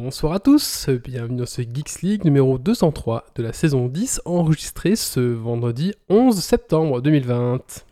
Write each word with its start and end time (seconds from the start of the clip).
Bonsoir 0.00 0.32
à 0.32 0.38
tous, 0.38 0.88
bienvenue 0.88 1.38
dans 1.38 1.46
ce 1.46 1.60
Geeks 1.60 2.02
League 2.02 2.24
numéro 2.24 2.56
203 2.56 3.24
de 3.34 3.42
la 3.42 3.52
saison 3.52 3.88
10 3.88 4.22
enregistré 4.26 4.94
ce 4.94 5.18
vendredi 5.18 5.92
11 6.08 6.38
septembre 6.38 7.00
2020. 7.00 7.87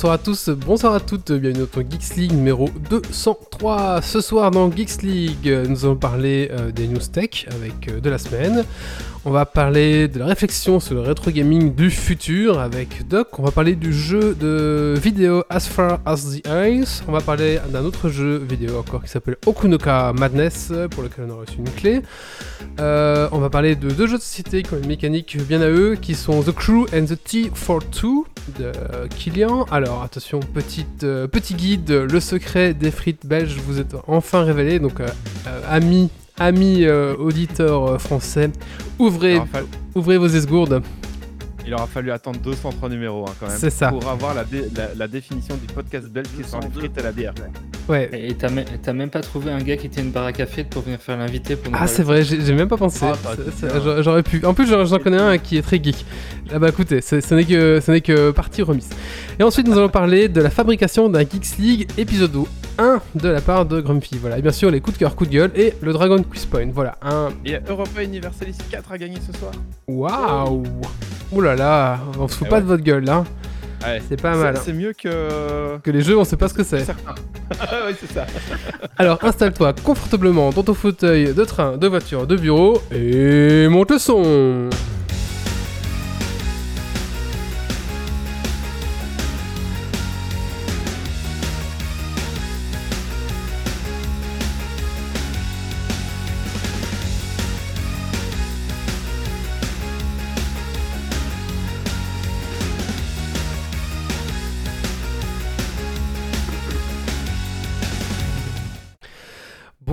Bonsoir 0.00 0.14
à 0.14 0.18
tous, 0.18 0.48
bonsoir 0.48 0.94
à 0.94 1.00
toutes, 1.00 1.30
bienvenue 1.30 1.66
dans 1.70 1.82
Geeks 1.82 2.16
League 2.16 2.32
numéro 2.32 2.70
203. 2.88 4.00
Ce 4.00 4.22
soir 4.22 4.50
dans 4.50 4.72
Geeks 4.74 5.02
League, 5.02 5.54
nous 5.68 5.84
allons 5.84 5.96
parler 5.96 6.48
euh, 6.52 6.72
des 6.72 6.88
news 6.88 7.02
tech 7.12 7.46
avec 7.50 7.86
euh, 7.86 8.00
de 8.00 8.08
la 8.08 8.16
semaine. 8.16 8.64
On 9.26 9.32
va 9.32 9.44
parler 9.44 10.08
de 10.08 10.18
la 10.18 10.24
réflexion 10.24 10.80
sur 10.80 10.94
le 10.94 11.02
rétro 11.02 11.30
gaming 11.30 11.74
du 11.74 11.90
futur 11.90 12.58
avec 12.58 13.06
Doc. 13.06 13.38
On 13.38 13.42
va 13.42 13.50
parler 13.50 13.74
du 13.74 13.92
jeu 13.92 14.34
de 14.34 14.94
vidéo 14.96 15.44
As 15.50 15.68
Far 15.68 16.00
As 16.06 16.24
the 16.24 16.46
Eyes. 16.46 17.02
On 17.06 17.12
va 17.12 17.20
parler 17.20 17.58
d'un 17.70 17.84
autre 17.84 18.08
jeu 18.08 18.38
vidéo 18.38 18.78
encore 18.78 19.02
qui 19.02 19.10
s'appelle 19.10 19.36
Okunoka 19.44 20.14
Madness 20.14 20.72
pour 20.90 21.02
lequel 21.02 21.26
on 21.28 21.34
a 21.34 21.40
reçu 21.40 21.58
une 21.58 21.68
clé. 21.68 22.00
Euh, 22.80 23.28
on 23.32 23.40
va 23.40 23.50
parler 23.50 23.76
de 23.76 23.90
deux 23.90 24.06
jeux 24.06 24.16
de 24.16 24.22
société 24.22 24.62
qui 24.62 24.72
ont 24.72 24.78
une 24.78 24.88
mécanique 24.88 25.36
bien 25.46 25.60
à 25.60 25.68
eux 25.68 25.98
qui 26.00 26.14
sont 26.14 26.42
The 26.42 26.52
Crew 26.52 26.86
and 26.94 27.04
the 27.04 27.18
T42 27.22 28.24
de 28.58 28.72
Killian. 29.18 29.66
Alors 29.70 30.02
attention, 30.02 30.40
euh, 31.02 31.26
petit 31.26 31.54
guide, 31.54 31.90
le 31.90 32.20
secret 32.20 32.72
des 32.72 32.90
frites 32.90 33.26
belges 33.26 33.56
vous 33.66 33.80
est 33.80 33.94
enfin 34.06 34.44
révélé. 34.44 34.78
Donc 34.78 34.98
euh, 35.00 35.08
amis 35.68 36.08
amis 36.40 36.86
auditeurs 36.88 38.00
français, 38.00 38.50
ouvrez, 38.98 39.40
ouvrez 39.94 40.18
vos 40.18 40.26
esgourdes. 40.26 40.82
Il 41.66 41.74
aura 41.74 41.86
fallu 41.86 42.10
attendre 42.10 42.40
203 42.40 42.88
numéros 42.88 43.26
hein, 43.28 43.34
quand 43.38 43.46
même. 43.46 43.58
C'est 43.58 43.70
ça. 43.70 43.88
Pour 43.88 44.08
avoir 44.08 44.34
la, 44.34 44.44
la, 44.96 45.08
définition 45.08 45.56
du 45.56 45.66
podcast 45.72 46.06
belge 46.08 46.28
qui 46.36 46.48
sont 46.48 46.60
les 46.60 46.70
frites 46.70 46.96
et 46.98 47.02
la 47.02 47.12
bière. 47.12 47.34
Ouais. 47.88 48.10
Et 48.12 48.34
t'as 48.34 48.92
même 48.92 49.10
pas 49.10 49.20
trouvé 49.20 49.50
un 49.50 49.58
gars 49.58 49.76
qui 49.76 49.86
était 49.86 50.00
une 50.00 50.10
barre 50.10 50.26
à 50.26 50.32
café 50.32 50.64
pour 50.64 50.82
venir 50.82 51.00
faire 51.00 51.16
l'invité 51.16 51.56
pour 51.56 51.72
Ah, 51.74 51.86
c'est 51.86 52.02
vrai, 52.02 52.22
j'ai 52.22 52.54
même 52.54 52.68
pas 52.68 52.76
pensé. 52.76 53.04
Ah, 53.04 54.00
j'aurais 54.00 54.22
pu. 54.22 54.44
En 54.44 54.54
plus, 54.54 54.66
j'en 54.66 54.98
connais 54.98 55.18
un 55.18 55.38
qui 55.38 55.56
est 55.56 55.62
très 55.62 55.82
geek. 55.82 56.04
Ah 56.52 56.58
bah 56.58 56.68
écoutez, 56.68 57.00
ce 57.00 57.34
n'est 57.34 57.44
que, 57.44 57.80
ce 57.80 57.98
que 57.98 58.30
partie 58.30 58.62
remise. 58.62 58.88
Et 59.38 59.42
ensuite, 59.42 59.68
nous 59.68 59.78
allons 59.78 59.88
parler 59.88 60.28
de 60.28 60.40
la 60.40 60.50
fabrication 60.50 61.08
d'un 61.08 61.20
Geeks 61.20 61.58
League 61.58 61.88
épisode 61.96 62.44
1 62.78 63.00
de 63.14 63.28
la 63.28 63.40
part 63.40 63.66
de 63.66 63.80
Grumpy. 63.80 64.18
Voilà. 64.20 64.38
Et 64.38 64.42
bien 64.42 64.52
sûr, 64.52 64.70
les 64.70 64.80
coups 64.80 64.96
de 64.96 65.00
cœur, 65.00 65.14
coups 65.14 65.30
de 65.30 65.34
gueule 65.34 65.52
et 65.54 65.74
le 65.80 65.92
Dragon 65.92 66.22
Quiz 66.22 66.46
Point. 66.46 66.70
Voilà. 66.72 66.96
Un... 67.02 67.30
Et 67.44 67.58
Europa 67.68 68.02
Universalis 68.02 68.56
4 68.70 68.92
à 68.92 68.98
gagner 68.98 69.18
ce 69.24 69.36
soir. 69.38 69.52
Waouh 69.86 70.64
Ouh 71.32 71.40
là 71.56 71.98
là, 71.98 72.00
on 72.18 72.28
se 72.28 72.36
fout 72.36 72.46
eh 72.46 72.50
pas 72.50 72.60
de 72.60 72.66
votre 72.66 72.82
gueule 72.82 73.04
là. 73.04 73.24
Ouais. 73.84 74.02
C'est 74.08 74.20
pas 74.20 74.36
mal. 74.36 74.58
C'est 74.62 74.72
mieux 74.72 74.92
que. 74.92 75.78
Que 75.78 75.90
les 75.90 76.02
jeux, 76.02 76.18
on 76.18 76.24
sait 76.24 76.36
pas 76.36 76.48
ce 76.48 76.54
que 76.54 76.62
c'est. 76.62 76.86
oui, 77.50 77.94
c'est 77.98 78.12
ça. 78.12 78.26
Alors 78.98 79.18
installe-toi 79.22 79.72
confortablement 79.84 80.50
dans 80.50 80.62
ton 80.62 80.74
fauteuil 80.74 81.32
de 81.32 81.44
train, 81.44 81.76
de 81.76 81.86
voiture, 81.86 82.26
de 82.26 82.36
bureau 82.36 82.80
et 82.94 83.68
monte 83.68 83.90
le 83.90 83.98
son. 83.98 84.68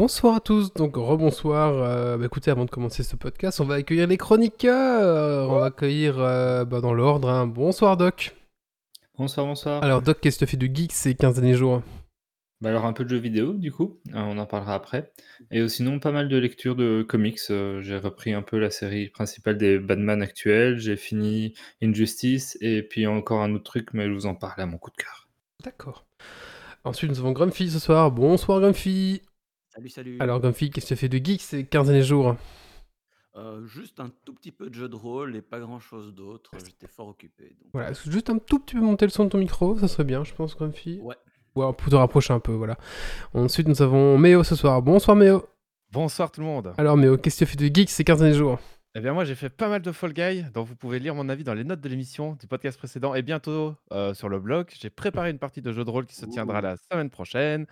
Bonsoir 0.07 0.35
à 0.35 0.40
tous, 0.40 0.73
donc 0.73 0.95
rebonsoir. 0.95 1.73
Euh, 1.73 2.18
bah, 2.18 2.28
écoutez, 2.28 2.50
avant 2.50 2.63
de 2.63 2.69
commencer 2.69 3.03
ce 3.03 3.18
podcast, 3.18 3.59
on 3.59 3.66
va 3.66 3.75
accueillir 3.75 4.07
les 4.07 4.16
chroniqueurs. 4.16 5.50
on 5.50 5.59
va 5.59 5.66
accueillir 5.66 6.18
euh, 6.18 6.63
bah, 6.63 6.79
dans 6.79 6.94
l'ordre. 6.94 7.29
Hein. 7.29 7.45
Bonsoir 7.45 7.97
Doc. 7.97 8.34
Bonsoir, 9.18 9.45
bonsoir. 9.45 9.84
Alors 9.84 10.01
Doc, 10.01 10.19
qu'est-ce 10.22 10.40
que 10.40 10.45
tu 10.45 10.51
fais 10.51 10.56
de 10.56 10.73
geek 10.73 10.94
ces 10.94 11.13
15 11.13 11.35
derniers 11.35 11.56
jours? 11.56 11.81
Bah 12.62 12.69
alors 12.69 12.85
un 12.85 12.94
peu 12.94 13.03
de 13.03 13.09
jeux 13.09 13.18
vidéo 13.18 13.51
du 13.51 13.73
coup, 13.73 14.00
euh, 14.16 14.19
on 14.19 14.38
en 14.38 14.45
parlera 14.45 14.75
après. 14.75 15.12
Et 15.51 15.68
sinon 15.68 16.00
pas 16.00 16.13
mal 16.13 16.29
de 16.29 16.38
lectures 16.38 16.78
de 16.78 17.06
comics. 17.06 17.41
j'ai 17.50 17.97
repris 17.97 18.34
un 18.34 18.44
peu 18.44 18.59
la 18.59 18.69
série 18.69 19.09
principale 19.09 19.57
des 19.57 19.78
Batman 19.78 20.22
actuels. 20.22 20.79
J'ai 20.79 20.95
fini 20.95 21.53
Injustice 21.84 22.57
et 22.62 22.81
puis 22.81 23.07
encore 23.07 23.41
un 23.41 23.53
autre 23.53 23.66
truc, 23.66 23.89
mais 23.91 24.07
je 24.07 24.13
vous 24.13 24.25
en 24.25 24.35
parle 24.35 24.62
à 24.62 24.66
mon 24.68 24.78
coup 24.78 24.89
de 24.89 25.03
cœur. 25.03 25.28
D'accord. 25.66 26.06
Ensuite 26.85 27.12
nous 27.12 27.19
avons 27.19 27.34
Grumpy 27.34 27.69
ce 27.69 27.79
soir. 27.79 28.09
Bonsoir 28.09 28.62
Grumpy. 28.62 29.22
Salut, 29.78 29.90
salut. 29.90 30.18
Alors, 30.20 30.40
Grumpy, 30.40 30.72
qu'est-ce 30.72 30.88
que 30.88 30.94
tu 30.96 31.00
fais 31.00 31.08
de 31.08 31.24
geek 31.24 31.40
ces 31.40 31.64
15 31.64 31.86
derniers 31.86 32.02
jours? 32.02 32.36
Euh, 33.36 33.64
juste 33.68 34.00
un 34.00 34.10
tout 34.26 34.34
petit 34.34 34.52
peu 34.52 34.72
de 34.72 34.74
jeu 34.74 34.90
de 34.90 34.96
rôle 34.96 35.36
et 35.36 35.44
pas 35.44 35.60
grand 35.60 35.80
chose 35.80 36.16
d'autre. 36.16 36.50
J'étais 36.66 36.88
fort 36.88 37.10
occupé. 37.10 37.56
Voilà, 37.74 37.94
juste 37.94 38.32
un 38.32 38.40
tout 38.40 38.58
petit 38.58 38.74
peu 38.74 38.82
monter 38.82 39.06
le 39.06 39.12
son 39.12 39.26
de 39.26 39.30
ton 39.30 39.38
micro, 39.38 39.78
ça 39.78 39.88
serait 39.88 40.04
bien, 40.04 40.24
je 40.24 40.34
pense, 40.34 40.56
Grumpy. 40.56 41.00
Ouais. 41.04 41.14
Ouais, 41.56 41.72
pour 41.74 41.92
te 41.92 41.96
rapprocher 41.96 42.34
un 42.34 42.40
peu, 42.40 42.54
voilà. 42.54 42.76
Ensuite, 43.36 43.68
nous 43.68 43.80
avons 43.84 44.18
Méo 44.18 44.44
ce 44.44 44.56
soir. 44.56 44.82
Bonsoir, 44.82 45.16
Méo. 45.16 45.46
Bonsoir 45.92 46.32
tout 46.32 46.42
le 46.42 46.48
monde. 46.48 46.74
Alors, 46.80 46.98
Méo, 46.98 47.16
qu'est-ce 47.16 47.42
que 47.42 47.46
tu 47.46 47.52
fais 47.52 47.70
de 47.70 47.76
geek 47.76 47.92
ces 47.92 48.04
15 48.04 48.18
derniers 48.18 48.34
jours? 48.34 48.60
Eh 48.96 49.00
bien 49.00 49.14
moi 49.14 49.26
j'ai 49.26 49.36
fait 49.36 49.50
pas 49.50 49.70
mal 49.70 49.84
de 49.84 49.92
Fall 49.92 50.12
Guy, 50.12 50.44
donc 50.56 50.66
vous 50.66 50.76
pouvez 50.76 50.98
lire 50.98 51.14
mon 51.14 51.30
avis 51.30 51.44
dans 51.44 51.54
les 51.54 51.64
notes 51.64 51.82
de 51.82 51.88
l'émission 51.88 52.34
du 52.34 52.48
podcast 52.48 52.80
précédent 52.80 53.14
et 53.14 53.22
bientôt 53.22 53.76
euh, 53.92 54.16
sur 54.16 54.28
le 54.28 54.40
blog. 54.40 54.70
J'ai 54.80 54.90
préparé 54.90 55.30
une 55.30 55.38
partie 55.38 55.62
de 55.62 55.72
jeu 55.72 55.86
de 55.86 55.90
rôle 55.92 56.08
qui 56.08 56.16
se 56.16 56.26
tiendra 56.26 56.62
la 56.62 56.78
semaine 56.92 57.12
prochaine. 57.12 57.68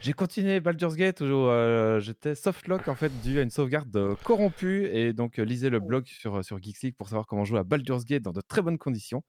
J'ai 0.00 0.14
continué 0.14 0.60
Baldur's 0.60 0.96
Gate 0.96 1.20
où 1.20 1.24
euh, 1.24 2.00
j'étais 2.00 2.34
softlock 2.34 2.88
en 2.88 2.94
fait 2.94 3.12
dû 3.20 3.38
à 3.38 3.42
une 3.42 3.50
sauvegarde 3.50 3.94
euh, 3.96 4.14
corrompue 4.24 4.86
et 4.86 5.12
donc 5.12 5.38
euh, 5.38 5.42
lisez 5.42 5.68
le 5.68 5.78
blog 5.78 6.06
sur, 6.06 6.42
sur 6.42 6.62
Geeks 6.62 6.80
League 6.82 6.94
pour 6.96 7.08
savoir 7.08 7.26
comment 7.26 7.44
jouer 7.44 7.58
à 7.58 7.64
Baldur's 7.64 8.06
Gate 8.06 8.22
dans 8.22 8.32
de 8.32 8.40
très 8.40 8.62
bonnes 8.62 8.78
conditions. 8.78 9.22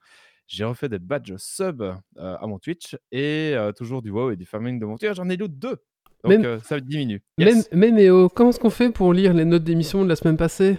J'ai 0.47 0.63
refait 0.63 0.87
des 0.87 0.99
badges 0.99 1.35
sub 1.37 1.81
à 2.17 2.47
mon 2.47 2.57
Twitch 2.57 2.97
et 3.11 3.55
toujours 3.77 4.01
du 4.01 4.11
WoW 4.11 4.31
et 4.31 4.35
du 4.35 4.45
farming 4.45 4.79
de 4.79 4.85
mon 4.85 4.97
Twitch. 4.97 5.15
J'en 5.15 5.29
ai 5.29 5.37
loot 5.37 5.57
deux. 5.57 5.77
Donc 6.25 6.45
ça 6.63 6.79
diminue. 6.81 7.21
Yes. 7.37 7.69
Mais, 7.71 7.91
mais, 7.91 8.09
comment 8.35 8.49
est-ce 8.49 8.59
qu'on 8.59 8.69
fait 8.69 8.91
pour 8.91 9.13
lire 9.13 9.33
les 9.33 9.45
notes 9.45 9.63
d'émission 9.63 10.03
de 10.03 10.09
la 10.09 10.17
semaine 10.17 10.35
passée? 10.35 10.77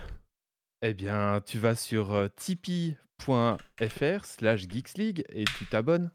Eh 0.82 0.92
bien, 0.92 1.40
tu 1.46 1.56
vas 1.56 1.74
sur 1.74 2.28
tipeee.fr 2.36 4.24
slash 4.24 4.68
geeksleague 4.68 5.24
et 5.30 5.44
tu 5.44 5.64
t'abonnes. 5.64 6.10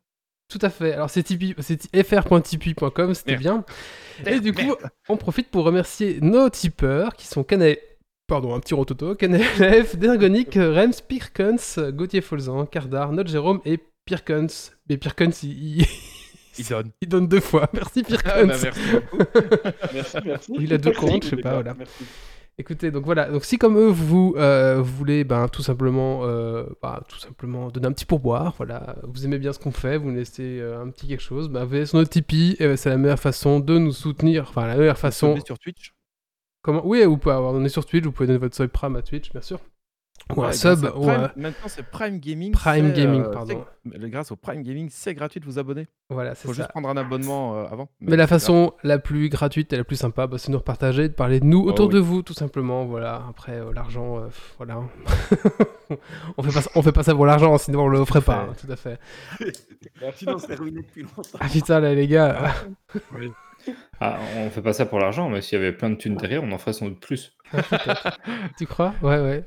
Tout 0.49 0.59
à 0.61 0.69
fait. 0.69 0.93
Alors 0.93 1.09
c'est 1.09 1.27
fr.tipeee.com, 1.27 3.13
c'était 3.13 3.35
bien. 3.35 3.65
Et 4.25 4.39
du 4.39 4.53
coup, 4.53 4.75
on 5.09 5.17
profite 5.17 5.49
pour 5.49 5.65
remercier 5.65 6.19
nos 6.21 6.49
tipeurs 6.49 7.15
qui 7.15 7.27
sont 7.27 7.43
Canet, 7.43 7.81
pardon, 8.27 8.55
un 8.55 8.59
petit 8.59 8.73
rototo, 8.73 9.15
Canelef, 9.15 9.97
Dergonic, 9.97 10.53
Rems, 10.55 11.01
Pirkens, 11.07 11.79
Gauthier 11.91 12.21
Folzan, 12.21 12.65
Cardar, 12.65 13.11
Notre 13.11 13.29
Jérôme 13.29 13.61
et 13.65 13.79
Pirkens. 14.05 14.71
Mais 14.89 14.97
Pirkens, 14.97 15.43
il... 15.43 15.85
il... 16.57 16.65
donne. 16.65 16.91
Il 17.01 17.09
donne 17.09 17.27
deux 17.27 17.41
fois. 17.41 17.69
Merci 17.73 18.03
ah, 18.03 18.07
Pirkens. 18.07 18.47
Bah, 18.47 18.57
merci 18.63 18.91
beaucoup. 18.91 19.23
merci, 19.93 20.17
merci. 20.23 20.53
Il 20.59 20.73
a 20.73 20.77
deux 20.77 20.91
comptes, 20.91 21.25
je 21.25 21.29
sais 21.31 21.37
pas, 21.37 21.55
voilà. 21.55 21.73
Merci. 21.73 22.05
Écoutez, 22.59 22.89
donc 22.89 23.05
voilà, 23.05 23.29
donc 23.29 23.45
si 23.45 23.59
comme 23.59 23.77
eux 23.77 23.89
vous, 23.89 24.33
euh, 24.35 24.81
voulez 24.81 25.23
ben, 25.23 25.47
tout 25.47 25.61
simplement 25.61 26.21
euh, 26.23 26.65
bah, 26.81 27.03
tout 27.07 27.19
simplement 27.19 27.69
donner 27.69 27.85
un 27.85 27.91
petit 27.91 28.05
pourboire, 28.05 28.55
voilà, 28.57 28.95
vous 29.03 29.25
aimez 29.25 29.37
bien 29.37 29.53
ce 29.53 29.59
qu'on 29.59 29.69
fait, 29.71 29.99
vous 29.99 30.09
nous 30.09 30.15
laissez 30.15 30.59
euh, 30.59 30.81
un 30.81 30.89
petit 30.89 31.07
quelque 31.07 31.21
chose, 31.21 31.49
ben, 31.49 31.65
vous 31.65 31.85
sur 31.85 31.99
notre 31.99 32.09
Tipeee, 32.09 32.57
c'est 32.75 32.89
la 32.89 32.97
meilleure 32.97 33.19
façon 33.19 33.59
de 33.59 33.77
nous 33.77 33.91
soutenir, 33.91 34.47
enfin 34.49 34.65
la 34.65 34.75
meilleure 34.75 34.97
façon. 34.97 35.35
Vous 35.35 35.45
sur 35.45 35.59
Twitch? 35.59 35.93
Comment? 36.63 36.81
Oui, 36.83 37.03
vous 37.05 37.17
pouvez 37.17 37.35
avoir, 37.35 37.53
on 37.53 37.63
est 37.63 37.69
sur 37.69 37.85
Twitch, 37.85 38.05
vous 38.05 38.11
pouvez 38.11 38.25
donner 38.25 38.39
votre 38.39 38.65
prime 38.65 38.95
à 38.95 39.03
Twitch, 39.03 39.31
bien 39.31 39.41
sûr. 39.41 39.59
Ou 40.35 40.43
un 40.43 40.51
sub. 40.51 40.81
Maintenant, 41.35 41.67
c'est 41.67 41.83
Prime 41.83 42.19
Gaming. 42.19 42.51
Prime 42.51 42.91
Gaming, 42.93 43.23
pardon. 43.31 43.65
Grâce 43.85 44.31
au 44.31 44.35
Prime 44.35 44.63
Gaming, 44.63 44.89
c'est 44.91 45.13
gratuit 45.13 45.39
de 45.39 45.45
vous 45.45 45.59
abonner. 45.59 45.87
Voilà, 46.09 46.35
c'est 46.35 46.47
Faut 46.47 46.53
juste 46.53 46.69
prendre 46.69 46.89
un 46.89 46.97
abonnement 46.97 47.55
euh, 47.55 47.65
avant. 47.71 47.89
Mais, 48.01 48.17
la 48.17 48.27
façon 48.27 48.73
la 48.83 48.99
plus 48.99 49.29
gratuite 49.29 49.71
et 49.73 49.77
la 49.77 49.83
plus 49.83 49.95
sympa, 49.95 50.27
bah, 50.27 50.37
c'est 50.37 50.47
de 50.47 50.53
nous 50.53 50.57
repartager, 50.57 51.07
de 51.07 51.13
parler 51.13 51.39
de 51.39 51.45
nous 51.45 51.63
oh 51.65 51.69
autour 51.69 51.89
de 51.89 51.99
vous, 51.99 52.21
tout 52.21 52.33
simplement. 52.33 52.85
Voilà. 52.85 53.23
Après, 53.29 53.53
euh, 53.53 53.71
l'argent, 53.73 54.17
euh, 54.17 54.27
voilà. 54.57 54.81
on 56.37 56.43
fait 56.43 56.61
pas, 56.61 56.67
on 56.75 56.81
fait 56.81 56.91
pas 56.91 57.03
ça 57.03 57.15
pour 57.15 57.25
l'argent, 57.25 57.57
sinon 57.57 57.83
on 57.83 57.87
le 57.87 58.03
ferait 58.05 58.21
pas. 58.21 58.47
Hein, 58.49 58.53
tout 58.59 58.71
à 58.71 58.75
fait. 58.75 58.99
Est 60.01 60.55
ruinée 60.55 60.81
depuis 60.81 61.03
longtemps. 61.03 61.37
Ah 61.39 61.47
putain, 61.47 61.79
là, 61.79 61.93
les 61.93 62.07
gars. 62.07 62.53
oui. 63.17 63.31
Ah, 63.99 64.19
on 64.37 64.49
fait 64.49 64.61
pas 64.61 64.73
ça 64.73 64.85
pour 64.85 64.99
l'argent, 64.99 65.29
mais 65.29 65.41
s'il 65.41 65.59
y 65.59 65.61
avait 65.61 65.73
plein 65.73 65.89
de 65.89 65.95
thunes 65.95 66.15
derrière, 66.15 66.43
on 66.43 66.51
en 66.51 66.57
ferait 66.57 66.73
sans 66.73 66.85
doute 66.85 66.99
plus. 66.99 67.36
Tu 68.57 68.65
crois? 68.65 68.93
Ouais, 69.01 69.19
ouais. 69.19 69.45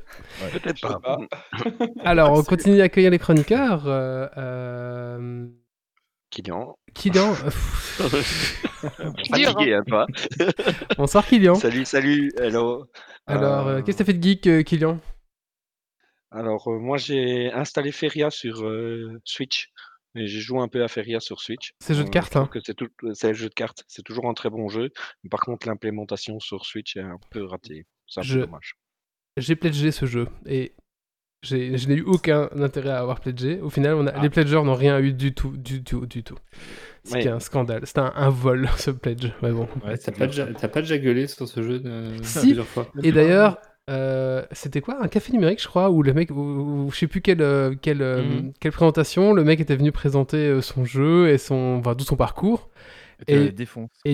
Peut-être 0.52 0.80
pas. 0.80 0.98
pas. 1.00 1.18
Alors, 2.04 2.32
on 2.32 2.42
continue 2.42 2.78
d'accueillir 2.78 3.10
les 3.10 3.18
chroniqueurs. 3.18 3.86
euh, 3.86 4.26
euh, 4.36 5.46
Kylian. 6.30 6.76
Kylian. 6.94 7.34
Fatigué, 9.30 9.74
hein, 9.74 9.82
toi. 9.86 10.06
Bonsoir, 10.96 11.26
Kylian. 11.26 11.54
Salut, 11.56 11.84
salut, 11.84 12.32
hello. 12.38 12.86
Alors, 13.26 13.66
euh, 13.68 13.82
qu'est-ce 13.82 13.98
que 13.98 14.02
t'as 14.04 14.12
fait 14.12 14.18
de 14.18 14.22
geek, 14.22 14.64
Kylian? 14.64 14.98
Alors, 16.30 16.68
euh, 16.68 16.78
moi, 16.78 16.96
j'ai 16.96 17.52
installé 17.52 17.90
Feria 17.92 18.30
sur 18.30 18.62
euh, 18.64 19.20
Switch. 19.24 19.70
Et 20.16 20.26
j'ai 20.26 20.40
joué 20.40 20.58
un 20.60 20.68
peu 20.68 20.82
à 20.82 20.88
Feria 20.88 21.20
sur 21.20 21.40
Switch. 21.40 21.72
C'est 21.80 21.94
jeu 21.94 22.02
de 22.02 22.08
Euh, 22.08 22.10
cartes, 22.10 22.34
hein. 22.36 22.48
c'est 22.64 22.74
tout, 22.74 22.88
c'est 23.14 23.28
un 23.28 23.32
jeu 23.32 23.48
de 23.48 23.54
cartes. 23.54 23.84
C'est 23.86 24.02
toujours 24.02 24.28
un 24.28 24.34
très 24.34 24.50
bon 24.50 24.68
jeu. 24.68 24.90
Mais 25.22 25.30
par 25.30 25.40
contre, 25.40 25.68
l'implémentation 25.68 26.40
sur 26.40 26.64
Switch 26.66 26.96
est 26.96 27.00
un 27.02 27.18
peu 27.30 27.44
ratée. 27.44 27.86
C'est 28.08 28.20
un 28.20 28.22
Je- 28.24 28.40
peu 28.40 28.46
dommage. 28.46 28.74
J'ai 29.36 29.54
pledgé 29.54 29.92
ce 29.92 30.06
jeu 30.06 30.26
et 30.46 30.72
je 31.42 31.54
n'ai 31.88 31.94
eu 31.94 32.02
aucun 32.02 32.50
intérêt 32.56 32.90
à 32.90 32.98
avoir 32.98 33.20
pledgé. 33.20 33.60
Au 33.60 33.70
final, 33.70 33.94
on 33.94 34.06
a, 34.06 34.10
Ah. 34.14 34.20
les 34.20 34.28
pledgers 34.30 34.62
n'ont 34.64 34.74
rien 34.74 34.98
eu 34.98 35.12
du 35.12 35.32
tout, 35.32 35.56
du 35.56 35.82
tout, 35.84 36.04
du 36.06 36.22
tout. 36.24 36.36
Ce 37.04 37.12
qui 37.12 37.18
est 37.18 37.24
Ouais. 37.26 37.28
un 37.28 37.40
scandale. 37.40 37.86
C'était 37.86 38.00
un, 38.00 38.12
un 38.14 38.28
vol, 38.28 38.68
ce 38.76 38.90
pledge. 38.90 39.28
Mais 39.42 39.52
bon. 39.52 39.68
Ouais, 39.84 39.96
T'as 39.96 39.96
c'est 39.96 40.12
pas, 40.18 40.26
déjà- 40.26 40.52
t'as 40.52 40.68
pas 40.68 40.80
déjà 40.82 40.98
gueulé 40.98 41.28
sur 41.28 41.48
ce 41.48 41.62
jeu 41.62 41.78
de... 41.78 42.16
Si. 42.22 42.40
plusieurs 42.40 42.66
fois? 42.66 42.90
Et 43.02 43.12
d'ailleurs, 43.12 43.58
euh, 43.90 44.42
c'était 44.52 44.80
quoi 44.80 44.98
Un 45.02 45.08
café 45.08 45.32
numérique, 45.32 45.60
je 45.62 45.68
crois, 45.68 45.90
où 45.90 46.02
le 46.02 46.12
mec, 46.14 46.30
où, 46.30 46.34
où 46.86 46.90
je 46.92 46.96
sais 46.98 47.06
plus 47.08 47.20
quelle, 47.20 47.42
euh, 47.42 47.74
quelle, 47.80 48.00
euh, 48.02 48.22
Mhm. 48.22 48.52
quelle 48.60 48.72
présentation, 48.72 49.32
le 49.34 49.44
mec 49.44 49.60
était 49.60 49.76
venu 49.76 49.90
présenter 49.92 50.60
son 50.62 50.84
jeu 50.84 51.28
et 51.28 51.36
son, 51.38 51.76
enfin, 51.80 51.94
tout 51.94 52.04
son 52.04 52.16
parcours. 52.16 52.68
Et- 53.28 53.52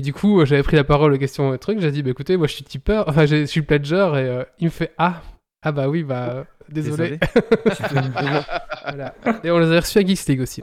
du 0.01 0.13
coup, 0.13 0.45
j'avais 0.45 0.63
pris 0.65 0.75
la 0.77 0.83
parole 0.85 1.13
aux 1.13 1.19
questions 1.19 1.55
et 1.55 1.59
trucs. 1.59 1.79
J'ai 1.81 1.93
dit, 1.93 2.03
bah 2.03 2.11
écoutez, 2.11 2.37
moi 2.37 2.47
je 2.49 2.55
suis 2.55 2.65
tipeur, 2.65 3.09
enfin 3.09 3.25
je 3.27 3.45
suis 3.45 3.63
pledger 3.63 3.95
et 4.15 4.19
euh, 4.29 4.43
il 4.59 4.65
me 4.65 4.71
fait 4.71 4.93
Ah, 4.99 5.23
ah 5.63 5.71
bah 5.73 5.89
oui, 5.89 6.03
bah 6.03 6.45
désolé. 6.69 7.19
Voilà. 8.83 9.15
Et 9.45 9.51
on 9.51 9.59
les 9.59 9.73
a 9.77 9.81
reçus 9.81 9.99
à 9.99 10.05
Geeks 10.07 10.27
League 10.27 10.41
aussi. 10.41 10.63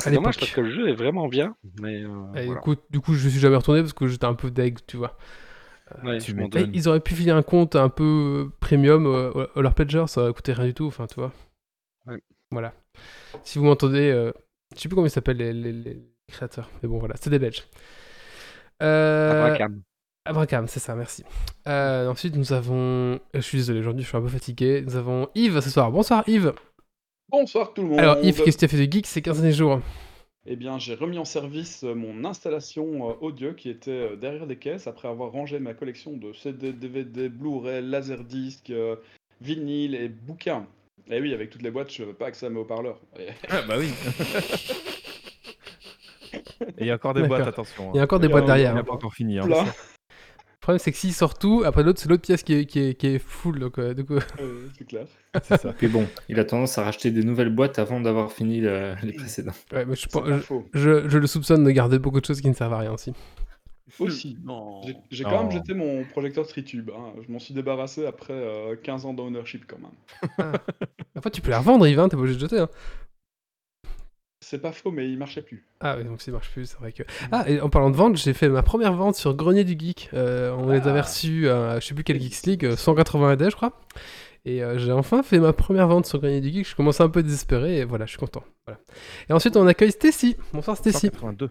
C'est 0.00 0.10
dommage 0.12 0.38
parce 0.38 0.50
que 0.50 0.60
le 0.60 0.70
jeu 0.72 0.88
est 0.88 0.94
vraiment 0.94 1.28
bien. 1.28 1.54
Mais 1.80 2.02
euh, 2.02 2.08
voilà. 2.46 2.60
écoute, 2.60 2.80
du 2.90 3.00
coup, 3.00 3.14
je 3.14 3.28
suis 3.28 3.38
jamais 3.38 3.56
retourné 3.56 3.80
parce 3.80 3.92
que 3.92 4.06
j'étais 4.08 4.24
un 4.26 4.34
peu 4.34 4.50
deg, 4.50 4.78
tu 4.86 4.96
vois. 4.96 5.16
Ouais, 6.02 6.18
tu. 6.18 6.32
Et 6.32 6.66
ils 6.72 6.88
auraient 6.88 7.00
pu 7.00 7.14
filer 7.14 7.30
un 7.30 7.42
compte 7.42 7.76
un 7.76 7.88
peu 7.90 8.46
euh, 8.48 8.52
premium 8.60 9.06
euh, 9.06 9.46
à 9.54 9.60
leur 9.60 9.74
pledger, 9.74 10.04
ça 10.06 10.22
aurait 10.22 10.32
coûté 10.32 10.52
rien 10.52 10.66
du 10.66 10.74
tout, 10.74 10.86
enfin, 10.86 11.06
tu 11.06 11.16
vois. 11.16 11.32
Ouais. 12.06 12.20
Voilà. 12.50 12.72
Si 13.44 13.58
vous 13.58 13.64
m'entendez, 13.66 14.10
euh, 14.10 14.32
je 14.74 14.80
sais 14.80 14.88
plus 14.88 14.94
comment 14.94 15.06
ils 15.06 15.10
s'appellent 15.10 15.36
les, 15.36 15.52
les- 15.52 15.72
les 15.72 16.02
créateurs, 16.28 16.70
mais 16.82 16.88
bon, 16.88 16.98
voilà, 16.98 17.14
c'est 17.20 17.28
des 17.30 17.38
Belges. 17.38 17.64
Euh, 18.82 19.44
Abracam. 19.44 19.82
Abracam, 20.26 20.68
c'est 20.68 20.80
ça, 20.80 20.94
merci. 20.94 21.22
Euh, 21.68 22.08
ensuite, 22.08 22.34
nous 22.34 22.52
avons. 22.54 23.20
Je 23.34 23.40
suis 23.40 23.58
désolé, 23.58 23.80
aujourd'hui, 23.80 24.02
je 24.02 24.08
suis 24.08 24.16
un 24.16 24.22
peu 24.22 24.28
fatigué. 24.28 24.82
Nous 24.86 24.96
avons 24.96 25.28
Yves 25.34 25.60
ce 25.60 25.68
soir. 25.70 25.90
Bonsoir, 25.92 26.24
Yves. 26.26 26.54
Bonsoir 27.30 27.74
tout 27.74 27.82
le 27.82 27.88
monde. 27.90 27.98
Alors, 28.00 28.16
Yves, 28.22 28.42
qu'est-ce 28.42 28.56
que 28.56 28.60
tu 28.60 28.64
as 28.64 28.68
fait 28.68 28.86
de 28.86 28.90
geek 28.90 29.06
ces 29.06 29.20
15 29.20 29.40
derniers 29.42 29.54
jours? 29.54 29.80
Eh 30.46 30.56
bien, 30.56 30.78
j'ai 30.78 30.94
remis 30.94 31.18
en 31.18 31.24
service 31.24 31.84
euh, 31.84 31.94
mon 31.94 32.24
installation 32.24 33.08
euh, 33.10 33.14
audio 33.22 33.54
qui 33.54 33.70
était 33.70 33.90
euh, 33.90 34.16
derrière 34.16 34.46
des 34.46 34.56
caisses 34.56 34.86
après 34.86 35.08
avoir 35.08 35.32
rangé 35.32 35.58
ma 35.58 35.72
collection 35.72 36.12
de 36.16 36.32
CD, 36.34 36.72
DVD, 36.72 37.30
Blu-ray, 37.30 37.82
Laserdisc, 37.82 38.70
vinyle 39.40 39.94
et 39.94 40.08
bouquins. 40.08 40.66
Et 41.08 41.20
oui, 41.20 41.32
avec 41.34 41.50
toutes 41.50 41.62
les 41.62 41.70
boîtes, 41.70 41.90
je 41.92 42.02
n'avais 42.02 42.14
pas 42.14 42.26
accès 42.26 42.46
à 42.46 42.50
mes 42.50 42.58
haut-parleurs. 42.60 43.00
Ah, 43.48 43.62
bah 43.66 43.76
oui. 43.78 43.88
Et 46.78 46.80
il 46.82 46.86
y 46.86 46.90
a 46.90 46.94
encore 46.94 47.14
des 47.14 47.22
boîtes, 47.22 47.46
attention. 47.46 47.92
Il 47.92 47.96
y 47.96 47.98
a 47.98 48.02
hein. 48.02 48.04
encore 48.04 48.18
des 48.20 48.28
boîtes 48.28 48.42
on- 48.44 48.46
Il 48.46 48.48
derrière. 48.48 48.74
n'a 48.74 48.80
hein. 48.80 48.84
pas 48.84 48.94
encore 48.94 49.14
fini. 49.14 49.38
hein. 49.38 49.46
Problème, 50.64 50.78
c'est 50.78 50.92
que 50.92 50.96
s'il 50.96 51.12
sort 51.12 51.38
tout, 51.38 51.62
après 51.66 51.82
l'autre, 51.82 52.00
c'est 52.00 52.08
l'autre 52.08 52.22
pièce 52.22 52.42
qui 52.42 52.54
est, 52.54 52.64
qui 52.64 52.78
est, 52.80 52.94
qui 52.94 53.06
est 53.08 53.18
full. 53.18 53.58
Donc, 53.60 53.78
euh, 53.78 53.92
du 53.92 54.02
coup, 54.04 54.14
Euh, 54.40 54.66
c'est 54.78 54.86
clair. 54.86 55.04
C'est 55.42 55.60
ça. 55.60 55.72
Puis 55.74 55.88
bon, 55.88 56.06
il 56.30 56.40
a 56.40 56.44
tendance 56.44 56.78
à 56.78 56.84
racheter 56.84 57.10
des 57.10 57.22
nouvelles 57.22 57.50
boîtes 57.54 57.78
avant 57.78 58.00
d'avoir 58.00 58.32
fini 58.32 58.60
le- 58.62 58.94
les 59.02 59.12
précédents. 59.12 59.52
ouais, 59.74 59.84
mais 59.84 59.94
je, 59.94 60.00
C'est 60.02 60.10
pense- 60.10 60.22
pas 60.22 60.36
je, 60.38 60.42
faux. 60.42 60.64
je- 60.72 61.08
je 61.08 61.18
le 61.18 61.26
soupçonne 61.26 61.64
de 61.64 61.70
garder 61.70 61.98
beaucoup 61.98 62.18
de 62.20 62.24
choses 62.24 62.40
qui 62.40 62.48
ne 62.48 62.54
servent 62.54 62.72
à 62.72 62.78
rien 62.78 62.92
aussi. 62.92 63.12
Aussi. 63.98 64.38
Non. 64.42 64.80
J'ai- 64.86 64.96
J'ai 65.10 65.24
Non. 65.24 65.30
quand 65.30 65.42
même 65.42 65.52
jeté 65.52 65.74
mon 65.74 66.02
projecteur 66.04 66.46
Tritube. 66.46 66.90
hein. 66.96 67.12
Je 67.26 67.30
m'en 67.30 67.38
suis 67.38 67.52
débarrassé 67.52 68.06
après 68.06 68.32
euh, 68.32 68.74
15 68.82 69.04
ans 69.04 69.12
d'ownership 69.12 69.64
quand 69.68 69.76
même. 69.78 70.52
Après, 71.16 71.30
tu 71.30 71.40
peux 71.42 71.50
la 71.50 71.58
revendre, 71.58 71.86
Yves, 71.86 72.00
hein, 72.00 72.08
t'es 72.08 72.16
pas 72.16 72.22
obligé 72.22 72.36
de 72.36 72.40
jeter. 72.40 72.58
hein. 72.58 72.68
C'est 74.46 74.58
pas 74.60 74.72
faux, 74.72 74.90
mais 74.90 75.08
il 75.08 75.16
marchait 75.16 75.40
plus. 75.42 75.64
Ah 75.80 75.96
oui, 75.96 76.04
donc 76.04 76.20
ça 76.20 76.30
marche 76.30 76.50
plus, 76.50 76.66
c'est 76.66 76.76
vrai 76.78 76.92
que... 76.92 77.02
Ah, 77.32 77.44
et 77.48 77.60
en 77.62 77.70
parlant 77.70 77.88
de 77.90 77.96
vente, 77.96 78.16
j'ai 78.18 78.34
fait 78.34 78.48
ma 78.50 78.62
première 78.62 78.92
vente 78.92 79.14
sur 79.16 79.34
Grenier 79.34 79.64
du 79.64 79.72
Geek. 79.78 80.10
Euh, 80.12 80.52
on 80.52 80.68
les 80.70 80.86
avait 80.86 80.98
Ah. 80.98 81.02
reçus 81.02 81.48
à, 81.48 81.80
je 81.80 81.86
sais 81.86 81.94
plus 81.94 82.04
quel 82.04 82.20
Geeks 82.20 82.42
League, 82.46 82.64
euh, 82.66 82.76
180 82.76 83.30
AD, 83.30 83.50
je 83.50 83.56
crois. 83.56 83.72
Et 84.44 84.62
euh, 84.62 84.76
j'ai 84.78 84.92
enfin 84.92 85.22
fait 85.22 85.38
ma 85.38 85.54
première 85.54 85.88
vente 85.88 86.04
sur 86.04 86.18
Grenier 86.20 86.42
du 86.42 86.50
Geek. 86.52 86.68
Je 86.68 86.76
commençais 86.76 87.02
un 87.02 87.08
peu 87.08 87.22
désespéré 87.22 87.78
et 87.78 87.84
voilà, 87.84 88.04
je 88.04 88.10
suis 88.10 88.18
content. 88.18 88.44
Voilà. 88.66 88.78
Et 89.30 89.32
ensuite, 89.32 89.56
on 89.56 89.66
accueille 89.66 89.92
Stacy. 89.92 90.36
Bonsoir 90.52 90.76
Stacy. 90.76 91.06
182. 91.08 91.50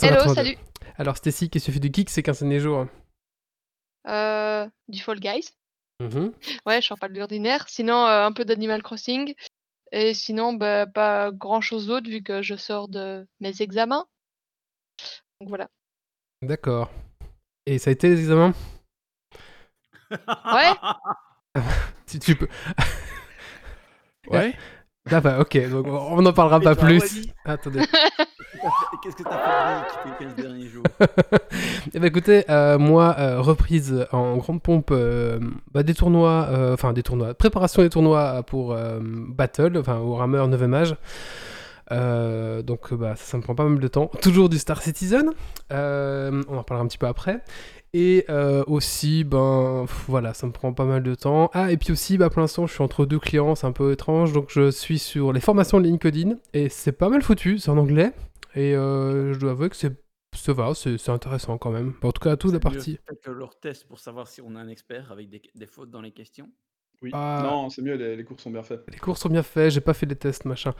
Hello, 0.00 0.14
182. 0.20 0.34
salut. 0.34 0.56
Alors 0.96 1.16
Stacy, 1.18 1.50
qu'est-ce 1.50 1.66
que 1.66 1.70
tu 1.70 1.74
fais 1.74 1.80
du 1.80 1.90
geek? 1.92 2.08
Ces 2.08 2.22
15 2.22 2.40
derniers 2.40 2.60
jours 2.60 2.86
Euh, 4.08 4.66
du 4.88 5.00
Fall 5.02 5.20
Guys. 5.20 5.50
Mhm. 6.00 6.32
Ouais, 6.66 6.80
je 6.80 6.86
sors 6.86 6.98
pas 6.98 7.08
de 7.08 7.16
l'ordinaire. 7.18 7.66
Sinon, 7.68 8.06
euh, 8.06 8.24
un 8.26 8.32
peu 8.32 8.44
d'Animal 8.44 8.82
Crossing. 8.82 9.34
Et 9.92 10.14
sinon, 10.14 10.54
bah, 10.54 10.86
pas 10.86 11.30
grand 11.30 11.60
chose 11.60 11.86
d'autre 11.86 12.08
vu 12.08 12.22
que 12.22 12.42
je 12.42 12.56
sors 12.56 12.88
de 12.88 13.26
mes 13.40 13.62
examens. 13.62 14.06
Donc 15.40 15.48
voilà. 15.48 15.68
D'accord. 16.42 16.90
Et 17.66 17.78
ça 17.78 17.90
a 17.90 17.92
été 17.92 18.08
les 18.08 18.18
examens? 18.18 18.54
Ouais. 20.10 20.72
tu, 22.06 22.18
tu 22.18 22.36
peux... 22.36 22.48
Ouais. 24.28 24.54
Ah 25.10 25.20
bah 25.20 25.40
ok, 25.40 25.68
donc 25.68 25.86
on 25.86 26.22
n'en 26.22 26.32
parlera 26.32 26.60
pas 26.60 26.76
plus. 26.76 27.26
Attendez. 27.44 27.80
Qu'est-ce 29.02 29.16
que 29.16 29.22
t'as 29.22 29.38
fait 29.38 30.04
de 30.04 30.10
les 30.10 30.26
15 30.26 30.34
derniers 30.36 30.68
jours 30.68 30.84
Eh 31.94 31.98
ben 31.98 32.06
écoutez, 32.06 32.44
euh, 32.50 32.78
moi, 32.78 33.16
euh, 33.18 33.40
reprise 33.40 34.06
en 34.12 34.36
grande 34.36 34.62
pompe 34.62 34.90
euh, 34.92 35.40
bah, 35.72 35.82
des 35.82 35.94
tournois, 35.94 36.48
enfin 36.72 36.92
des 36.92 37.02
tournois, 37.02 37.34
préparation 37.34 37.82
des 37.82 37.88
tournois 37.88 38.42
pour 38.42 38.76
Battle, 39.00 39.78
enfin 39.78 39.98
au 39.98 40.14
rameur 40.14 40.48
9 40.48 40.74
âge. 40.74 40.96
Donc 42.64 42.92
bah, 42.94 43.16
ça, 43.16 43.24
ça 43.24 43.36
me 43.36 43.42
prend 43.42 43.54
pas 43.54 43.64
mal 43.64 43.78
de 43.78 43.88
temps. 43.88 44.10
Toujours 44.20 44.48
du 44.48 44.58
Star 44.58 44.82
Citizen, 44.82 45.30
euh, 45.72 46.42
on 46.48 46.58
en 46.58 46.62
parlera 46.62 46.84
un 46.84 46.88
petit 46.88 46.98
peu 46.98 47.06
après. 47.06 47.40
Et 47.94 48.26
aussi, 48.66 49.24
ben 49.24 49.84
voilà, 50.08 50.34
ça 50.34 50.46
me 50.46 50.52
prend 50.52 50.72
pas 50.72 50.84
mal 50.84 51.02
de 51.02 51.14
temps. 51.14 51.50
Ah, 51.52 51.72
et 51.72 51.76
puis 51.76 51.92
aussi, 51.92 52.16
bah, 52.18 52.30
pour 52.30 52.40
l'instant, 52.40 52.66
je 52.66 52.74
suis 52.74 52.82
entre 52.82 53.06
deux 53.06 53.18
clients, 53.18 53.54
c'est 53.54 53.66
un 53.66 53.72
peu 53.72 53.92
étrange. 53.92 54.32
Donc 54.32 54.46
je 54.48 54.70
suis 54.70 54.98
sur 54.98 55.32
les 55.32 55.40
formations 55.40 55.78
de 55.80 55.84
LinkedIn 55.84 56.36
et 56.54 56.68
c'est 56.68 56.92
pas 56.92 57.08
mal 57.08 57.22
foutu, 57.22 57.58
c'est 57.58 57.70
en 57.70 57.78
anglais. 57.78 58.12
Et 58.54 58.74
euh, 58.74 59.32
je 59.32 59.38
dois 59.38 59.52
avouer 59.52 59.70
que 59.70 59.76
c'est 59.76 59.92
ça 60.34 60.52
va, 60.54 60.72
c'est 60.74 61.08
intéressant 61.10 61.58
quand 61.58 61.70
même. 61.70 61.92
En 62.02 62.10
tout 62.10 62.20
cas, 62.20 62.36
toute 62.36 62.52
la 62.54 62.60
partie. 62.60 62.98
fait 63.06 63.20
que 63.22 63.30
leur 63.30 63.58
test 63.60 63.86
pour 63.86 63.98
savoir 63.98 64.26
si 64.28 64.40
on 64.40 64.56
a 64.56 64.60
un 64.60 64.68
expert 64.68 65.12
avec 65.12 65.28
des, 65.28 65.42
des 65.54 65.66
fautes 65.66 65.90
dans 65.90 66.00
les 66.00 66.12
questions. 66.12 66.48
Oui. 67.02 67.10
Ah. 67.12 67.42
Non, 67.44 67.68
c'est 67.68 67.82
mieux, 67.82 67.96
les, 67.96 68.16
les 68.16 68.24
cours 68.24 68.40
sont 68.40 68.50
bien 68.50 68.62
faits. 68.62 68.80
Les 68.88 68.98
cours 68.98 69.18
sont 69.18 69.28
bien 69.28 69.42
faits, 69.42 69.72
j'ai 69.72 69.80
pas 69.80 69.92
fait 69.92 70.06
les 70.06 70.14
tests, 70.16 70.44
machin. 70.44 70.72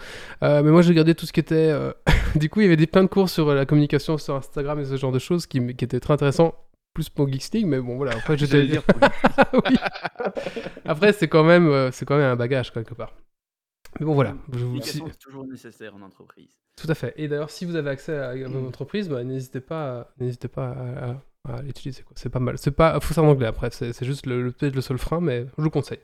Euh, 0.43 0.62
mais 0.62 0.71
moi, 0.71 0.81
j'ai 0.83 0.95
gardé 0.95 1.14
tout 1.14 1.26
ce 1.26 1.33
qui 1.33 1.41
était. 1.41 1.71
euh, 1.71 1.93
du 2.37 2.49
coup, 2.49 2.61
il 2.61 2.64
y 2.64 2.67
avait 2.67 2.76
des, 2.76 2.87
plein 2.87 3.02
de 3.02 3.09
cours 3.09 3.29
sur 3.29 3.52
la 3.52 3.67
communication 3.67 4.17
sur 4.19 4.37
Instagram 4.37 4.79
et 4.79 4.85
ce 4.85 4.97
genre 4.97 5.12
de 5.12 5.19
choses 5.19 5.47
qui, 5.47 5.75
qui 5.75 5.85
étaient 5.85 6.00
très 6.00 6.14
intéressants. 6.14 6.55
Plus 6.95 7.09
pour 7.09 7.31
Geeks 7.31 7.52
League, 7.55 7.67
mais 7.67 7.81
bon, 7.81 7.97
voilà. 7.97 8.12
Après, 8.12 8.37
j'étais. 8.37 8.67
Dire 8.67 8.83
Oui. 9.55 9.76
Après, 10.85 11.12
c'est 11.12 11.26
quand, 11.29 11.43
même, 11.43 11.69
euh, 11.69 11.91
c'est 11.91 12.05
quand 12.05 12.17
même 12.17 12.31
un 12.31 12.37
bagage, 12.37 12.73
quelque 12.73 12.95
part. 12.95 13.14
Mais 14.01 14.07
bon, 14.07 14.15
voilà. 14.15 14.35
Je 14.53 14.65
vous... 14.65 14.81
si- 14.81 14.99
L'application 14.99 15.07
est 15.09 15.19
toujours 15.21 15.47
nécessaire 15.47 15.95
en 15.95 16.03
entreprise. 16.03 16.51
Tout 16.77 16.87
à 16.91 16.95
fait. 16.95 17.13
Et 17.17 17.29
d'ailleurs, 17.29 17.51
si 17.51 17.65
vous 17.67 17.77
avez 17.77 17.91
accès 17.91 18.17
à, 18.17 18.31
à 18.31 18.37
votre 18.37 18.67
entreprise, 18.67 19.09
bah, 19.09 19.23
n'hésitez 19.23 19.61
pas, 19.61 20.01
à- 20.01 20.09
n'hésitez 20.19 20.49
pas 20.49 20.71
à, 20.71 21.11
à- 21.11 21.55
à 21.59 21.63
l'utiliser. 21.63 22.05
C'est 22.15 22.31
pas 22.31 22.39
mal. 22.41 22.57
C'est 22.59 22.71
pas, 22.71 22.99
faut 23.01 23.13
ça 23.15 23.23
en 23.23 23.29
anglais 23.29 23.47
après. 23.47 23.71
C'est 23.71 24.05
juste 24.05 24.27
le, 24.27 24.43
le- 24.43 24.53
peut-être 24.53 24.75
le 24.75 24.81
seul 24.81 24.99
frein, 24.99 25.21
mais 25.21 25.47
je 25.59 25.63
vous 25.63 25.71
conseille. 25.71 26.01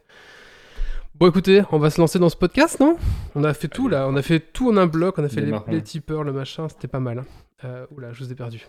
Bon, 1.14 1.26
écoutez, 1.28 1.62
on 1.72 1.78
va 1.78 1.90
se 1.90 2.00
lancer 2.00 2.18
dans 2.18 2.28
ce 2.28 2.36
podcast, 2.36 2.78
non? 2.78 2.96
On 3.34 3.42
a 3.42 3.52
fait 3.54 3.66
tout 3.68 3.88
là. 3.88 4.06
On 4.08 4.14
a 4.16 4.22
fait 4.22 4.38
tout 4.40 4.68
en 4.70 4.76
un 4.76 4.86
bloc. 4.86 5.18
On 5.18 5.24
a 5.24 5.28
fait 5.28 5.40
les, 5.40 5.50
les 5.72 5.82
tipeurs, 5.82 6.22
le 6.22 6.32
machin. 6.32 6.68
C'était 6.68 6.86
pas 6.88 7.00
mal. 7.00 7.18
hein. 7.20 7.24
Euh, 7.64 7.86
oula, 7.90 8.12
je 8.12 8.22
vous 8.22 8.30
ai 8.30 8.34
perdu. 8.36 8.66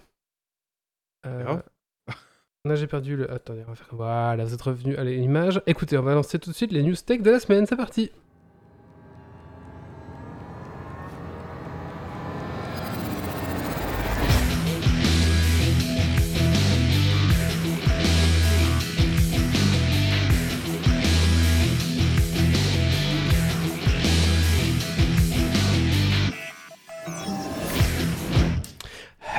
Euh. 1.27 1.57
Là, 2.65 2.75
j'ai 2.75 2.87
perdu 2.87 3.15
le. 3.17 3.31
Attendez, 3.31 3.61
on 3.67 3.69
va 3.71 3.75
faire. 3.75 3.87
Voilà, 3.91 4.43
vous 4.45 4.53
êtes 4.53 4.61
revenu. 4.61 4.95
Allez, 4.95 5.17
l'image. 5.17 5.61
Écoutez, 5.67 5.97
on 5.97 6.01
va 6.03 6.15
lancer 6.15 6.39
tout 6.39 6.49
de 6.49 6.55
suite 6.55 6.71
les 6.71 6.81
news 6.81 6.95
tech 6.95 7.21
de 7.21 7.29
la 7.29 7.39
semaine. 7.39 7.65
C'est 7.67 7.75
parti. 7.75 8.11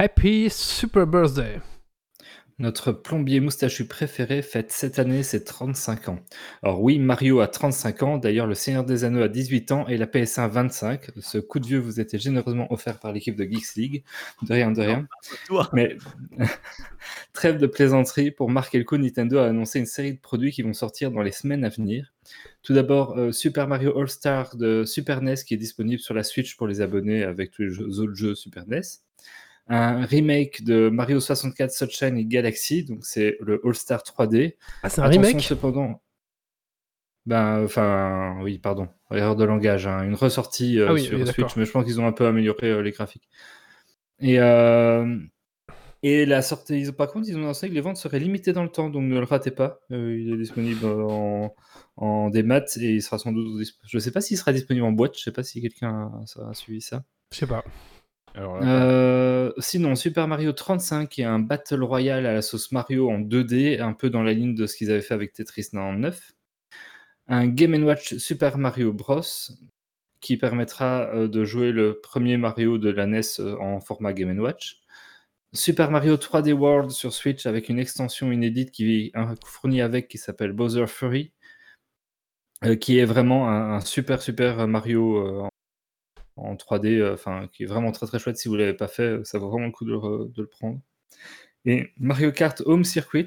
Happy 0.04 0.48
Super 0.48 1.06
Birthday. 1.06 1.60
Notre 2.58 2.90
plombier 2.90 3.38
moustachu 3.38 3.86
préféré 3.86 4.40
fête 4.40 4.72
cette 4.72 4.98
année 4.98 5.22
ses 5.22 5.44
35 5.44 6.08
ans. 6.08 6.20
Alors 6.62 6.80
oui, 6.82 6.98
Mario 6.98 7.40
a 7.40 7.48
35 7.48 8.02
ans, 8.02 8.16
d'ailleurs 8.16 8.46
le 8.46 8.54
Seigneur 8.54 8.84
des 8.84 9.04
Anneaux 9.04 9.20
a 9.20 9.28
18 9.28 9.72
ans 9.72 9.86
et 9.88 9.98
la 9.98 10.06
PS1 10.06 10.48
25. 10.48 11.10
Ce 11.18 11.36
coup 11.36 11.58
de 11.58 11.66
vieux 11.66 11.78
vous 11.80 12.00
était 12.00 12.18
généreusement 12.18 12.72
offert 12.72 12.98
par 12.98 13.12
l'équipe 13.12 13.36
de 13.36 13.44
Geeks 13.44 13.74
League. 13.76 14.04
De 14.40 14.54
rien, 14.54 14.72
de 14.72 14.80
rien. 14.80 15.06
Mais 15.74 15.98
trêve 17.34 17.58
de 17.58 17.66
plaisanterie, 17.66 18.30
pour 18.30 18.48
marquer 18.48 18.78
le 18.78 18.84
coup, 18.84 18.96
Nintendo 18.96 19.36
a 19.36 19.48
annoncé 19.48 19.80
une 19.80 19.86
série 19.86 20.14
de 20.14 20.18
produits 20.20 20.50
qui 20.52 20.62
vont 20.62 20.72
sortir 20.72 21.10
dans 21.10 21.20
les 21.20 21.32
semaines 21.32 21.62
à 21.62 21.68
venir. 21.68 22.14
Tout 22.62 22.72
d'abord, 22.72 23.18
euh, 23.18 23.32
Super 23.32 23.68
Mario 23.68 23.98
All-Star 23.98 24.56
de 24.56 24.84
Super 24.86 25.20
NES 25.20 25.34
qui 25.46 25.52
est 25.52 25.58
disponible 25.58 26.00
sur 26.00 26.14
la 26.14 26.22
Switch 26.22 26.56
pour 26.56 26.66
les 26.66 26.80
abonnés 26.80 27.22
avec 27.22 27.50
tous 27.50 27.62
les 27.64 27.70
jeux- 27.70 28.00
autres 28.00 28.14
jeux 28.14 28.34
Super 28.34 28.66
NES. 28.66 28.80
Un 29.68 30.04
remake 30.04 30.64
de 30.64 30.88
Mario 30.88 31.20
64 31.20 31.70
Sunshine 31.70 32.16
et 32.18 32.24
Galaxy, 32.24 32.84
donc 32.84 33.04
c'est 33.04 33.36
le 33.40 33.60
All-Star 33.64 34.02
3D. 34.02 34.56
Ah, 34.82 34.88
c'est 34.88 35.00
un 35.00 35.04
Attention, 35.04 35.22
remake? 35.22 35.42
cependant. 35.42 36.00
Ben, 37.26 37.64
enfin, 37.64 38.38
oui, 38.42 38.58
pardon, 38.58 38.88
erreur 39.12 39.36
de 39.36 39.44
langage, 39.44 39.86
hein, 39.86 40.02
une 40.02 40.14
ressortie 40.14 40.80
euh, 40.80 40.88
Ah 40.88 40.94
oui, 40.94 41.02
sur 41.02 41.18
oui. 41.18 41.26
Switch, 41.26 41.54
mais 41.56 41.64
je 41.66 41.70
pense 41.70 41.84
qu'ils 41.84 42.00
ont 42.00 42.06
un 42.06 42.12
peu 42.12 42.26
amélioré 42.26 42.68
euh, 42.70 42.80
les 42.82 42.90
graphiques. 42.92 43.28
Et, 44.20 44.40
euh, 44.40 45.18
et 46.02 46.26
la 46.26 46.42
sortie, 46.42 46.80
ils- 46.80 46.92
par 46.92 47.08
contre, 47.08 47.28
ils 47.28 47.36
ont 47.36 47.40
annoncé 47.40 47.68
que 47.68 47.74
les 47.74 47.80
ventes 47.82 47.98
seraient 47.98 48.18
limitées 48.20 48.52
dans 48.54 48.62
le 48.64 48.70
temps, 48.70 48.88
donc 48.90 49.04
ne 49.04 49.18
le 49.18 49.24
ratez 49.24 49.50
pas. 49.50 49.80
Il 49.90 50.32
est 50.32 50.36
disponible 50.38 50.86
en, 50.86 51.54
en 51.96 52.30
démat 52.30 52.64
et 52.78 52.94
il 52.94 53.02
sera 53.02 53.18
sans 53.18 53.32
doute. 53.32 53.62
Je 53.86 53.96
ne 53.96 54.00
sais 54.00 54.10
pas 54.10 54.22
s'il 54.22 54.38
sera 54.38 54.52
disponible 54.52 54.86
en 54.86 54.92
boîte, 54.92 55.14
je 55.14 55.20
ne 55.20 55.24
sais 55.24 55.32
pas 55.32 55.42
si 55.42 55.60
quelqu'un 55.60 56.10
a, 56.38 56.48
a 56.50 56.54
suivi 56.54 56.80
ça. 56.80 57.04
Je 57.32 57.38
sais 57.38 57.46
pas. 57.46 57.64
Là, 58.34 58.42
Euh, 58.62 59.52
sinon, 59.58 59.94
Super 59.96 60.28
Mario 60.28 60.52
35 60.52 61.18
est 61.18 61.24
un 61.24 61.38
Battle 61.38 61.82
Royale 61.82 62.26
à 62.26 62.32
la 62.34 62.42
sauce 62.42 62.72
Mario 62.72 63.10
en 63.10 63.18
2D, 63.18 63.80
un 63.80 63.92
peu 63.92 64.10
dans 64.10 64.22
la 64.22 64.32
ligne 64.32 64.54
de 64.54 64.66
ce 64.66 64.76
qu'ils 64.76 64.90
avaient 64.90 65.00
fait 65.00 65.14
avec 65.14 65.32
Tetris 65.32 65.68
en 65.74 65.94
9. 65.94 66.32
Un 67.28 67.46
Game 67.48 67.74
Watch 67.84 68.16
Super 68.16 68.58
Mario 68.58 68.92
Bros. 68.92 69.22
qui 70.20 70.36
permettra 70.36 71.08
euh, 71.14 71.28
de 71.28 71.44
jouer 71.44 71.72
le 71.72 72.00
premier 72.00 72.36
Mario 72.36 72.78
de 72.78 72.90
la 72.90 73.06
NES 73.06 73.20
euh, 73.40 73.56
en 73.58 73.80
format 73.80 74.12
Game 74.12 74.38
Watch. 74.38 74.80
Super 75.52 75.90
Mario 75.90 76.16
3D 76.16 76.52
World 76.52 76.90
sur 76.90 77.12
Switch 77.12 77.46
avec 77.46 77.68
une 77.68 77.78
extension 77.80 78.30
inédite 78.30 78.70
qui 78.70 79.10
est 79.12 79.12
fournie 79.44 79.80
avec 79.80 80.08
qui 80.08 80.18
s'appelle 80.18 80.52
Bowser 80.52 80.86
Fury, 80.86 81.32
euh, 82.64 82.76
qui 82.76 82.98
est 82.98 83.04
vraiment 83.04 83.48
un, 83.48 83.74
un 83.76 83.80
super 83.80 84.22
super 84.22 84.68
Mario 84.68 85.16
euh, 85.44 85.48
en 86.40 86.56
3D, 86.56 86.98
euh, 86.98 87.14
enfin 87.14 87.48
qui 87.52 87.64
est 87.64 87.66
vraiment 87.66 87.92
très 87.92 88.06
très 88.06 88.18
chouette. 88.18 88.36
Si 88.38 88.48
vous 88.48 88.56
l'avez 88.56 88.74
pas 88.74 88.88
fait, 88.88 89.24
ça 89.24 89.38
vaut 89.38 89.50
vraiment 89.50 89.66
le 89.66 89.72
coup 89.72 89.84
de 89.84 89.92
le, 89.92 90.28
de 90.32 90.42
le 90.42 90.48
prendre. 90.48 90.80
Et 91.66 91.88
Mario 91.98 92.32
Kart 92.32 92.62
Home 92.66 92.84
Circuit, 92.84 93.26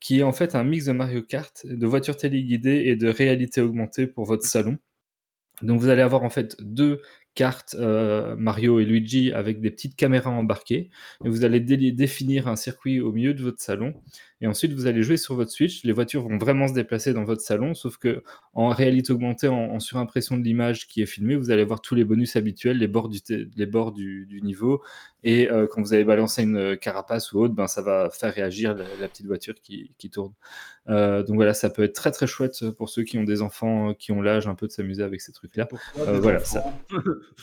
qui 0.00 0.20
est 0.20 0.22
en 0.22 0.32
fait 0.32 0.54
un 0.54 0.64
mix 0.64 0.86
de 0.86 0.92
Mario 0.92 1.22
Kart, 1.22 1.64
de 1.66 1.86
voitures 1.86 2.16
téléguidées 2.16 2.84
et 2.86 2.96
de 2.96 3.08
réalité 3.08 3.60
augmentée 3.60 4.06
pour 4.06 4.24
votre 4.24 4.44
salon. 4.46 4.78
Donc 5.62 5.80
vous 5.80 5.88
allez 5.88 6.02
avoir 6.02 6.22
en 6.22 6.30
fait 6.30 6.56
deux 6.60 7.00
cartes 7.34 7.74
euh, 7.78 8.36
Mario 8.36 8.80
et 8.80 8.84
Luigi 8.84 9.32
avec 9.32 9.60
des 9.60 9.70
petites 9.70 9.96
caméras 9.96 10.30
embarquées 10.30 10.90
et 11.24 11.28
vous 11.28 11.44
allez 11.44 11.60
dé- 11.60 11.92
définir 11.92 12.48
un 12.48 12.56
circuit 12.56 13.00
au 13.00 13.12
milieu 13.12 13.34
de 13.34 13.42
votre 13.42 13.60
salon 13.60 13.94
et 14.40 14.46
ensuite 14.46 14.72
vous 14.72 14.86
allez 14.86 15.02
jouer 15.02 15.16
sur 15.16 15.34
votre 15.34 15.50
Switch. 15.50 15.84
Les 15.84 15.92
voitures 15.92 16.22
vont 16.22 16.38
vraiment 16.38 16.68
se 16.68 16.74
déplacer 16.74 17.12
dans 17.12 17.24
votre 17.24 17.40
salon, 17.40 17.74
sauf 17.74 17.96
que 17.96 18.22
en 18.54 18.68
réalité 18.68 19.12
augmentée, 19.12 19.48
en, 19.48 19.56
en 19.56 19.80
surimpression 19.80 20.36
de 20.36 20.42
l'image 20.42 20.86
qui 20.86 21.02
est 21.02 21.06
filmée, 21.06 21.36
vous 21.36 21.50
allez 21.50 21.64
voir 21.64 21.80
tous 21.80 21.94
les 21.94 22.04
bonus 22.04 22.36
habituels, 22.36 22.78
les 22.78 22.88
bords 22.88 23.08
du, 23.08 23.20
les 23.28 23.66
bords 23.66 23.92
du, 23.92 24.26
du 24.26 24.42
niveau 24.42 24.82
et 25.24 25.50
euh, 25.50 25.66
quand 25.66 25.82
vous 25.82 25.94
allez 25.94 26.04
balancer 26.04 26.44
une 26.44 26.76
carapace 26.76 27.32
ou 27.32 27.40
autre, 27.40 27.54
ben, 27.54 27.66
ça 27.66 27.82
va 27.82 28.08
faire 28.10 28.32
réagir 28.32 28.74
la, 28.74 28.84
la 29.00 29.08
petite 29.08 29.26
voiture 29.26 29.54
qui, 29.60 29.92
qui 29.98 30.10
tourne. 30.10 30.32
Euh, 30.88 31.22
donc 31.22 31.36
voilà, 31.36 31.54
ça 31.54 31.70
peut 31.70 31.82
être 31.82 31.94
très 31.94 32.10
très 32.10 32.26
chouette 32.26 32.70
pour 32.70 32.88
ceux 32.88 33.02
qui 33.02 33.18
ont 33.18 33.24
des 33.24 33.42
enfants 33.42 33.90
euh, 33.90 33.92
qui 33.94 34.12
ont 34.12 34.22
l'âge 34.22 34.46
un 34.46 34.54
peu 34.54 34.66
de 34.66 34.72
s'amuser 34.72 35.02
avec 35.02 35.20
ces 35.20 35.32
trucs-là. 35.32 35.66
Pourquoi 35.66 36.08
Euh, 36.08 36.20
voilà, 36.20 36.38
enfants 36.38 36.72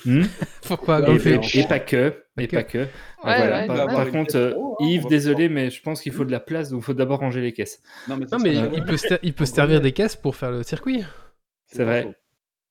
Hmm 0.05 0.23
Pourquoi 0.67 1.01
et 1.17 1.67
pas 1.67 1.79
que, 1.79 2.13
Ok. 2.43 2.51
pas 2.51 2.63
que. 2.63 2.77
Ouais, 2.79 2.87
voilà. 3.23 3.61
ouais, 3.61 3.67
par, 3.67 3.75
ouais. 3.77 3.85
par 3.85 3.89
Avoir 3.91 4.07
une 4.07 4.11
contre, 4.11 4.35
euh, 4.35 4.53
Yves, 4.79 5.05
désolé, 5.07 5.47
mais 5.49 5.69
je 5.69 5.81
pense 5.81 6.01
qu'il 6.01 6.11
faut 6.11 6.25
de 6.25 6.31
la 6.31 6.39
place, 6.41 6.69
donc 6.69 6.81
il 6.81 6.85
faut 6.85 6.93
d'abord 6.93 7.19
ranger 7.19 7.41
les 7.41 7.53
caisses. 7.53 7.81
Non, 8.07 8.17
mais, 8.17 8.25
Non, 8.31 8.39
mais 8.39 8.53
il 8.73 8.83
peut, 8.83 8.97
se, 8.97 9.13
il 9.23 9.33
peut 9.33 9.45
se 9.45 9.53
servir 9.55 9.79
des 9.81 9.93
caisses 9.93 10.15
pour 10.17 10.35
faire 10.35 10.51
le 10.51 10.63
circuit. 10.63 11.03
C'est 11.67 11.83
vrai. 11.85 12.07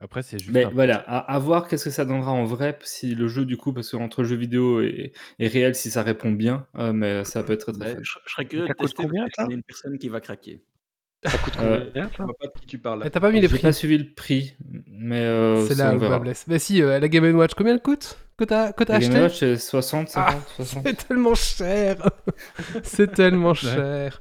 Après, 0.00 0.22
c'est 0.22 0.38
juste. 0.38 0.52
Mais 0.52 0.64
un- 0.64 0.70
voilà, 0.70 0.96
à, 1.06 1.18
à 1.34 1.38
voir 1.38 1.66
qu'est-ce 1.66 1.84
que 1.84 1.90
ça 1.90 2.04
donnera 2.04 2.30
en 2.32 2.44
vrai, 2.44 2.78
si 2.82 3.14
le 3.14 3.26
jeu 3.26 3.46
du 3.46 3.56
coup, 3.56 3.72
parce 3.72 3.90
qu'entre 3.90 4.22
jeu 4.24 4.36
vidéo 4.36 4.82
et, 4.82 5.12
et 5.38 5.48
réel, 5.48 5.74
si 5.74 5.90
ça 5.90 6.02
répond 6.02 6.30
bien, 6.32 6.66
euh, 6.76 6.92
mais 6.92 7.24
ça 7.24 7.42
peut 7.42 7.54
être 7.54 7.60
très 7.72 7.72
très 7.72 7.86
fun. 7.94 8.00
je, 8.02 8.18
je 8.26 8.32
serais 8.32 8.44
curieux 8.44 8.68
de 8.68 8.74
tester 8.74 9.02
combien, 9.02 9.26
que 9.28 9.50
une 9.50 9.62
personne 9.62 9.98
qui 9.98 10.08
va 10.10 10.20
craquer. 10.20 10.62
Ça 11.24 11.38
coûte 11.38 11.54
Euh, 11.60 11.84
combien 11.86 12.10
Je 12.16 12.22
vois 12.22 12.34
pas 12.38 12.46
de 12.46 12.52
qui 12.60 12.66
tu 12.66 12.78
parles. 12.78 13.00
là. 13.00 13.06
Eh, 13.06 13.10
T'as 13.10 13.20
pas 13.20 13.30
mis 13.30 13.40
les 13.40 13.48
J'ai 13.48 13.54
prix. 13.54 13.62
pas 13.62 13.72
suivi 13.72 13.98
le 13.98 14.12
prix, 14.14 14.56
mais 14.88 15.20
euh, 15.20 15.64
C'est 15.66 15.74
ça, 15.74 15.84
là 15.86 15.92
on 15.92 15.96
où 15.96 16.00
verra. 16.00 16.18
blesse. 16.18 16.44
Mais 16.48 16.58
si, 16.58 16.82
euh, 16.82 16.98
la 16.98 17.08
Game 17.08 17.24
Watch, 17.36 17.54
combien 17.54 17.72
elle 17.74 17.80
coûte? 17.82 18.18
Que 18.36 18.44
t'as 18.44 18.66
La 18.66 18.72
Game 18.72 19.12
acheté 19.12 19.20
Watch, 19.22 19.38
c'est 19.38 19.56
60, 19.56 20.08
50, 20.08 20.34
Ah, 20.36 20.40
60. 20.56 20.82
C'est 20.86 21.06
tellement 21.08 21.34
cher 21.36 21.96
C'est 22.82 23.12
tellement 23.12 23.54
cher 23.54 24.20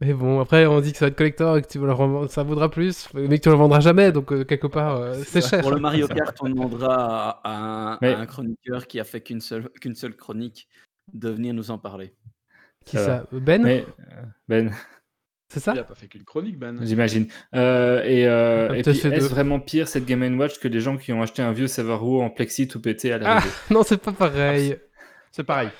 Mais 0.00 0.12
bon, 0.14 0.40
après, 0.40 0.64
on 0.66 0.80
dit 0.80 0.92
que 0.92 0.98
ça 0.98 1.06
va 1.06 1.08
être 1.10 1.16
collector 1.18 1.56
et 1.58 1.62
que 1.62 1.66
tu 1.68 1.78
vas 1.80 1.86
le 1.88 1.92
revendre- 1.92 2.30
ça 2.30 2.44
vaudra 2.44 2.70
plus, 2.70 3.08
mais 3.14 3.38
que 3.38 3.42
tu 3.42 3.48
le 3.48 3.56
vendras 3.56 3.80
jamais, 3.80 4.12
donc 4.12 4.32
euh, 4.32 4.44
quelque 4.44 4.68
part, 4.68 4.96
euh, 4.96 5.14
c'est 5.26 5.46
cher. 5.46 5.60
Pour 5.60 5.72
le 5.72 5.80
Mario 5.80 6.06
Kart, 6.06 6.36
on 6.40 6.48
demandera 6.48 7.40
à, 7.42 7.50
un, 7.50 7.92
à 7.94 7.98
Mais- 8.00 8.14
un 8.14 8.26
chroniqueur 8.26 8.86
qui 8.86 9.00
a 9.00 9.04
fait 9.04 9.20
qu'une 9.20 9.40
seule, 9.40 9.68
qu'une 9.80 9.96
seule 9.96 10.14
chronique 10.14 10.68
de 11.12 11.28
venir 11.28 11.52
nous 11.52 11.70
en 11.72 11.78
parler. 11.78 12.14
Qui 12.84 12.96
Ça 12.96 13.04
ça 13.04 13.26
Ben? 13.32 13.62
Mais, 13.62 13.84
Ben, 14.48 14.70
C'est 15.48 15.60
ça 15.60 15.72
Il 15.74 15.78
a 15.78 15.84
pas 15.84 15.94
fait 15.94 16.08
qu'une 16.08 16.24
chronique, 16.24 16.58
Ben. 16.58 16.78
j'imagine. 16.82 17.26
Euh, 17.54 18.02
et 18.04 18.26
euh, 18.26 18.68
Ah, 18.70 18.76
et 18.76 18.82
puis, 18.82 18.94
fait 18.94 19.08
est-ce 19.08 19.20
deux. 19.28 19.28
vraiment 19.34 19.60
pire 19.60 19.88
cette 19.88 20.04
Game 20.04 20.38
Watch 20.38 20.58
que 20.58 20.68
les 20.68 20.80
gens 20.80 20.96
qui 20.98 21.12
ont 21.12 21.22
acheté 21.22 21.40
un 21.42 21.52
vieux 21.52 21.68
Severo 21.68 22.22
en 22.22 22.28
plexi 22.30 22.68
tout 22.68 22.80
pété 22.82 23.12
à 23.12 23.16
Ah, 23.16 23.18
l'arrivée 23.18 23.50
non, 23.70 23.82
c'est 23.82 23.96
pas 23.96 24.12
pareil. 24.12 24.76
C'est 25.32 25.44
pareil. 25.44 25.70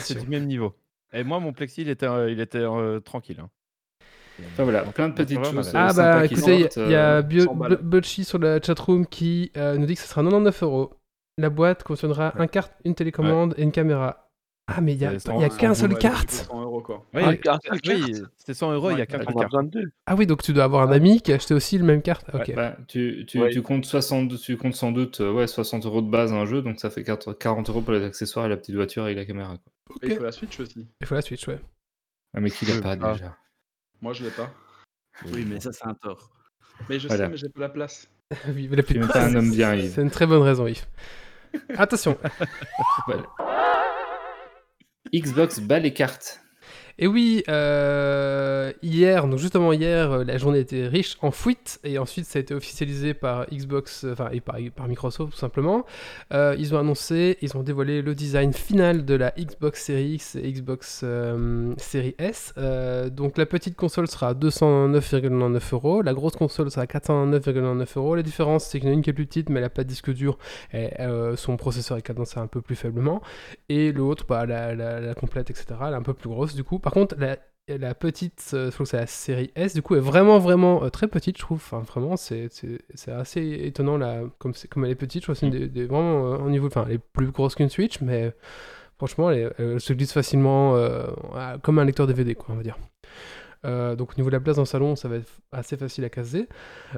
C'est- 0.00 0.20
du 0.20 0.26
même 0.28 0.46
niveau. 0.46 0.74
Et 1.12 1.24
moi, 1.24 1.40
mon 1.40 1.52
plexi, 1.52 1.82
il 1.82 1.88
était, 1.88 2.06
euh, 2.06 2.30
il 2.30 2.40
était 2.40 2.58
euh, 2.58 3.00
tranquille. 3.00 3.40
hein. 3.40 3.48
Enfin 4.52 4.64
voilà, 4.64 4.82
plein 4.82 5.08
de 5.08 5.16
ça 5.16 5.24
petites 5.24 5.44
choses. 5.44 5.70
Ah 5.74 5.92
bah 5.94 6.24
écoutez, 6.24 6.54
il 6.54 6.60
y 6.60 6.64
a- 6.64 6.70
sortent, 6.70 6.76
il 6.88 6.92
y, 6.92 6.94
a 6.94 7.16
euh, 7.16 7.22
Bio- 7.22 7.44
100 7.44 7.54
balles. 7.56 7.76
Bu- 7.76 7.82
Butchie 7.82 8.24
sur 8.24 8.38
la 8.38 8.60
chatroom 8.60 9.06
qui 9.06 9.50
euh, 9.56 9.76
nous 9.76 9.84
dit 9.86 9.94
que 9.96 10.00
ce 10.00 10.08
sera 10.08 10.22
99 10.22 10.62
euros. 10.62 10.94
La 11.36 11.50
boîte 11.50 11.82
contiendra 11.84 12.32
un 12.40 12.46
carte, 12.46 12.72
une 12.84 12.94
télécommande 12.94 13.54
et 13.58 13.62
une 13.62 13.72
caméra. 13.72 14.29
Ah 14.72 14.80
mais 14.80 14.92
il 14.94 15.00
y 15.00 15.04
a, 15.04 15.12
y 15.12 15.16
a 15.16 15.48
qu'un 15.48 15.72
Ouais, 15.74 15.94
carte 15.98 16.30
100 16.30 16.62
euros, 16.62 16.80
quoi. 16.80 17.04
Oui, 17.14 17.22
seul 17.22 18.28
c'était 18.36 18.54
100 18.54 18.72
euros, 18.72 18.90
il 18.92 18.98
y 18.98 19.00
a 19.00 19.06
qu'un 19.06 19.18
seul 19.22 19.34
carte. 19.34 19.54
Ah 20.06 20.14
oui, 20.16 20.26
donc 20.26 20.42
tu 20.42 20.52
dois 20.52 20.64
avoir 20.64 20.88
un 20.88 20.92
ami 20.92 21.20
qui 21.20 21.32
a 21.32 21.36
acheté 21.36 21.54
aussi 21.54 21.76
le 21.78 21.84
même 21.84 22.02
carte. 22.02 22.26
Ah. 22.32 22.38
Bah, 22.54 22.76
tu, 22.88 23.24
tu, 23.26 23.40
Ouais. 23.40 23.50
tu 23.50 23.62
comptes 23.62 23.84
60, 23.84 24.38
tu 24.40 24.56
comptes 24.56 24.74
sans 24.74 24.92
doute 24.92 25.20
euh, 25.20 25.32
ouais, 25.32 25.46
60 25.46 25.86
euros 25.86 26.02
de 26.02 26.10
base 26.10 26.32
un 26.32 26.46
jeu, 26.46 26.62
donc 26.62 26.78
ça 26.78 26.90
fait 26.90 27.02
40 27.04 27.38
40 27.38 27.68
euros 27.70 27.80
pour 27.80 27.92
les 27.92 28.04
accessoires 28.04 28.46
et 28.46 28.48
la 28.48 28.56
petite 28.56 28.74
voiture 28.76 29.08
et 29.08 29.14
la 29.14 29.24
caméra. 29.24 29.56
Quoi. 29.86 29.96
Et 30.02 30.12
il 30.12 30.16
faut 30.16 30.22
la 30.24 30.32
Switch 30.32 30.60
aussi. 30.60 30.86
Il 31.00 31.06
faut 31.06 31.14
la 31.14 31.22
Switch, 31.22 31.46
ouais. 31.48 31.60
Ah, 32.34 32.40
mais 32.40 32.50
qui 32.50 32.64
l'a 32.66 32.74
Oui, 32.74 32.80
pas 32.80 32.96
déjà 32.96 33.36
Moi, 34.00 34.12
je 34.12 34.24
l'ai 34.24 34.30
pas. 34.30 34.50
Oui, 35.32 35.44
mais 35.48 35.58
ça, 35.60 35.72
c'est 35.72 35.86
un 35.86 35.94
tort. 35.94 36.30
Mais 36.88 36.98
je 36.98 37.08
Voilà. 37.08 37.24
sais, 37.24 37.30
mais 37.30 37.36
j'ai 37.36 37.48
pas 37.48 37.60
la 37.60 37.68
place. 37.68 38.08
Oui, 38.54 38.68
mais 38.70 38.76
la 38.76 38.82
pas 39.08 39.24
un 39.24 39.34
homme 39.34 39.50
bien, 39.50 39.74
Yves. 39.74 39.92
C'est 39.94 40.02
une 40.02 40.10
très 40.10 40.26
bonne 40.26 40.42
raison, 40.42 40.66
Yves. 40.66 40.86
Attention. 41.76 42.16
Voilà. 43.06 43.22
Xbox 45.12 45.60
bat 45.60 45.80
les 45.80 45.92
cartes. 45.92 46.40
Et 47.02 47.06
oui, 47.06 47.42
euh, 47.48 48.72
hier, 48.82 49.26
donc 49.26 49.38
justement 49.38 49.72
hier, 49.72 50.12
euh, 50.12 50.22
la 50.22 50.36
journée 50.36 50.58
était 50.58 50.86
riche 50.86 51.16
en 51.22 51.30
fuites 51.30 51.80
et 51.82 51.96
ensuite 51.98 52.26
ça 52.26 52.38
a 52.38 52.42
été 52.42 52.52
officialisé 52.52 53.14
par 53.14 53.46
Xbox, 53.46 54.04
euh, 54.04 54.12
enfin 54.12 54.28
et 54.32 54.40
par, 54.40 54.86
Microsoft 54.86 55.32
tout 55.32 55.38
simplement. 55.38 55.86
Ils 56.30 56.74
ont 56.74 56.78
annoncé, 56.78 57.38
ils 57.40 57.56
ont 57.56 57.62
dévoilé 57.62 58.02
le 58.02 58.14
design 58.14 58.52
final 58.52 59.06
de 59.06 59.14
la 59.14 59.30
Xbox 59.30 59.82
Series 59.82 60.12
X 60.16 60.36
et 60.36 60.52
Xbox 60.52 61.02
Series 61.78 62.14
S. 62.18 62.52
Donc 63.12 63.38
la 63.38 63.46
petite 63.46 63.76
console 63.76 64.06
sera 64.06 64.28
à 64.28 64.34
209,99 64.34 65.72
euros, 65.72 66.02
la 66.02 66.12
grosse 66.12 66.36
console 66.36 66.70
sera 66.70 66.82
à 66.82 66.86
409,99 66.86 67.96
euros. 67.96 68.14
La 68.14 68.22
différence 68.22 68.66
c'est 68.66 68.78
qu'il 68.78 68.88
y 68.88 68.90
en 68.90 68.92
a 68.92 68.96
une 68.96 69.02
qui 69.02 69.08
est 69.08 69.14
plus 69.14 69.26
petite 69.26 69.48
mais 69.48 69.56
elle 69.56 69.64
n'a 69.64 69.70
pas 69.70 69.84
de 69.84 69.88
disque 69.88 70.12
dur 70.12 70.36
et 70.74 70.90
son 71.36 71.56
processeur 71.56 71.96
est 71.96 72.02
cadencé 72.02 72.38
un 72.38 72.46
peu 72.46 72.60
plus 72.60 72.76
faiblement. 72.76 73.22
Et 73.70 73.90
l'autre, 73.90 74.26
bah, 74.28 74.44
la, 74.44 75.14
complète, 75.14 75.48
etc., 75.48 75.66
elle 75.86 75.94
est 75.94 75.96
un 75.96 76.02
peu 76.02 76.12
plus 76.12 76.28
grosse 76.28 76.54
du 76.54 76.62
coup. 76.62 76.78
Contre, 76.92 77.16
la, 77.18 77.94
petite, 77.94 78.50
euh, 78.54 78.66
je 78.66 78.70
trouve 78.74 78.86
que 78.86 78.90
c'est 78.90 78.96
la 78.96 79.06
série 79.06 79.52
S, 79.54 79.74
du 79.74 79.82
coup, 79.82 79.94
est 79.94 80.00
vraiment, 80.00 80.38
vraiment 80.38 80.84
euh, 80.84 80.88
très 80.88 81.08
petite, 81.08 81.36
je 81.36 81.42
trouve. 81.42 81.58
Enfin, 81.58 81.80
vraiment, 81.80 82.16
c'est 82.16 82.48
assez 83.08 83.42
étonnant, 83.62 83.96
là, 83.96 84.22
comme, 84.38 84.54
elle 84.84 84.90
est 84.90 84.94
petite. 84.94 85.22
Je 85.22 85.32
trouve 85.32 85.36
c'est 85.36 85.86
vraiment 85.86 86.34
euh, 86.34 86.38
au 86.38 86.50
niveau. 86.50 86.66
Enfin, 86.66 86.84
elle 86.88 86.94
est 86.94 86.98
plus 86.98 87.30
grosse 87.30 87.54
qu'une 87.54 87.68
Switch, 87.68 88.00
mais 88.00 88.32
franchement, 88.98 89.30
elle, 89.30 89.80
se 89.80 89.92
glisse 89.92 90.12
facilement 90.12 90.76
euh, 90.76 91.06
comme 91.62 91.78
un 91.78 91.84
lecteur 91.84 92.06
DVD, 92.06 92.34
quoi, 92.34 92.54
on 92.54 92.56
va 92.56 92.62
dire. 92.62 92.76
Euh, 93.66 93.94
donc 93.94 94.12
au 94.12 94.14
niveau 94.16 94.30
de 94.30 94.36
la 94.36 94.40
place 94.40 94.56
dans 94.56 94.62
le 94.62 94.66
salon, 94.66 94.96
ça 94.96 95.08
va 95.08 95.16
être 95.16 95.40
assez 95.52 95.76
facile 95.76 96.04
à 96.04 96.08
caser. 96.08 96.48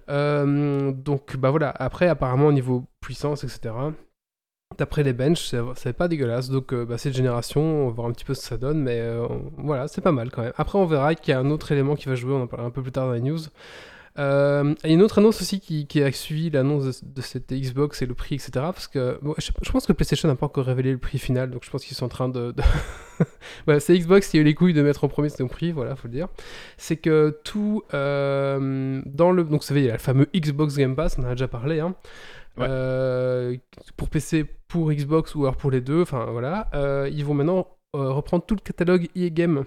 Euh, 0.08 0.92
donc 0.92 1.36
bah 1.36 1.50
voilà, 1.50 1.70
après 1.70 2.08
apparemment 2.08 2.46
au 2.46 2.52
niveau 2.52 2.84
puissance, 3.00 3.44
etc., 3.44 3.74
D'après 4.78 5.02
les 5.02 5.12
benches, 5.12 5.54
c'est 5.76 5.92
pas 5.92 6.08
dégueulasse. 6.08 6.48
Donc, 6.48 6.72
euh, 6.72 6.84
bah, 6.84 6.98
cette 6.98 7.14
génération, 7.14 7.60
on 7.60 7.86
va 7.88 7.92
voir 7.92 8.06
un 8.08 8.12
petit 8.12 8.24
peu 8.24 8.34
ce 8.34 8.40
que 8.40 8.46
ça 8.46 8.56
donne. 8.56 8.80
Mais 8.80 9.00
euh, 9.00 9.26
voilà, 9.58 9.88
c'est 9.88 10.00
pas 10.00 10.12
mal 10.12 10.30
quand 10.30 10.42
même. 10.42 10.52
Après, 10.56 10.78
on 10.78 10.86
verra 10.86 11.14
qu'il 11.14 11.32
y 11.32 11.34
a 11.34 11.40
un 11.40 11.50
autre 11.50 11.72
élément 11.72 11.94
qui 11.96 12.08
va 12.08 12.14
jouer. 12.14 12.32
On 12.32 12.42
en 12.42 12.46
parlera 12.46 12.68
un 12.68 12.72
peu 12.72 12.82
plus 12.82 12.92
tard 12.92 13.06
dans 13.06 13.12
les 13.12 13.20
news. 13.20 13.40
Euh, 14.18 14.74
Il 14.84 14.90
y 14.90 14.92
a 14.92 14.94
une 14.94 15.02
autre 15.02 15.18
annonce 15.18 15.40
aussi 15.40 15.58
qui, 15.60 16.02
a 16.02 16.12
suivi 16.12 16.50
l'annonce 16.50 17.02
de, 17.02 17.22
cette 17.22 17.50
Xbox 17.52 18.02
et 18.02 18.06
le 18.06 18.14
prix, 18.14 18.34
etc. 18.34 18.50
Parce 18.54 18.86
que 18.86 19.18
je, 19.38 19.70
pense 19.70 19.86
que 19.86 19.92
PlayStation 19.92 20.28
n'a 20.28 20.34
pas 20.34 20.46
encore 20.46 20.66
révélé 20.66 20.92
le 20.92 20.98
prix 20.98 21.18
final. 21.18 21.50
Donc, 21.50 21.64
je 21.64 21.70
pense 21.70 21.84
qu'ils 21.84 21.96
sont 21.96 22.06
en 22.06 22.10
train 22.10 22.28
de. 22.28 22.54
voilà, 23.66 23.80
c'est 23.80 23.96
Xbox 23.98 24.28
qui 24.28 24.38
a 24.38 24.40
eu 24.40 24.44
les 24.44 24.54
couilles 24.54 24.74
de 24.74 24.82
mettre 24.82 25.04
en 25.04 25.08
premier 25.08 25.30
son 25.30 25.48
prix. 25.48 25.72
Voilà, 25.72 25.96
faut 25.96 26.08
le 26.08 26.14
dire. 26.14 26.28
C'est 26.76 26.96
que 26.96 27.38
tout. 27.44 27.82
euh, 27.94 29.00
dans 29.06 29.32
le. 29.32 29.44
Donc, 29.44 29.62
vous 29.62 29.66
savez, 29.66 29.80
il 29.80 29.86
y 29.86 29.90
a 29.90 29.94
le 29.94 29.98
fameux 29.98 30.28
Xbox 30.34 30.76
Game 30.76 30.94
Pass. 30.94 31.16
On 31.18 31.22
en 31.22 31.28
a 31.28 31.30
déjà 31.30 31.48
parlé. 31.48 31.80
Hein. 31.80 31.94
Ouais. 32.58 32.66
Euh, 32.68 33.56
pour 33.96 34.08
PC, 34.10 34.44
pour 34.68 34.92
Xbox 34.92 35.34
ou 35.34 35.42
alors 35.44 35.56
pour 35.56 35.70
les 35.70 35.80
deux, 35.80 36.02
enfin 36.02 36.26
voilà, 36.30 36.68
euh, 36.74 37.08
ils 37.12 37.24
vont 37.24 37.34
maintenant 37.34 37.66
euh, 37.96 38.10
reprendre 38.12 38.44
tout 38.44 38.54
le 38.54 38.60
catalogue 38.60 39.08
EA 39.16 39.30
Game. 39.30 39.64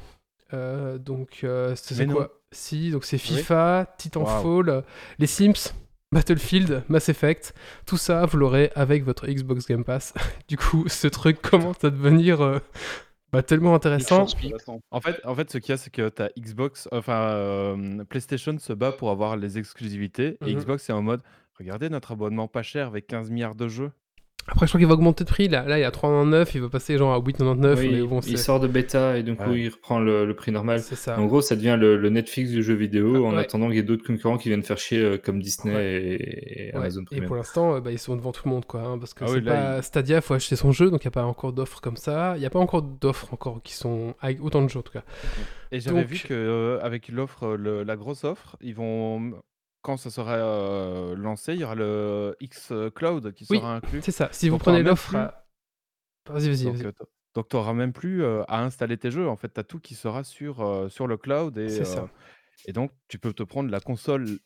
Euh, 0.54 0.98
donc 1.00 1.40
euh, 1.44 1.74
c'est 1.76 2.06
quoi? 2.08 2.30
Si, 2.52 2.92
donc 2.92 3.04
c'est 3.06 3.18
FIFA, 3.18 3.88
Titanfall, 3.98 4.84
les 5.20 5.28
Sims, 5.28 5.74
Battlefield, 6.12 6.84
Mass 6.88 7.10
Effect, 7.10 7.54
tout 7.86 7.98
ça 7.98 8.26
vous 8.26 8.38
l'aurez 8.38 8.72
avec 8.76 9.04
votre 9.04 9.28
Xbox 9.28 9.66
Game 9.68 9.84
Pass. 9.84 10.14
du 10.48 10.56
coup, 10.58 10.88
ce 10.88 11.08
truc 11.08 11.42
commence 11.42 11.84
à 11.84 11.90
devenir 11.90 12.42
euh, 12.42 12.60
bah, 13.34 13.42
tellement 13.44 13.76
intéressant. 13.76 14.26
En 14.92 15.02
fait, 15.02 15.20
en 15.26 15.36
fait, 15.36 15.52
ce 15.52 15.58
qu'il 15.58 15.72
y 15.72 15.74
a, 15.74 15.78
c'est 15.78 15.90
que 15.90 16.08
ta 16.10 16.30
Xbox, 16.40 16.88
enfin, 16.94 17.20
euh, 17.32 18.04
PlayStation 18.06 18.58
se 18.60 18.72
bat 18.74 18.92
pour 18.94 19.10
avoir 19.10 19.36
les 19.36 19.58
exclusivités 19.58 20.38
et 20.46 20.54
Mhm. 20.54 20.60
Xbox 20.60 20.90
est 20.90 20.94
en 20.94 21.02
mode, 21.02 21.22
regardez 21.58 21.90
notre 21.90 22.12
abonnement 22.14 22.48
pas 22.48 22.64
cher 22.64 22.88
avec 22.88 23.08
15 23.08 23.32
milliards 23.32 23.56
de 23.56 23.68
jeux. 23.68 23.92
Après, 24.48 24.68
je 24.68 24.72
crois 24.72 24.80
qu'il 24.80 24.88
va 24.88 24.94
augmenter 24.94 25.24
de 25.24 25.30
prix. 25.30 25.48
Là, 25.48 25.64
là 25.64 25.80
il 25.80 25.82
y 25.82 25.86
a 25.86 25.90
3,99, 25.90 26.52
il 26.54 26.62
va 26.62 26.70
passer 26.70 27.00
genre 27.00 27.12
à 27.16 27.20
8,99. 27.20 27.80
Oui, 27.80 27.90
mais 27.92 28.02
bon, 28.04 28.20
il 28.20 28.38
sort 28.38 28.60
de 28.60 28.68
bêta 28.68 29.18
et 29.18 29.24
du 29.24 29.36
coup 29.36 29.50
Ouais. 29.50 29.60
il 29.62 29.70
reprend 29.70 30.00
le, 30.00 30.24
le 30.28 30.36
prix 30.36 30.52
normal. 30.52 30.82
c'est 30.82 30.94
ça. 30.94 31.20
En 31.20 31.26
gros, 31.26 31.42
ça 31.42 31.56
devient 31.56 31.76
le, 31.80 31.98
le 31.98 32.10
Netflix 32.12 32.52
du 32.52 32.62
jeu 32.62 32.76
vidéo 32.76 33.16
Ah, 33.26 33.28
en 33.30 33.34
ouais. 33.34 33.40
attendant 33.40 33.66
qu'il 33.70 33.78
y 33.78 33.80
ait 33.80 33.84
d'autres 33.84 34.06
concurrents 34.06 34.38
qui 34.38 34.50
viennent 34.50 34.62
faire 34.62 34.78
chier 34.78 35.00
euh, 35.00 35.18
comme 35.18 35.42
Disney 35.42 35.74
Ouais. 35.74 35.84
et, 35.96 36.68
et 36.68 36.72
Ouais, 36.74 36.76
Amazon 36.78 37.02
Et 37.02 37.06
Premium. 37.06 37.26
pour 37.26 37.36
l'instant, 37.38 37.74
euh, 37.74 37.82
bah, 37.82 37.92
ils 37.92 37.98
sont 37.98 38.16
devant 38.16 38.32
tout 38.32 38.44
le 38.46 38.52
monde, 38.52 38.66
quoi. 38.66 38.82
hein, 38.82 39.00
parce 39.00 39.16
que 39.16 39.24
Ah 39.24 39.28
c'est 39.30 39.34
oui, 39.34 39.42
là, 39.42 39.76
pas 39.78 39.82
Stadia, 39.82 40.22
faut 40.22 40.36
acheter 40.36 40.56
son 40.56 40.72
jeu, 40.72 40.92
donc 40.92 41.04
il 41.04 41.08
n'y 41.08 41.12
a 41.12 41.12
pas 41.12 41.24
encore 41.26 41.52
d'offres 41.52 41.82
comme 41.82 41.98
ça. 41.98 42.34
Il 42.36 42.42
n'y 42.42 42.46
a 42.46 42.52
pas 42.52 42.60
encore 42.60 42.84
d'offres 42.84 43.34
encore 43.34 43.64
qui 43.64 43.74
sont 43.74 44.14
avec 44.22 44.44
autant 44.44 44.62
de 44.62 44.68
jeux, 44.70 44.78
en 44.78 44.84
tout 44.84 44.94
cas. 44.94 45.04
Et 45.72 45.80
j'avais 45.80 46.02
Donc- 46.02 46.10
vu 46.12 46.20
que 46.20 46.34
euh, 46.36 46.78
avec 46.84 47.10
l'offre, 47.10 47.56
le- 47.56 47.82
la 47.82 47.96
grosse 47.96 48.24
offre, 48.26 48.58
ils 48.62 48.76
vont, 48.76 49.34
quand 49.86 49.98
ça 49.98 50.10
sera 50.10 50.34
euh, 50.34 51.16
lancé, 51.16 51.54
il 51.54 51.60
y 51.60 51.64
aura 51.64 51.76
le 51.76 52.36
X 52.40 52.74
Cloud 52.96 53.32
qui 53.34 53.46
Oui, 53.52 53.58
sera 53.60 53.76
inclus. 53.76 54.02
C'est 54.02 54.12
ça. 54.12 54.30
Si 54.32 54.50
vous 54.50 54.56
Donc, 54.56 54.64
prenez 54.64 54.82
l'offre, 54.82 55.16
à- 55.16 55.46
vas-y, 56.28 56.50
vas-y. 56.50 56.64
Donc, 56.64 56.76
vas-y. 56.78 56.86
euh, 56.88 56.92
donc 57.36 57.50
tu 57.50 57.56
n'auras 57.56 57.74
même 57.74 57.94
plus 57.94 58.24
euh, 58.24 58.44
à 58.48 58.64
installer 58.64 58.98
tes 58.98 59.12
jeux. 59.12 59.30
En 59.30 59.36
fait, 59.36 59.54
tu 59.54 59.60
as 59.60 59.64
tout 59.64 59.80
qui 59.80 59.94
sera 59.94 60.24
sur, 60.24 60.62
euh, 60.62 60.90
sur 60.90 61.06
le 61.06 61.18
cloud. 61.18 61.58
Et, 61.60 61.70
ça. 61.70 62.00
euh, 62.04 62.08
et 62.66 62.74
donc, 62.74 62.92
tu 63.08 63.20
peux 63.20 63.32
te 63.32 63.44
prendre 63.44 63.70
la 63.70 63.80
console 63.80 64.40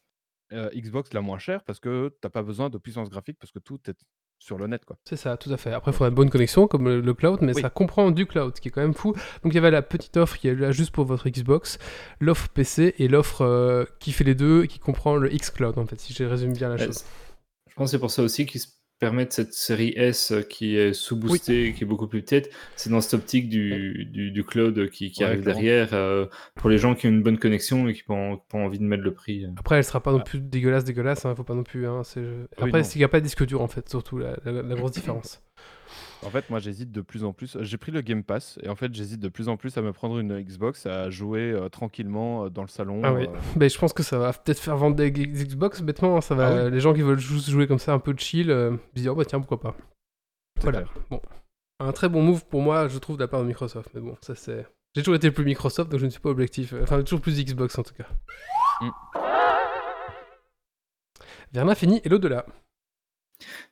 euh, 0.51 0.69
Xbox 0.75 1.13
la 1.13 1.21
moins 1.21 1.39
chère 1.39 1.63
parce 1.63 1.79
que 1.79 2.09
tu 2.09 2.17
n'as 2.23 2.29
pas 2.29 2.43
besoin 2.43 2.69
de 2.69 2.77
puissance 2.77 3.09
graphique 3.09 3.37
parce 3.39 3.51
que 3.51 3.59
tout 3.59 3.79
est 3.89 3.97
sur 4.39 4.57
le 4.57 4.67
net. 4.67 4.81
C'est 5.03 5.15
ça, 5.17 5.37
tout 5.37 5.51
à 5.53 5.57
fait. 5.57 5.71
Après, 5.73 5.91
il 5.91 5.93
faut 5.93 6.05
une 6.05 6.15
bonne 6.15 6.29
connexion, 6.29 6.65
comme 6.67 6.85
le, 6.87 7.01
le 7.01 7.13
cloud, 7.13 7.39
mais 7.41 7.53
Oui. 7.53 7.61
ça 7.61 7.69
comprend 7.69 8.09
du 8.09 8.25
cloud, 8.25 8.53
ce 8.55 8.61
qui 8.61 8.69
est 8.69 8.71
quand 8.71 8.81
même 8.81 8.93
fou. 8.93 9.13
Donc, 9.43 9.51
il 9.51 9.55
y 9.55 9.57
avait 9.57 9.69
la 9.69 9.81
petite 9.81 10.15
offre 10.17 10.37
qui 10.37 10.47
est 10.47 10.55
là 10.55 10.71
juste 10.71 10.91
pour 10.91 11.05
votre 11.05 11.29
Xbox, 11.29 11.77
l'offre 12.19 12.47
PC 12.49 12.95
et 12.97 13.07
l'offre 13.07 13.41
euh, 13.41 13.85
qui 13.99 14.11
fait 14.13 14.23
les 14.23 14.35
deux, 14.35 14.65
qui 14.65 14.79
comprend 14.79 15.15
le 15.17 15.31
X 15.33 15.49
Cloud, 15.51 15.77
en 15.77 15.85
fait, 15.85 15.99
si 15.99 16.13
je 16.13 16.23
résume 16.23 16.53
bien 16.53 16.69
la 16.69 16.75
Ouais, 16.75 16.85
chose. 16.85 17.03
Je 17.69 17.75
pense 17.75 17.87
que 17.87 17.91
c'est 17.91 17.99
pour 17.99 18.11
ça 18.11 18.23
aussi 18.23 18.45
qu'ils 18.45 18.61
se 18.99 19.05
permettent 19.05 19.31
cette 19.31 19.53
série 19.53 19.93
S 19.95 20.31
euh, 20.33 20.41
qui 20.41 20.75
est 20.75 20.91
sous-boostée, 20.91 21.73
qui 21.73 21.83
est 21.85 21.87
beaucoup 21.87 22.07
plus 22.07 22.21
petite. 22.21 22.49
C'est 22.75 22.89
dans 22.89 22.99
cette 22.99 23.13
optique 23.13 23.47
du, 23.47 24.05
du, 24.11 24.29
du 24.31 24.43
cloud 24.43 24.89
qui, 24.89 25.09
qui 25.11 25.23
Ouais, 25.23 25.29
arrive 25.29 25.41
clairement. 25.43 25.61
derrière 25.61 25.93
euh, 25.93 26.25
pour 26.55 26.69
les 26.69 26.77
gens 26.77 26.95
qui 26.95 27.07
ont 27.07 27.09
une 27.09 27.23
bonne 27.23 27.37
connexion 27.37 27.87
et 27.87 27.93
qui 27.93 28.03
n'ont 28.09 28.35
pas 28.37 28.57
envie 28.57 28.77
de 28.77 28.83
mettre 28.83 29.03
le 29.03 29.13
prix. 29.13 29.45
euh. 29.45 29.49
Après, 29.57 29.77
elle 29.77 29.85
sera 29.85 30.03
pas 30.03 30.11
non 30.11 30.19
plus 30.19 30.41
dégueulasse, 30.41 30.83
dégueulasse, 30.83 31.25
hein, 31.25 31.33
faut 31.33 31.43
pas 31.45 31.55
non 31.55 31.63
plus. 31.63 31.87
Hein, 31.87 32.01
Après, 32.57 32.71
non. 32.79 32.83
c'est 32.83 32.91
qu'il 32.91 32.99
n'y 32.99 33.05
a 33.05 33.09
pas 33.09 33.19
de 33.21 33.25
disque 33.25 33.45
dur, 33.45 33.61
en 33.61 33.69
fait, 33.69 33.87
surtout, 33.87 34.17
la, 34.17 34.35
la- 34.43 34.61
la 34.63 34.75
grosse 34.75 34.91
différence. 34.91 35.41
En 36.25 36.29
fait, 36.29 36.49
moi, 36.49 36.59
j'hésite 36.59 36.91
de 36.91 36.99
plus 37.01 37.23
en 37.23 37.31
plus. 37.31 37.57
J'ai 37.61 37.77
pris 37.77 37.91
le 37.93 38.01
Game 38.01 38.23
Pass 38.23 38.59
et 38.61 38.67
en 38.69 38.75
fait, 38.75 38.93
j'hésite 38.93 39.21
de 39.21 39.29
plus 39.29 39.47
en 39.47 39.55
plus 39.55 39.77
à 39.77 39.81
me 39.81 39.93
prendre 39.93 40.19
une 40.19 40.41
Xbox, 40.41 40.85
à 40.85 41.09
jouer 41.09 41.51
euh, 41.51 41.69
tranquillement 41.69 42.45
euh, 42.45 42.49
dans 42.49 42.61
le 42.61 42.67
salon. 42.67 43.01
Ah 43.05 43.13
oui. 43.13 43.25
euh, 43.27 43.37
Ben, 43.55 43.69
je 43.69 43.77
pense 43.77 43.93
que 43.93 44.03
ça 44.03 44.17
va 44.19 44.33
peut-être 44.33 44.59
faire 44.59 44.75
vendre 44.75 44.97
des 44.97 45.07
X- 45.07 45.45
Xbox, 45.45 45.81
bêtement. 45.81 46.17
hein, 46.17 46.21
Ça 46.21 46.35
va, 46.35 46.47
Ah 46.47 46.65
oui. 46.65 46.71
Les 46.71 46.81
gens 46.81 46.93
qui 46.93 47.01
veulent 47.03 47.19
juste 47.19 47.49
jouer 47.49 47.67
comme 47.67 47.79
ça, 47.79 47.93
un 47.93 47.99
peu 47.99 48.13
chill, 48.17 48.51
euh, 48.51 48.75
se 48.95 49.01
dire, 49.01 49.13
oh, 49.13 49.15
bah 49.15 49.23
tiens, 49.25 49.39
pourquoi 49.39 49.61
pas. 49.61 49.75
c'est 50.57 50.63
Voilà. 50.63 50.81
clair. 50.81 50.93
Bon. 51.09 51.21
Un 51.79 51.93
très 51.93 52.09
bon 52.09 52.21
move 52.21 52.45
pour 52.45 52.61
moi, 52.61 52.89
je 52.89 52.97
trouve, 52.97 53.15
de 53.15 53.21
la 53.23 53.29
part 53.29 53.41
de 53.41 53.47
Microsoft. 53.47 53.89
Mais 53.93 54.01
bon, 54.01 54.17
ça 54.21 54.35
c'est. 54.35 54.67
J'ai 54.95 55.01
toujours 55.03 55.15
été 55.15 55.27
le 55.27 55.33
plus 55.33 55.45
Microsoft, 55.45 55.89
donc 55.89 56.01
je 56.01 56.05
ne 56.05 56.09
suis 56.09 56.19
pas 56.19 56.29
objectif. 56.31 56.73
Enfin, 56.81 57.01
toujours 57.03 57.21
plus 57.21 57.41
Xbox 57.41 57.77
en 57.79 57.83
tout 57.83 57.93
cas. 57.93 58.07
Mm. 58.81 58.89
Vers 61.53 61.63
l'infini 61.65 62.01
et 62.03 62.09
l'au-delà. 62.09 62.45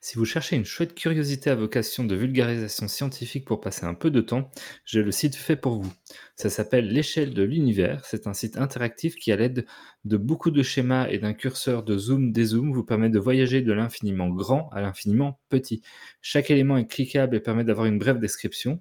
Si 0.00 0.16
vous 0.16 0.24
cherchez 0.24 0.56
une 0.56 0.64
chouette 0.64 0.94
curiosité 0.94 1.50
à 1.50 1.54
vocation 1.54 2.04
de 2.04 2.14
vulgarisation 2.14 2.88
scientifique 2.88 3.44
pour 3.44 3.60
passer 3.60 3.84
un 3.84 3.94
peu 3.94 4.10
de 4.10 4.20
temps, 4.20 4.50
j'ai 4.84 5.02
le 5.02 5.12
site 5.12 5.36
fait 5.36 5.56
pour 5.56 5.82
vous. 5.82 5.92
Ça 6.36 6.50
s'appelle 6.50 6.88
L'échelle 6.88 7.34
de 7.34 7.42
l'univers. 7.42 8.04
C'est 8.04 8.26
un 8.26 8.34
site 8.34 8.56
interactif 8.56 9.16
qui, 9.16 9.32
à 9.32 9.36
l'aide 9.36 9.66
de 10.04 10.16
beaucoup 10.16 10.50
de 10.50 10.62
schémas 10.62 11.08
et 11.08 11.18
d'un 11.18 11.34
curseur 11.34 11.82
de 11.82 11.98
zoom 11.98 12.32
dézoom, 12.32 12.72
vous 12.72 12.84
permet 12.84 13.10
de 13.10 13.18
voyager 13.18 13.60
de 13.60 13.72
l'infiniment 13.72 14.28
grand 14.28 14.70
à 14.70 14.80
l'infiniment 14.80 15.38
petit. 15.48 15.82
Chaque 16.22 16.50
élément 16.50 16.76
est 16.76 16.86
cliquable 16.86 17.36
et 17.36 17.40
permet 17.40 17.64
d'avoir 17.64 17.86
une 17.86 17.98
brève 17.98 18.18
description. 18.18 18.80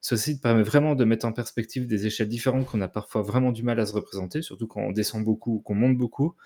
Ce 0.00 0.16
site 0.16 0.40
permet 0.40 0.62
vraiment 0.62 0.94
de 0.94 1.04
mettre 1.04 1.26
en 1.26 1.32
perspective 1.32 1.86
des 1.86 2.06
échelles 2.06 2.28
différentes 2.28 2.66
qu'on 2.66 2.80
a 2.80 2.88
parfois 2.88 3.22
vraiment 3.22 3.50
du 3.50 3.62
mal 3.62 3.80
à 3.80 3.86
se 3.86 3.92
représenter, 3.92 4.42
surtout 4.42 4.68
quand 4.68 4.80
on 4.80 4.92
descend 4.92 5.24
beaucoup 5.24 5.56
ou 5.56 5.60
qu'on 5.60 5.74
monte 5.74 5.96
beaucoup. 5.96 6.36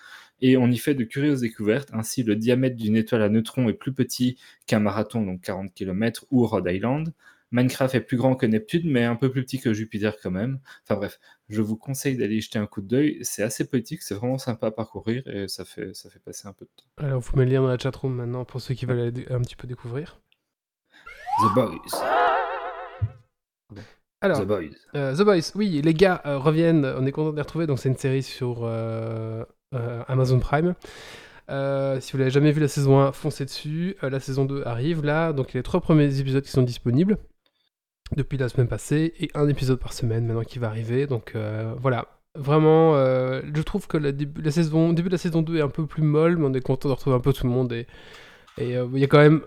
Et 0.41 0.57
on 0.57 0.69
y 0.69 0.77
fait 0.77 0.95
de 0.95 1.03
curieuses 1.03 1.41
découvertes. 1.41 1.89
Ainsi, 1.93 2.23
le 2.23 2.35
diamètre 2.35 2.75
d'une 2.75 2.95
étoile 2.95 3.21
à 3.21 3.29
neutrons 3.29 3.69
est 3.69 3.73
plus 3.73 3.93
petit 3.93 4.37
qu'un 4.65 4.79
marathon, 4.79 5.23
donc 5.23 5.41
40 5.41 5.73
km, 5.73 6.25
ou 6.31 6.45
Rhode 6.45 6.67
Island. 6.67 7.13
Minecraft 7.51 7.93
est 7.93 8.01
plus 8.01 8.17
grand 8.17 8.35
que 8.35 8.47
Neptune, 8.47 8.89
mais 8.91 9.03
un 9.03 9.15
peu 9.15 9.29
plus 9.29 9.43
petit 9.43 9.59
que 9.59 9.73
Jupiter 9.73 10.15
quand 10.21 10.31
même. 10.31 10.59
Enfin 10.83 10.95
bref, 10.95 11.19
je 11.49 11.61
vous 11.61 11.77
conseille 11.77 12.17
d'aller 12.17 12.41
jeter 12.41 12.57
un 12.57 12.65
coup 12.65 12.81
d'œil. 12.81 13.19
C'est 13.21 13.43
assez 13.43 13.69
poétique, 13.69 14.01
c'est 14.01 14.15
vraiment 14.15 14.39
sympa 14.39 14.67
à 14.67 14.71
parcourir 14.71 15.21
et 15.27 15.47
ça 15.47 15.63
fait, 15.63 15.93
ça 15.93 16.09
fait 16.09 16.19
passer 16.19 16.47
un 16.47 16.53
peu 16.53 16.65
de 16.65 16.71
temps. 16.75 17.05
Alors, 17.05 17.21
vous 17.21 17.37
mettez 17.37 17.51
le 17.51 17.55
lien 17.57 17.61
dans 17.61 17.67
la 17.67 17.77
chatroom 17.77 18.15
maintenant 18.15 18.43
pour 18.43 18.59
ceux 18.59 18.73
qui 18.73 18.87
veulent 18.87 18.99
aller 18.99 19.27
un 19.29 19.41
petit 19.41 19.55
peu 19.55 19.67
découvrir. 19.67 20.19
The 21.39 21.53
Boys. 21.53 22.22
Alors, 24.23 24.39
The 24.39 24.45
Boys. 24.45 24.69
Euh, 24.95 25.13
The 25.13 25.23
Boys, 25.23 25.51
oui, 25.53 25.81
les 25.83 25.93
gars 25.93 26.21
euh, 26.25 26.37
reviennent, 26.37 26.85
on 26.85 27.05
est 27.05 27.11
content 27.11 27.31
de 27.31 27.35
les 27.35 27.41
retrouver, 27.41 27.67
donc 27.67 27.77
c'est 27.77 27.89
une 27.89 27.97
série 27.97 28.23
sur 28.23 28.61
euh, 28.63 29.43
Amazon 30.07 30.39
Prime. 30.39 30.75
Si 31.49 32.11
vous 32.13 32.17
l'avez 32.17 32.31
jamais 32.31 32.53
vu 32.53 32.61
la 32.61 32.69
saison 32.69 33.01
1, 33.01 33.11
foncez 33.11 33.43
dessus. 33.43 33.97
La 34.01 34.21
saison 34.21 34.45
2 34.45 34.63
arrive 34.65 35.03
là, 35.03 35.33
donc 35.33 35.49
il 35.49 35.55
y 35.55 35.57
a 35.57 35.59
les 35.59 35.63
trois 35.63 35.81
premiers 35.81 36.21
épisodes 36.21 36.41
qui 36.41 36.51
sont 36.51 36.61
disponibles 36.61 37.17
depuis 38.15 38.37
la 38.37 38.47
semaine 38.47 38.69
passée 38.69 39.13
et 39.19 39.29
un 39.33 39.49
épisode 39.49 39.79
par 39.79 39.91
semaine 39.91 40.25
maintenant 40.25 40.43
qui 40.43 40.57
va 40.57 40.67
arriver. 40.67 41.05
Donc 41.05 41.35
voilà, 41.81 42.07
vraiment, 42.33 42.93
je 42.95 43.61
trouve 43.61 43.87
que 43.87 43.97
la, 43.97 44.13
début, 44.13 44.41
la 44.41 44.51
saison, 44.51 44.93
début 44.93 45.09
de 45.09 45.15
la 45.15 45.17
saison 45.17 45.41
2 45.41 45.57
est 45.57 45.61
un 45.61 45.67
peu 45.67 45.85
plus 45.85 46.01
molle, 46.01 46.37
mais 46.37 46.45
on 46.45 46.53
est 46.53 46.61
content 46.61 46.87
de 46.87 46.93
retrouver 46.93 47.17
un 47.17 47.19
peu 47.19 47.33
tout 47.33 47.45
le 47.45 47.51
monde 47.51 47.73
et 47.73 47.87
il 48.57 48.99
y 48.99 49.03
a 49.03 49.07
quand 49.07 49.19
même 49.19 49.41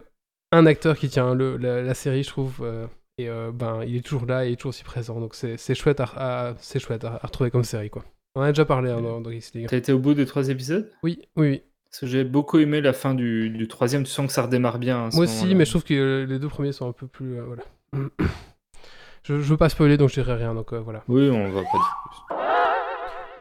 un 0.52 0.66
acteur 0.66 0.98
qui 0.98 1.08
tient 1.08 1.34
le, 1.34 1.56
la, 1.56 1.80
la 1.80 1.94
série, 1.94 2.24
je 2.24 2.28
trouve. 2.28 2.62
Et 3.18 3.28
euh, 3.28 3.50
ben, 3.52 3.82
il 3.86 3.96
est 3.96 4.00
toujours 4.04 4.26
là, 4.26 4.44
il 4.44 4.52
est 4.52 4.56
toujours 4.56 4.70
aussi 4.70 4.84
présent. 4.84 5.18
Donc 5.20 5.34
c'est 5.34 5.74
chouette, 5.74 6.00
à, 6.00 6.04
à- 6.50 6.54
c'est 6.58 6.78
chouette 6.78 7.04
à, 7.04 7.14
à 7.22 7.26
retrouver 7.26 7.50
comme 7.50 7.64
série. 7.64 7.90
quoi. 7.90 8.04
On 8.34 8.40
en 8.40 8.44
a 8.44 8.52
déjà 8.52 8.64
parlé 8.66 8.90
hein, 8.90 9.00
dans, 9.00 9.20
dans. 9.20 9.30
T'as 9.68 9.76
été 9.76 9.92
au 9.92 9.98
bout 9.98 10.14
des 10.14 10.26
trois 10.26 10.48
épisodes? 10.50 10.90
Oui, 11.02 11.20
oui, 11.36 11.48
oui. 11.48 11.62
Parce 11.90 12.00
que 12.00 12.06
j'ai 12.06 12.24
beaucoup 12.24 12.58
aimé 12.58 12.82
la 12.82 12.92
fin 12.92 13.14
du, 13.14 13.48
du 13.48 13.68
troisième, 13.68 14.02
tu 14.04 14.10
sens 14.10 14.26
que 14.26 14.32
ça 14.32 14.42
redémarre 14.42 14.78
bien. 14.78 15.10
ce 15.10 15.16
Moi 15.16 15.24
aussi, 15.24 15.54
mais 15.54 15.64
je 15.64 15.70
trouve 15.70 15.84
que 15.84 16.26
les 16.28 16.38
deux 16.38 16.48
premiers 16.48 16.72
sont 16.72 16.86
un 16.88 16.92
peu 16.92 17.06
plus. 17.06 17.38
euh, 17.38 17.44
voilà. 17.44 17.62
je, 19.22 19.34
je 19.40 19.48
veux 19.50 19.56
pas 19.56 19.70
spoiler, 19.70 19.96
donc 19.96 20.10
je 20.10 20.14
dirai 20.14 20.34
rien. 20.34 20.54
Donc 20.54 20.74
euh, 20.74 20.78
voilà. 20.80 21.02
Oui, 21.08 21.30
on 21.30 21.50
va 21.50 21.62
pas 21.62 21.70
dire 21.72 21.96
plus. 22.28 22.36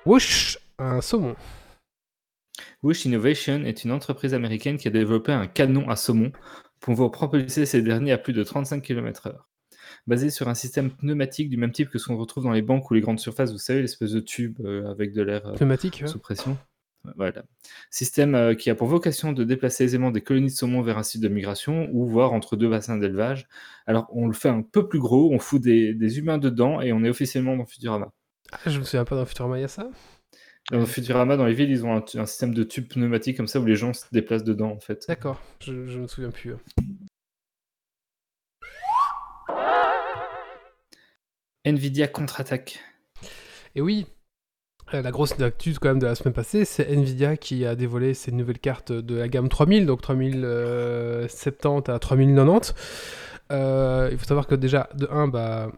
Whoosh 0.05 0.57
Un 0.79 1.01
saumon. 1.01 1.35
Wish 2.83 3.03
Innovation 3.05 3.63
est 3.65 3.83
une 3.83 3.91
entreprise 3.91 4.33
américaine 4.33 4.77
qui 4.77 4.88
a 4.88 4.91
développé 4.91 5.33
un 5.33 5.47
canon 5.47 5.89
à 5.89 5.95
saumon 5.97 6.31
pour 6.79 6.93
pouvoir 6.93 7.11
propulser 7.11 7.65
ces 7.65 7.81
derniers 7.81 8.11
à 8.13 8.17
plus 8.17 8.31
de 8.31 8.43
35 8.43 8.81
km/h. 8.81 9.33
Basé 10.08 10.29
sur 10.29 10.47
un 10.47 10.55
système 10.55 10.91
pneumatique 10.91 11.49
du 11.49 11.58
même 11.58 11.71
type 11.71 11.89
que 11.89 11.97
ce 11.97 12.08
qu'on 12.08 12.17
retrouve 12.17 12.43
dans 12.43 12.51
les 12.51 12.62
banques 12.62 12.89
ou 12.91 12.93
les 12.93 13.01
grandes 13.01 13.19
surfaces, 13.19 13.51
vous 13.51 13.58
savez, 13.58 13.81
l'espèce 13.81 14.12
de 14.12 14.19
tube 14.19 14.60
euh, 14.63 14.89
avec 14.89 15.13
de 15.13 15.21
l'air 15.21 15.45
euh, 15.47 15.55
ouais. 15.65 16.08
sous 16.08 16.19
pression. 16.19 16.58
Voilà. 17.17 17.43
Système 17.91 18.34
euh, 18.34 18.55
qui 18.55 18.71
a 18.71 18.75
pour 18.75 18.88
vocation 18.88 19.31
de 19.31 19.43
déplacer 19.43 19.84
aisément 19.84 20.10
des 20.10 20.21
colonies 20.21 20.47
de 20.47 20.55
saumon 20.55 20.81
vers 20.81 20.97
un 20.97 21.03
site 21.03 21.21
de 21.21 21.27
migration 21.27 21.88
ou 21.91 22.08
voire 22.08 22.34
entre 22.34 22.55
deux 22.55 22.67
bassins 22.67 22.97
d'élevage. 22.97 23.47
Alors 23.86 24.08
on 24.10 24.25
le 24.25 24.34
fait 24.34 24.49
un 24.49 24.63
peu 24.63 24.88
plus 24.88 24.97
gros, 24.97 25.31
on 25.31 25.38
fout 25.38 25.62
des, 25.62 25.93
des 25.93 26.17
humains 26.17 26.39
dedans 26.39 26.81
et 26.81 26.93
on 26.93 27.03
est 27.03 27.10
officiellement 27.10 27.55
dans 27.58 27.65
Futurama. 27.65 28.12
Ah, 28.51 28.58
je 28.65 28.79
me 28.79 28.84
souviens 28.84 29.05
pas 29.05 29.15
dans 29.15 29.25
Futurama, 29.25 29.60
il 29.60 29.62
y 29.62 29.65
a 29.65 29.67
ça? 29.67 29.88
Dans 30.71 30.84
Futurama, 30.88 31.38
dans 31.38 31.45
les 31.45 31.53
villes, 31.53 31.69
ils 31.69 31.86
ont 31.86 31.95
un, 31.95 32.03
un 32.15 32.25
système 32.25 32.55
de 32.55 32.63
tubes 32.63 32.88
pneumatiques 32.88 33.38
comme 33.38 33.45
ça 33.45 33.60
où 33.60 33.65
les 33.65 33.75
gens 33.75 33.93
se 33.93 34.05
déplacent 34.12 34.43
dedans 34.43 34.71
en 34.71 34.79
fait. 34.79 35.05
D'accord, 35.08 35.39
je, 35.60 35.86
je 35.86 35.99
me 35.99 36.08
souviens 36.08 36.31
plus. 36.31 36.55
Nvidia 41.65 42.08
contre-attaque. 42.08 42.80
Et 43.75 43.82
oui, 43.82 44.06
euh, 44.93 45.01
la 45.01 45.12
grosse 45.12 45.39
actu 45.41 45.73
quand 45.73 45.89
même 45.89 45.99
de 45.99 46.06
la 46.06 46.15
semaine 46.15 46.34
passée, 46.34 46.63
c'est 46.65 46.88
Nvidia 46.89 47.38
qui 47.38 47.65
a 47.65 47.75
dévoilé 47.75 48.13
ses 48.13 48.32
nouvelles 48.32 48.60
cartes 48.60 48.91
de 48.91 49.15
la 49.15 49.28
gamme 49.28 49.49
3000, 49.49 49.86
donc 49.86 50.01
3070 50.01 51.89
à 51.89 51.99
3090. 51.99 52.75
Euh, 53.51 54.10
il 54.12 54.17
faut 54.17 54.25
savoir 54.25 54.47
que 54.47 54.56
déjà, 54.56 54.89
de 54.95 55.08
1, 55.12 55.28
bah, 55.28 55.71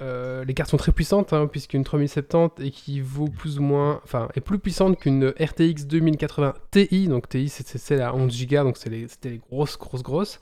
euh, 0.00 0.44
les 0.44 0.54
cartes 0.54 0.70
sont 0.70 0.76
très 0.76 0.92
puissantes, 0.92 1.32
hein, 1.32 1.48
puisqu'une 1.48 1.82
3070 1.82 2.64
équivaut 2.64 3.26
plus 3.26 3.58
ou 3.58 3.62
moins, 3.62 4.00
enfin, 4.04 4.28
est 4.36 4.40
plus 4.40 4.60
puissante 4.60 4.96
qu'une 4.96 5.34
RTX 5.40 5.86
2080 5.86 6.54
Ti, 6.70 7.08
donc 7.08 7.28
Ti 7.28 7.48
c'est 7.48 7.96
la 7.96 8.14
11 8.14 8.46
Go, 8.46 8.62
donc 8.62 8.76
c'était 8.76 9.08
les 9.24 9.38
grosses, 9.38 9.76
grosses, 9.76 10.04
grosses. 10.04 10.40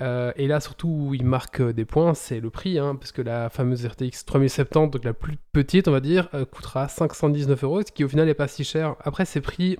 Euh, 0.00 0.32
et 0.36 0.46
là, 0.48 0.60
surtout, 0.60 0.88
où 0.88 1.14
il 1.14 1.24
marque 1.24 1.60
euh, 1.62 1.72
des 1.72 1.86
points, 1.86 2.12
c'est 2.12 2.40
le 2.40 2.50
prix, 2.50 2.78
hein, 2.78 2.94
parce 2.96 3.12
que 3.12 3.22
la 3.22 3.48
fameuse 3.48 3.86
RTX 3.86 4.26
3070, 4.26 4.90
donc 4.90 5.04
la 5.04 5.14
plus 5.14 5.38
petite, 5.52 5.88
on 5.88 5.92
va 5.92 6.00
dire, 6.00 6.28
coûtera 6.52 6.88
519 6.88 7.64
euros, 7.64 7.80
ce 7.80 7.90
qui 7.90 8.04
au 8.04 8.08
final 8.08 8.26
n'est 8.26 8.34
pas 8.34 8.48
si 8.48 8.64
cher. 8.64 8.96
Après, 9.00 9.24
ces 9.24 9.40
prix 9.40 9.78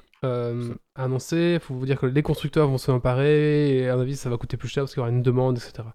annoncés, 0.95 1.55
il 1.57 1.61
faut 1.61 1.75
vous 1.75 1.85
dire 1.85 2.01
que 2.01 2.07
les 2.07 2.23
constructeurs 2.23 2.69
vont 2.69 2.79
se 2.79 2.91
emparer, 2.91 3.77
et 3.77 3.89
à 3.91 3.97
mon 3.97 4.03
avis, 4.03 4.17
ça 4.17 4.31
va 4.31 4.39
coûter 4.39 4.57
plus 4.57 4.69
cher 4.69 4.85
parce 4.85 4.95
qu'il 4.95 5.01
y 5.01 5.03
aura 5.03 5.11
une 5.11 5.23
demande, 5.23 5.59
etc. 5.59 5.87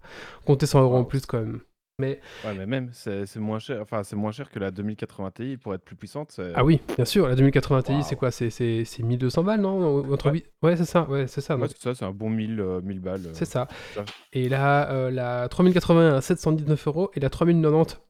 Comptez 0.44 0.66
100 0.66 0.82
euros 0.82 0.96
en 0.98 1.04
plus 1.04 1.26
quand 1.26 1.40
même. 1.40 1.60
Mais... 2.00 2.20
Ouais, 2.44 2.54
mais 2.56 2.66
même, 2.66 2.90
c'est 2.92 3.36
moins 3.36 3.58
cher. 3.58 3.80
Enfin, 3.82 4.02
c'est 4.02 4.16
moins 4.16 4.32
cher 4.32 4.50
que 4.50 4.58
la 4.58 4.70
2080 4.70 5.30
Ti 5.30 5.56
pour 5.56 5.74
être 5.74 5.84
plus 5.84 5.96
puissante. 5.96 6.40
Ah 6.54 6.64
oui, 6.64 6.80
bien 6.96 7.04
sûr. 7.04 7.28
La 7.28 7.36
2080 7.36 7.82
Ti, 7.82 8.02
c'est 8.02 8.16
quoi? 8.16 8.30
C'est 8.30 8.98
1200 8.98 9.44
balles, 9.44 9.60
non? 9.60 10.00
Ouais, 10.00 10.44
ouais 10.62 10.76
c'est 10.76 10.84
ça. 10.84 11.08
Ouais, 11.08 11.26
c'est 11.26 11.40
ça. 11.40 11.56
Ouais, 11.56 11.68
c'est 11.68 11.80
ça. 11.80 11.94
C'est 11.94 12.04
un 12.04 12.12
bon 12.12 12.30
1000, 12.30 12.56
1000 12.82 12.96
euh, 12.96 13.00
balles. 13.00 13.28
C'est 13.32 13.44
ça. 13.44 13.68
Et 14.32 14.48
là, 14.48 14.90
euh, 14.90 15.10
la 15.10 15.48
3080 15.48 16.16
à 16.16 16.20
719 16.20 16.86
euros 16.86 17.10
et 17.14 17.20
la 17.20 17.30
3090, 17.30 18.00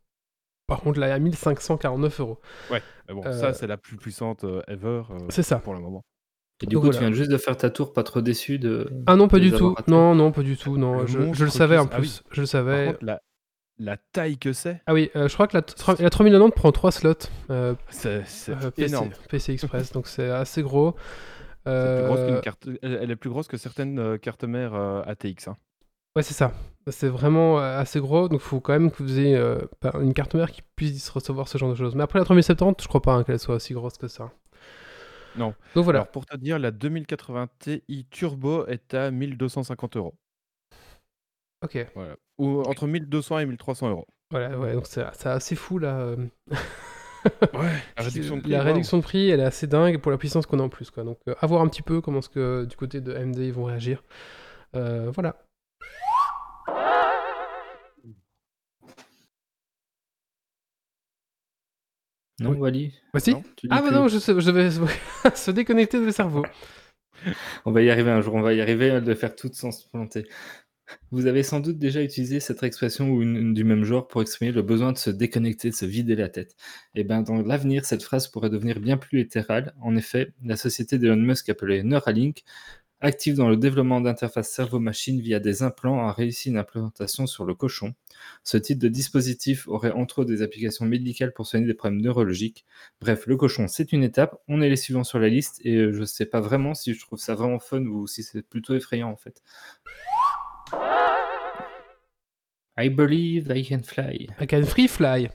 par 0.67 0.81
contre, 0.81 1.01
là, 1.01 1.13
à 1.13 1.19
1549 1.19 2.21
euros. 2.21 2.39
Ouais, 2.71 2.83
mais 3.09 3.15
bon, 3.15 3.23
ça, 3.23 3.47
euh, 3.47 3.53
c'est 3.53 3.67
la 3.67 3.77
plus 3.77 3.97
puissante 3.97 4.45
ever. 4.69 5.03
c'est 5.29 5.43
ça. 5.43 5.59
Pour 5.59 5.75
le 5.75 5.81
moment. 5.81 6.05
Et 6.63 6.67
du 6.67 6.79
coup, 6.79 6.91
tu 6.91 6.99
viens 6.99 7.13
juste 7.13 7.31
de 7.31 7.39
faire 7.39 7.57
ta 7.57 7.71
tour, 7.71 7.93
pas 7.93 8.03
trop 8.03 8.21
déçu 8.21 8.59
de. 8.59 8.91
Ah 9.07 9.17
non, 9.17 9.29
pas 9.29 9.39
du 9.39 9.51
tout. 9.51 9.75
Non, 9.89 10.15
non, 10.15 10.33
pas 10.33 10.43
du 10.43 10.57
tout. 10.57 10.77
Non, 10.77 11.07
je, 11.07 11.19
le 11.19 11.51
savais 11.51 11.79
en 11.79 11.89
ah 11.91 11.97
plus. 11.97 12.23
Je 12.31 12.41
le 12.43 12.47
savais 12.47 12.97
la 13.01 13.21
taille 14.13 14.39
que 14.39 14.53
c'est. 14.53 14.81
Ah 14.87 14.95
oui, 14.95 15.11
euh, 15.17 15.29
je 15.29 15.35
crois 15.35 15.47
que 15.47 15.57
la, 15.57 15.63
la 15.99 16.11
3090 16.11 16.55
prend 16.55 16.73
3 16.73 16.93
slots. 16.93 17.15
Euh, 17.51 17.75
c'est 17.91 18.23
euh, 18.49 18.71
énorme. 18.77 19.11
PC 19.29 19.53
Express, 19.55 19.93
donc 19.93 20.07
c'est 20.07 20.31
assez 20.31 20.63
gros. 20.63 20.95
Carte... 21.65 22.69
Elle 22.83 23.11
est 23.11 23.17
plus 23.17 23.31
grosse 23.31 23.47
que 23.47 23.57
certaines 23.57 24.19
cartes 24.19 24.45
mères 24.45 24.75
ATX. 25.07 25.49
Hein. 25.49 25.57
Ouais, 26.17 26.23
c'est 26.23 26.35
ça. 26.35 26.53
C'est 26.89 27.09
vraiment 27.09 27.59
assez 27.59 28.01
gros, 28.01 28.29
donc 28.29 28.41
il 28.41 28.47
faut 28.47 28.61
quand 28.61 28.73
même 28.73 28.91
que 28.91 29.03
vous 29.03 29.19
ayez 29.21 29.39
bah, 29.81 29.93
une 30.01 30.15
carte 30.15 30.35
mère 30.35 30.51
qui 30.51 30.63
puisse 30.75 31.09
recevoir 31.11 31.47
ce 31.47 31.59
genre 31.59 31.71
de 31.71 31.77
choses. 31.77 31.95
Mais 31.95 32.03
après 32.03 32.19
la 32.19 32.25
3070, 32.25 32.83
je 32.83 32.89
crois 32.89 33.03
pas 33.03 33.13
hein, 33.13 33.25
qu'elle 33.25 33.39
soit 33.39 33.55
aussi 33.55 33.75
grosse 33.75 33.99
que 33.99 34.09
ça. 34.09 34.33
Non. 35.37 35.55
Donc 35.75 35.85
voilà. 35.85 36.01
Alors 36.01 36.11
pour 36.11 36.27
te 36.27 36.37
dire, 36.37 36.59
la 36.59 36.71
2080 36.71 37.49
Ti 37.59 38.07
Turbo 38.11 38.67
est 38.67 38.95
à 38.95 39.11
1250 39.11 39.97
euros. 39.97 40.15
Ok. 41.63 41.87
Voilà. 41.95 42.17
Ou 42.41 42.63
entre 42.63 42.87
1200 42.87 43.41
et 43.41 43.47
1300 43.47 43.91
euros. 43.91 44.07
Voilà, 44.31 44.59
ouais, 44.59 44.73
donc 44.73 44.87
c'est 44.87 45.27
assez 45.27 45.55
fou 45.55 45.79
là. 45.79 45.99
Euh. 45.99 46.17
ouais, 47.53 47.83
la 47.99 48.03
réduction 48.05 48.37
de 48.37 48.41
prix. 48.41 48.51
La 48.51 48.63
réduction 48.63 48.97
de 48.97 49.03
prix, 49.03 49.29
elle 49.29 49.41
est 49.41 49.45
assez 49.45 49.67
dingue 49.67 49.99
pour 49.99 50.11
la 50.11 50.17
puissance 50.17 50.47
qu'on 50.47 50.59
a 50.59 50.63
en 50.63 50.71
plus. 50.71 50.91
Quoi. 50.91 51.05
Donc, 51.05 51.19
euh, 51.29 51.35
à 51.39 51.47
voir 51.47 51.61
un 51.61 51.69
petit 51.69 51.83
peu 51.83 52.01
comment 52.01 52.23
ce 52.23 52.31
que 52.31 52.65
du 52.65 52.77
côté 52.77 53.03
de 53.03 53.15
AMD 53.15 53.37
ils 53.37 53.53
vont 53.53 53.65
réagir. 53.65 54.03
Euh, 54.75 55.11
voilà. 55.11 55.37
Non, 62.41 62.55
Wally 62.55 62.95
Voici 63.13 63.35
Ah, 63.69 63.83
bah 63.83 63.91
non, 63.91 64.09
je, 64.09 64.17
je 64.19 64.51
vais 64.51 64.71
se 65.37 65.51
déconnecter 65.51 66.01
de 66.01 66.07
le 66.07 66.13
cerveau. 66.13 66.47
on 67.67 67.71
va 67.71 67.83
y 67.83 67.91
arriver 67.91 68.11
un 68.11 68.23
jour, 68.23 68.35
on 68.35 68.41
va 68.41 68.55
y 68.55 68.63
arriver 68.63 69.03
de 69.03 69.15
faire 69.15 69.37
tout 69.37 69.51
sans 69.53 69.73
se 69.73 69.87
planter. 69.91 70.27
Vous 71.11 71.27
avez 71.27 71.43
sans 71.43 71.61
doute 71.61 71.79
déjà 71.79 72.03
utilisé 72.03 72.41
cette 72.41 72.63
expression 72.63 73.11
ou 73.11 73.23
une, 73.23 73.55
du 73.55 73.65
même 73.65 73.85
genre 73.85 74.09
pour 74.09 74.23
exprimer 74.23 74.53
le 74.53 74.63
besoin 74.63 74.93
de 74.93 74.99
se 74.99 75.11
déconnecter, 75.11 75.71
de 75.71 75.75
se 75.75 75.85
vider 75.87 76.17
la 76.17 76.29
tête. 76.29 76.53
Et 76.95 77.01
eh 77.01 77.05
bien, 77.05 77.23
dans 77.23 77.43
l'avenir, 77.43 77.85
cette 77.85 78.03
phrase 78.03 78.29
pourrait 78.29 78.51
devenir 78.51 78.81
bien 78.81 78.97
plus 78.97 79.19
littérale. 79.19 79.75
En 79.81 79.97
effet, 79.97 80.33
la 80.45 80.57
société 80.57 80.99
d'Elon 80.99 81.17
Musk 81.17 81.49
appelée 81.49 81.83
Neuralink, 81.83 82.45
active 83.01 83.35
dans 83.37 83.49
le 83.49 83.57
développement 83.57 84.01
d'interfaces 84.01 84.51
cerveau-machine 84.51 85.21
via 85.21 85.41
des 85.41 85.63
implants, 85.63 86.07
a 86.07 86.13
réussi 86.13 86.51
une 86.51 86.59
implémentation 86.59 87.27
sur 87.27 87.45
le 87.45 87.55
cochon. 87.55 87.95
Ce 88.45 88.57
type 88.57 88.79
de 88.79 88.89
dispositif 88.89 89.67
aurait 89.69 89.91
entre 89.91 90.21
autres 90.21 90.31
des 90.31 90.43
applications 90.43 90.85
médicales 90.85 91.33
pour 91.33 91.47
soigner 91.47 91.67
des 91.67 91.75
problèmes 91.75 92.03
neurologiques. 92.03 92.67
Bref, 93.01 93.27
le 93.27 93.37
cochon, 93.37 93.69
c'est 93.69 93.93
une 93.93 94.05
étape. 94.05 94.37
On 94.49 94.61
est 94.61 94.69
les 94.69 94.77
suivants 94.77 95.05
sur 95.05 95.19
la 95.19 95.29
liste 95.29 95.61
et 95.65 95.77
euh, 95.77 95.93
je 95.93 96.01
ne 96.01 96.05
sais 96.05 96.27
pas 96.27 96.41
vraiment 96.41 96.75
si 96.75 96.95
je 96.95 97.01
trouve 97.01 97.19
ça 97.19 97.35
vraiment 97.35 97.59
fun 97.59 97.85
ou 97.87 98.07
si 98.07 98.23
c'est 98.23 98.43
plutôt 98.43 98.75
effrayant 98.75 99.11
en 99.11 99.17
fait. 99.17 99.43
I 102.77 102.89
believe 102.89 103.51
I 103.51 103.63
can 103.63 103.83
fly. 103.83 104.27
I 104.41 104.47
can 104.47 104.65
free 104.65 104.89
fly. 104.89 105.29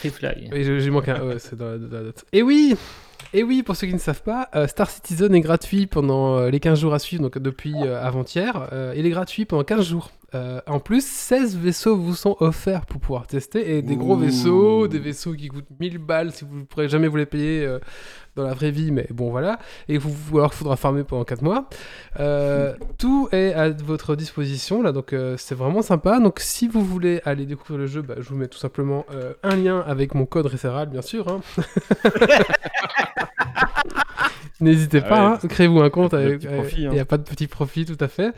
Free 0.00 0.10
fly. 0.10 0.50
Oui, 0.52 0.64
j'ai 0.64 0.90
manqué 0.90 1.12
un. 1.12 1.22
Ouais, 1.24 1.38
c'est 1.38 1.56
dans 1.56 1.70
la, 1.70 1.78
note. 1.78 2.24
Et 2.32 2.42
oui 2.42 2.76
et 3.32 3.42
oui, 3.42 3.62
pour 3.62 3.76
ceux 3.76 3.86
qui 3.86 3.94
ne 3.94 3.98
savent 3.98 4.22
pas, 4.22 4.48
euh, 4.54 4.66
Star 4.66 4.90
Citizen 4.90 5.34
est 5.34 5.40
gratuit 5.40 5.86
pendant 5.86 6.36
euh, 6.36 6.50
les 6.50 6.60
15 6.60 6.80
jours 6.80 6.94
à 6.94 6.98
suivre, 6.98 7.22
donc 7.22 7.38
depuis 7.38 7.74
euh, 7.76 8.02
avant-hier. 8.02 8.68
il 8.96 9.06
est 9.06 9.10
gratuit 9.10 9.44
pendant 9.44 9.64
15 9.64 9.84
jours. 9.86 10.10
en 10.66 10.80
plus, 10.80 11.04
16 11.04 11.56
vaisseaux 11.56 11.96
vous 11.96 12.14
sont 12.14 12.36
offerts 12.40 12.86
pour 12.86 13.00
pouvoir 13.00 13.26
tester. 13.26 13.76
Et 13.76 13.82
des 13.82 13.96
gros 13.96 14.16
vaisseaux, 14.16 14.88
des 14.88 14.98
vaisseaux 14.98 15.32
qui 15.34 15.48
coûtent 15.48 15.70
1000 15.78 15.98
balles 15.98 16.32
si 16.32 16.44
vous 16.44 16.58
ne 16.58 16.64
pourrez 16.64 16.88
jamais 16.88 17.08
vous 17.08 17.16
les 17.16 17.26
payer 17.26 17.78
dans 18.36 18.44
la 18.44 18.54
vraie 18.54 18.70
vie, 18.70 18.90
mais 18.90 19.06
bon 19.10 19.30
voilà, 19.30 19.58
et 19.88 19.98
vous, 19.98 20.12
ou 20.32 20.38
alors 20.38 20.50
qu'il 20.50 20.58
faudra 20.58 20.76
farmer 20.76 21.04
pendant 21.04 21.24
4 21.24 21.42
mois. 21.42 21.68
Euh, 22.18 22.74
tout 22.98 23.28
est 23.32 23.52
à 23.54 23.70
votre 23.70 24.16
disposition 24.16 24.82
là, 24.82 24.92
donc 24.92 25.12
euh, 25.12 25.36
c'est 25.38 25.54
vraiment 25.54 25.82
sympa. 25.82 26.18
Donc 26.18 26.40
si 26.40 26.68
vous 26.68 26.84
voulez 26.84 27.20
aller 27.24 27.46
découvrir 27.46 27.78
le 27.78 27.86
jeu, 27.86 28.02
bah, 28.02 28.14
je 28.18 28.28
vous 28.28 28.36
mets 28.36 28.48
tout 28.48 28.58
simplement 28.58 29.06
euh, 29.12 29.34
un 29.42 29.56
lien 29.56 29.84
avec 29.86 30.14
mon 30.14 30.26
code 30.26 30.46
référal, 30.46 30.88
bien 30.88 31.02
sûr. 31.02 31.28
Hein. 31.28 31.40
N'hésitez 34.60 35.00
ah 35.04 35.08
pas, 35.08 35.26
hein. 35.26 35.48
créez-vous 35.48 35.80
un 35.80 35.90
compte. 35.90 36.14
Il 36.14 36.88
n'y 36.88 36.98
a 36.98 37.02
hein. 37.02 37.04
pas 37.04 37.18
de 37.18 37.22
petit 37.22 37.48
profit, 37.48 37.84
tout 37.84 37.96
à 37.98 38.08
fait. 38.08 38.32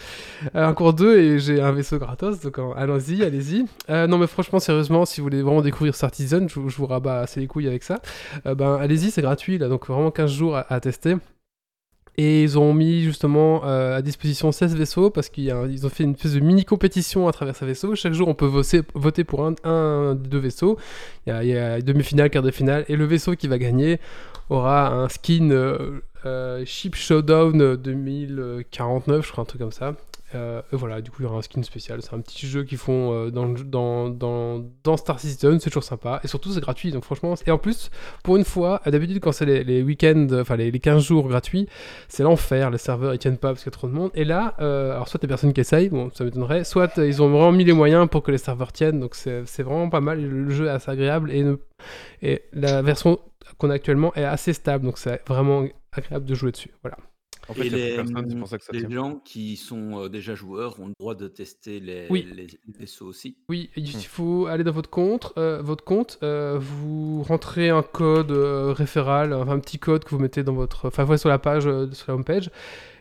Euh, 0.55 0.67
un 0.67 0.73
cours 0.73 0.95
2 0.95 1.19
et 1.19 1.39
j'ai 1.39 1.61
un 1.61 1.73
vaisseau 1.73 1.99
gratos, 1.99 2.41
donc 2.41 2.59
allons-y, 2.77 3.23
allez-y. 3.23 3.67
Euh, 3.91 4.07
non, 4.07 4.17
mais 4.17 4.27
franchement, 4.27 4.59
sérieusement, 4.59 5.05
si 5.05 5.21
vous 5.21 5.27
voulez 5.27 5.43
vraiment 5.43 5.61
découvrir 5.61 5.95
Citizen, 5.95 6.49
je, 6.49 6.55
je 6.55 6.77
vous 6.77 6.87
rabats 6.87 7.21
assez 7.21 7.41
les 7.41 7.47
couilles 7.47 7.69
avec 7.69 7.83
ça. 7.83 8.01
Euh, 8.47 8.55
ben, 8.55 8.77
allez-y, 8.77 9.11
c'est 9.11 9.23
gratuit, 9.23 9.59
là, 9.59 9.69
donc 9.69 9.87
vraiment 9.87 10.11
15 10.11 10.33
jours 10.33 10.57
à, 10.57 10.81
tester. 10.81 11.17
Et 12.19 12.45
ils 12.45 12.59
ont 12.59 12.73
mis 12.73 13.03
justement 13.03 13.63
à 13.63 14.01
disposition 14.01 14.51
16 14.51 14.75
vaisseaux 14.75 15.11
parce 15.11 15.29
qu'ils 15.29 15.53
ont 15.53 15.89
fait 15.91 16.05
une 16.05 16.13
espèce 16.13 16.33
de 16.33 16.41
mini 16.41 16.65
compétition 16.65 17.29
à 17.29 17.33
travers 17.33 17.55
ces 17.55 17.67
vaisseaux. 17.67 17.95
Chaque 17.95 18.15
jour, 18.15 18.27
on 18.27 18.35
peut 18.35 18.47
voter, 18.47 19.25
pour 19.25 19.45
un, 19.45 19.55
un 19.65 20.15
deux 20.15 20.39
vaisseaux. 20.39 20.79
Il 21.27 21.35
y 21.45 21.55
a, 21.55 21.75
a 21.75 21.81
demi-finale, 21.83 22.31
quart 22.31 22.43
de 22.43 22.51
finale. 22.51 22.87
Et 22.89 22.97
le 22.97 23.05
vaisseau 23.05 23.37
qui 23.37 23.49
va 23.49 23.59
gagner 23.59 24.01
aura 24.49 24.89
un 24.89 25.09
skin 25.09 25.51
euh, 25.51 26.01
euh, 26.25 26.65
Ship 26.65 26.95
Showdown 26.95 27.77
2049, 27.77 29.27
je 29.27 29.33
crois, 29.33 29.43
un 29.43 29.45
truc 29.45 29.61
comme 29.61 29.73
ça. 29.73 29.95
Euh, 30.37 30.63
voilà, 30.73 31.01
du 31.01 31.11
coup, 31.11 31.19
il 31.21 31.25
y 31.25 31.27
aura 31.27 31.39
un 31.39 31.43
skin 31.43 31.63
spécial. 31.63 32.01
C'est 32.03 32.15
un 32.15 32.21
petit 32.21 32.47
jeu 32.47 32.65
qu'ils 32.65 32.79
font 32.79 33.29
dans, 33.31 33.49
dans, 33.49 34.09
dans, 34.09 34.65
dans, 34.85 34.97
Star 34.97 35.19
Citizen, 35.19 35.59
c'est 35.59 35.71
toujours 35.71 35.85
sympa. 35.85 36.21
Et 36.23 36.29
surtout, 36.29 36.53
c'est 36.53 36.61
gratuit, 36.61 36.93
donc 36.93 37.05
franchement. 37.05 37.35
Et 37.47 37.51
en 37.51 37.59
plus, 37.59 37.91
pour 38.23 38.37
une 38.37 38.45
fois, 38.45 38.81
d'habitude, 38.87 39.21
quand 39.21 39.33
c'est 39.33 39.47
les, 39.47 39.65
les 39.65 39.83
week-ends, 39.83 40.29
enfin 40.33 40.57
les, 40.57 40.71
les, 40.71 40.81
15 40.81 41.03
jours 41.03 41.29
gratuits, 41.29 41.69
c'est 42.09 42.23
l'enfer. 42.23 42.71
Les 42.71 42.79
serveurs, 42.79 43.15
ils 43.15 43.19
tiennent 43.19 43.39
pas 43.39 43.49
parce 43.49 43.63
qu'il 43.63 43.71
y 43.73 43.75
a 43.75 43.79
trop 43.79 43.89
de 43.89 43.93
monde. 43.93 44.11
Et 44.15 44.25
là, 44.25 44.55
alors 44.59 45.09
soit 45.09 45.21
des 45.21 45.29
personnes 45.29 45.53
qui 45.53 45.61
essayent, 45.61 45.89
bon, 45.89 46.11
ça 46.15 46.25
m'étonnerait, 46.25 46.65
soit 46.65 46.97
ils 46.99 47.23
ont 47.23 47.29
vraiment 47.29 47.53
mis 47.53 47.65
les 47.65 47.73
moyens 47.73 48.09
pour 48.09 48.23
que 48.23 48.31
les 48.31 48.39
serveurs 48.39 48.73
tiennent, 48.73 49.01
donc 49.01 49.15
c'est 49.15 49.63
vraiment 49.63 49.89
pas 49.89 50.01
mal. 50.01 50.21
Le 50.21 50.51
jeu 50.51 50.67
est 50.67 50.71
assez 50.71 50.91
agréable 50.91 51.31
et, 51.33 51.45
et 52.23 52.43
la 52.53 52.83
version 52.83 53.19
qu'on 53.59 53.71
a 53.71 53.75
actuellement 53.75 54.15
est 54.15 54.25
assez 54.25 54.53
stable, 54.53 54.85
donc 54.85 54.99
c'est 54.99 55.23
vraiment 55.29 55.65
agréable 55.93 56.27
de 56.27 56.35
jouer 56.35 56.53
dessus. 56.53 56.71
Voilà. 56.83 56.97
En 57.49 57.55
fait, 57.55 57.67
et 57.67 57.71
les, 57.71 57.97
pour 58.37 58.49
ça 58.49 58.59
que 58.59 58.65
ça 58.65 58.73
les 58.73 58.91
gens 58.91 59.21
qui 59.25 59.57
sont 59.57 60.05
euh, 60.05 60.09
déjà 60.09 60.35
joueurs 60.35 60.81
ont 60.81 60.89
le 60.89 60.95
droit 60.99 61.15
de 61.15 61.29
tester 61.29 61.81
les, 61.81 62.07
oui. 62.11 62.27
les, 62.35 62.47
vaisseaux 62.79 63.07
aussi. 63.07 63.37
Oui, 63.49 63.71
il 63.77 63.85
hmm. 63.85 64.01
faut 64.01 64.47
aller 64.47 64.65
dans 64.65 64.73
votre 64.73 64.91
compte, 64.91 65.33
euh, 65.37 65.63
votre 65.63 65.85
compte, 65.85 66.19
euh, 66.23 66.59
vous 66.59 67.23
rentrez 67.23 67.71
un 67.71 67.83
code 67.83 68.33
référal, 68.33 69.33
un 69.33 69.59
petit 69.59 69.79
code 69.79 70.05
que 70.05 70.11
vous 70.11 70.19
mettez 70.19 70.43
dans 70.43 70.55
votre, 70.55 70.89
enfin, 70.89 71.05
vous 71.05 71.17
sur 71.17 71.29
la 71.29 71.39
page, 71.39 71.65
sur 71.93 72.09
la 72.09 72.15
home 72.15 72.25
page, 72.25 72.51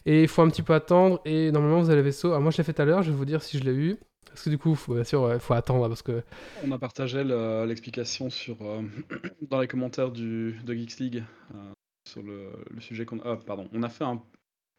et 0.05 0.21
il 0.23 0.27
faut 0.27 0.41
un 0.41 0.49
petit 0.49 0.61
peu 0.61 0.73
attendre. 0.73 1.21
Et 1.25 1.51
normalement, 1.51 1.79
vous 1.79 1.89
avez 1.89 1.97
le 1.97 2.05
vaisseau. 2.05 2.29
Alors 2.29 2.41
moi, 2.41 2.51
je 2.51 2.57
l'ai 2.57 2.63
fait 2.63 2.73
tout 2.73 2.81
à 2.81 2.85
l'heure. 2.85 3.03
Je 3.03 3.11
vais 3.11 3.17
vous 3.17 3.25
dire 3.25 3.41
si 3.41 3.57
je 3.57 3.63
l'ai 3.63 3.73
eu. 3.73 3.97
Parce 4.35 4.43
que 4.43 4.49
du 4.49 4.57
coup, 4.57 4.75
faut, 4.75 4.93
bien 4.93 5.05
sûr, 5.05 5.33
il 5.33 5.39
faut 5.39 5.53
attendre 5.53 5.87
parce 5.87 6.01
que. 6.01 6.21
On 6.65 6.71
a 6.73 6.77
partagé 6.77 7.23
l'explication 7.65 8.29
sur 8.29 8.57
euh, 8.61 8.81
dans 9.49 9.61
les 9.61 9.67
commentaires 9.67 10.11
du, 10.11 10.59
de 10.65 10.73
Geeks 10.73 10.99
League 10.99 11.23
euh, 11.53 11.71
sur 12.05 12.21
le, 12.21 12.51
sujet 12.79 13.05
qu'on. 13.05 13.19
Ah, 13.23 13.37
pardon. 13.37 13.69
On 13.71 13.81
a 13.81 13.87
fait 13.87 14.03
un, 14.03 14.21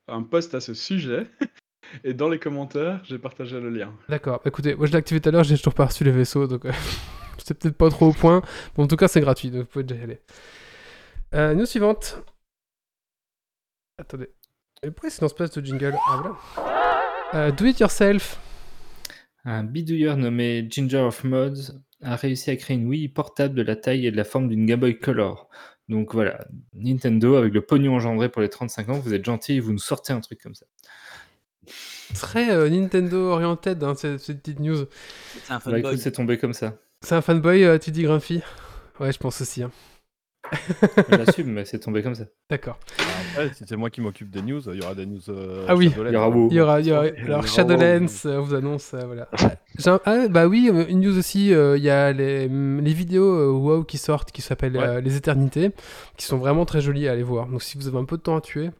un 0.09 0.23
post 0.23 0.55
à 0.55 0.61
ce 0.61 0.75
sujet. 0.75 1.27
Et 2.05 2.15
dans 2.15 2.29
les 2.29 2.39
commentaires, 2.39 3.01
j'ai 3.05 3.19
partagé 3.19 3.61
le 3.61 3.71
lien. 3.71 3.93
D'accord. 4.09 4.41
Écoutez, 4.45 4.75
moi 4.75 4.87
je 4.87 4.93
l'ai 4.93 4.99
activé 4.99 5.21
tout 5.21 5.29
à 5.29 5.33
l'heure, 5.33 5.45
j'ai 5.45 5.57
toujours 5.57 5.75
pas 5.75 5.87
reçu 5.87 6.05
les 6.05 6.11
vaisseaux, 6.11 6.47
donc 6.47 6.65
euh, 6.65 6.73
j'étais 7.39 7.55
peut-être 7.55 7.77
pas 7.77 7.89
trop 7.91 8.09
au 8.09 8.13
point. 8.13 8.43
Mais 8.77 8.85
en 8.85 8.87
tout 8.87 8.97
cas, 8.97 9.09
c'est 9.09 9.21
gratuit, 9.21 9.51
donc 9.51 9.61
vous 9.63 9.67
pouvez 9.67 9.85
déjà 9.85 10.01
y 10.01 10.05
aller. 10.05 10.21
Euh, 11.35 11.55
news 11.55 11.67
suivante. 11.67 12.23
Attendez. 13.99 14.31
Et 14.83 14.91
pourquoi 14.91 15.11
c'est 15.11 15.21
dans 15.21 15.29
ce 15.29 15.35
place 15.35 15.51
de 15.53 15.65
jingle? 15.65 15.97
Ah 16.09 16.21
voilà. 16.21 16.37
Euh, 17.35 17.51
do 17.51 17.65
it 17.65 17.81
yourself. 17.81 18.39
Un 19.45 19.65
bidouilleur 19.65 20.17
nommé 20.17 20.67
Ginger 20.69 20.99
of 20.99 21.25
Mods 21.25 21.81
a 22.03 22.17
réussi 22.17 22.51
à 22.51 22.57
créer 22.57 22.77
une 22.77 22.87
Wii 22.87 23.09
portable 23.09 23.55
de 23.55 23.63
la 23.63 23.77
taille 23.77 24.07
et 24.07 24.11
de 24.11 24.17
la 24.17 24.25
forme 24.25 24.49
d'une 24.49 24.67
Game 24.67 24.81
Boy 24.81 24.99
Color. 24.99 25.49
Donc 25.89 26.15
voilà, 26.15 26.45
Nintendo, 26.75 27.37
avec 27.37 27.55
le 27.55 27.61
pognon 27.61 27.95
engendré 27.95 28.29
pour 28.29 28.43
les 28.43 28.49
35 28.49 28.89
ans, 28.89 28.99
vous 28.99 29.15
êtes 29.15 29.25
gentil 29.25 29.61
vous 29.61 29.73
nous 29.73 29.79
sortez 29.79 30.13
un 30.13 30.21
truc 30.21 30.41
comme 30.41 30.55
ça. 30.55 30.67
Très 32.15 32.51
euh, 32.51 32.69
Nintendo 32.69 33.31
oriented, 33.31 33.83
hein, 33.83 33.95
cette, 33.97 34.25
petite 34.43 34.61
news. 34.61 34.87
C'est 35.45 35.53
un 35.53 35.57
bah, 35.57 35.61
fanboy. 35.61 35.99
c'est 35.99 36.13
tombé 36.13 36.39
comme 36.39 36.53
ça. 36.53 36.77
C'est 37.01 37.15
un 37.15 37.23
fanboy, 37.23 37.65
euh, 37.65 37.79
tu 37.79 37.91
dis 37.91 38.03
Grumpy? 38.03 38.43
Ouais, 38.99 39.13
je 39.13 39.19
pense 39.19 39.41
aussi. 39.41 39.63
Hein. 39.63 39.71
J'assume, 41.11 41.53
mais 41.53 41.65
c'est 41.65 41.79
tombé 41.79 42.03
comme 42.03 42.15
ça. 42.15 42.25
D'accord. 42.51 42.79
Si 43.53 43.65
c'est 43.67 43.77
moi 43.77 43.91
qui 43.91 44.01
m'occupe 44.01 44.31
des 44.31 44.43
news, 44.43 44.61
il 44.73 44.81
y 44.81 44.85
aura 44.85 44.95
des 44.95 45.07
news. 45.07 45.21
Euh, 45.29 45.67
ah 45.69 45.75
oui, 45.77 45.93
il 45.95 46.13
y 46.13 46.17
aura 46.17 46.29
Il 46.51 46.55
y 46.55 46.61
aura, 46.61 46.81
il 46.81 46.87
y 46.87 46.93
aura... 46.93 47.05
Alors 47.25 47.47
Shadowlands, 47.47 48.07
on 48.25 48.41
vous 48.41 48.55
annonce, 48.55 48.95
euh, 48.95 49.05
voilà. 49.07 49.29
Ah, 50.05 50.29
bah 50.29 50.47
oui, 50.47 50.71
euh, 50.73 50.85
une 50.89 51.01
news 51.01 51.19
aussi, 51.19 51.49
il 51.49 51.83
y 51.83 51.91
a 51.91 52.13
les, 52.13 52.49
les 52.49 52.93
vidéos 52.93 53.53
WoW 53.59 53.85
qui 53.85 53.99
sortent, 53.99 54.33
qui 54.33 54.43
s'appellent 54.43 55.01
Les 55.05 55.17
Éternités, 55.17 55.71
qui 56.17 56.27
sont 56.27 56.39
vraiment 56.39 56.65
très 56.65 56.81
jolies 56.81 57.09
à 57.09 57.13
aller 57.13 57.23
voir. 57.23 57.47
Donc 57.47 57.63
si 57.63 57.77
vous 57.77 57.89
avez 57.89 57.99
un 57.99 58.05
peu 58.05 58.17
de 58.17 58.23
temps 58.23 58.37
à 58.37 58.41
tuer, 58.41 58.71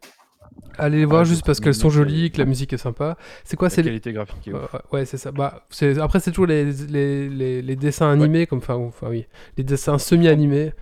Allez 0.79 0.99
les 0.99 1.05
voir 1.05 1.25
juste 1.25 1.45
parce 1.45 1.61
qu'elles 1.61 1.75
sont 1.75 1.91
jolies, 1.91 2.31
que 2.31 2.39
la 2.39 2.45
musique 2.45 2.73
est 2.73 2.79
sympa. 2.79 3.17
C'est 3.45 3.57
quoi 3.57 3.71
C'est 3.71 3.83
qualité 3.83 4.13
graphique. 4.13 4.51
ouais, 4.93 5.05
c'est 5.05 5.17
ça. 5.17 5.33
Bah, 5.33 5.67
après 6.01 6.21
c'est 6.21 6.31
toujours 6.31 6.47
les, 6.47 6.65
les, 6.65 7.29
les, 7.29 7.63
les 7.63 7.77
dessins 7.77 8.11
animés, 8.11 8.47
comme 8.47 8.59
enfin, 8.59 8.75
enfin 8.75 9.09
oui, 9.09 9.27
les 9.57 9.65
dessins 9.65 9.99
semi-animés 9.99 10.73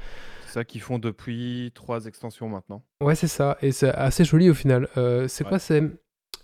ça 0.54 0.64
qu'ils 0.64 0.80
font 0.80 0.98
depuis 0.98 1.72
trois 1.74 2.06
extensions 2.06 2.48
maintenant. 2.48 2.82
Ouais, 3.02 3.14
c'est 3.14 3.28
ça. 3.28 3.58
Et 3.60 3.72
c'est 3.72 3.90
assez 3.90 4.24
joli 4.24 4.48
au 4.50 4.54
final. 4.54 4.88
Euh, 4.96 5.28
c'est 5.28 5.44
quoi 5.44 5.58
C'est 5.58 5.82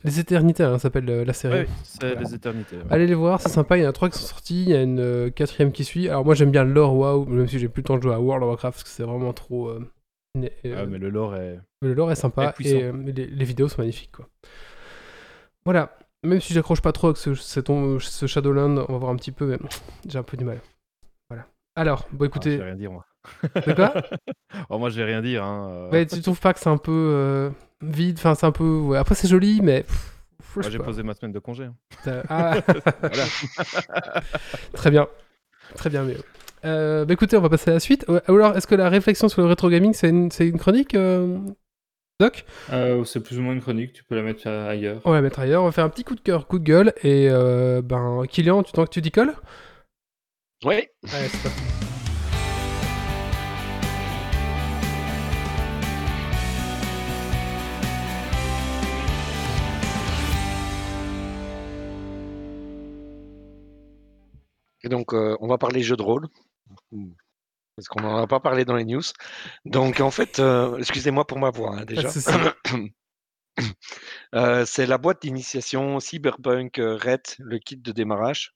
Les 0.04 0.20
Éternités, 0.20 0.64
hein, 0.64 0.78
s'appelle 0.78 1.08
euh, 1.08 1.24
la 1.24 1.32
série. 1.32 1.60
Ouais, 1.60 1.68
c'est 1.84 2.14
Les 2.16 2.34
Éternités. 2.34 2.76
Allez 2.90 3.06
les 3.06 3.14
voir, 3.14 3.40
c'est 3.40 3.48
sympa. 3.48 3.78
Il 3.78 3.82
y 3.82 3.86
en 3.86 3.90
a 3.90 3.92
trois 3.92 4.10
qui 4.10 4.18
sont 4.18 4.26
sortis. 4.26 4.64
Il 4.64 4.70
y 4.70 4.74
a 4.74 4.82
une 4.82 5.00
euh, 5.00 5.30
quatrième 5.30 5.72
qui 5.72 5.84
suit. 5.84 6.08
Alors 6.08 6.24
moi 6.24 6.34
j'aime 6.34 6.50
bien 6.50 6.64
le 6.64 6.72
lore, 6.72 6.96
waouh, 6.96 7.24
même 7.26 7.46
si 7.46 7.58
j'ai 7.58 7.68
plus 7.68 7.82
le 7.82 7.86
temps 7.86 7.96
de 7.96 8.02
jouer 8.02 8.14
à 8.14 8.20
World 8.20 8.42
of 8.42 8.48
Warcraft 8.48 8.78
parce 8.78 8.84
que 8.84 8.90
c'est 8.90 9.04
vraiment 9.04 9.32
trop. 9.32 9.70
ah, 9.70 9.78
mais 10.34 10.98
le 10.98 11.08
lore 11.08 11.36
est. 11.36 11.60
Le 11.80 11.94
lore 11.94 12.10
est 12.12 12.16
sympa 12.16 12.54
et 12.60 12.92
les, 12.92 13.44
vidéos 13.44 13.68
sont 13.68 13.80
magnifiques 13.80 14.12
quoi. 14.12 14.28
Voilà. 15.64 15.96
Même 16.22 16.40
si 16.40 16.52
j'accroche 16.52 16.82
pas 16.82 16.92
trop 16.92 17.06
avec 17.06 17.16
ce, 17.16 17.34
ce, 17.34 18.26
Shadowland, 18.26 18.84
on 18.86 18.92
va 18.92 18.98
voir 18.98 19.10
un 19.10 19.16
petit 19.16 19.32
peu, 19.32 19.46
mais 19.46 19.56
j'ai 20.06 20.18
un 20.18 20.22
peu 20.22 20.36
du 20.36 20.44
mal. 20.44 20.60
Voilà. 21.30 21.46
Alors, 21.76 22.06
bon 22.12 22.26
écoutez. 22.26 22.58
Ah, 22.60 22.64
rien 22.64 22.74
dire 22.74 22.92
moi. 22.92 23.06
De 23.66 23.72
quoi? 23.72 23.94
Oh, 24.68 24.78
Moi, 24.78 24.90
je 24.90 24.96
vais 24.96 25.04
rien 25.04 25.22
dire. 25.22 25.44
Hein, 25.44 25.68
euh. 25.70 25.88
Mais 25.92 26.06
tu 26.06 26.20
trouves 26.20 26.40
pas 26.40 26.52
que 26.52 26.60
c'est 26.60 26.68
un 26.68 26.76
peu 26.76 26.90
euh, 26.92 27.50
vide? 27.82 28.16
Enfin, 28.18 28.34
c'est 28.34 28.46
un 28.46 28.52
peu. 28.52 28.96
Après, 28.96 29.14
c'est 29.14 29.28
joli, 29.28 29.60
mais. 29.62 29.84
moi, 30.56 30.68
j'ai 30.68 30.78
posé 30.78 31.02
ma 31.02 31.14
semaine 31.14 31.32
de 31.32 31.38
congé. 31.38 31.64
Hein. 31.64 31.74
Ah. 32.28 32.60
Très 34.72 34.90
bien. 34.90 35.06
Très 35.76 35.90
bien, 35.90 36.02
mais. 36.02 36.16
Euh, 36.64 37.06
bah 37.06 37.14
écoutez, 37.14 37.36
on 37.36 37.40
va 37.40 37.48
passer 37.48 37.70
à 37.70 37.74
la 37.74 37.80
suite. 37.80 38.06
Alors, 38.26 38.56
est-ce 38.56 38.66
que 38.66 38.74
la 38.74 38.88
réflexion 38.88 39.28
sur 39.28 39.40
le 39.42 39.48
rétro 39.48 39.70
gaming, 39.70 39.94
c'est 39.94 40.08
une, 40.10 40.28
une, 40.40 40.58
chronique, 40.58 40.96
Doc? 42.18 42.44
C'est 43.04 43.20
plus 43.20 43.38
ou 43.38 43.42
moins 43.42 43.54
une 43.54 43.62
chronique, 43.62 43.92
tu 43.92 44.04
peux 44.04 44.14
la 44.14 44.22
mettre 44.22 44.46
ailleurs. 44.48 45.00
On 45.04 45.10
va 45.10 45.16
la 45.16 45.22
mettre 45.22 45.38
ailleurs, 45.38 45.62
on 45.62 45.66
va 45.66 45.72
faire 45.72 45.84
un 45.84 45.88
petit 45.88 46.04
coup 46.04 46.14
de 46.14 46.20
cœur, 46.20 46.46
coup 46.46 46.58
de 46.58 46.64
gueule. 46.64 46.92
Et 47.02 47.28
ben, 47.82 48.24
Kylian, 48.28 48.62
tu, 48.62 48.72
que 48.72 48.84
tu 48.90 49.00
dis 49.00 49.10
colle 49.10 49.34
Oui. 50.64 50.86
Ouais, 51.04 51.28
Et 64.82 64.88
donc, 64.88 65.12
euh, 65.12 65.36
on 65.40 65.48
va 65.48 65.58
parler 65.58 65.82
jeux 65.82 65.96
de 65.96 66.02
rôle, 66.02 66.26
parce 67.76 67.88
qu'on 67.88 68.00
n'en 68.00 68.16
a 68.16 68.26
pas 68.26 68.40
parlé 68.40 68.64
dans 68.64 68.76
les 68.76 68.84
news. 68.84 69.02
Donc, 69.64 70.00
en 70.00 70.10
fait, 70.10 70.38
euh, 70.38 70.76
excusez-moi 70.78 71.26
pour 71.26 71.38
ma 71.38 71.50
voix, 71.50 71.76
hein, 71.78 71.84
déjà. 71.84 72.08
Euh, 74.34 74.64
c'est 74.64 74.86
la 74.86 74.96
boîte 74.96 75.20
d'initiation 75.20 76.00
Cyberpunk 76.00 76.76
Red, 76.78 77.20
le 77.40 77.58
kit 77.58 77.76
de 77.76 77.92
démarrage. 77.92 78.54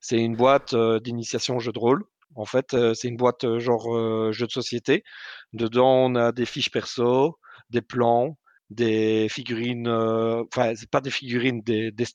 C'est 0.00 0.18
une 0.18 0.34
boîte 0.34 0.74
d'initiation 0.74 1.60
jeu 1.60 1.70
de 1.70 1.78
rôle. 1.78 2.02
En 2.34 2.46
fait, 2.46 2.74
c'est 2.94 3.06
une 3.06 3.16
boîte 3.16 3.58
genre 3.58 4.32
jeu 4.32 4.46
de 4.46 4.50
société. 4.50 5.04
Dedans, 5.52 6.06
on 6.06 6.14
a 6.16 6.32
des 6.32 6.46
fiches 6.46 6.70
perso, 6.70 7.38
des 7.68 7.82
plans, 7.82 8.38
des 8.70 9.28
figurines, 9.28 9.86
enfin, 9.86 10.74
c'est 10.74 10.90
pas 10.90 11.02
des 11.02 11.10
figurines, 11.10 11.60
des, 11.60 11.92
des 11.92 12.06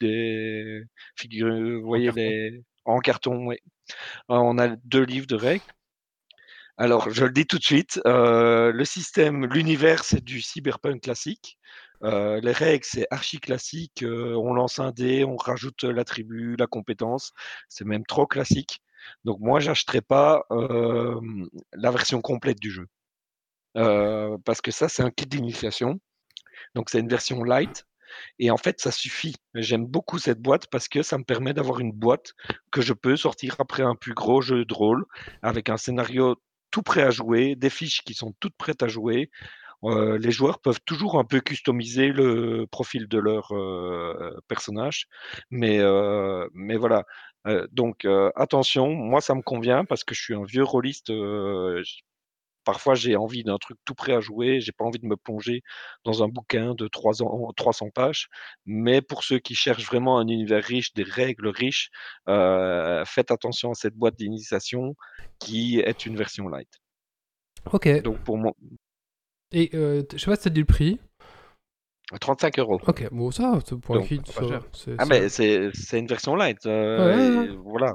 des 0.00 0.82
figurines, 1.16 1.76
vous 1.78 1.86
voyez, 1.86 2.10
les, 2.10 2.64
en 2.84 3.00
carton, 3.00 3.46
oui. 3.46 3.58
On 4.28 4.58
a 4.58 4.68
deux 4.84 5.04
livres 5.04 5.26
de 5.26 5.36
règles. 5.36 5.64
Alors, 6.78 7.10
je 7.10 7.24
le 7.24 7.30
dis 7.30 7.46
tout 7.46 7.58
de 7.58 7.62
suite, 7.64 8.00
euh, 8.06 8.72
le 8.72 8.84
système, 8.84 9.46
l'univers, 9.46 10.04
c'est 10.04 10.24
du 10.24 10.40
cyberpunk 10.40 11.02
classique. 11.02 11.58
Euh, 12.02 12.40
les 12.40 12.52
règles, 12.52 12.84
c'est 12.84 13.06
archi 13.10 13.38
classique. 13.40 14.02
Euh, 14.02 14.34
on 14.34 14.54
lance 14.54 14.78
un 14.78 14.90
dé, 14.90 15.24
on 15.24 15.36
rajoute 15.36 15.84
l'attribut, 15.84 16.56
la 16.58 16.66
compétence. 16.66 17.32
C'est 17.68 17.84
même 17.84 18.04
trop 18.06 18.26
classique. 18.26 18.82
Donc, 19.24 19.38
moi, 19.40 19.60
j'achèterais 19.60 20.00
pas 20.00 20.44
la 20.50 21.90
version 21.90 22.20
complète 22.20 22.58
du 22.60 22.70
jeu. 22.70 22.86
parce 23.74 24.60
que 24.60 24.70
ça, 24.70 24.88
c'est 24.88 25.02
un 25.02 25.10
kit 25.10 25.26
d'initiation. 25.26 26.00
Donc, 26.74 26.90
c'est 26.90 27.00
une 27.00 27.08
version 27.08 27.44
light. 27.44 27.84
Et 28.38 28.50
en 28.50 28.56
fait, 28.56 28.80
ça 28.80 28.90
suffit. 28.90 29.36
J'aime 29.54 29.86
beaucoup 29.86 30.18
cette 30.18 30.40
boîte 30.40 30.66
parce 30.70 30.88
que 30.88 31.02
ça 31.02 31.18
me 31.18 31.24
permet 31.24 31.54
d'avoir 31.54 31.80
une 31.80 31.92
boîte 31.92 32.32
que 32.70 32.80
je 32.80 32.92
peux 32.92 33.16
sortir 33.16 33.56
après 33.58 33.82
un 33.82 33.94
plus 33.94 34.14
gros 34.14 34.40
jeu 34.40 34.64
de 34.64 34.74
rôle 34.74 35.04
avec 35.42 35.68
un 35.68 35.76
scénario 35.76 36.36
tout 36.70 36.82
prêt 36.82 37.02
à 37.02 37.10
jouer, 37.10 37.54
des 37.54 37.70
fiches 37.70 38.02
qui 38.02 38.14
sont 38.14 38.34
toutes 38.40 38.56
prêtes 38.56 38.82
à 38.82 38.88
jouer. 38.88 39.30
Euh, 39.84 40.16
les 40.18 40.30
joueurs 40.30 40.60
peuvent 40.60 40.80
toujours 40.84 41.18
un 41.18 41.24
peu 41.24 41.40
customiser 41.40 42.08
le 42.08 42.66
profil 42.70 43.08
de 43.08 43.18
leur 43.18 43.52
euh, 43.52 44.38
personnage, 44.48 45.06
mais, 45.50 45.80
euh, 45.80 46.48
mais 46.54 46.76
voilà. 46.76 47.04
donc 47.72 48.06
attention, 48.36 48.90
moi 48.90 49.20
ça 49.20 49.34
me 49.34 49.42
convient 49.42 49.84
parce 49.84 50.04
que 50.04 50.14
je 50.14 50.22
suis 50.22 50.34
un 50.34 50.44
vieux 50.44 50.62
rôliste 50.62 51.10
Parfois, 52.64 52.94
j'ai 52.94 53.16
envie 53.16 53.42
d'un 53.42 53.58
truc 53.58 53.78
tout 53.84 53.94
prêt 53.94 54.12
à 54.12 54.20
jouer, 54.20 54.60
j'ai 54.60 54.72
pas 54.72 54.84
envie 54.84 54.98
de 54.98 55.06
me 55.06 55.16
plonger 55.16 55.62
dans 56.04 56.22
un 56.22 56.28
bouquin 56.28 56.74
de 56.74 56.88
300 56.88 57.90
pages. 57.94 58.28
Mais 58.66 59.02
pour 59.02 59.24
ceux 59.24 59.38
qui 59.38 59.54
cherchent 59.54 59.86
vraiment 59.86 60.18
un 60.18 60.26
univers 60.26 60.62
riche, 60.62 60.94
des 60.94 61.02
règles 61.02 61.48
riches, 61.48 61.90
euh, 62.28 63.04
faites 63.04 63.30
attention 63.30 63.70
à 63.70 63.74
cette 63.74 63.94
boîte 63.94 64.16
d'initiation 64.16 64.94
qui 65.38 65.80
est 65.80 66.06
une 66.06 66.16
version 66.16 66.48
light. 66.48 66.70
Ok. 67.72 68.02
Donc 68.02 68.18
pour 68.18 68.38
moi. 68.38 68.52
Et 69.52 69.70
euh, 69.74 70.02
je 70.12 70.18
sais 70.18 70.30
pas 70.30 70.36
si 70.36 70.44
tu 70.44 70.50
dit 70.50 70.60
le 70.60 70.66
prix. 70.66 71.00
35 72.20 72.58
euros. 72.58 72.80
Ok, 72.86 73.08
bon, 73.10 73.30
ça, 73.30 73.58
pour 73.80 73.96
un 73.96 74.02
kit, 74.02 74.20
Ah, 74.98 75.06
mais 75.06 75.28
c'est 75.28 75.72
une 75.92 76.06
version 76.06 76.36
light. 76.36 76.64
Euh, 76.66 77.56
voilà. 77.64 77.94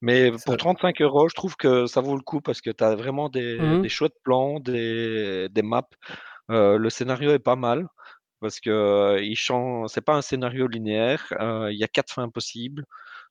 Mais 0.00 0.32
pour 0.44 0.56
35 0.56 1.00
euros, 1.00 1.28
je 1.28 1.34
trouve 1.34 1.56
que 1.56 1.86
ça 1.86 2.00
vaut 2.00 2.16
le 2.16 2.22
coup 2.22 2.40
parce 2.40 2.60
que 2.60 2.70
tu 2.70 2.84
as 2.84 2.94
vraiment 2.94 3.28
des, 3.28 3.58
mmh 3.58 3.82
des 3.82 3.88
chouettes 3.88 4.16
plans, 4.22 4.60
des, 4.60 5.48
des 5.50 5.62
maps. 5.62 5.88
Euh, 6.50 6.76
le 6.76 6.90
scénario 6.90 7.32
est 7.32 7.38
pas 7.38 7.56
mal 7.56 7.88
parce 8.40 8.60
que 8.60 8.70
euh, 8.70 9.22
il. 9.22 9.36
C'est 9.88 10.04
pas 10.04 10.14
un 10.14 10.22
scénario 10.22 10.66
linéaire. 10.66 11.32
Euh, 11.40 11.72
il 11.72 11.78
y 11.78 11.84
a 11.84 11.88
quatre 11.88 12.12
fins 12.12 12.28
possibles. 12.28 12.84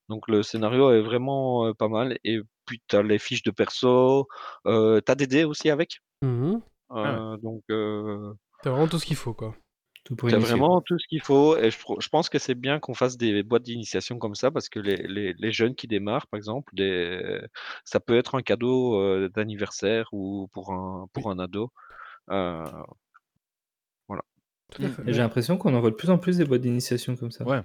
Donc 0.10 0.28
le 0.28 0.44
scénario 0.44 0.92
est 0.92 1.02
vraiment 1.02 1.74
pas 1.76 1.88
mal. 1.88 2.18
Et 2.24 2.42
puis 2.66 2.82
tu 2.88 2.96
as 2.96 3.04
les 3.04 3.20
fiches 3.20 3.44
de 3.44 3.52
perso. 3.52 4.28
tu 4.66 4.72
as 4.72 5.16
des 5.16 5.28
dés 5.28 5.44
aussi 5.44 5.70
avec. 5.70 6.00
Mmh 6.22 6.58
ah 6.90 7.36
donc. 7.42 7.64
Vraiment 7.70 8.88
tout 8.88 8.98
ce 8.98 9.06
qu'il 9.06 9.18
faut, 9.18 9.34
quoi. 9.34 9.56
Tout 10.06 10.16
vraiment 10.18 10.82
tout 10.82 11.00
ce 11.00 11.08
qu'il 11.08 11.22
faut 11.22 11.56
et 11.58 11.72
je 11.72 12.10
pense 12.10 12.28
que 12.28 12.38
c'est 12.38 12.56
bien 12.56 12.80
qu'on 12.80 12.94
fasse 12.94 13.16
des 13.16 13.42
boîtes 13.42 13.64
d'initiation 13.64 14.20
comme 14.20 14.36
ça 14.36 14.52
parce 14.52 14.68
que 14.68 14.80
les 14.80 15.34
les 15.34 15.52
jeunes 15.54 15.76
qui 15.76 15.88
démarrent, 15.88 16.28
par 16.28 16.38
exemple, 16.38 16.76
des 16.76 17.40
ça 17.86 18.02
peut 18.02 18.18
être 18.18 18.36
un 18.36 18.42
cadeau, 18.42 19.30
d'anniversaire 19.30 20.10
ou 20.12 20.50
pour 20.52 20.74
un 20.74 21.08
pour 21.14 21.32
un 21.32 21.40
ado, 21.40 21.72
voilà. 22.28 24.24
j'ai 24.80 25.14
l'impression 25.14 25.58
qu'on 25.58 25.74
en 25.74 25.80
voit 25.80 25.92
de 25.92 25.96
plus 25.96 26.10
en 26.10 26.18
plus 26.18 26.36
des 26.38 26.44
boîtes 26.44 26.62
d'initiation 26.62 27.16
comme 27.16 27.32
ça. 27.32 27.46
Ouais. 27.46 27.62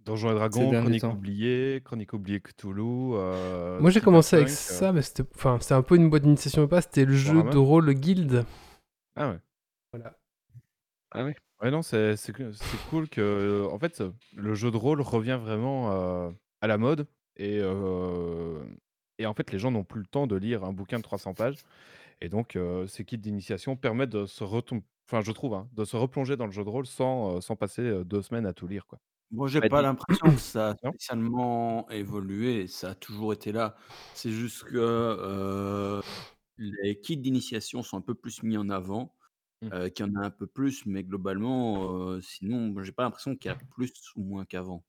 Donjons 0.00 0.30
et 0.30 0.34
Dragons, 0.34 0.70
Chronique 0.70 1.04
oubliée, 1.04 1.80
Chronique 1.84 2.12
oubliée 2.12 2.40
Cthulhu, 2.40 2.82
Moi, 3.80 3.90
j'ai 3.90 4.00
commencé 4.00 4.34
avec 4.34 4.48
ça, 4.48 4.92
mais 4.92 5.02
c'était 5.02 5.24
enfin, 5.36 5.58
c'était 5.60 5.74
un 5.74 5.82
peu 5.82 5.94
une 5.94 6.10
boîte 6.10 6.22
d'initiation 6.22 6.64
ou 6.64 6.68
pas, 6.68 6.80
c'était 6.80 7.04
le 7.04 7.14
jeu 7.14 7.42
de 7.44 7.58
rôle 7.58 7.92
Guild. 7.92 8.44
Ah 9.14 9.30
ouais. 9.30 9.38
Voilà. 9.92 10.16
Ah 11.12 11.24
oui. 11.24 11.32
Ouais, 11.60 11.72
non, 11.72 11.82
c'est 11.82 12.14
cool 12.88 13.08
que, 13.08 13.66
en 13.72 13.78
fait, 13.80 14.02
le 14.32 14.54
jeu 14.54 14.70
de 14.70 14.76
rôle 14.76 15.00
revient 15.00 15.38
vraiment, 15.40 15.90
à 16.60 16.66
la 16.68 16.78
mode 16.78 17.08
et 17.36 17.60
Et 19.18 19.26
en 19.26 19.34
fait, 19.34 19.50
les 19.50 19.58
gens 19.58 19.70
n'ont 19.72 19.84
plus 19.84 20.00
le 20.00 20.06
temps 20.06 20.26
de 20.26 20.36
lire 20.36 20.64
un 20.64 20.72
bouquin 20.72 20.98
de 20.98 21.02
300 21.02 21.34
pages. 21.34 21.58
Et 22.20 22.28
donc, 22.30 22.58
ces 22.88 23.04
kits 23.04 23.18
d'initiation 23.18 23.76
permettent 23.76 24.10
de 24.10 24.26
se 24.26 24.44
enfin, 25.08 25.22
je 25.22 25.32
trouve, 25.32 25.54
hein, 25.54 25.68
de 25.74 25.84
se 25.84 25.96
replonger 25.96 26.36
dans 26.36 26.46
le 26.46 26.52
jeu 26.52 26.64
de 26.64 26.70
rôle 26.70 26.86
sans, 26.86 27.40
sans 27.40 27.56
passer, 27.56 28.04
deux 28.04 28.22
semaines 28.22 28.46
à 28.46 28.54
tout 28.54 28.68
lire, 28.68 28.86
quoi. 28.86 29.00
Moi, 29.30 29.48
j'ai 29.48 29.60
Bah, 29.60 29.68
pas 29.68 29.82
dis 29.82 29.82
l'impression 29.82 30.32
que 30.34 30.40
ça 30.40 30.70
a 30.70 30.74
non? 30.84 30.92
spécialement 30.92 31.88
évolué, 31.90 32.66
ça 32.66 32.90
a 32.90 32.94
toujours 32.94 33.32
été 33.34 33.52
là. 33.52 33.76
C'est 34.14 34.30
juste 34.32 34.64
que, 34.64 34.76
heu, 34.78 36.02
les 36.58 37.00
kits 37.00 37.18
d'initiation 37.18 37.82
sont 37.82 37.98
un 37.98 38.00
peu 38.02 38.14
plus 38.14 38.42
mis 38.42 38.56
en 38.58 38.70
avant, 38.70 39.16
Mmh. 39.60 39.68
heu, 39.72 39.88
qu'il 39.88 40.06
y 40.06 40.08
en 40.08 40.14
a 40.22 40.26
un 40.26 40.30
peu 40.30 40.46
plus, 40.46 40.86
mais 40.86 41.02
globalement, 41.02 42.12
heu, 42.12 42.20
sinon, 42.20 42.72
j'ai 42.84 42.92
pas 42.92 43.02
l'impression 43.02 43.34
qu'il 43.34 43.50
y 43.50 43.52
a 43.52 43.58
plus 43.74 43.92
ou 44.14 44.22
moins 44.22 44.44
qu'avant. 44.44 44.84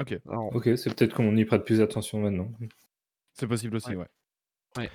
OK. 0.00 0.18
Alors 0.28 0.54
OK, 0.54 0.70
c'est 0.76 0.94
peut-être 0.94 1.14
qu'on 1.14 1.36
y 1.36 1.44
prête 1.44 1.64
plus 1.64 1.80
attention 1.80 2.20
maintenant. 2.20 2.50
C'est 3.34 3.46
possible 3.46 3.76
aussi, 3.76 3.94
Ouais. 3.94 4.06
ouais. 4.78 4.90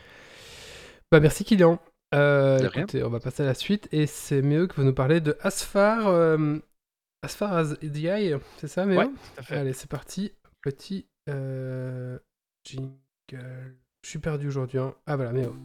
Bah 1.11 1.19
merci 1.19 1.43
Kylian. 1.43 1.79
Euh, 2.15 2.59
De 2.59 2.67
rien. 2.67 2.83
écoutez, 2.83 3.03
on 3.03 3.09
va 3.09 3.19
passer 3.19 3.43
à 3.43 3.45
la 3.47 3.53
suite 3.53 3.87
et 3.91 4.07
c'est 4.07 4.41
Méo 4.41 4.67
qui 4.67 4.77
va 4.77 4.83
nous 4.83 4.93
parler 4.93 5.19
de 5.21 5.35
As 5.41 5.63
Far, 5.63 6.07
euh, 6.07 6.57
As 7.21 7.35
Far 7.35 7.53
as 7.53 7.75
the 7.75 8.03
Eye, 8.05 8.35
c'est 8.57 8.67
ça 8.67 8.85
Méo? 8.85 8.99
Ouais, 8.99 9.07
tout 9.07 9.13
à 9.37 9.41
fait. 9.43 9.55
Allez, 9.57 9.73
c'est 9.73 9.89
parti. 9.89 10.31
Petit 10.61 11.07
euh, 11.29 12.17
jingle. 12.63 13.77
Je 14.03 14.09
suis 14.09 14.19
perdu 14.19 14.47
aujourd'hui. 14.47 14.79
hein. 14.79 14.95
Ah 15.05 15.15
voilà, 15.15 15.31
Méo. 15.31 15.55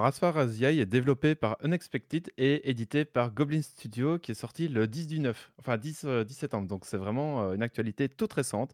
Alors, 0.00 0.38
As 0.38 0.62
est 0.62 0.86
développé 0.86 1.34
par 1.34 1.58
Unexpected 1.62 2.32
et 2.38 2.70
édité 2.70 3.04
par 3.04 3.34
Goblin 3.34 3.60
Studio, 3.60 4.18
qui 4.18 4.30
est 4.30 4.34
sorti 4.34 4.66
le 4.66 4.86
10 4.86 5.06
du 5.08 5.20
9, 5.20 5.52
enfin 5.58 5.76
10, 5.76 6.04
euh, 6.04 6.24
10 6.24 6.32
septembre. 6.32 6.68
Donc, 6.68 6.86
c'est 6.86 6.96
vraiment 6.96 7.42
euh, 7.42 7.52
une 7.52 7.62
actualité 7.62 8.08
toute 8.08 8.32
récente. 8.32 8.72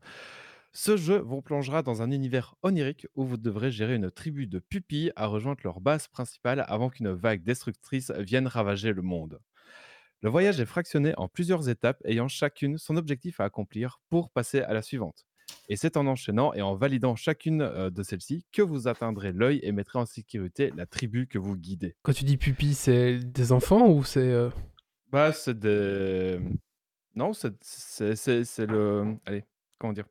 Ce 0.73 0.97
jeu 0.97 1.19
vous 1.19 1.43
plongera 1.43 1.83
dans 1.83 2.01
un 2.01 2.13
univers 2.13 2.55
onirique 2.63 3.09
où 3.17 3.25
vous 3.25 3.39
devrez 3.39 3.73
gérer 3.73 3.97
une 3.97 4.09
tribu 4.09 4.47
de 4.47 4.61
pupilles 4.61 5.11
à 5.17 5.27
rejoindre 5.27 5.59
leur 5.65 5.81
base 5.81 6.07
principale 6.07 6.65
avant 6.69 6.91
qu'une 6.91 7.11
vague 7.11 7.43
destructrice 7.43 8.13
vienne 8.13 8.47
ravager 8.47 8.93
le 8.93 9.03
monde. 9.03 9.41
Le 10.23 10.31
voyage 10.31 10.61
est 10.61 10.65
fractionné 10.65 11.13
en 11.17 11.27
plusieurs 11.27 11.69
étapes 11.69 12.01
ayant 12.05 12.29
chacune 12.29 12.79
son 12.79 12.97
objectif 12.97 13.41
à 13.41 13.45
accomplir 13.47 13.99
pour 14.11 14.31
passer 14.31 14.61
à 14.61 14.75
la 14.75 14.83
suivante. 14.83 15.27
Et 15.69 15.77
c'est 15.77 15.97
en 15.97 16.07
enchaînant 16.07 16.53
et 16.55 16.63
en 16.63 16.75
validant 16.77 17.17
chacune 17.17 17.61
euh, 17.63 17.91
de 17.91 18.03
celles-ci 18.03 18.45
que 18.53 18.63
vous 18.63 18.87
atteindrez 18.89 19.33
l'œil 19.33 19.61
et 19.63 19.73
mettrez 19.73 19.99
en 19.99 20.07
sécurité 20.07 20.73
la 20.77 20.87
tribu 20.87 21.27
que 21.27 21.39
vous 21.39 21.57
guidez. 21.57 21.97
Quand 22.03 22.13
tu 22.13 22.25
dis 22.25 22.37
pupille, 22.37 22.75
c'est 22.75 23.19
des 23.19 23.53
enfants 23.53 23.89
ou 23.91 24.05
c'est. 24.05 24.21
euh, 24.21 24.51
Bah, 25.11 25.33
c'est 25.33 25.59
des. 25.59 26.39
Non, 27.15 27.33
c'est 27.33 27.55
c'est- 27.63 28.15
c'est- 28.17 28.45
c'est 28.45 28.67
le. 28.67 29.17
Allez, 29.25 29.45
comment 29.79 29.93
dire? 29.93 30.07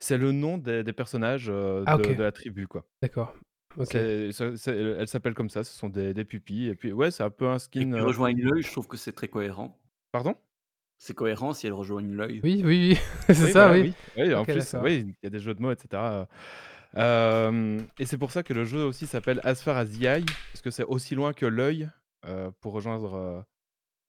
C'est 0.00 0.18
le 0.18 0.32
nom 0.32 0.58
des, 0.58 0.84
des 0.84 0.92
personnages 0.92 1.48
euh, 1.48 1.82
Ah, 1.86 1.96
de, 1.96 2.02
ok. 2.04 2.16
de 2.16 2.22
la 2.22 2.32
tribu, 2.32 2.66
quoi. 2.68 2.84
D'accord. 3.02 3.34
Ok. 3.76 3.86
C'est- 3.90 4.32
ça- 4.32 4.56
c'est- 4.56 4.76
elle 4.76 5.08
s'appelle 5.08 5.34
comme 5.34 5.50
ça, 5.50 5.64
ce 5.64 5.72
sont 5.76 5.88
des, 5.88 6.14
des 6.14 6.24
pupilles. 6.24 6.68
Et 6.68 6.74
puis, 6.74 6.92
ouais, 6.92 7.10
c'est 7.10 7.22
un 7.22 7.30
peu 7.30 7.46
un 7.48 7.56
Et 7.56 7.58
skin. 7.58 7.80
qu'ils 7.80 7.94
euh, 7.94 8.04
rejoignent 8.04 8.42
l'œil, 8.42 8.62
je 8.62 8.70
trouve 8.72 8.88
que 8.88 8.96
c'est 8.96 9.12
très 9.12 9.28
cohérent. 9.28 9.78
Pardon? 10.12 10.34
C'est 10.98 11.14
cohérent 11.14 11.54
si 11.54 11.66
elles 11.66 11.72
rejoignent 11.72 12.14
l'œil. 12.14 12.44
Oui, 12.44 12.62
oui, 12.64 12.96
oui. 12.96 12.98
c'est 13.34 13.34
Oui, 13.44 13.52
ça, 13.52 13.68
voilà, 13.68 13.72
oui. 13.72 13.86
oui. 13.86 13.94
Oui, 14.16 14.34
en 14.34 14.40
Ok, 14.40 14.46
plus, 14.46 14.74
d'accord. 14.74 14.82
oui, 14.82 15.04
il 15.22 15.24
y 15.24 15.26
a 15.26 15.30
des 15.30 15.40
jeux 15.40 15.54
de 15.54 15.60
mots, 15.62 15.72
etc. 15.72 16.28
Euh, 16.96 17.80
et 17.98 18.06
c'est 18.06 18.18
pour 18.18 18.30
ça 18.32 18.42
que 18.42 18.52
le 18.54 18.64
jeu 18.64 18.84
aussi 18.84 19.06
s'appelle 19.06 19.40
As 19.44 19.56
Far 19.62 19.76
as 19.76 19.86
the 19.86 20.02
Eye, 20.02 20.24
parce 20.52 20.62
que 20.62 20.70
c'est 20.70 20.84
aussi 20.84 21.14
loin 21.14 21.32
que 21.32 21.46
l'œil 21.46 21.90
euh, 22.26 22.50
pour 22.60 22.72
rejoindre 22.72 23.14
euh, 23.14 23.42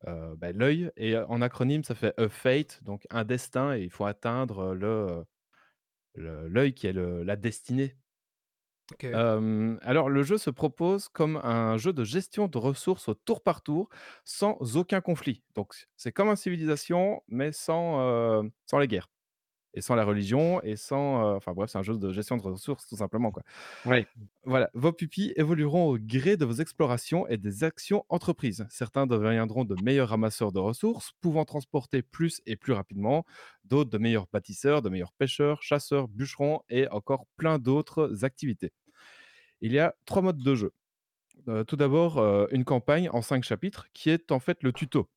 euh, 0.07 0.35
bah, 0.37 0.51
l'œil. 0.53 0.91
Et 0.97 1.15
euh, 1.15 1.25
en 1.27 1.41
acronyme, 1.41 1.83
ça 1.83 1.95
fait 1.95 2.13
A 2.19 2.29
Fate, 2.29 2.81
donc 2.83 3.05
un 3.11 3.25
destin, 3.25 3.75
et 3.75 3.83
il 3.83 3.91
faut 3.91 4.05
atteindre 4.05 4.73
le 4.75 5.25
le- 6.15 6.47
l'œil 6.49 6.73
qui 6.73 6.87
est 6.87 6.93
le- 6.93 7.23
la 7.23 7.35
destinée. 7.35 7.95
Ok. 8.91 9.03
Euh, 9.15 9.77
alors, 9.81 10.09
le 10.09 10.21
jeu 10.23 10.37
se 10.37 10.49
propose 10.51 11.09
comme 11.09 11.37
un 11.37 11.77
jeu 11.77 11.93
de 11.93 12.03
gestion 12.03 12.47
de 12.47 12.57
ressources 12.59 13.09
au 13.09 13.15
tour 13.15 13.41
par 13.43 13.63
tour, 13.63 13.89
sans 14.23 14.57
aucun 14.77 15.01
conflit. 15.01 15.43
Donc, 15.55 15.73
c'est 15.97 16.11
comme 16.11 16.29
un 16.29 16.35
civilisation, 16.35 17.23
mais 17.27 17.51
sans, 17.51 18.01
euh, 18.01 18.43
sans 18.67 18.77
les 18.79 18.87
guerres. 18.87 19.09
Et 19.75 19.81
sans 19.81 19.95
la 19.95 20.05
religion, 20.05 20.61
et 20.63 20.75
sans. 20.77 21.25
euh, 21.33 21.35
Enfin 21.37 21.53
bref, 21.53 21.69
c'est 21.71 21.79
un 21.79 21.83
jeu 21.83 21.97
de 21.97 22.11
gestion 22.13 22.37
de 22.37 22.43
ressources, 22.43 22.87
tout 22.87 22.97
simplement. 22.97 23.31
Quoi. 23.31 23.43
Ouais. 23.85 24.07
Voilà, 24.45 24.69
vos 24.73 24.93
pupilles 24.93 25.33
évolueront 25.35 25.89
au 25.89 25.97
gré 25.99 26.37
de 26.37 26.45
vos 26.45 26.53
explorations 26.53 27.27
et 27.27 27.37
des 27.37 27.63
actions 27.65 28.05
entreprises. 28.09 28.65
Certains 28.69 29.05
deviendront 29.05 29.65
de 29.65 29.75
meilleurs 29.75 30.09
ramasseurs 30.09 30.51
de 30.53 30.59
ressources, 30.59 31.11
pouvant 31.21 31.43
transporter 31.45 32.01
plus 32.01 32.41
et 32.45 32.55
plus 32.55 32.71
rapidement, 32.73 33.25
d'autres 33.65 33.89
de 33.91 33.97
meilleurs 33.97 34.27
bâtisseurs, 34.31 34.81
de 34.81 34.89
meilleurs 34.89 35.13
pêcheurs, 35.13 35.61
chasseurs, 35.61 36.07
bûcherons 36.07 36.61
et 36.69 36.87
encore 36.89 37.25
plein 37.35 37.59
d'autres 37.59 38.23
activités. 38.23 38.71
Il 39.61 39.71
y 39.73 39.79
a 39.79 39.95
trois 40.05 40.21
modes 40.21 40.41
de 40.41 40.55
jeu. 40.55 40.71
Euh, 41.47 41.63
tout 41.63 41.75
d'abord, 41.75 42.17
euh, 42.17 42.47
une 42.51 42.65
campagne 42.65 43.09
en 43.11 43.21
cinq 43.21 43.43
chapitres 43.43 43.87
qui 43.93 44.09
est 44.09 44.31
en 44.31 44.39
fait 44.39 44.61
le 44.63 44.73
tuto 44.73 45.09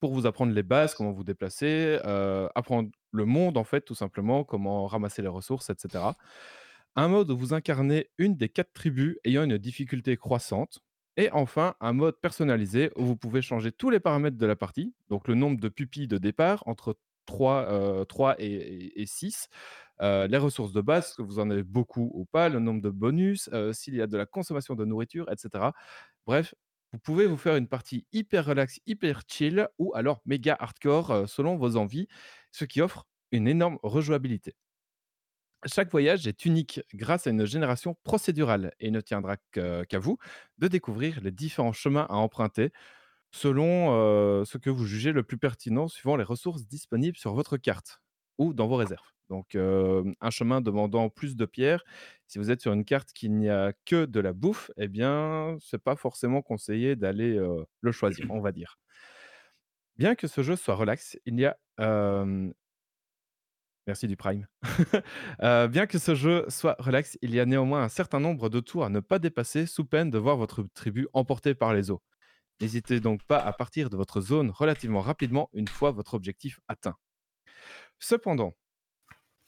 pour 0.00 0.12
vous 0.12 0.26
apprendre 0.26 0.52
les 0.52 0.62
bases, 0.62 0.94
comment 0.94 1.12
vous 1.12 1.24
déplacer, 1.24 1.98
euh, 2.04 2.48
apprendre 2.54 2.90
le 3.12 3.24
monde 3.24 3.56
en 3.56 3.64
fait, 3.64 3.82
tout 3.82 3.94
simplement, 3.94 4.44
comment 4.44 4.86
ramasser 4.86 5.22
les 5.22 5.28
ressources, 5.28 5.70
etc. 5.70 6.04
Un 6.96 7.08
mode 7.08 7.30
où 7.30 7.36
vous 7.36 7.54
incarnez 7.54 8.10
une 8.18 8.36
des 8.36 8.48
quatre 8.48 8.72
tribus 8.72 9.16
ayant 9.24 9.44
une 9.44 9.58
difficulté 9.58 10.16
croissante. 10.16 10.80
Et 11.16 11.30
enfin, 11.32 11.74
un 11.80 11.94
mode 11.94 12.20
personnalisé 12.20 12.90
où 12.96 13.04
vous 13.04 13.16
pouvez 13.16 13.40
changer 13.40 13.72
tous 13.72 13.88
les 13.88 14.00
paramètres 14.00 14.36
de 14.36 14.46
la 14.46 14.56
partie, 14.56 14.94
donc 15.08 15.28
le 15.28 15.34
nombre 15.34 15.58
de 15.58 15.68
pupilles 15.68 16.08
de 16.08 16.18
départ 16.18 16.62
entre 16.66 16.98
3, 17.24 17.66
euh, 17.70 18.04
3 18.04 18.36
et, 18.38 19.00
et 19.00 19.06
6, 19.06 19.48
euh, 20.02 20.26
les 20.26 20.38
ressources 20.38 20.72
de 20.72 20.80
base, 20.80 21.14
que 21.14 21.22
vous 21.22 21.38
en 21.38 21.50
avez 21.50 21.62
beaucoup 21.62 22.10
ou 22.14 22.24
pas, 22.26 22.48
le 22.48 22.58
nombre 22.60 22.82
de 22.82 22.90
bonus, 22.90 23.48
euh, 23.52 23.72
s'il 23.72 23.94
y 23.94 24.02
a 24.02 24.06
de 24.06 24.16
la 24.16 24.26
consommation 24.26 24.74
de 24.74 24.84
nourriture, 24.84 25.30
etc. 25.30 25.72
Bref, 26.26 26.54
vous 26.92 26.98
pouvez 26.98 27.26
vous 27.26 27.36
faire 27.36 27.56
une 27.56 27.68
partie 27.68 28.06
hyper 28.12 28.46
relax, 28.46 28.80
hyper 28.86 29.22
chill 29.28 29.68
ou 29.78 29.94
alors 29.94 30.20
méga 30.26 30.56
hardcore 30.58 31.10
euh, 31.10 31.26
selon 31.26 31.56
vos 31.56 31.76
envies, 31.76 32.08
ce 32.52 32.64
qui 32.64 32.80
offre 32.80 33.06
une 33.32 33.48
énorme 33.48 33.78
rejouabilité. 33.82 34.54
Chaque 35.64 35.90
voyage 35.90 36.26
est 36.26 36.44
unique 36.44 36.80
grâce 36.94 37.26
à 37.26 37.30
une 37.30 37.44
génération 37.44 37.96
procédurale 38.04 38.72
et 38.78 38.86
il 38.88 38.92
ne 38.92 39.00
tiendra 39.00 39.36
qu'à 39.52 39.98
vous 39.98 40.18
de 40.58 40.68
découvrir 40.68 41.20
les 41.22 41.32
différents 41.32 41.72
chemins 41.72 42.06
à 42.08 42.14
emprunter 42.14 42.70
selon 43.32 44.44
ce 44.44 44.58
que 44.58 44.70
vous 44.70 44.86
jugez 44.86 45.12
le 45.12 45.24
plus 45.24 45.38
pertinent 45.38 45.88
suivant 45.88 46.16
les 46.16 46.24
ressources 46.24 46.66
disponibles 46.66 47.16
sur 47.16 47.34
votre 47.34 47.56
carte 47.56 48.00
ou 48.38 48.54
dans 48.54 48.68
vos 48.68 48.76
réserves. 48.76 49.15
Donc 49.28 49.56
un 49.56 50.30
chemin 50.30 50.60
demandant 50.60 51.08
plus 51.10 51.36
de 51.36 51.44
pierres, 51.46 51.84
si 52.26 52.38
vous 52.38 52.50
êtes 52.50 52.60
sur 52.60 52.72
une 52.72 52.84
carte 52.84 53.12
qui 53.12 53.28
n'y 53.28 53.48
a 53.48 53.72
que 53.84 54.04
de 54.04 54.20
la 54.20 54.32
bouffe, 54.32 54.70
eh 54.76 54.88
bien 54.88 55.56
c'est 55.60 55.82
pas 55.82 55.96
forcément 55.96 56.42
conseillé 56.42 56.96
d'aller 56.96 57.38
le 57.80 57.92
choisir, 57.92 58.26
on 58.30 58.40
va 58.40 58.52
dire. 58.52 58.78
Bien 59.96 60.14
que 60.14 60.26
ce 60.26 60.42
jeu 60.42 60.56
soit 60.56 60.74
relax, 60.74 61.18
il 61.24 61.40
y 61.40 61.46
a 61.46 61.56
Merci 63.86 64.08
du 64.08 64.16
Prime. 64.16 64.48
Bien 65.40 65.86
que 65.86 65.98
ce 65.98 66.16
jeu 66.16 66.44
soit 66.48 66.74
relax, 66.80 67.18
il 67.22 67.32
y 67.32 67.38
a 67.38 67.46
néanmoins 67.46 67.82
un 67.84 67.88
certain 67.88 68.18
nombre 68.18 68.48
de 68.48 68.58
tours 68.58 68.84
à 68.84 68.88
ne 68.88 68.98
pas 68.98 69.20
dépasser 69.20 69.64
sous 69.66 69.84
peine 69.84 70.10
de 70.10 70.18
voir 70.18 70.36
votre 70.36 70.64
tribu 70.74 71.06
emportée 71.12 71.54
par 71.54 71.72
les 71.72 71.90
eaux. 71.92 72.02
N'hésitez 72.60 72.98
donc 72.98 73.22
pas 73.24 73.38
à 73.38 73.52
partir 73.52 73.88
de 73.88 73.96
votre 73.96 74.20
zone 74.20 74.50
relativement 74.50 75.02
rapidement 75.02 75.50
une 75.52 75.68
fois 75.68 75.92
votre 75.92 76.14
objectif 76.14 76.58
atteint. 76.66 76.96
Cependant, 78.00 78.54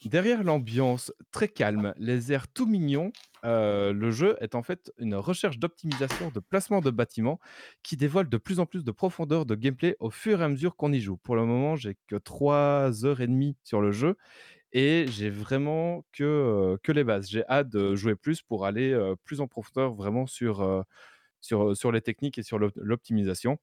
derrière 0.07 0.43
l'ambiance 0.43 1.11
très 1.31 1.49
calme, 1.49 1.93
les 1.97 2.31
airs 2.31 2.47
tout 2.47 2.65
mignons, 2.65 3.11
heu, 3.45 3.91
le 3.91 4.11
jeu 4.11 4.37
est 4.39 4.55
en 4.55 4.63
fait 4.63 4.91
une 4.97 5.15
recherche 5.15 5.59
d'optimisation 5.59 6.29
de 6.31 6.39
placement 6.39 6.81
de 6.81 6.89
bâtiments 6.91 7.39
qui 7.83 7.97
dévoile 7.97 8.29
de 8.29 8.37
plus 8.37 8.59
en 8.59 8.65
plus 8.65 8.85
de 8.85 8.91
profondeur 8.91 9.45
de 9.45 9.55
gameplay 9.55 9.95
au 9.99 10.09
fur 10.09 10.41
et 10.41 10.43
à 10.45 10.49
mesure 10.49 10.75
qu'on 10.77 10.93
y 10.93 11.01
joue. 11.01 11.17
Pour 11.17 11.35
le 11.35 11.45
moment, 11.45 11.75
j'ai 11.75 11.97
que 12.07 12.15
3 12.15 13.05
heures 13.05 13.19
et 13.21 13.27
demie 13.27 13.57
sur 13.63 13.81
le 13.81 13.91
jeu 13.91 14.15
et 14.73 15.07
j'ai 15.09 15.29
vraiment 15.31 16.05
que, 16.13 16.23
heu, 16.75 16.79
que 16.83 16.91
les 16.93 17.03
bases. 17.05 17.29
J'ai 17.29 17.45
hâte 17.47 17.69
de 17.69 17.95
jouer 17.95 18.15
plus 18.15 18.41
pour 18.43 18.65
aller, 18.65 18.91
heu, 18.93 19.15
plus 19.25 19.41
en 19.41 19.47
profondeur 19.47 19.93
vraiment 19.95 20.27
sur, 20.27 20.85
sur, 21.41 21.75
sur 21.77 21.91
les 21.91 22.01
techniques 22.01 22.37
et 22.37 22.43
sur 22.43 22.59
l'op 22.59 22.73
l'optimisation 22.75 23.57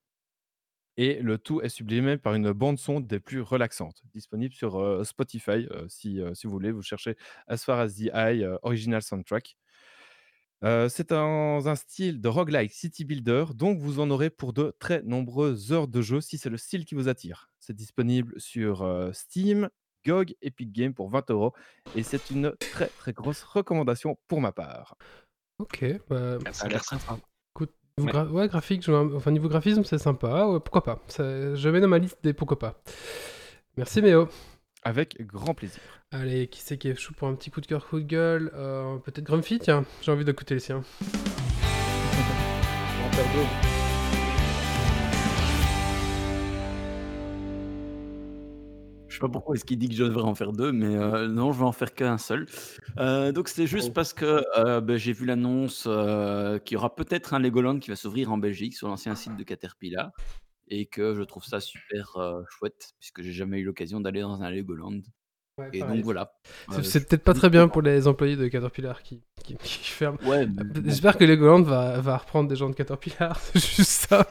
et 0.97 1.21
le 1.21 1.39
tout 1.39 1.61
est 1.61 1.69
sublimé 1.69 2.17
par 2.17 2.35
une 2.35 2.53
bande 2.53 2.79
son 2.79 3.01
des 3.01 3.21
plus 3.21 3.41
relaxantes, 3.41 4.03
disponible 4.15 4.55
sur, 4.55 5.05
Spotify, 5.05 5.69
si, 5.89 6.21
si 6.35 6.47
vous 6.47 6.53
voulez, 6.53 6.73
vous 6.73 6.83
cherchez 6.83 7.17
As 7.47 7.59
Far 7.59 7.79
as 7.79 7.95
the 7.95 8.11
Eye, 8.15 8.47
original 8.63 9.03
soundtrack. 9.03 9.57
C'est 10.63 11.11
dans 11.11 11.69
un 11.69 11.75
style 11.75 12.21
de 12.21 12.29
roguelike 12.29 12.73
city 12.73 13.05
builder, 13.05 13.47
donc 13.55 13.79
vous 13.79 14.01
en 14.01 14.11
aurez 14.11 14.31
pour 14.31 14.53
de 14.53 14.75
très 14.79 15.03
nombreuses 15.03 15.73
heures 15.73 15.89
de 15.89 16.03
jeu 16.03 16.21
si 16.21 16.39
c'est 16.39 16.51
le 16.51 16.57
style 16.57 16.85
qui 16.85 16.95
vous 16.95 17.09
attire. 17.09 17.51
C'est 17.61 17.77
disponible 17.77 18.41
sur, 18.41 19.11
Steam, 19.13 19.69
GOG, 20.07 20.35
Epic 20.41 20.73
Games 20.73 20.95
pour 20.95 21.11
20 21.11 21.29
€ 21.31 21.53
et 21.97 22.03
c'est 22.03 22.31
une 22.31 22.55
très, 22.59 22.87
très 22.87 23.13
grosse 23.13 23.43
recommandation 23.43 24.19
pour 24.29 24.41
ma 24.41 24.53
part. 24.53 24.97
Ok, 25.59 25.85
bah, 26.09 26.39
Ça 26.53 26.67
a 26.67 26.69
l'air 26.69 26.85
sympa. 26.85 27.19
Niveau 27.99 28.13
Ouais. 28.13 28.25
gra- 28.25 28.31
ouais, 28.31 28.47
graphique, 28.49 28.85
je 28.85 28.91
vois- 28.93 29.09
enfin 29.17 29.31
niveau 29.31 29.49
graphisme, 29.49 29.83
c'est 29.85 29.97
sympa. 29.97 30.47
ouais, 30.49 30.61
pourquoi 30.61 30.85
pas 30.85 31.01
Ça- 31.09 31.55
Je 31.55 31.69
mets 31.71 31.81
dans 31.81 31.89
ma 31.89 31.97
liste 31.99 32.19
des 32.23 32.35
pourquoi 32.35 32.59
pas. 32.59 32.75
Merci 33.79 34.03
Méo. 34.03 34.29
Avec 34.85 35.17
grand 35.27 35.55
plaisir. 35.55 35.81
Allez, 36.11 36.47
qui 36.49 36.61
c'est 36.61 36.77
qui 36.77 36.89
est 36.89 36.95
chaud 36.95 37.15
pour 37.17 37.27
un 37.27 37.35
petit 37.35 37.51
coup 37.51 37.63
de 37.63 37.67
cœur, 37.67 37.87
coup 37.89 37.99
de 37.99 38.05
gueule 38.05 38.53
Euh, 38.55 38.99
Peut-être 38.99 39.25
Grumpy, 39.25 39.59
tiens, 39.61 39.87
j'ai 40.03 40.13
envie 40.13 40.27
d'écouter 40.27 40.53
les 40.53 40.61
siens. 40.61 40.83
sais 49.17 49.21
pas 49.21 49.29
pourquoi 49.29 49.55
est-ce 49.57 49.65
qu'il 49.65 49.79
dit 49.79 49.89
que 49.89 49.95
je 49.95 50.05
devrais 50.05 50.23
en 50.23 50.35
faire 50.35 50.53
deux, 50.53 50.73
mais 50.73 50.97
euh, 50.97 51.29
non, 51.29 51.53
je 51.53 51.59
vais 51.59 51.65
en 51.65 51.73
faire 51.73 51.93
qu'un 51.95 52.19
seul. 52.19 52.47
Euh, 52.99 53.33
donc 53.33 53.49
c'est 53.49 53.67
juste 53.67 53.89
Oh. 53.91 53.93
parce 53.95 54.13
que 54.13 54.45
euh, 54.59 54.81
ben, 54.81 54.97
j'ai 54.97 55.13
vu 55.13 55.27
l'annonce 55.27 55.85
euh, 55.87 56.59
qu'il 56.59 56.75
y 56.75 56.79
aura 56.79 56.95
peut-être 56.95 57.35
un 57.35 57.39
Legoland 57.39 57.79
qui 57.79 57.91
va 57.91 57.97
s'ouvrir 57.97 58.33
en 58.33 58.39
Belgique 58.39 58.75
sur 58.75 58.89
l'ancien 58.89 59.15
site 59.15 59.37
de 59.37 59.43
Caterpillar 59.43 60.11
et 60.69 60.87
que 60.87 61.15
je 61.15 61.23
trouve 61.23 61.45
ça 61.45 61.61
super 61.61 62.17
euh, 62.17 62.43
chouette 62.51 62.95
puisque 63.01 63.23
j'ai 63.23 63.33
jamais 63.33 63.59
eu 63.61 63.65
l'occasion 63.65 64.01
d'aller 64.01 64.21
dans 64.23 64.43
un 64.43 64.51
Legoland. 64.51 65.01
Et 65.73 65.81
donc 65.81 66.05
voilà. 66.05 66.33
C'est 66.83 66.97
Euh, 66.97 67.01
peut-être 67.09 67.25
pas 67.25 67.33
très 67.33 67.49
bien 67.49 67.67
pour 67.69 67.81
les 67.81 68.07
employés 68.09 68.37
de 68.37 68.47
Caterpillar 68.49 69.03
qui, 69.03 69.23
qui, 69.43 69.57
qui 69.57 69.85
ferment. 69.91 70.19
Ouais, 70.27 70.47
mais 70.47 70.65
bon, 70.65 70.83
J'espère 70.85 71.17
que 71.17 71.25
Legoland 71.25 71.63
va, 71.63 71.99
va 72.01 72.19
reprendre 72.19 72.49
des 72.49 72.57
gens 72.57 72.69
de 72.69 72.75
Caterpillar, 72.75 73.39
c'est 73.55 73.65
juste 73.77 74.09
ça. 74.11 74.27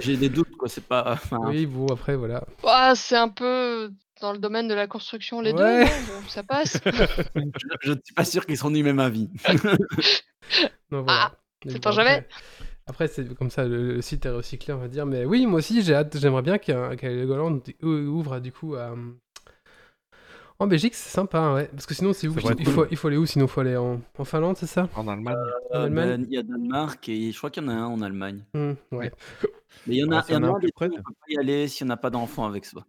j'ai 0.00 0.16
des 0.16 0.28
doutes 0.28 0.54
quoi. 0.56 0.68
C'est 0.68 0.84
pas. 0.86 1.14
enfin, 1.14 1.38
Oui, 1.48 1.66
bon, 1.66 1.86
après, 1.88 2.14
voilà. 2.14 2.44
Ouah, 2.62 2.94
c'est 2.94 3.16
un 3.16 3.30
peu 3.30 3.90
dans 4.20 4.32
le 4.32 4.38
domaine 4.38 4.68
de 4.68 4.74
la 4.74 4.86
construction, 4.86 5.40
les 5.40 5.52
Ouais. 5.52 5.84
deux. 5.84 5.90
non 5.90 6.20
Bon, 6.22 6.28
ça 6.28 6.42
passe. 6.42 6.78
je, 7.82 7.90
ne 7.90 7.96
suis 8.04 8.14
pas 8.14 8.24
sûr 8.24 8.46
qu'ils 8.46 8.56
seront 8.56 8.70
du 8.70 8.82
même 8.82 9.00
avis. 9.00 9.28
Non, 10.90 11.02
voilà. 11.02 11.32
Ah, 11.32 11.36
sait 11.66 11.74
bon, 11.74 11.80
pas 11.80 11.90
jamais. 11.92 12.28
Après, 12.86 13.08
c'est 13.08 13.34
comme 13.34 13.50
ça, 13.50 13.64
le, 13.64 13.94
le 13.94 14.02
site 14.02 14.26
est 14.26 14.30
recyclé, 14.30 14.74
on 14.74 14.78
va 14.78 14.88
dire. 14.88 15.06
Mais 15.06 15.24
oui, 15.24 15.46
moi 15.46 15.58
aussi, 15.60 15.82
j'ai 15.82 15.94
hâte, 15.94 16.18
j'aimerais 16.18 16.42
bien 16.42 16.58
qu'un 16.58 16.94
qu 16.96 17.06
ouvre 17.82 18.40
du 18.40 18.52
coup 18.52 18.74
à. 18.74 18.94
En 20.60 20.66
Belgique, 20.68 20.94
c'est 20.94 21.10
sympa, 21.10 21.38
hein, 21.38 21.54
ouais. 21.54 21.68
Parce 21.72 21.84
que 21.86 21.94
sinon, 21.94 22.12
c'est 22.12 22.28
où 22.28 22.34
il, 22.36 22.42
cool. 22.42 22.64
faut, 22.66 22.86
il 22.90 22.96
faut 22.96 23.08
aller 23.08 23.16
où? 23.16 23.26
Sinon, 23.26 23.46
il 23.46 23.48
faut 23.48 23.60
aller 23.60 23.76
en, 23.76 24.00
en 24.18 24.24
Finlande, 24.24 24.56
c'est 24.56 24.66
ça? 24.68 24.88
En 24.94 25.08
Allemagne. 25.08 25.34
En 25.72 25.76
Euh, 25.78 25.84
Allemagne? 25.86 26.08
Ben, 26.22 26.26
Il 26.28 26.34
y 26.34 26.38
a 26.38 26.42
Danemark 26.44 27.08
et 27.08 27.32
je 27.32 27.36
crois 27.38 27.50
qu'il 27.50 27.62
y 27.64 27.66
en 27.66 27.70
a 27.70 27.72
un 27.74 27.86
en 27.86 28.00
Allemagne. 28.02 28.44
Ouais. 28.92 29.10
Mais 29.86 29.96
il 29.96 29.98
y 29.98 30.04
en 30.04 30.12
a, 30.12 30.24
y 30.30 30.36
en 30.36 30.42
a 30.44 30.48
un 30.48 30.58
des 30.60 30.70
près, 30.72 30.86
on 30.86 30.96
peut 30.96 31.02
pas 31.02 31.26
y 31.28 31.38
aller 31.38 31.66
si 31.66 31.82
on 31.82 31.86
n'a 31.86 31.96
pas 31.96 32.10
d'enfant 32.10 32.44
avec 32.46 32.66
soi. 32.66 32.86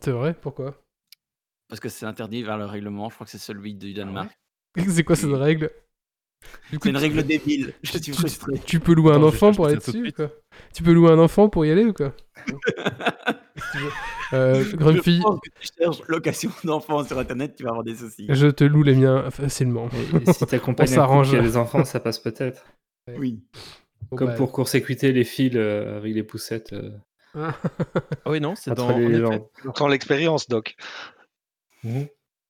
C'est 0.00 0.10
vrai 0.12 0.34
Pourquoi? 0.40 0.74
Parce 1.68 1.80
que 1.80 1.88
c'est 1.88 2.06
interdit 2.06 2.42
vers 2.42 2.58
le 2.58 2.64
règlement. 2.64 3.08
Je 3.08 3.14
crois 3.16 3.24
que 3.24 3.30
c'est 3.30 3.38
celui 3.38 3.74
du 3.74 3.92
Danemark. 3.94 4.30
C'est 4.88 5.04
quoi 5.04 5.16
cette 5.16 5.30
règle? 5.32 5.70
C'est 6.70 6.84
une 6.84 6.92
tu- 6.92 6.96
règle 6.96 7.22
débile. 7.24 7.72
Je 7.82 7.90
suis 7.92 8.00
tu- 8.00 8.12
frustré. 8.12 8.58
Tu 8.66 8.78
peux 8.78 8.94
louer 8.94 9.12
un 9.12 9.16
Attends, 9.16 9.26
enfant 9.28 9.52
pour 9.52 9.66
aller 9.66 9.80
ça 9.80 9.90
tout 9.90 9.98
de 9.98 10.02
dessus 10.02 10.12
quoi 10.12 10.30
Tu 10.74 10.82
peux 10.82 10.92
louer 10.92 11.10
un 11.10 11.18
enfant 11.18 11.48
pour 11.48 11.64
y 11.64 11.70
aller 11.70 11.84
ou 11.84 11.92
quoi? 11.92 12.12
Tu 13.72 13.78
veux- 13.78 13.90
euh, 14.34 14.64
Grumpy, 14.76 15.16
Je 15.16 15.22
pense 15.22 15.40
que 15.40 15.48
tu 15.60 15.68
cherches 15.78 16.02
location 16.08 16.50
d'enfants 16.64 17.04
sur 17.04 17.18
internet, 17.18 17.54
tu 17.56 17.62
vas 17.64 17.70
avoir 17.70 17.84
des 17.84 17.96
soucis. 17.96 18.26
je 18.28 18.46
te 18.48 18.64
loue 18.64 18.82
les 18.82 18.94
miens 18.94 19.30
facilement. 19.30 19.88
Et, 20.14 20.28
et 20.28 20.32
si 20.32 20.46
t'accompagnes 20.46 20.86
s'arrange. 20.88 21.30
des 21.32 21.56
enfants, 21.56 21.84
ça 21.84 22.00
passe 22.00 22.18
peut-être. 22.18 22.64
Oui. 23.16 23.42
Comme 24.14 24.28
bah, 24.28 24.34
pour 24.34 24.52
court-circuiter 24.52 25.12
les 25.12 25.24
fils 25.24 25.52
euh, 25.56 25.96
avec 25.96 26.14
les 26.14 26.22
poussettes. 26.22 26.74
Ah, 27.36 27.54
oui, 28.26 28.40
non, 28.40 28.54
c'est 28.56 28.74
dans. 28.74 28.90
Sans 29.76 29.88
l'expérience, 29.88 30.48
Doc. 30.48 30.76
Mhm. 31.84 32.06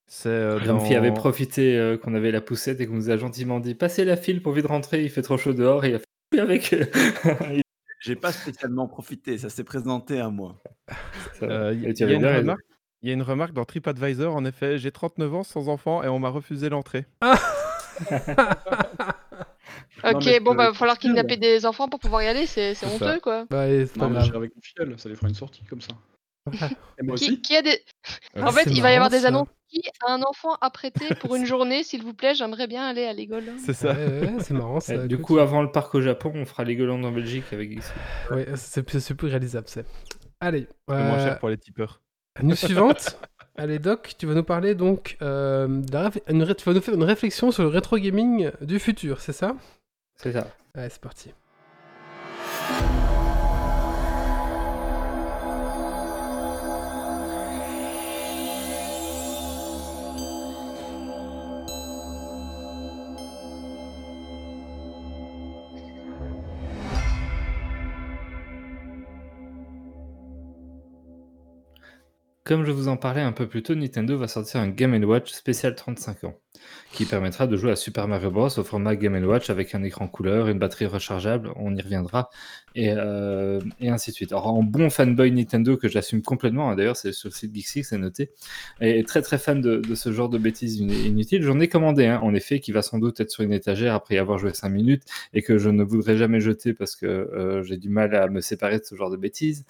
C'est 0.08 0.28
euh, 0.28 0.60
dans... 0.60 0.84
avait 0.84 1.12
profité 1.12 1.76
euh, 1.76 1.98
qu'on 1.98 2.14
avait 2.14 2.30
la 2.30 2.40
poussette 2.40 2.80
et 2.80 2.86
qu'on 2.86 2.94
nous 2.94 3.10
a 3.10 3.16
gentiment 3.16 3.58
dit 3.58 3.74
passez 3.74 4.04
la 4.04 4.16
file 4.16 4.40
pour 4.40 4.52
vite 4.52 4.66
rentrer, 4.66 5.02
il 5.02 5.10
fait 5.10 5.22
trop 5.22 5.36
chaud 5.36 5.52
dehors. 5.52 5.84
Et 5.84 5.90
il 5.90 5.94
a 5.96 5.98
fait 5.98 6.40
avec. 6.40 6.74
J'ai 8.00 8.14
pas 8.14 8.30
spécialement 8.30 8.86
profité, 8.86 9.36
ça 9.36 9.48
s'est 9.48 9.64
présenté 9.64 10.20
à 10.20 10.30
moi. 10.30 10.62
Euh, 11.42 11.74
y. 11.74 11.92
Il 13.02 13.08
y 13.08 13.10
a 13.10 13.14
une 13.14 13.22
remarque 13.22 13.52
dans 13.52 13.64
TripAdvisor, 13.64 14.34
en 14.34 14.44
effet, 14.44 14.78
j'ai 14.78 14.90
39 14.90 15.34
ans 15.34 15.42
sans 15.42 15.68
enfant 15.68 16.02
et 16.02 16.08
on 16.08 16.18
m'a 16.18 16.28
refusé 16.28 16.68
l'entrée. 16.68 17.04
Ok, 20.04 20.40
bon, 20.42 20.52
euh, 20.52 20.54
bah, 20.54 20.68
va 20.68 20.74
falloir 20.74 20.98
kidnapper 20.98 21.36
des 21.36 21.64
enfants 21.66 21.88
pour 21.88 22.00
pouvoir 22.00 22.22
y 22.22 22.26
aller, 22.28 22.46
c'est 22.46 22.74
c'est 22.74 22.86
C'est 22.86 22.98
ça. 22.98 23.06
honteux, 23.06 23.20
quoi. 23.20 23.46
bah, 23.50 23.68
et 23.68 23.86
c'est 23.86 23.98
pas 23.98 24.04
Non, 24.04 24.08
mais 24.08 24.14
grave. 24.16 24.24
j'irai 24.26 24.36
avec 24.38 24.54
mon 24.54 24.62
filleul, 24.62 24.98
ça 24.98 25.08
lui 25.08 25.16
fera 25.16 25.28
une 25.28 25.34
sortie 25.34 25.64
comme 25.64 25.80
ça. 25.80 25.92
Et 26.98 27.02
moi 27.02 27.16
Qui, 27.16 27.24
aussi. 27.24 27.40
qui 27.42 27.56
a 27.56 27.62
des... 27.62 27.82
En 28.40 28.52
fait, 28.52 28.64
c'est 28.64 28.70
il 28.70 28.82
va 28.82 28.92
y 28.92 28.94
avoir 28.94 29.10
des 29.10 29.20
ça. 29.20 29.28
annonces. 29.28 29.48
Qui 29.68 29.82
a 30.06 30.12
un 30.12 30.22
enfant 30.22 30.54
à 30.60 30.70
prêter 30.70 31.12
pour 31.16 31.34
une 31.34 31.44
journée, 31.46 31.82
s'il 31.82 32.02
vous 32.04 32.14
plaît 32.14 32.34
J'aimerais 32.36 32.68
bien 32.68 32.84
aller 32.86 33.04
à 33.04 33.12
Legoland. 33.12 33.56
C'est 33.58 33.72
ça. 33.72 33.94
Ouais, 33.94 34.20
ouais, 34.20 34.34
c'est 34.38 34.54
marrant 34.54 34.78
ça. 34.80 34.92
Euh, 34.92 35.06
du 35.08 35.16
écoute. 35.16 35.26
coup, 35.26 35.38
avant 35.38 35.60
le 35.62 35.72
parc 35.72 35.92
au 35.96 36.00
Japon, 36.00 36.30
on 36.36 36.44
fera 36.44 36.62
Legoland 36.62 37.02
en 37.02 37.10
Belgique 37.10 37.44
avec 37.52 37.72
Geeksy. 37.72 37.90
Ouais, 38.30 38.46
c'est 38.54 38.88
c'est 39.00 39.14
plus 39.14 39.26
réalisable, 39.28 39.66
c'est. 39.68 39.84
Allez, 40.38 40.68
C'est 40.88 40.94
moins 40.94 41.18
euh, 41.18 41.24
cher 41.24 41.38
pour 41.40 41.48
les 41.48 41.58
tipeurs. 41.58 42.00
news 42.42 42.54
suivante. 42.54 43.18
Allez, 43.56 43.80
Doc, 43.80 44.14
tu 44.16 44.26
vas 44.26 44.34
nous 44.34 44.44
parler 44.44 44.76
donc. 44.76 45.16
euh, 45.22 45.66
de 45.66 45.92
la 45.92 46.10
réf- 46.10 46.22
une 46.28 46.42
ré- 46.44 46.54
tu 46.54 46.64
vas 46.64 46.74
nous 46.74 46.80
faire 46.80 46.94
une 46.94 47.02
réflexion 47.02 47.50
sur 47.50 47.64
le 47.64 47.70
rétro 47.70 47.96
gaming 47.98 48.52
du 48.60 48.78
futur, 48.78 49.20
c'est 49.20 49.32
ça? 49.32 49.56
C'est 50.16 50.32
ça. 50.32 50.48
Ouais, 50.74 50.88
c'est 50.88 51.00
parti. 51.00 51.32
Comme 72.46 72.64
je 72.64 72.70
vous 72.70 72.86
en 72.86 72.96
parlais 72.96 73.22
un 73.22 73.32
peu 73.32 73.48
plus 73.48 73.64
tôt, 73.64 73.74
Nintendo 73.74 74.16
va 74.16 74.28
sortir 74.28 74.60
un 74.60 74.68
Game 74.68 74.94
Watch 75.02 75.32
spécial 75.32 75.74
35 75.74 76.22
ans, 76.24 76.34
qui 76.92 77.04
permettra 77.04 77.46
de 77.46 77.56
jouer 77.56 77.72
à 77.72 77.76
Super 77.76 78.08
Mario 78.08 78.30
Bros 78.30 78.48
au 78.58 78.64
format 78.64 78.96
Game 78.96 79.22
Watch 79.24 79.50
avec 79.50 79.74
un 79.74 79.82
écran 79.82 80.08
couleur, 80.08 80.48
une 80.48 80.58
batterie 80.58 80.86
rechargeable, 80.86 81.50
on 81.56 81.74
y 81.74 81.80
reviendra, 81.80 82.30
et, 82.74 82.92
euh, 82.94 83.60
ainsi 83.82 84.10
de 84.10 84.16
suite. 84.16 84.32
Alors 84.32 84.46
en 84.46 84.62
bon 84.62 84.90
fanboy 84.90 85.30
Nintendo 85.30 85.76
que 85.76 85.88
j'assume 85.88 86.22
complètement, 86.22 86.70
hein, 86.70 86.76
d'ailleurs 86.76 86.96
c'est 86.96 87.12
sur 87.12 87.28
le 87.28 87.34
site 87.34 87.54
Geeksy 87.54 87.84
c'est 87.84 87.98
noté, 87.98 88.30
et 88.80 89.04
très 89.04 89.22
très 89.22 89.38
fan 89.38 89.60
de, 89.60 89.82
ce 89.94 90.12
genre 90.12 90.28
de 90.28 90.38
bêtises 90.38 90.80
in- 90.80 90.88
inutiles, 90.88 91.42
j'en 91.42 91.60
ai 91.60 91.68
commandé 91.68 92.06
un, 92.06 92.18
en 92.20 92.34
effet, 92.34 92.60
qui 92.60 92.72
va 92.72 92.82
sans 92.82 92.98
doute 92.98 93.20
être 93.20 93.30
sur 93.30 93.42
une 93.44 93.52
étagère 93.52 93.94
après 93.94 94.14
y 94.14 94.18
avoir 94.18 94.38
joué 94.38 94.52
5 94.54 94.68
minutes, 94.68 95.02
et 95.34 95.42
que 95.42 95.58
je 95.58 95.70
ne 95.70 95.82
voudrais 95.82 96.16
jamais 96.16 96.40
jeter 96.40 96.72
parce 96.72 96.96
que 96.96 97.06
euh, 97.06 97.62
j'ai 97.62 97.76
du 97.76 97.88
mal 97.88 98.14
à 98.14 98.28
me 98.28 98.40
séparer 98.40 98.78
de 98.78 98.84
ce 98.84 98.94
genre 98.94 99.10
de 99.10 99.16
bêtises. 99.16 99.64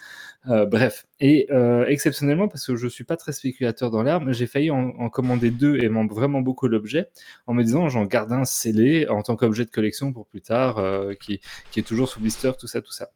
Euh, 0.49 0.65
bref, 0.65 1.07
et 1.19 1.49
exceptionnellement, 1.89 2.49
parce 2.49 2.67
que 2.67 2.77
je 2.77 2.89
suis 2.89 3.05
pas 3.05 3.17
très 3.17 3.33
spéculateur 3.33 3.91
dans 3.91 4.03
l'herbe, 4.03 4.31
j'ai 4.33 4.47
failli 4.47 4.71
en, 4.71 5.09
commander 5.11 5.51
deux 5.51 5.77
et 5.77 5.85
aimant 5.85 6.07
vraiment 6.07 6.41
beaucoup 6.41 6.69
l'objet, 6.77 7.09
en 7.47 7.55
me 7.55 7.63
disant 7.63 7.89
j'en 7.89 8.05
garde 8.05 8.33
un 8.33 8.45
scellé 8.45 9.09
en 9.09 9.23
tant 9.23 9.37
qu'objet 9.37 9.65
de 9.65 9.71
collection 9.71 10.13
pour 10.13 10.27
plus 10.27 10.43
tard, 10.43 10.79
euh, 10.79 11.15
qui, 11.15 11.41
est 11.77 11.87
toujours 11.87 12.09
sous 12.09 12.21
blister, 12.21 12.53
tout 12.59 12.67
ça, 12.67 12.81
tout 12.81 12.93
ça. 12.93 13.11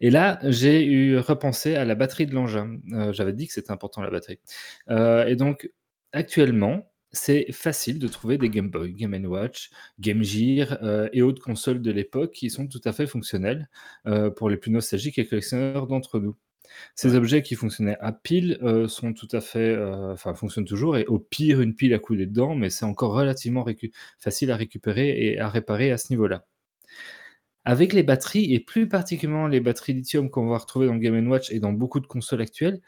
Et 0.00 0.10
là, 0.10 0.38
j'ai 0.44 0.84
eu 0.84 1.18
repensé 1.18 1.74
à 1.74 1.84
la 1.84 1.94
batterie 1.94 2.26
de 2.26 2.34
l'engin. 2.34 2.78
Euh, 2.92 3.12
J'avais 3.12 3.32
dit 3.32 3.46
que 3.46 3.52
c'était 3.52 3.72
important 3.72 4.00
la 4.00 4.10
batterie. 4.10 4.38
Euh, 4.90 5.26
et 5.26 5.36
donc, 5.36 5.70
actuellement, 6.12 6.92
c'est 7.12 7.50
facile 7.52 7.98
de 7.98 8.08
trouver 8.08 8.38
des 8.38 8.50
Game 8.50 8.70
Boy, 8.70 8.92
Game 8.92 9.14
Watch, 9.26 9.70
Game 10.00 10.22
Gear 10.22 10.78
et 11.12 11.22
autres 11.22 11.42
consoles 11.42 11.80
de 11.80 11.90
l'époque 11.90 12.32
qui 12.32 12.50
sont 12.50 12.66
tout 12.68 12.80
à 12.84 12.92
fait 12.92 13.06
fonctionnelles 13.06 13.70
pour 14.36 14.50
les 14.50 14.56
plus 14.58 14.70
nostalgiques 14.70 15.18
et 15.18 15.26
collectionneurs 15.26 15.86
d'entre 15.86 16.20
nous. 16.20 16.36
Ces 16.94 17.14
objets 17.14 17.42
qui 17.42 17.54
fonctionnaient 17.54 17.96
à 18.00 18.12
pile 18.12 18.58
euh, 18.62 18.88
sont 18.88 19.12
tout 19.12 19.28
à 19.32 19.40
fait, 19.40 19.74
euh, 19.74 20.12
enfin 20.12 20.34
fonctionnent 20.34 20.64
toujours 20.64 20.96
et 20.96 21.06
au 21.06 21.18
pire 21.18 21.60
une 21.60 21.74
pile 21.74 21.94
à 21.94 21.98
couler 21.98 22.26
dedans, 22.26 22.54
mais 22.54 22.70
c'est 22.70 22.84
encore 22.84 23.12
relativement 23.12 23.64
facile 24.18 24.50
à 24.50 24.56
récupérer 24.56 25.10
et 25.26 25.38
à 25.38 25.48
réparer 25.48 25.92
à 25.92 25.98
ce 25.98 26.12
niveau-là. 26.12 26.46
Avec 27.64 27.92
les 27.92 28.04
batteries, 28.04 28.54
et 28.54 28.60
plus 28.60 28.88
particulièrement 28.88 29.48
les 29.48 29.60
batteries 29.60 29.94
lithium 29.94 30.30
qu'on 30.30 30.48
va 30.48 30.58
retrouver 30.58 30.86
dans 30.86 30.94
le 30.94 31.00
Game 31.00 31.28
Watch 31.28 31.50
et 31.50 31.58
dans 31.58 31.72
beaucoup 31.72 31.98
de 31.98 32.06
consoles 32.06 32.40
actuelles, 32.40 32.80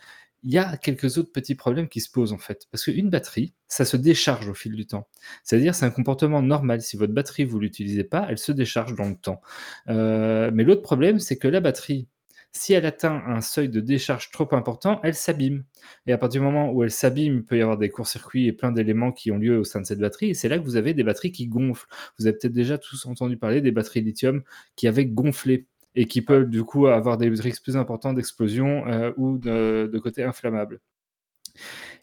il 0.45 0.53
y 0.53 0.59
a 0.59 0.77
quelques 0.77 1.19
autres 1.19 1.33
petits 1.33 1.55
problèmes 1.55 1.89
qui 1.89 2.01
se 2.01 2.11
posent 2.11 2.33
en 2.33 2.39
fait. 2.39 2.67
Parce 2.71 2.85
qu'une 2.85 3.11
batterie, 3.11 3.55
ça 3.67 3.85
se 3.85 3.97
décharge 3.97 4.49
au 4.49 4.55
fil 4.55 4.75
du 4.75 4.87
temps. 4.87 5.09
C'est-à-dire 5.43 5.75
c'est 5.75 5.87
un 5.87 5.91
comportement 5.91 6.43
normal. 6.43 6.81
Si 6.81 6.97
votre 6.97 7.13
batterie, 7.13 7.45
vous 7.45 7.59
l'utilisez 7.59 8.05
pas, 8.05 8.27
elle 8.31 8.39
se 8.39 8.53
décharge 8.53 8.95
dans 8.95 9.09
le 9.09 9.17
temps. 9.17 9.41
Euh, 9.89 10.51
mais 10.55 10.65
l'autre 10.65 10.83
problème, 10.83 11.19
c'est 11.19 11.39
que 11.39 11.49
la 11.49 11.61
batterie, 11.61 12.07
si 12.53 12.73
elle 12.73 12.87
atteint 12.87 13.23
un 13.27 13.41
seuil 13.41 13.69
de 13.69 13.81
décharge 13.81 14.31
trop 14.31 14.49
important, 14.53 15.01
elle 15.03 15.15
s'abîme. 15.15 15.65
Et 16.07 16.13
à 16.13 16.19
partir 16.19 16.41
du 16.41 16.47
moment 16.47 16.73
où 16.73 16.83
elle 16.83 16.91
s'abîme, 16.91 17.37
il 17.37 17.45
peut 17.45 17.59
y 17.59 17.63
avoir 17.63 17.79
des 17.79 17.91
courts-circuits 17.91 18.47
et 18.47 18.53
plein 18.53 18.73
d'éléments 18.73 19.13
qui 19.13 19.31
ont 19.31 19.39
lieu 19.39 19.59
au 19.59 19.65
sein 19.65 19.81
de 19.81 19.87
cette 19.87 20.01
batterie. 20.01 20.31
Et 20.31 20.35
c'est 20.35 20.49
là 20.49 20.59
que 20.59 20.65
vous 20.65 20.77
avez 20.77 20.95
des 20.95 21.05
batteries 21.05 21.33
qui 21.33 21.47
gonflent. 21.47 21.87
Vous 22.19 22.27
avez 22.27 22.37
peut-être 22.37 22.53
déjà 22.53 22.79
tous 22.79 23.07
entendu 23.07 23.37
parler 23.37 23.61
des 23.61 23.73
batteries 23.73 24.03
lithium 24.03 24.43
qui 24.77 24.89
avaient 24.89 25.07
gonflé 25.07 25.67
et 25.95 26.07
qui 26.07 26.23
peuvent 26.23 26.49
du 26.49 26.65
coup 26.65 26.87
avoir 26.87 27.19
des 27.19 27.29
risques 27.29 27.63
plus 27.63 27.77
importants 27.77 28.13
d'explosion 28.13 28.87
euh, 28.89 29.13
ou 29.17 29.39
de, 29.39 29.89
de 29.93 29.99
côté 29.99 30.23
inflammable. 30.25 30.81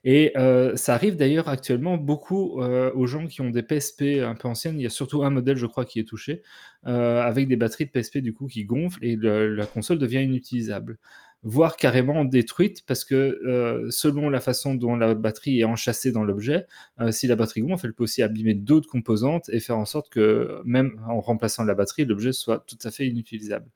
Et 0.04 0.32
euh, 0.38 0.76
ça 0.76 0.94
arrive 0.94 1.16
d'ailleurs 1.16 1.50
actuellement 1.50 1.98
beaucoup 1.98 2.62
euh, 2.62 2.92
aux 2.94 3.08
gens 3.08 3.26
qui 3.28 3.42
ont 3.42 3.50
des 3.50 3.64
PSP 3.64 4.22
un 4.24 4.36
peu 4.36 4.48
anciennes. 4.48 4.80
Il 4.80 4.84
y 4.84 4.86
a 4.86 4.92
surtout 4.92 5.24
un 5.24 5.32
modèle, 5.32 5.58
je 5.58 5.66
crois, 5.66 5.86
qui 5.86 6.00
est 6.00 6.04
touché, 6.08 6.44
euh, 6.86 7.22
avec 7.22 7.48
des 7.48 7.56
batteries 7.56 7.86
de 7.86 7.92
PSP 7.92 8.20
du 8.20 8.34
coup 8.34 8.48
qui 8.48 8.66
gonflent 8.66 9.04
et 9.04 9.16
la 9.18 9.66
console 9.66 9.98
devient 9.98 10.22
inutilisable 10.24 10.98
voire 11.48 11.78
carrément 11.78 12.26
détruite 12.26 12.84
parce 12.88 13.06
que 13.06 13.88
selon 13.92 14.32
la 14.32 14.40
façon 14.40 14.74
dont 14.74 14.96
la 14.96 15.14
batterie 15.14 15.60
est 15.60 15.64
enchâssée 15.64 16.12
dans 16.12 16.24
l'objet, 16.24 16.66
si 17.12 17.28
la 17.28 17.36
batterie 17.36 17.62
gonfle, 17.62 17.86
elle 17.86 17.94
peut 17.94 18.04
aussi 18.06 18.24
abîmer 18.24 18.56
d'autres 18.56 18.90
composantes 18.90 19.48
et 19.50 19.60
faire 19.60 19.78
en 19.78 19.86
sorte 19.86 20.10
que 20.12 20.60
même 20.66 21.00
en 21.08 21.22
remplaçant 21.22 21.64
la 21.64 21.76
batterie, 21.76 22.06
l'objet 22.06 22.34
soit 22.34 22.66
tout 22.66 22.80
à 22.84 22.90
fait 22.90 23.06
inutilisable. 23.08 23.68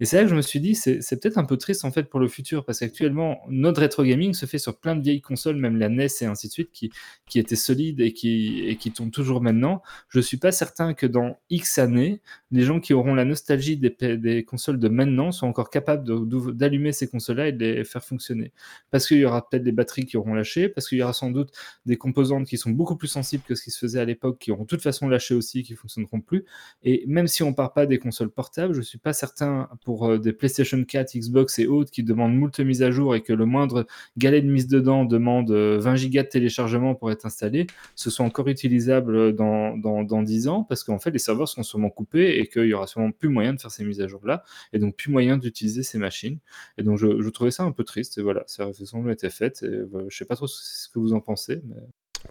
Et 0.00 0.04
c'est 0.04 0.16
là 0.16 0.22
que 0.22 0.28
je 0.28 0.36
me 0.36 0.42
suis 0.42 0.60
dit, 0.60 0.76
c'est 0.76 1.00
peut-être 1.20 1.38
un 1.38 1.44
peu 1.44 1.56
triste 1.56 1.84
en 1.84 1.90
fait 1.90 2.04
pour 2.04 2.20
le 2.20 2.28
futur, 2.28 2.64
parce 2.64 2.78
qu'actuellement, 2.78 3.40
notre 3.48 3.80
rétro 3.80 4.04
gaming 4.04 4.32
se 4.32 4.46
fait 4.46 4.58
sur 4.58 4.78
plein 4.78 4.94
de 4.94 5.02
vieilles 5.02 5.20
consoles, 5.20 5.56
même 5.56 5.76
la 5.76 5.88
NES 5.88 6.06
et 6.20 6.24
ainsi 6.26 6.46
de 6.46 6.52
suite, 6.52 6.70
qui, 6.70 6.90
qui 7.26 7.40
étaient 7.40 7.56
solides 7.56 8.00
et 8.00 8.12
qui, 8.12 8.60
et 8.66 8.76
qui 8.76 8.92
tournent 8.92 9.10
toujours 9.10 9.40
maintenant. 9.40 9.82
Je 10.08 10.20
suis 10.20 10.36
pas 10.36 10.52
certain 10.52 10.94
que 10.94 11.06
dans 11.06 11.40
X 11.50 11.78
années, 11.78 12.20
les 12.52 12.62
gens 12.62 12.78
qui 12.78 12.94
auront 12.94 13.14
la 13.14 13.24
nostalgie 13.24 13.76
des, 13.76 13.90
des 14.18 14.44
consoles 14.44 14.78
de 14.78 14.88
maintenant 14.88 15.32
soient 15.32 15.48
encore 15.48 15.70
capables 15.70 16.06
d'allumer 16.54 16.92
ces 16.92 17.08
consoles-là 17.08 17.48
et 17.48 17.52
de 17.52 17.58
les 17.58 17.84
faire 17.84 18.04
fonctionner. 18.04 18.52
Parce 18.92 19.06
qu'il 19.06 19.18
y 19.18 19.24
aura 19.24 19.48
peut-être 19.48 19.64
des 19.64 19.72
batteries 19.72 20.06
qui 20.06 20.16
auront 20.16 20.34
lâché, 20.34 20.68
parce 20.68 20.88
qu'il 20.88 20.98
y 20.98 21.02
aura 21.02 21.12
sans 21.12 21.30
doute 21.30 21.50
des 21.86 21.96
composantes 21.96 22.46
qui 22.46 22.56
sont 22.56 22.70
beaucoup 22.70 22.96
plus 22.96 23.08
sensibles 23.08 23.42
que 23.42 23.56
ce 23.56 23.64
qui 23.64 23.72
se 23.72 23.78
faisait 23.78 24.00
à 24.00 24.04
l'époque, 24.04 24.38
qui 24.38 24.52
auront 24.52 24.62
de 24.62 24.68
toute 24.68 24.82
façon 24.82 25.08
lâché 25.08 25.34
aussi, 25.34 25.64
qui 25.64 25.74
fonctionneront 25.74 26.20
plus. 26.20 26.44
Et 26.84 27.04
même 27.08 27.26
si 27.26 27.42
on 27.42 27.52
part 27.52 27.72
pas 27.72 27.86
des 27.86 27.98
consoles 27.98 28.30
portables, 28.30 28.74
je 28.74 28.80
suis 28.80 28.98
pas 28.98 29.12
certain 29.12 29.68
pour 29.84 29.87
euh, 29.96 30.18
des 30.18 30.32
PlayStation 30.32 30.82
4, 30.82 31.16
Xbox 31.16 31.58
et 31.58 31.66
autres 31.66 31.90
qui 31.90 32.02
demandent 32.02 32.34
moult 32.34 32.58
mises 32.60 32.82
à 32.82 32.90
jour 32.90 33.14
et 33.14 33.22
que 33.22 33.32
le 33.32 33.46
moindre 33.46 33.86
galet 34.16 34.42
de 34.42 34.50
mise 34.50 34.68
dedans 34.68 35.04
demande 35.04 35.50
20 35.50 35.54
euh, 35.56 35.96
gigas 35.96 36.24
de 36.24 36.28
téléchargement 36.28 36.94
pour 36.94 37.10
être 37.10 37.26
installé, 37.26 37.66
ce 37.94 38.10
soit 38.10 38.24
encore 38.24 38.48
utilisable 38.48 39.34
dans, 39.34 39.76
dans, 39.76 40.22
10 40.22 40.48
ans 40.48 40.64
parce 40.64 40.84
qu'en 40.84 40.98
fait 40.98 41.10
les 41.10 41.18
serveurs 41.18 41.48
seront 41.48 41.62
sûrement 41.62 41.90
coupés 41.90 42.38
et 42.38 42.46
qu'il 42.46 42.66
y 42.66 42.74
aura 42.74 42.86
sûrement 42.86 43.10
plus 43.10 43.28
moyen 43.28 43.54
de 43.54 43.60
faire 43.60 43.70
ces 43.70 43.84
mises 43.84 44.00
à 44.00 44.06
jour 44.06 44.20
là 44.24 44.42
et 44.72 44.78
donc 44.78 44.96
plus 44.96 45.10
moyen 45.10 45.36
d'utiliser 45.38 45.82
ces 45.82 45.98
machines. 45.98 46.38
Et 46.76 46.82
donc 46.82 46.98
je, 46.98 47.28
trouvais 47.30 47.50
ça 47.50 47.62
un 47.62 47.72
peu 47.72 47.84
triste 47.84 48.18
et 48.18 48.22
voilà, 48.22 48.44
ces 48.46 48.62
réflexions 48.62 49.00
ont 49.00 49.08
été 49.08 49.30
faites 49.30 49.62
et 49.62 49.66
euh, 49.66 50.06
je 50.08 50.16
sais 50.16 50.24
pas 50.24 50.36
trop 50.36 50.46
ce 50.46 50.88
que 50.88 50.98
vous 50.98 51.12
en 51.12 51.20
pensez. 51.20 51.60
Mais... 51.64 51.76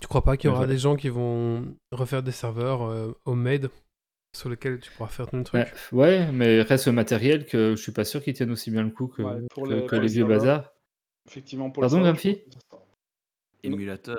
Tu 0.02 0.08
crois 0.08 0.24
pas 0.24 0.38
qu'il 0.38 0.50
y 0.50 0.54
aura 0.54 0.68
des 0.68 0.78
gens 0.78 0.96
qui 0.96 1.10
vont 1.10 1.76
refaire 1.92 2.22
des 2.22 2.32
serveurs 2.32 2.82
au 3.26 3.32
homemade? 3.32 3.70
Sur 4.34 4.50
lequel 4.50 4.80
tu 4.80 4.92
pourras 4.92 5.10
faire 5.10 5.28
ton 5.28 5.44
truc. 5.44 5.68
ouais, 5.92 6.32
mais 6.32 6.62
reste 6.62 6.88
le 6.88 6.94
matériel 6.94 7.46
que 7.46 7.72
je 7.76 7.82
suis 7.82 7.92
pas 7.92 8.06
sûr 8.06 8.24
qu'il 8.24 8.34
tienne 8.34 8.52
aussi 8.52 8.72
bien 8.72 8.84
le 8.84 8.92
coup 8.92 9.08
que, 9.08 9.22
les, 9.96 10.08
vieux 10.08 10.26
bazars. 10.26 10.74
Effectivement, 11.28 11.70
pour 11.72 11.82
Pardon, 11.82 12.02
Grumpy 12.02 12.42
Émulateur. 13.64 14.18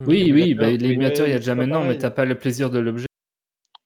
Oui, 0.00 0.32
oui, 0.32 0.54
bah, 0.54 0.70
l'émulateur, 0.70 1.26
il 1.26 1.30
y 1.30 1.34
a 1.34 1.38
déjà 1.38 1.54
maintenant, 1.54 1.84
mais 1.84 1.98
t'as 1.98 2.10
pas 2.10 2.24
le 2.24 2.36
plaisir 2.36 2.70
de 2.70 2.78
l'objet. 2.78 3.06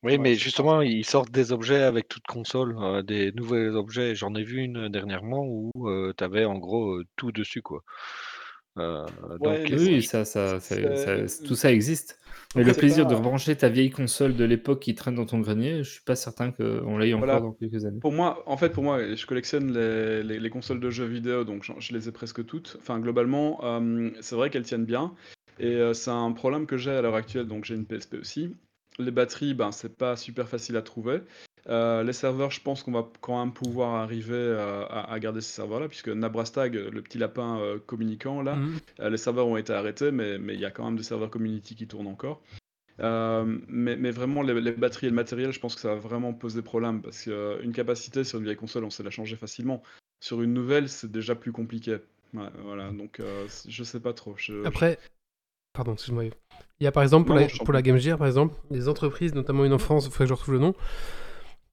Oui, 0.05 0.17
mais 0.17 0.37
justement, 0.37 0.81
ils 0.81 1.05
sortent 1.05 1.33
des 1.33 1.53
objets 1.53 1.83
avec 1.83 2.07
toute 2.09 2.27
console, 2.27 2.77
euh, 2.79 3.03
des 3.03 3.33
nouveaux 3.33 3.75
objets. 3.75 4.15
J'en 4.15 4.35
ai 4.37 4.45
vu 4.45 4.63
une 4.63 4.89
dernièrement 4.89 5.45
où 5.45 5.73
euh, 5.89 6.15
tu 6.17 6.23
avais 6.23 6.45
en 6.45 6.57
gros 6.57 6.95
euh, 6.95 7.05
tout 7.17 7.33
dessus, 7.33 7.63
quoi. 7.63 7.83
Oui, 8.77 10.03
ça, 10.03 10.25
ça, 10.25 10.59
tout 11.47 11.55
ça 11.55 11.73
existe. 11.73 12.19
Mais 12.57 12.65
le 12.65 12.73
plaisir 12.73 13.07
de 13.07 13.15
rebrancher 13.15 13.57
ta 13.57 13.69
vieille 13.69 13.91
console 13.91 14.35
de 14.35 14.45
l'époque 14.45 14.81
qui 14.81 14.95
traîne 14.95 15.17
dans 15.17 15.27
ton 15.27 15.41
grenier, 15.41 15.83
je 15.85 15.91
suis 15.91 16.05
pas 16.05 16.17
certain 16.17 16.51
qu'on 16.51 16.97
l'ait 16.99 17.13
encore 17.13 17.43
dans 17.43 17.53
quelques 17.53 17.85
années. 17.85 18.01
Pour 18.01 18.13
moi, 18.13 18.43
en 18.47 18.57
fait, 18.57 18.71
pour 18.71 18.83
moi, 18.83 19.15
je 19.15 19.27
collectionne 19.27 19.73
les, 19.73 20.23
les, 20.23 20.51
consoles 20.51 20.81
de 20.81 20.91
jeux 20.91 21.07
vidéo, 21.07 21.45
donc 21.45 21.71
je, 21.79 21.93
les 21.93 22.09
ai 22.09 22.13
presque 22.13 22.45
toutes. 22.47 22.77
Enfin, 22.81 23.01
globalement, 23.01 23.61
c'est 24.21 24.37
vrai 24.37 24.51
qu'elles 24.51 24.63
tiennent 24.63 24.87
bien. 24.87 25.15
Et 25.61 25.81
c'est 25.93 26.11
un 26.11 26.33
problème 26.33 26.67
que 26.67 26.77
j'ai 26.77 26.93
à 26.93 27.03
l'heure 27.03 27.17
actuelle, 27.17 27.47
donc 27.47 27.65
j'ai 27.65 27.75
une 27.75 27.87
PSP 27.87 28.15
aussi. 28.21 28.55
Les 28.99 29.11
batteries, 29.11 29.55
ben, 29.55 29.71
c'est 29.73 29.97
pas 29.97 30.17
super 30.17 30.49
facile 30.49 30.77
à 30.77 30.83
trouver. 30.83 31.21
Euh, 31.69 32.03
les 32.03 32.13
serveurs, 32.13 32.51
je 32.51 32.61
pense 32.61 32.83
qu'on 32.83 32.93
va 32.93 33.07
quand 33.21 33.39
même 33.39 33.53
pouvoir 33.53 33.97
arriver 33.97 34.33
euh, 34.35 34.87
à, 34.89 35.19
garder 35.21 35.41
ces 35.41 35.53
serveurs-là, 35.53 35.89
puisque 35.89 36.09
Nabrastag, 36.09 36.75
le 36.75 37.03
petit 37.03 37.19
lapin 37.19 37.59
euh, 37.59 37.79
communicant, 37.79 38.43
là, 38.43 38.57
mhm. 38.57 38.79
les 38.99 39.17
serveurs 39.19 39.47
ont 39.47 39.57
été 39.57 39.73
arrêtés, 39.73 40.11
mais 40.11 40.37
il 40.37 40.61
y 40.61 40.65
a 40.65 40.71
quand 40.71 40.85
même 40.85 40.97
des 40.97 41.03
serveurs 41.03 41.31
community 41.31 41.75
qui 41.75 41.87
tournent 41.87 42.07
encore. 42.07 42.43
Mais, 42.99 44.11
vraiment, 44.11 44.43
les, 44.43 44.73
batteries 44.73 45.09
et 45.09 45.11
le 45.11 45.17
matériel, 45.17 45.53
je 45.53 45.61
pense 45.61 45.75
que 45.75 45.81
ça 45.81 45.95
va 45.95 46.01
vraiment 46.01 46.33
poser 46.33 46.63
problème, 46.63 47.03
parce 47.03 47.25
qu'une 47.25 47.73
capacité 47.73 48.25
sur 48.25 48.39
une 48.39 48.45
vieille 48.45 48.57
console, 48.57 48.85
on 48.85 48.91
sait 48.91 49.03
la 49.03 49.11
changer 49.11 49.37
facilement. 49.37 49.83
Sur 50.21 50.43
une 50.43 50.55
nouvelle, 50.55 50.89
c'est 50.89 51.11
déjà 51.11 51.35
plus 51.35 51.53
compliqué. 51.53 51.99
voilà, 52.33 52.91
donc 52.91 53.21
je 53.69 53.85
sais 53.85 54.01
pas 54.01 54.15
trop. 54.15 54.37
Après, 54.65 54.99
pardon, 55.79 55.93
excuse-moi. 55.93 56.25
Il 56.81 56.85
y 56.85 56.87
a 56.89 56.93
par 56.93 57.05
exemple, 57.05 57.27
pour, 57.27 57.37
la, 57.37 57.47
pour 57.47 57.73
la 57.73 57.83
Game 57.83 57.99
Gear, 57.99 58.19
par 58.19 58.27
exemple, 58.27 58.55
des 58.71 58.89
entreprises, 58.89 59.33
notamment 59.33 59.65
une 59.65 59.73
en 59.73 59.79
France, 59.79 60.07
il 60.07 60.11
faudrait 60.11 60.25
que 60.25 60.29
je 60.29 60.35
retrouve 60.35 60.55
le 60.55 60.61
nom, 60.61 60.75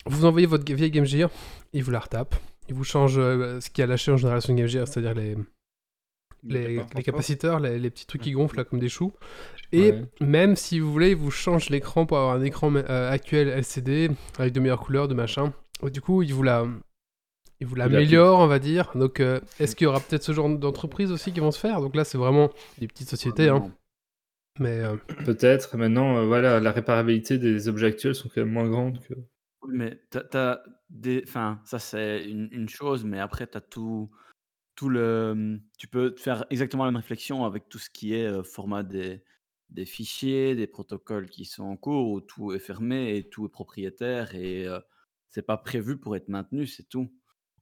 vous 0.06 0.26
envoyez 0.26 0.46
votre 0.46 0.72
vieille 0.72 0.92
Game 0.92 1.06
Gear, 1.06 1.32
il 1.74 1.84
vous 1.84 1.92
la 1.92 2.00
retape. 2.00 2.36
Il 2.70 2.76
vous 2.76 2.84
change 2.84 3.18
euh, 3.18 3.60
ce 3.60 3.70
qui 3.72 3.82
a 3.82 3.88
lâché 3.88 4.12
en 4.12 4.18
génération 4.18 4.54
Game 4.54 4.68
Gear, 4.68 4.88
c'est-à-dire 4.88 5.16
les, 5.16 5.36
les, 6.44 7.04
capaciteurs, 7.04 7.60
les, 7.60 7.90
petits 7.90 8.06
trucs 8.06 8.22
qui 8.22 8.32
gonflent 8.32 8.58
là, 8.58 8.64
comme 8.64 8.80
des 8.80 8.90
choux. 8.90 9.14
Et 9.72 9.94
même 10.22 10.56
si 10.56 10.80
vous 10.80 10.92
voulez, 10.92 11.12
il 11.12 11.16
vous 11.16 11.32
change 11.32 11.70
l'écran 11.70 12.06
pour 12.06 12.18
avoir 12.18 12.36
un 12.36 12.44
écran 12.44 12.72
euh, 12.76 13.12
actuel 13.12 13.48
LCD 13.50 14.12
avec 14.38 14.54
de 14.54 14.60
meilleures 14.60 14.80
couleurs, 14.80 15.08
de 15.08 15.16
machin. 15.16 15.52
du 15.84 16.02
coup, 16.02 16.22
il 16.22 16.34
vous 16.34 16.44
la, 16.44 16.68
il 17.60 17.68
vous 17.68 17.76
l'améliore, 17.76 18.40
on 18.40 18.48
va 18.48 18.60
dire. 18.60 18.92
Donc, 18.96 19.20
euh, 19.20 19.40
est-ce 19.60 19.76
qu'il 19.76 19.86
y 19.86 19.88
aura 19.88 20.00
peut-être 20.00 20.24
ce 20.24 20.34
genre 20.34 20.50
d'entreprise 20.50 21.12
aussi 21.12 21.32
qui 21.32 21.40
vont 21.40 21.52
se 21.52 21.60
faire? 21.60 21.82
Donc 21.82 21.96
là, 21.96 22.04
c'est 22.04 22.18
vraiment 22.18 22.52
des 22.78 22.88
petites 22.88 23.10
sociétés. 23.10 23.50
Hein. 23.50 23.72
Mais 24.60 24.84
peut-être. 25.26 25.78
Maintenant, 25.78 26.26
voilà, 26.26 26.60
la 26.60 26.72
réparabilité 26.72 27.38
des 27.38 27.68
objets 27.68 27.88
actuels 27.88 28.16
sont 28.16 28.30
quand 28.30 28.42
même 28.42 28.54
moins 28.54 28.70
grandes 28.70 29.00
que 29.06 29.14
mais 29.68 30.00
t'as 30.10 30.60
des 30.90 31.24
enfin, 31.26 31.62
ça 31.66 31.80
c'est 31.80 32.24
une 32.30 32.70
chose, 32.70 33.04
mais 33.04 33.20
après 33.20 33.48
tu 33.48 33.58
as 33.58 33.62
tout 33.62 34.12
tout 34.76 34.90
le, 34.90 35.60
tu 35.78 35.88
peux 35.88 36.16
faire 36.18 36.46
exactement 36.50 36.86
la 36.86 36.92
même 36.92 36.98
réflexion 37.02 37.46
avec 37.46 37.70
tout 37.70 37.80
ce 37.80 37.90
qui 37.90 38.14
est, 38.14 38.44
format 38.44 38.84
des 38.84 39.24
des 39.70 39.86
fichiers, 39.86 40.56
des 40.56 40.68
protocoles 40.68 41.30
qui 41.30 41.46
sont 41.46 41.64
en 41.64 41.78
cours, 41.78 42.12
où 42.12 42.22
tout 42.22 42.54
est 42.54 42.60
fermé 42.60 43.18
et 43.18 43.30
tout 43.30 43.46
est 43.46 43.50
propriétaire 43.50 44.36
et 44.36 44.68
c'est 45.30 45.42
pas 45.42 45.58
prévu 45.58 45.98
pour 45.98 46.16
être 46.16 46.30
maintenu, 46.30 46.68
c'est 46.68 46.88
tout. 46.88 47.12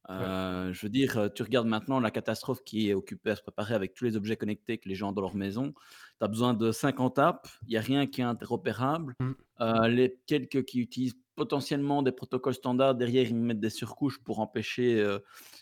Je 0.09 0.81
veux 0.81 0.89
dire, 0.89 1.29
tu 1.33 1.43
regardes 1.43 1.67
maintenant 1.67 1.99
la 1.99 2.11
catastrophe 2.11 2.63
qui 2.63 2.89
est 2.89 2.93
occupée 2.93 3.31
à 3.31 3.35
se 3.35 3.41
préparer 3.41 3.73
avec 3.73 3.93
tous 3.93 4.05
les 4.05 4.15
objets 4.15 4.37
connectés 4.37 4.77
que 4.77 4.89
les 4.89 4.95
gens 4.95 5.09
ont 5.09 5.13
dans 5.13 5.21
leur 5.21 5.35
maison. 5.35 5.73
Tu 6.19 6.25
as 6.25 6.27
besoin 6.27 6.53
de 6.53 6.71
50 6.71 7.19
apps, 7.19 7.59
il 7.67 7.73
y 7.73 7.77
a 7.77 7.81
rien 7.81 8.07
qui 8.07 8.21
est 8.21 8.25
interopérable. 8.25 9.15
Mmh. 9.19 9.85
les 9.87 10.19
quelques 10.25 10.65
qui 10.65 10.79
utilisent 10.79 11.17
potentiellement 11.35 12.03
des 12.03 12.11
protocoles 12.11 12.53
standards. 12.53 12.95
Derrière, 12.95 13.27
ils 13.27 13.35
mettent 13.35 13.59
des 13.59 13.69
surcouches 13.69 14.19
pour 14.19 14.39
empêcher 14.39 15.05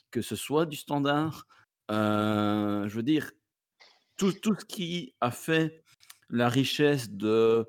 que 0.10 0.22
ce 0.22 0.36
soit 0.36 0.66
du 0.66 0.78
standard. 0.78 1.46
je 1.90 2.96
veux 2.96 3.04
dire, 3.04 3.32
tout, 4.18 4.34
tout, 4.34 4.56
ce 4.60 4.66
qui 4.66 5.16
a 5.20 5.32
fait 5.32 5.84
la 6.30 6.50
richesse 6.50 7.10
de 7.10 7.68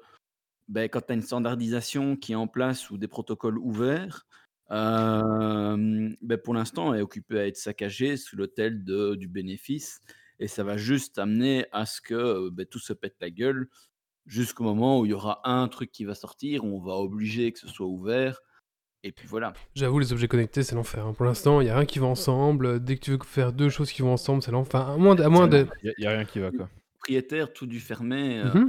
ben, 0.68 0.88
quand 0.88 1.00
tu 1.00 1.12
as 1.12 1.14
une 1.14 1.22
standardisation 1.22 2.16
qui 2.16 2.32
est 2.32 2.36
en 2.36 2.46
place 2.46 2.90
ou 2.90 2.96
des 2.96 3.08
protocoles 3.08 3.58
ouverts, 3.58 4.26
ben, 4.72 6.38
pour 6.42 6.54
l'instant 6.54 6.94
est 6.94 7.02
occupé 7.02 7.38
à 7.38 7.46
être 7.46 7.56
saccagé 7.56 8.16
sous 8.16 8.36
l'autel 8.36 8.84
du 8.84 9.28
bénéfice. 9.28 10.00
Et 10.38 10.48
ça 10.48 10.64
va 10.64 10.76
juste 10.76 11.18
amener 11.18 11.66
à 11.72 11.86
ce 11.86 12.00
que 12.00 12.50
ben, 12.50 12.66
tout 12.66 12.78
se 12.78 12.92
pète 12.92 13.16
la 13.20 13.30
gueule 13.30 13.68
jusqu'au 14.26 14.64
moment 14.64 15.00
où 15.00 15.06
il 15.06 15.10
y 15.10 15.14
aura 15.14 15.40
un 15.44 15.68
truc 15.68 15.90
qui 15.92 16.04
va 16.04 16.14
sortir, 16.14 16.64
où 16.64 16.76
on 16.76 16.80
va 16.80 16.94
obliger 16.94 17.52
que 17.52 17.58
ce 17.58 17.68
soit 17.68 17.86
ouvert. 17.86 18.40
Et 19.04 19.10
puis 19.10 19.26
voilà. 19.26 19.52
J'avoue, 19.74 19.98
les 19.98 20.12
objets 20.12 20.28
connectés, 20.28 20.62
c'est 20.62 20.76
l'enfer. 20.76 21.06
Hein. 21.06 21.12
Pour 21.12 21.26
l'instant, 21.26 21.60
il 21.60 21.64
n'y 21.64 21.70
a 21.70 21.76
rien 21.76 21.86
qui 21.86 21.98
va 21.98 22.06
ensemble. 22.06 22.82
Dès 22.82 22.96
que 22.96 23.00
tu 23.00 23.10
veux 23.10 23.18
faire 23.24 23.52
deux 23.52 23.68
choses 23.68 23.90
qui 23.90 24.02
vont 24.02 24.12
ensemble, 24.12 24.42
c'est 24.42 24.52
l'enfer. 24.52 24.88
À 24.88 24.96
moins 24.96 25.14
de. 25.14 25.66
Il 25.82 25.92
n'y 25.98 26.06
a, 26.06 26.10
rien 26.10 26.24
qui 26.24 26.38
va, 26.38 26.50
quoi. 26.52 26.68
Propriétaire, 26.94 27.52
tout 27.52 27.66
du 27.66 27.80
fermé. 27.80 28.38
Euh, 28.38 28.66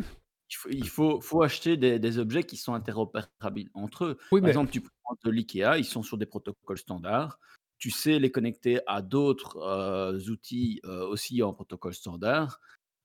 il 0.69 0.87
faut, 0.87 1.21
faut, 1.21 1.41
acheter 1.41 1.77
des, 1.77 2.17
objets 2.17 2.43
qui 2.43 2.57
sont 2.57 2.73
interopérables 2.73 3.69
entre 3.73 4.05
eux. 4.05 4.17
Par 4.29 4.47
exemple, 4.47 4.71
tu 4.71 4.81
prends 4.81 5.17
de 5.23 5.29
l'IKEA, 5.29 5.77
ils 5.77 5.85
sont 5.85 6.03
sur 6.03 6.17
des 6.17 6.25
protocoles 6.25 6.77
standards. 6.77 7.39
Tu 7.77 7.91
sais 7.91 8.19
les 8.19 8.31
connecter 8.31 8.79
à 8.87 9.01
d'autres 9.01 9.57
euh, 9.57 10.17
outils 10.29 10.79
euh, 10.85 11.05
aussi 11.07 11.43
en 11.43 11.53
protocole 11.53 11.93
standard 11.93 12.59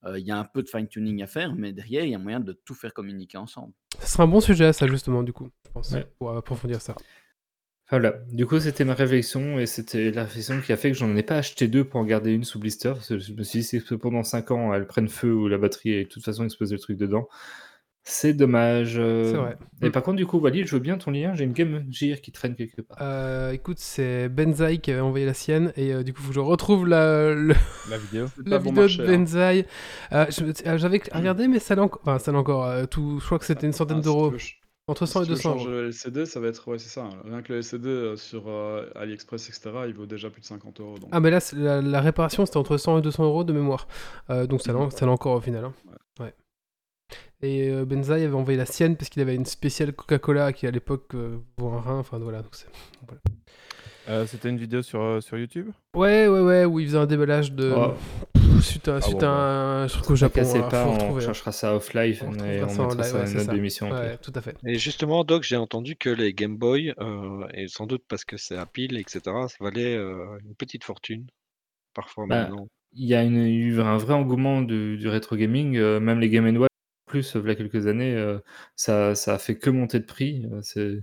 il 0.06 0.24
y 0.24 0.30
a 0.30 0.38
un 0.38 0.44
peu 0.44 0.62
de 0.62 0.68
fine-tuning 0.68 1.22
à 1.22 1.26
faire, 1.26 1.54
mais 1.54 1.72
derrière, 1.72 2.04
il 2.04 2.10
y 2.10 2.14
a 2.14 2.18
moyen 2.18 2.40
de 2.40 2.52
tout 2.52 2.74
faire 2.74 2.94
communiquer 2.94 3.36
ensemble. 3.36 3.72
Ce 4.00 4.06
sera 4.06 4.24
un 4.24 4.28
bon 4.28 4.40
sujet, 4.40 4.72
ça, 4.72 4.86
justement, 4.86 5.22
du 5.22 5.32
coup, 5.32 5.48
je 5.66 5.70
pense, 5.72 5.96
pour 6.18 6.36
approfondir 6.36 6.80
ça. 6.80 6.94
Voilà, 7.90 8.14
du 8.32 8.44
coup, 8.46 8.60
c'était 8.60 8.84
ma 8.84 8.92
réflexion, 8.94 9.58
et 9.58 9.64
c'était 9.66 10.10
la 10.10 10.24
réflexion 10.24 10.60
qui 10.60 10.72
a 10.72 10.76
fait 10.76 10.90
que 10.92 10.96
j'en 10.98 11.16
ai 11.16 11.22
pas 11.22 11.36
acheté 11.36 11.68
deux 11.68 11.84
pour 11.84 12.00
en 12.00 12.04
garder 12.04 12.32
une 12.32 12.44
sous 12.44 12.58
blister. 12.58 12.92
je 13.08 13.32
me 13.32 13.42
suis 13.42 13.60
dit, 13.60 13.82
que 13.82 13.94
pendant 13.94 14.22
5 14.22 14.50
ans, 14.50 14.74
elles 14.74 14.86
prennent 14.86 15.08
feu 15.08 15.32
ou 15.32 15.48
la 15.48 15.56
batterie 15.56 15.92
est 15.94 16.04
de 16.04 16.08
toute 16.08 16.22
façon 16.24 16.44
explosé 16.44 16.74
le 16.74 16.80
truc 16.80 16.98
dedans, 16.98 17.28
C'est 18.10 18.32
dommage. 18.32 18.96
euh. 18.98 19.30
C'est 19.32 19.36
vrai. 19.36 19.56
Et 19.82 19.88
Mm. 19.88 19.92
par 19.92 20.02
contre, 20.02 20.16
du 20.16 20.24
coup, 20.26 20.38
Walid, 20.38 20.66
je 20.66 20.72
veux 20.74 20.80
bien 20.80 20.96
ton 20.96 21.10
lien. 21.10 21.34
J'ai 21.34 21.44
une 21.44 21.52
Game 21.52 21.84
Gear 21.90 22.20
qui 22.22 22.32
traîne 22.32 22.54
quelque 22.54 22.80
part. 22.80 22.96
Euh, 23.02 23.52
écoute, 23.52 23.78
c'est 23.80 24.30
Benzaï 24.30 24.80
qui 24.80 24.90
avait 24.90 25.00
envoyé 25.00 25.26
la 25.26 25.34
sienne 25.34 25.72
et 25.76 25.92
euh, 25.92 26.02
du 26.02 26.14
coup, 26.14 26.22
faut 26.22 26.28
que 26.28 26.34
je 26.34 26.40
retrouve 26.40 26.86
la, 26.88 27.34
le- 27.34 27.54
La 27.90 27.98
vidéo. 27.98 28.26
La 28.46 28.58
pas 28.58 28.64
bon 28.64 28.70
vidéo 28.70 28.82
marché, 28.82 28.98
de 28.98 29.02
hein. 29.08 29.18
Benzaï. 29.18 29.66
Euh, 30.12 30.24
J'avais 30.76 31.00
regardé, 31.12 31.48
mais 31.48 31.58
ça 31.58 31.74
l'est 31.74 31.80
encore. 31.82 32.00
Enfin, 32.02 32.18
ça 32.18 32.32
encore. 32.32 32.64
euh, 32.66 32.86
tout, 32.86 33.18
je 33.20 33.26
crois 33.26 33.38
que 33.38 33.44
c'était 33.44 33.66
une 33.66 33.72
centaine 33.74 33.98
Ah, 34.00 34.04
d'euros. 34.04 34.32
Entre 34.88 35.06
100 35.06 35.20
et 35.20 35.24
si 35.24 35.26
tu 35.28 35.30
veux 35.30 35.36
200 35.36 35.52
changer 35.52 35.64
euros. 35.66 35.74
le 35.74 35.86
LCD, 35.88 36.26
ça 36.26 36.40
va 36.40 36.48
être. 36.48 36.66
Ouais, 36.68 36.78
c'est 36.78 36.88
ça. 36.88 37.04
hein. 37.04 37.10
Rien 37.24 37.42
que 37.42 37.52
le 37.52 37.58
LCD 37.60 37.88
euh, 37.88 38.16
sur 38.16 38.48
euh, 38.48 38.90
AliExpress, 38.96 39.48
etc., 39.48 39.70
il 39.86 39.94
vaut 39.94 40.06
déjà 40.06 40.30
plus 40.30 40.40
de 40.40 40.46
50 40.46 40.80
euros. 40.80 40.98
Donc. 40.98 41.10
Ah, 41.12 41.20
mais 41.20 41.30
là, 41.30 41.38
la, 41.54 41.80
la 41.82 42.00
réparation, 42.00 42.44
c'était 42.46 42.56
entre 42.56 42.76
100 42.76 42.98
et 42.98 43.02
200 43.02 43.24
euros 43.24 43.44
de 43.44 43.52
mémoire. 43.52 43.86
Euh, 44.30 44.46
donc, 44.46 44.62
ça 44.62 44.72
ça 44.90 45.06
l'est 45.06 45.12
encore 45.12 45.36
au 45.36 45.40
final. 45.40 45.64
hein. 45.66 45.74
Ouais. 46.20 46.34
Et 47.40 47.70
euh, 47.70 47.84
Benzaï 47.84 48.24
avait 48.24 48.34
envoyé 48.34 48.56
la 48.58 48.66
sienne 48.66 48.96
parce 48.96 49.10
qu'il 49.10 49.22
avait 49.22 49.34
une 49.34 49.46
spéciale 49.46 49.92
Coca-Cola 49.92 50.52
qui, 50.52 50.66
à 50.66 50.70
l'époque, 50.70 51.14
vaut 51.58 51.68
un 51.68 51.80
rein. 51.80 51.98
Enfin, 51.98 52.18
voilà. 52.18 52.42
donc 52.42 52.54
c'est- 52.54 52.66
voilà. 53.06 53.20
Euh, 54.08 54.26
C'était 54.26 54.48
une 54.48 54.56
vidéo 54.56 54.82
sur, 54.82 55.00
euh, 55.02 55.20
sur 55.20 55.36
YouTube? 55.38 55.70
Ouais, 55.94 56.28
ouais, 56.28 56.40
ouais, 56.40 56.64
où 56.64 56.80
il 56.80 56.86
faisait 56.86 56.98
un 56.98 57.06
déballage 57.06 57.52
de. 57.52 57.72
Oh. 57.76 57.92
Pff, 58.32 58.64
suite 58.64 58.88
à, 58.88 58.96
Ah 58.96 59.00
suite 59.02 59.18
bon, 59.18 59.26
à 59.26 59.82
un 59.82 59.86
truc 59.86 60.08
au 60.08 60.12
Ne 60.12 60.16
Japon. 60.16 60.40
hein, 60.54 60.68
pas, 60.70 60.86
on 60.86 60.92
retrouver, 60.94 61.22
hein. 61.22 61.26
cherchera 61.26 61.52
ça 61.52 61.76
off 61.76 61.92
live 61.94 62.22
On 62.26 62.32
et 62.44 62.62
retrouvera 62.62 62.66
on 62.66 62.68
ça 62.68 62.82
mettra 62.86 63.02
ça 63.04 63.18
ouais, 63.18 63.24
dans 63.32 63.38
notre 63.38 63.54
émission. 63.54 63.90
Ouais, 63.90 64.16
tout 64.18 64.32
à 64.34 64.40
fait. 64.40 64.56
Et 64.66 64.78
justement, 64.78 65.24
Doc, 65.24 65.42
j'ai 65.42 65.56
entendu 65.56 65.96
que 65.96 66.08
les 66.08 66.32
Game 66.32 66.56
Boy, 66.56 66.94
euh, 66.98 67.46
et 67.52 67.68
sans 67.68 67.86
doute 67.86 68.02
parce 68.08 68.24
que 68.24 68.36
c'est 68.38 68.56
à 68.56 68.64
pile, 68.66 68.96
etc., 68.98 69.20
ça 69.24 69.56
valait 69.60 69.94
euh, 69.96 70.38
une 70.44 70.54
petite 70.54 70.84
fortune. 70.84 71.26
Parfois 71.94 72.24
Bah, 72.26 72.42
maintenant. 72.44 72.66
Il 72.94 73.06
y 73.06 73.14
a 73.14 73.22
une- 73.22 73.36
eu 73.46 73.80
un 73.82 73.98
vrai 73.98 74.14
engouement 74.14 74.62
du, 74.62 74.96
du 74.96 75.08
rétro 75.08 75.36
gaming, 75.36 75.76
euh, 75.76 76.00
même 76.00 76.18
les 76.20 76.30
Game 76.30 76.46
Watch 76.56 76.70
en 77.06 77.10
plus, 77.10 77.32
il 77.34 77.46
y 77.46 77.50
a 77.50 77.54
quelques 77.54 77.86
années, 77.86 78.14
euh, 78.14 78.38
ça, 78.76 79.14
ça 79.14 79.34
a 79.34 79.38
fait 79.38 79.56
que 79.58 79.68
monter 79.70 79.98
de 80.00 80.04
prix. 80.06 80.46
euh, 80.52 80.60
c'est- 80.62 81.02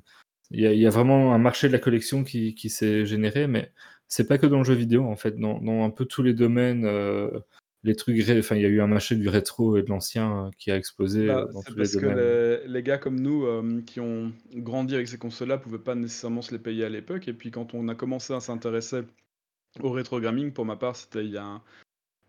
Il 0.56 0.62
y, 0.62 0.68
a, 0.68 0.74
il 0.74 0.80
y 0.80 0.88
a 0.88 0.90
vraiment 0.90 1.34
un 1.34 1.38
marché 1.38 1.68
de 1.68 1.74
la 1.74 1.80
collection 1.80 2.24
qui, 2.24 2.56
qui 2.56 2.70
s'est 2.70 3.06
généré, 3.06 3.48
mais 3.48 3.72
c'est 4.08 4.28
pas 4.28 4.38
que 4.38 4.46
dans 4.46 4.60
le 4.60 4.64
jeu 4.64 4.74
vidéo, 4.74 5.04
en 5.04 5.16
fait, 5.16 5.38
dans, 5.38 5.60
dans 5.60 5.84
un 5.84 5.90
peu 5.90 6.06
tous 6.06 6.24
les 6.24 6.34
domaines, 6.34 6.86
euh, 6.86 7.30
les 7.86 7.96
trucs, 7.96 8.20
enfin, 8.30 8.56
il 8.56 8.64
y 8.64 8.66
a 8.66 8.70
eu 8.70 8.82
un 8.82 8.88
marché 8.88 9.16
du 9.16 9.30
rétro 9.30 9.78
et 9.78 9.84
de 9.84 9.90
l'ancien 9.90 10.48
euh, 10.48 10.50
qui 10.58 10.72
a 10.72 10.76
explosé 10.76 11.28
Bah, 11.28 11.46
euh, 11.48 11.54
dans 11.54 11.62
les 11.70 11.76
parce 11.76 11.96
que 11.96 12.06
les, 12.66 12.68
les 12.68 12.84
gars 12.84 12.98
comme 12.98 13.20
nous 13.20 13.46
euh, 13.46 13.82
qui 13.86 14.00
ont 14.00 14.32
grandi 14.56 14.96
avec 14.96 15.08
ces 15.08 15.20
consoles-là 15.20 15.60
pouvaient 15.60 15.78
pas 15.78 15.94
nécessairement 15.94 16.42
se 16.42 16.52
les 16.52 16.60
payer 16.60 16.84
à 16.84 16.90
l'époque. 16.90 17.28
Et 17.28 17.34
puis 17.34 17.52
quand 17.52 17.76
on 17.76 17.88
a 17.88 17.94
commencé 17.94 18.34
à 18.34 18.40
s'intéresser 18.40 19.02
au 19.82 19.92
rétro 19.92 20.20
gaming, 20.20 20.52
pour 20.52 20.66
ma 20.66 20.78
part, 20.78 20.96
c'était 20.96 21.26
il 21.26 21.32
y 21.32 21.38
a 21.38 21.62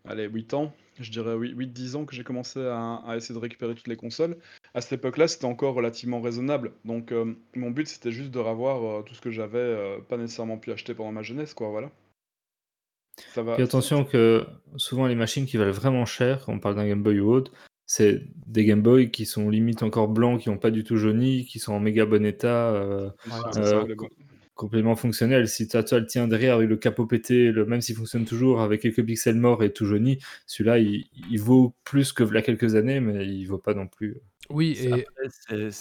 allez, 0.05 0.27
8 0.27 0.53
ans, 0.53 0.75
je 0.99 1.09
dirais 1.09 1.35
8-10 1.35 1.95
ans 1.95 2.05
que 2.05 2.15
j'ai 2.15 2.23
commencé 2.23 2.59
à, 2.59 3.01
à 3.07 3.17
essayer 3.17 3.33
de 3.33 3.39
récupérer 3.39 3.73
toutes 3.73 3.87
les 3.87 3.97
consoles. 3.97 4.37
À 4.73 4.81
cette 4.81 4.93
époque-là, 4.93 5.27
c'était 5.27 5.45
encore 5.45 5.73
relativement 5.73 6.21
raisonnable. 6.21 6.71
Donc 6.85 7.11
euh, 7.11 7.33
mon 7.55 7.71
but, 7.71 7.87
c'était 7.87 8.11
juste 8.11 8.31
de 8.31 8.39
revoir 8.39 8.83
euh, 8.83 9.03
tout 9.03 9.13
ce 9.13 9.21
que 9.21 9.31
j'avais 9.31 9.57
euh, 9.57 9.97
pas 9.99 10.17
nécessairement 10.17 10.57
pu 10.57 10.71
acheter 10.71 10.93
pendant 10.93 11.11
ma 11.11 11.23
jeunesse, 11.23 11.53
quoi, 11.53 11.69
voilà. 11.69 11.91
Ça 13.33 13.41
va. 13.41 13.55
Puis 13.55 13.63
attention 13.63 14.05
que 14.05 14.45
souvent 14.75 15.07
les 15.07 15.15
machines 15.15 15.45
qui 15.45 15.57
valent 15.57 15.71
vraiment 15.71 16.05
cher, 16.05 16.43
quand 16.45 16.53
on 16.53 16.59
parle 16.59 16.75
d'un 16.75 16.87
Game 16.87 17.01
Boy 17.01 17.19
ou 17.19 17.31
autre, 17.31 17.51
c'est 17.87 18.21
des 18.45 18.65
Game 18.65 18.81
Boy 18.81 19.11
qui 19.11 19.25
sont 19.25 19.49
limite 19.49 19.81
encore 19.81 20.09
blancs, 20.09 20.41
qui 20.41 20.49
n'ont 20.49 20.57
pas 20.57 20.71
du 20.71 20.83
tout 20.83 20.97
jauni, 20.97 21.45
qui 21.45 21.57
sont 21.57 21.73
en 21.73 21.79
méga 21.79 22.05
bon 22.05 22.25
état, 22.25 22.69
euh, 22.73 23.09
Ouais, 23.25 23.39
c'est 23.53 23.63
ça, 23.63 23.83
complètement 24.57 24.95
fonctionnel. 24.97 25.47
Si 25.47 25.67
toi, 25.67 25.83
toi 25.83 25.99
le 25.99 26.05
tien 26.07 26.27
derrière 26.27 26.55
avec 26.55 26.67
le 26.67 26.75
capot 26.75 27.05
pété, 27.05 27.51
le, 27.51 27.65
même 27.65 27.79
s'il 27.81 27.95
fonctionne 27.95 28.25
toujours 28.25 28.59
avec 28.61 28.81
quelques 28.81 29.05
pixels 29.05 29.35
morts 29.37 29.63
et 29.63 29.71
tout 29.71 29.85
jauni, 29.85 30.19
celui-là 30.45 30.79
il, 30.79 31.05
il 31.31 31.39
vaut 31.39 31.73
plus 31.85 32.11
que 32.11 32.23
il 32.23 32.41
quelques 32.43 32.75
années, 32.75 32.99
mais 32.99 33.25
il 33.25 33.45
vaut 33.45 33.57
pas 33.57 33.73
non 33.73 33.87
plus. 33.87 34.17
Oui, 34.49 34.77
et 34.81 34.87
Après, 34.93 35.27
c'est- 35.29 35.71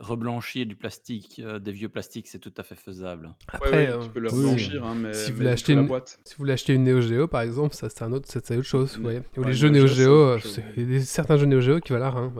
reblanchir 0.00 0.64
du 0.64 0.74
plastique, 0.74 1.40
euh, 1.44 1.58
des 1.58 1.70
vieux 1.72 1.90
plastiques, 1.90 2.28
c'est 2.28 2.38
tout 2.38 2.52
à 2.56 2.62
fait 2.62 2.74
faisable. 2.74 3.26
Ouais, 3.26 3.34
après, 3.48 3.70
ouais, 3.72 3.88
euh, 3.90 3.98
tu 3.98 4.08
peux 4.08 4.20
le 4.20 4.32
oui. 4.32 4.40
blanchir, 4.42 4.84
hein, 4.86 4.94
mais, 4.96 5.12
si 5.12 5.30
vous 5.30 5.32
mais 5.32 5.36
voulez 5.36 5.48
il 5.48 5.52
acheter 5.52 5.72
faut 5.72 5.76
la 5.76 5.82
une- 5.82 5.88
boîte. 5.88 6.18
si 6.24 6.34
vous 6.34 6.38
voulez 6.38 6.52
acheter 6.54 6.72
une 6.72 6.84
Neo 6.84 7.02
Geo 7.02 7.28
par 7.28 7.42
exemple, 7.42 7.74
ça 7.74 7.90
c'est 7.90 8.02
un 8.02 8.12
autre, 8.12 8.26
c'est 8.30 8.56
autre 8.56 8.62
chose. 8.62 8.96
Vous 8.96 9.02
voyez. 9.02 9.20
Ou 9.36 9.42
Ouais, 9.42 9.48
les 9.48 9.52
jeux 9.52 9.68
Neo 9.68 9.82
Neo 9.82 9.86
Geo, 9.86 10.14
euh, 10.14 10.38
certains 11.02 11.36
jeux 11.36 11.44
Neo 11.46 11.60
Geo 11.60 11.80
qui 11.80 11.92
valent 11.92 12.04
la 12.06 12.10
rein. 12.10 12.32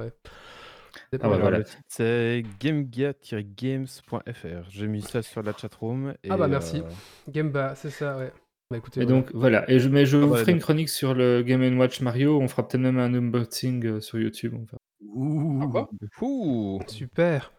Ah 1.21 1.29
bah 1.29 1.39
voilà. 1.39 1.61
C'est 1.89 2.45
gamegear-games.fr. 2.61 4.71
J'ai 4.71 4.87
mis 4.87 5.03
ça 5.03 5.23
sur 5.23 5.43
la 5.43 5.53
chatroom. 5.57 6.15
Et, 6.23 6.31
Ah 6.31 6.37
bah, 6.37 6.47
merci. 6.49 6.79
euh, 6.81 6.85
Game 7.29 7.51
Bah, 7.51 7.75
c'est 7.75 7.91
ça, 7.91 8.17
ouais. 8.17 8.33
Bah 8.71 8.77
écoutez, 8.77 9.03
Et 9.03 9.07
donc 9.07 9.33
voilà. 9.35 9.69
Et 9.69 9.81
je, 9.81 9.89
mais 9.89 10.07
je 10.07 10.17
Ah 10.17 10.21
vous 10.21 10.31
bah, 10.33 10.39
ferai 10.39 10.53
une 10.53 10.61
chronique 10.61 10.89
sur 10.89 11.13
le 11.15 11.43
Game 11.43 11.77
Watch 11.79 12.01
Mario. 12.03 12.39
On 12.41 12.47
fera 12.47 12.67
peut-être 12.69 12.81
même 12.81 12.99
un 13.01 13.13
unboxing 13.13 13.85
euh, 13.87 14.01
sur 14.01 14.21
YouTube. 14.21 14.55
on 14.55 14.65
verra. 14.65 14.79
Ouh. 15.03 15.61
Ah, 15.63 15.67
quoi 15.67 15.91
Ouh. 16.23 16.81
Super. 16.87 17.53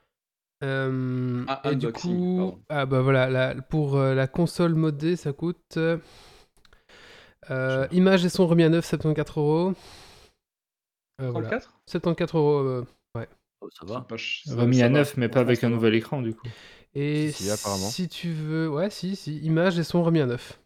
Euh, 0.63 1.43
Ah, 1.49 1.61
et 1.71 1.75
du 1.75 1.91
coup, 1.91 2.37
pardon. 2.37 2.59
ah 2.69 2.85
bah 2.85 3.01
voilà, 3.01 3.27
la- 3.29 3.55
pour 3.55 3.97
euh, 3.97 4.13
la 4.13 4.27
console 4.27 4.75
modée, 4.75 5.15
ça 5.15 5.33
coûte 5.33 5.77
euh, 7.49 7.87
image 7.91 8.23
et 8.23 8.29
son 8.29 8.45
remis 8.47 8.63
à 8.63 8.69
neuf, 8.69 8.85
74 8.85 9.37
euros. 9.43 9.73
Euh, 11.21 11.31
voilà. 11.31 11.49
34 11.49 11.81
74 11.87 12.41
euros. 12.41 12.85
Oh, 13.61 13.69
ça 13.71 13.85
va. 13.85 13.99
C'est 14.01 14.07
pas 14.09 14.17
ch- 14.17 14.43
ça- 14.45 14.55
Remis 14.55 14.79
ça 14.79 14.85
à 14.85 14.87
va. 14.89 14.93
neuf, 14.95 15.17
mais 15.17 15.29
pas 15.29 15.39
avec 15.41 15.63
un 15.63 15.69
va. 15.69 15.75
nouvel 15.75 15.95
écran 15.95 16.21
du 16.21 16.33
coup. 16.35 16.47
Et 16.93 17.31
Si, 17.31 17.43
si, 17.43 17.49
apparemment. 17.51 17.87
si 17.89 18.09
tu 18.09 18.31
veux, 18.33 18.69
ouais, 18.69 18.89
si, 18.89 19.15
si, 19.15 19.37
image 19.39 19.79
et 19.79 19.83
son 19.83 20.03
remis 20.03 20.19
à 20.19 20.25
neuf. 20.25 20.59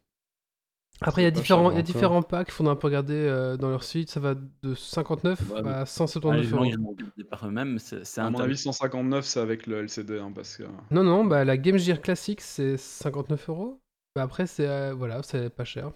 Après, 1.02 1.22
il 1.22 1.26
y 1.26 1.28
a 1.28 1.32
différents, 1.32 1.72
il 1.72 1.76
y 1.76 1.80
a 1.80 1.84
différents 1.84 2.22
packs, 2.24 2.48
il 2.48 2.54
faudra 2.54 2.72
un 2.72 2.76
peu 2.78 2.88
regarder 2.88 3.14
euh, 3.14 3.58
dans 3.58 3.70
leur 3.70 3.84
site. 3.84 4.10
Ça 4.10 4.22
va 4.22 4.34
de 4.34 4.74
59 4.76 5.42
Ouais, 5.52 5.62
mais- 5.62 5.70
à 5.70 5.80
Ah, 5.82 5.86
179 5.86 6.42
les 6.42 6.48
gens, 6.72 6.82
euros. 6.82 6.96
par 7.30 7.46
eux-mêmes, 7.48 7.80
c'est 7.80 8.06
c'est 8.06 8.22
À 8.22 8.26
un 8.28 8.30
mon 8.32 8.40
avis, 8.40 8.58
159, 8.58 9.26
c'est 9.26 9.42
avec 9.42 9.68
le 9.68 9.80
LCD, 9.80 10.20
hein, 10.20 10.32
parce 10.34 10.56
que. 10.56 10.64
Non, 10.92 11.04
non, 11.04 11.26
bah 11.26 11.44
la 11.44 11.58
Game 11.58 11.78
Gear 11.78 12.00
Classic 12.02 12.40
c'est 12.40 12.78
59 12.78 13.50
euros. 13.50 13.82
Bah, 14.16 14.24
après, 14.24 14.48
c'est 14.48 14.66
euh, 14.68 14.94
voilà, 14.94 15.22
c'est 15.22 15.50
pas 15.50 15.66
cher. 15.66 15.92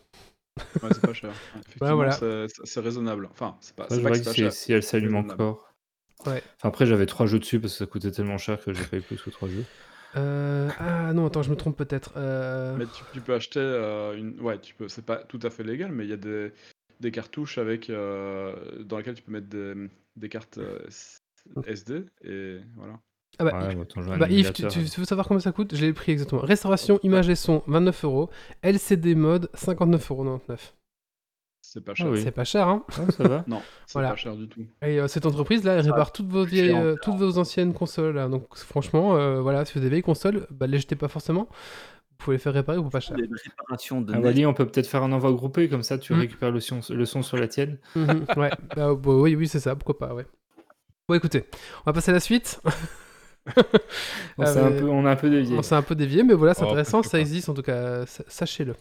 Ouais, 0.84 0.89
c'est 0.91 1.02
pas 1.02 1.14
cher. 1.14 1.32
Effectivement, 1.66 1.95
voilà. 1.95 2.12
c'est- 2.12 2.80
raisonnable. 2.82 3.30
Enfin, 3.32 3.56
c'est 3.62 3.74
pas, 3.78 3.88
c'est 3.89 4.02
que 4.04 4.14
si, 4.16 4.34
cher. 4.34 4.52
si 4.54 4.74
elle 4.74 4.84
s'allume 4.84 5.16
encore. 5.16 5.68
Ouais. 6.26 6.43
Enfin, 6.57 6.70
après, 6.70 6.86
j'avais 6.86 7.05
trois 7.05 7.26
jeux 7.26 7.39
dessus 7.39 7.59
parce 7.59 7.74
que 7.74 7.80
ça 7.80 7.86
coûtait 7.86 8.11
tellement 8.11 8.38
cher 8.38 8.61
que 8.63 8.74
j'ai 8.74 8.84
payé 8.84 9.01
plus 9.01 9.22
que 9.22 9.30
trois 9.30 9.47
jeux. 9.47 9.63
Euh, 10.17 10.70
ah 10.80 11.13
non, 11.13 11.28
attends, 11.28 11.43
je 11.43 11.49
me 11.49 11.55
trompe 11.55 11.78
peut-être. 11.78 12.13
Euh, 12.17 12.76
Mais 12.78 12.86
tu, 12.86 13.03
tu 13.13 13.22
peux 13.22 13.34
acheter 13.36 13.59
euh, 13.59 14.17
une. 14.17 14.39
Ouais, 14.41 14.59
tu 14.59 14.74
peux. 14.74 14.88
C'est 14.88 15.05
pas 15.05 15.17
tout 15.17 15.39
à 15.43 15.49
fait 15.49 15.63
légal, 15.63 15.91
mais 15.91 16.03
il 16.05 16.09
y 16.09 16.13
a 16.13 16.17
des, 16.17 16.51
des 16.99 17.11
cartouches 17.11 17.57
avec 17.57 17.89
euh, 17.89 18.53
dans 18.84 18.97
lesquelles 18.97 19.13
tu 19.15 19.22
peux 19.24 19.32
mettre 19.32 19.47
des, 19.47 19.74
des 20.15 20.30
cartes 20.30 20.57
euh, 20.57 20.80
S- 20.88 21.20
SD 21.65 22.03
et 22.26 22.57
voilà. 22.76 22.99
Ah 23.38 23.45
bah, 23.45 23.67
Ouais, 23.67 23.74
Yves- 23.76 24.17
bah, 24.17 24.28
je 24.28 24.34
Yves, 24.34 24.51
tu, 24.53 24.65
hein. 24.65 24.67
tu 24.70 24.80
veux 24.99 25.05
savoir 25.05 25.28
combien 25.28 25.39
ça 25.39 25.51
coûte? 25.51 25.74
J'ai 25.76 25.88
le 25.88 25.93
prix 25.93 26.11
exactement. 26.11 26.41
Restauration, 26.41 26.99
image 27.03 27.30
et 27.30 27.36
son, 27.36 27.63
29 27.67 28.03
euros. 28.03 28.30
LCD 28.63 29.13
mode, 29.15 29.49
59,99 29.55 30.11
euros. 30.11 30.39
C'est 31.72 31.82
pas 31.86 31.93
cher. 31.93 32.07
Ah 32.07 32.11
oui. 32.11 32.22
C'est 32.24 32.32
pas 32.32 32.43
cher, 32.45 32.67
hein 32.67 32.84
ça 33.15 33.28
va. 33.28 33.43
Non, 33.47 33.61
c'est 33.86 33.93
Voilà. 33.93 34.09
pas 34.09 34.15
cher 34.15 34.36
du 34.36 34.47
tout. 34.49 34.65
Et 34.82 34.99
euh, 34.99 35.07
cette 35.07 35.28
entreprise-là, 35.28 35.74
elle 35.76 35.84
Ça 35.84 35.91
répare 35.91 36.11
toutes 36.11 36.30
vos 36.30 36.43
cher 36.47 36.51
vieilles, 36.51 36.72
euh, 36.76 36.95
toutes 36.99 37.17
vos 37.17 37.38
anciennes 37.38 37.74
consoles. 37.76 38.15
là. 38.15 38.28
Donc 38.28 38.55
franchement, 38.55 39.15
euh, 39.15 39.39
voilà, 39.39 39.63
si 39.65 39.74
vous 39.74 39.78
avez 39.80 39.86
des 39.86 39.89
vieilles 39.91 40.01
consoles, 40.01 40.47
bah, 40.49 40.65
les 40.65 40.80
jetez 40.80 40.95
pas 40.95 41.07
forcément. 41.09 41.47
Vous 42.09 42.15
pouvez 42.26 42.38
les 42.38 42.41
faire 42.41 42.53
réparer 42.53 42.80
pour 42.80 42.89
pas 42.89 42.99
cher. 42.99 43.15
De 43.15 43.28
Ah, 44.11 44.47
on 44.49 44.53
peut 44.55 44.65
peut-être 44.65 44.88
faire 44.88 45.03
un 45.03 45.11
envoi 45.11 45.32
groupé, 45.32 45.70
comme 45.70 45.84
ça 45.84 45.99
tu 45.99 46.13
Mm. 46.13 46.20
récupères 46.20 46.51
le 46.51 46.59
son, 46.59 46.80
le 46.89 47.05
son 47.05 47.22
sur 47.22 47.38
la 47.38 47.47
tienne. 47.47 47.78
Mhm, 47.95 48.26
ouais, 48.36 48.49
bah, 48.76 48.95
bah, 48.95 49.13
oui, 49.13 49.36
oui, 49.36 49.47
c'est 49.47 49.59
ça, 49.59 49.76
pourquoi 49.76 49.97
pas, 49.99 50.15
ouais. 50.15 50.26
Bon, 51.07 51.13
écoutez, 51.15 51.45
on 51.82 51.84
va 51.86 51.93
passer 51.93 52.09
à 52.09 52.15
la 52.15 52.20
suite. 52.20 52.61
Ah, 54.41 54.52
un 54.66 54.72
peu, 54.72 54.88
on 54.89 55.06
a 55.06 55.12
un 55.12 55.16
peu 55.16 55.30
dévié. 55.30 55.58
On 55.58 55.62
s'est 55.62 55.76
un 55.76 55.82
peu 55.82 55.95
dévié, 55.95 56.24
mais 56.24 56.34
voilà, 56.34 56.54
c'est 56.54 56.62
Oh, 56.64 56.68
intéressant, 56.68 57.04
ça 57.04 57.20
existe 57.20 57.50
en 57.50 57.54
tout 57.54 57.62
cas, 57.62 58.06
sa- 58.06 58.24
sachez-le. 58.28 58.76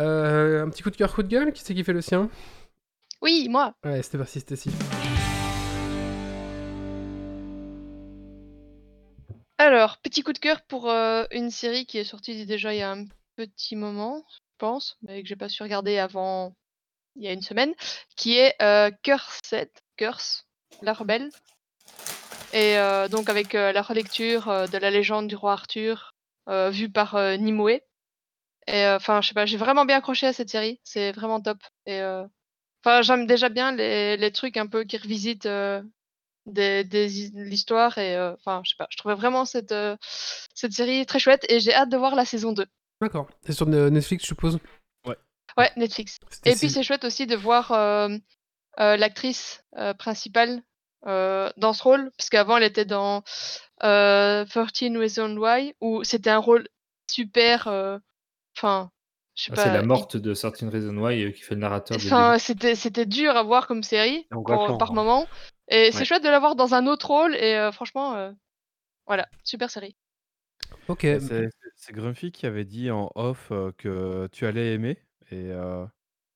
Euh, 0.00 0.64
un 0.64 0.70
petit 0.70 0.82
coup 0.82 0.90
de 0.90 0.96
cœur, 0.96 1.12
coup 1.14 1.22
de 1.22 1.28
gueule, 1.28 1.52
qui 1.52 1.62
c'est 1.62 1.74
qui 1.74 1.84
fait 1.84 1.92
le 1.92 2.00
sien? 2.00 2.30
Oui, 3.20 3.48
moi. 3.50 3.74
Ouais, 3.84 4.00
c'était 4.02 4.18
parti, 4.18 4.40
c'était 4.40 4.56
si. 4.56 4.70
Alors, 9.58 9.98
petit 9.98 10.22
coup 10.22 10.32
de 10.32 10.38
cœur 10.38 10.62
pour 10.62 10.88
euh, 10.88 11.24
une 11.32 11.50
série 11.50 11.84
qui 11.84 11.98
est 11.98 12.04
sortie 12.04 12.46
déjà 12.46 12.72
il 12.74 12.78
y 12.78 12.82
a 12.82 12.92
un 12.92 13.04
petit 13.36 13.76
moment, 13.76 14.24
je 14.30 14.38
pense, 14.58 14.96
mais 15.02 15.22
que 15.22 15.28
j'ai 15.28 15.36
pas 15.36 15.48
su 15.48 15.62
regarder 15.62 15.98
avant 15.98 16.54
il 17.16 17.24
y 17.24 17.28
a 17.28 17.32
une 17.32 17.42
semaine, 17.42 17.74
qui 18.16 18.38
est 18.38 18.54
euh, 18.62 18.90
Cursed, 19.02 19.70
Curse, 19.96 20.46
la 20.82 20.92
rebelle. 20.92 21.28
Et 22.52 22.78
euh, 22.78 23.08
donc 23.08 23.28
avec 23.28 23.54
euh, 23.54 23.72
la 23.72 23.82
relecture 23.82 24.48
euh, 24.48 24.66
de 24.66 24.78
la 24.78 24.90
légende 24.90 25.28
du 25.28 25.36
roi 25.36 25.52
Arthur, 25.52 26.14
euh, 26.48 26.70
vue 26.70 26.90
par 26.90 27.14
euh, 27.16 27.36
Nimue. 27.36 27.80
Et 28.66 28.84
euh, 28.84 28.96
enfin, 28.96 29.20
je 29.22 29.28
sais 29.28 29.34
pas, 29.34 29.46
j'ai 29.46 29.56
vraiment 29.56 29.84
bien 29.84 29.96
accroché 29.98 30.26
à 30.26 30.32
cette 30.32 30.50
série, 30.50 30.80
c'est 30.84 31.12
vraiment 31.12 31.40
top. 31.40 31.58
Et 31.86 32.00
euh, 32.00 32.24
enfin, 32.84 33.02
j'aime 33.02 33.26
déjà 33.26 33.48
bien 33.48 33.72
les, 33.72 34.16
les 34.16 34.32
trucs 34.32 34.56
un 34.56 34.66
peu 34.66 34.84
qui 34.84 34.96
revisitent 34.98 35.46
euh, 35.46 35.82
des, 36.46 36.84
des 36.84 37.20
hi- 37.22 37.32
l'histoire 37.34 37.96
et 37.98 38.16
euh, 38.16 38.34
enfin, 38.34 38.60
je 38.64 38.70
sais 38.70 38.76
pas, 38.78 38.86
je 38.90 38.96
trouvais 38.98 39.14
vraiment 39.14 39.44
cette, 39.44 39.72
euh, 39.72 39.96
cette 40.54 40.72
série 40.72 41.06
très 41.06 41.18
chouette 41.18 41.44
et 41.50 41.60
j'ai 41.60 41.74
hâte 41.74 41.88
de 41.90 41.96
voir 41.96 42.14
la 42.14 42.24
saison 42.24 42.52
2. 42.52 42.66
D'accord, 43.00 43.28
c'est 43.46 43.52
sur 43.52 43.66
Netflix, 43.66 44.24
je 44.24 44.28
suppose? 44.28 44.58
Ouais, 45.56 45.72
Netflix. 45.76 46.18
C'était 46.30 46.50
Et 46.52 46.56
puis 46.56 46.70
c'est 46.70 46.82
chouette 46.82 47.04
aussi 47.04 47.26
de 47.26 47.34
voir 47.34 47.72
euh, 47.72 48.08
euh, 48.80 48.96
l'actrice 48.96 49.64
euh, 49.76 49.94
principale 49.94 50.62
euh, 51.06 51.50
dans 51.56 51.72
ce 51.72 51.82
rôle, 51.82 52.10
parce 52.16 52.30
qu'avant 52.30 52.56
elle 52.56 52.64
était 52.64 52.84
dans 52.84 53.22
euh, 53.84 54.44
13 54.44 54.96
Reasons 54.96 55.36
Why, 55.36 55.74
où 55.80 56.04
c'était 56.04 56.30
un 56.30 56.38
rôle 56.38 56.68
super. 57.06 57.68
euh, 57.68 57.98
Enfin, 58.56 58.90
je 59.36 59.44
sais 59.44 59.52
Ah, 59.52 59.56
pas. 59.56 59.62
c'est 59.62 59.72
la 59.72 59.82
morte 59.82 60.16
de 60.16 60.34
Certain 60.34 60.68
Reason 60.68 60.96
Why 60.96 61.24
euh, 61.24 61.30
qui 61.30 61.42
fait 61.42 61.54
le 61.54 61.60
narrateur. 61.60 61.96
Enfin, 61.96 62.38
c'était 62.38 62.74
c'était 62.74 63.06
dur 63.06 63.36
à 63.36 63.42
voir 63.44 63.66
comme 63.68 63.82
série 63.82 64.26
pour- 64.30 64.78
par 64.78 64.90
hein. 64.90 64.94
moment. 64.94 65.26
Et 65.68 65.92
c'est 65.92 66.04
chouette 66.04 66.24
de 66.24 66.28
l'avoir 66.28 66.56
dans 66.56 66.74
un 66.74 66.86
autre 66.86 67.06
rôle. 67.08 67.36
Et 67.36 67.54
euh, 67.54 67.70
franchement, 67.70 68.16
euh, 68.16 68.32
voilà, 69.06 69.28
super 69.44 69.70
série. 69.70 69.94
Ok. 70.88 71.06
C'est 71.76 71.92
Grumpy 71.92 72.32
qui 72.32 72.46
avait 72.46 72.64
dit 72.64 72.90
en 72.90 73.10
off 73.14 73.48
euh, 73.52 73.70
que 73.78 74.28
tu 74.32 74.44
allais 74.46 74.74
aimer. 74.74 74.98
Et 75.30 75.50
euh, 75.52 75.84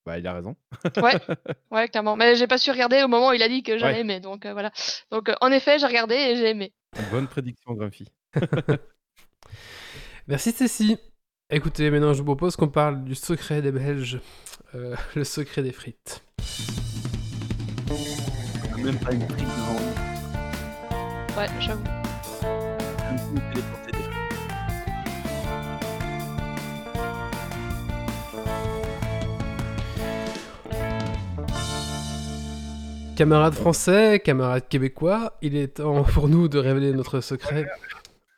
bah, 0.06 0.18
il 0.18 0.26
a 0.26 0.32
raison. 0.34 0.56
Ouais, 0.96 1.14
ouais, 1.70 1.88
clairement. 1.88 2.16
Mais 2.16 2.34
j'ai 2.36 2.46
pas 2.46 2.58
su 2.58 2.70
regarder 2.70 3.02
au 3.02 3.08
moment 3.08 3.28
où 3.30 3.32
il 3.32 3.42
a 3.42 3.48
dit 3.48 3.62
que 3.62 3.78
j'allais 3.78 3.94
Ouais. 3.94 4.00
aimer. 4.00 4.20
Donc 4.20 4.46
euh, 4.46 4.52
voilà. 4.52 4.70
Donc 5.10 5.28
euh, 5.28 5.34
en 5.40 5.50
effet, 5.52 5.78
j'ai 5.78 5.86
regardé 5.86 6.14
et 6.14 6.36
j'ai 6.36 6.50
aimé. 6.50 6.72
Bonne 7.10 7.28
prédiction, 7.28 7.72
Grumpy. 7.74 8.06
Merci 10.28 10.52
Cécie. 10.52 10.98
Écoutez, 11.50 11.90
maintenant 11.90 12.12
je 12.14 12.18
vous 12.18 12.24
propose 12.24 12.56
qu'on 12.56 12.68
parle 12.68 13.04
du 13.04 13.14
secret 13.14 13.60
des 13.60 13.72
Belges, 13.72 14.20
euh, 14.74 14.96
le 15.14 15.24
secret 15.24 15.62
des 15.62 15.72
frites. 15.72 16.24
Même 18.78 18.98
pas 18.98 19.12
une 19.12 19.28
frite 19.28 19.44
devant. 19.44 19.78
Ouais, 21.38 21.48
j'avoue. 21.60 21.84
Camarades 33.16 33.54
français, 33.54 34.20
camarades 34.24 34.68
québécois, 34.68 35.36
il 35.42 35.56
est 35.56 35.68
temps 35.76 36.02
pour 36.14 36.28
nous 36.28 36.48
de 36.48 36.58
révéler 36.58 36.92
notre 36.92 37.20
secret, 37.20 37.66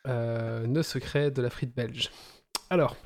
euh, 0.09 0.67
le 0.67 0.83
secret 0.83 1.31
de 1.31 1.41
la 1.41 1.49
frite 1.51 1.75
belge. 1.75 2.11
Alors, 2.71 2.97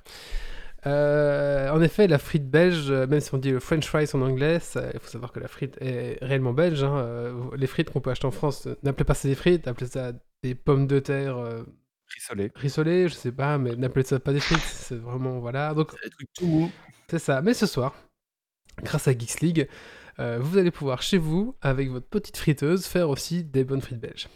euh, 0.87 1.69
en 1.71 1.83
effet, 1.83 2.07
la 2.09 2.19
frite 2.19 2.49
belge, 2.51 2.91
euh, 2.91 3.07
même 3.07 3.21
si 3.21 3.35
on 3.35 3.39
dit 3.39 3.51
le 3.51 3.61
French 3.61 3.87
fries 3.87 4.09
en 4.15 4.23
anglais, 4.23 4.61
ça- 4.61 4.89
il 4.95 4.99
faut 5.01 5.09
savoir 5.11 5.31
que 5.31 5.41
la 5.41 5.49
frite 5.49 5.77
est 5.81 6.19
réellement 6.23 6.53
belge. 6.55 6.83
hein, 6.83 6.97
euh, 6.99 7.35
les 7.57 7.67
frites 7.67 7.91
qu'on 7.91 8.01
peut 8.01 8.11
acheter 8.11 8.27
en 8.27 8.31
France, 8.31 8.67
n'appelez 8.83 9.05
pas 9.05 9.15
ça 9.15 9.29
des 9.29 9.35
frites, 9.35 9.69
appelez 9.69 9.89
ça 9.91 10.13
des 10.43 10.55
pommes 10.55 10.87
de 10.87 10.99
terre 11.01 11.37
euh, 11.37 11.63
Rissolé. 12.15 12.51
rissolées, 12.55 13.09
je 13.09 13.15
sais 13.15 13.33
pas, 13.33 13.59
mais 13.59 13.77
n'appelez 13.77 14.05
ça 14.05 14.19
pas 14.19 14.33
des 14.33 14.41
frites. 14.41 14.59
C'est 14.65 14.97
vraiment 14.99 15.39
voilà. 15.41 15.75
Donc 15.75 15.93
c'est 17.11 17.19
ça. 17.19 17.43
Mais 17.43 17.53
ce 17.53 17.67
soir, 17.67 17.95
grâce 18.83 19.07
à 19.09 19.13
Geeks 19.13 19.41
League, 19.43 19.69
euh, 20.21 20.39
vous 20.41 20.59
allez 20.59 20.71
pouvoir 20.71 21.03
chez 21.03 21.19
vous, 21.19 21.55
avec 21.61 21.91
votre 21.91 22.07
petite 22.07 22.37
friteuse, 22.37 22.87
faire 22.87 23.09
aussi 23.09 23.45
des 23.45 23.65
bonnes 23.65 23.81
frites 23.81 24.01
belges. 24.01 24.29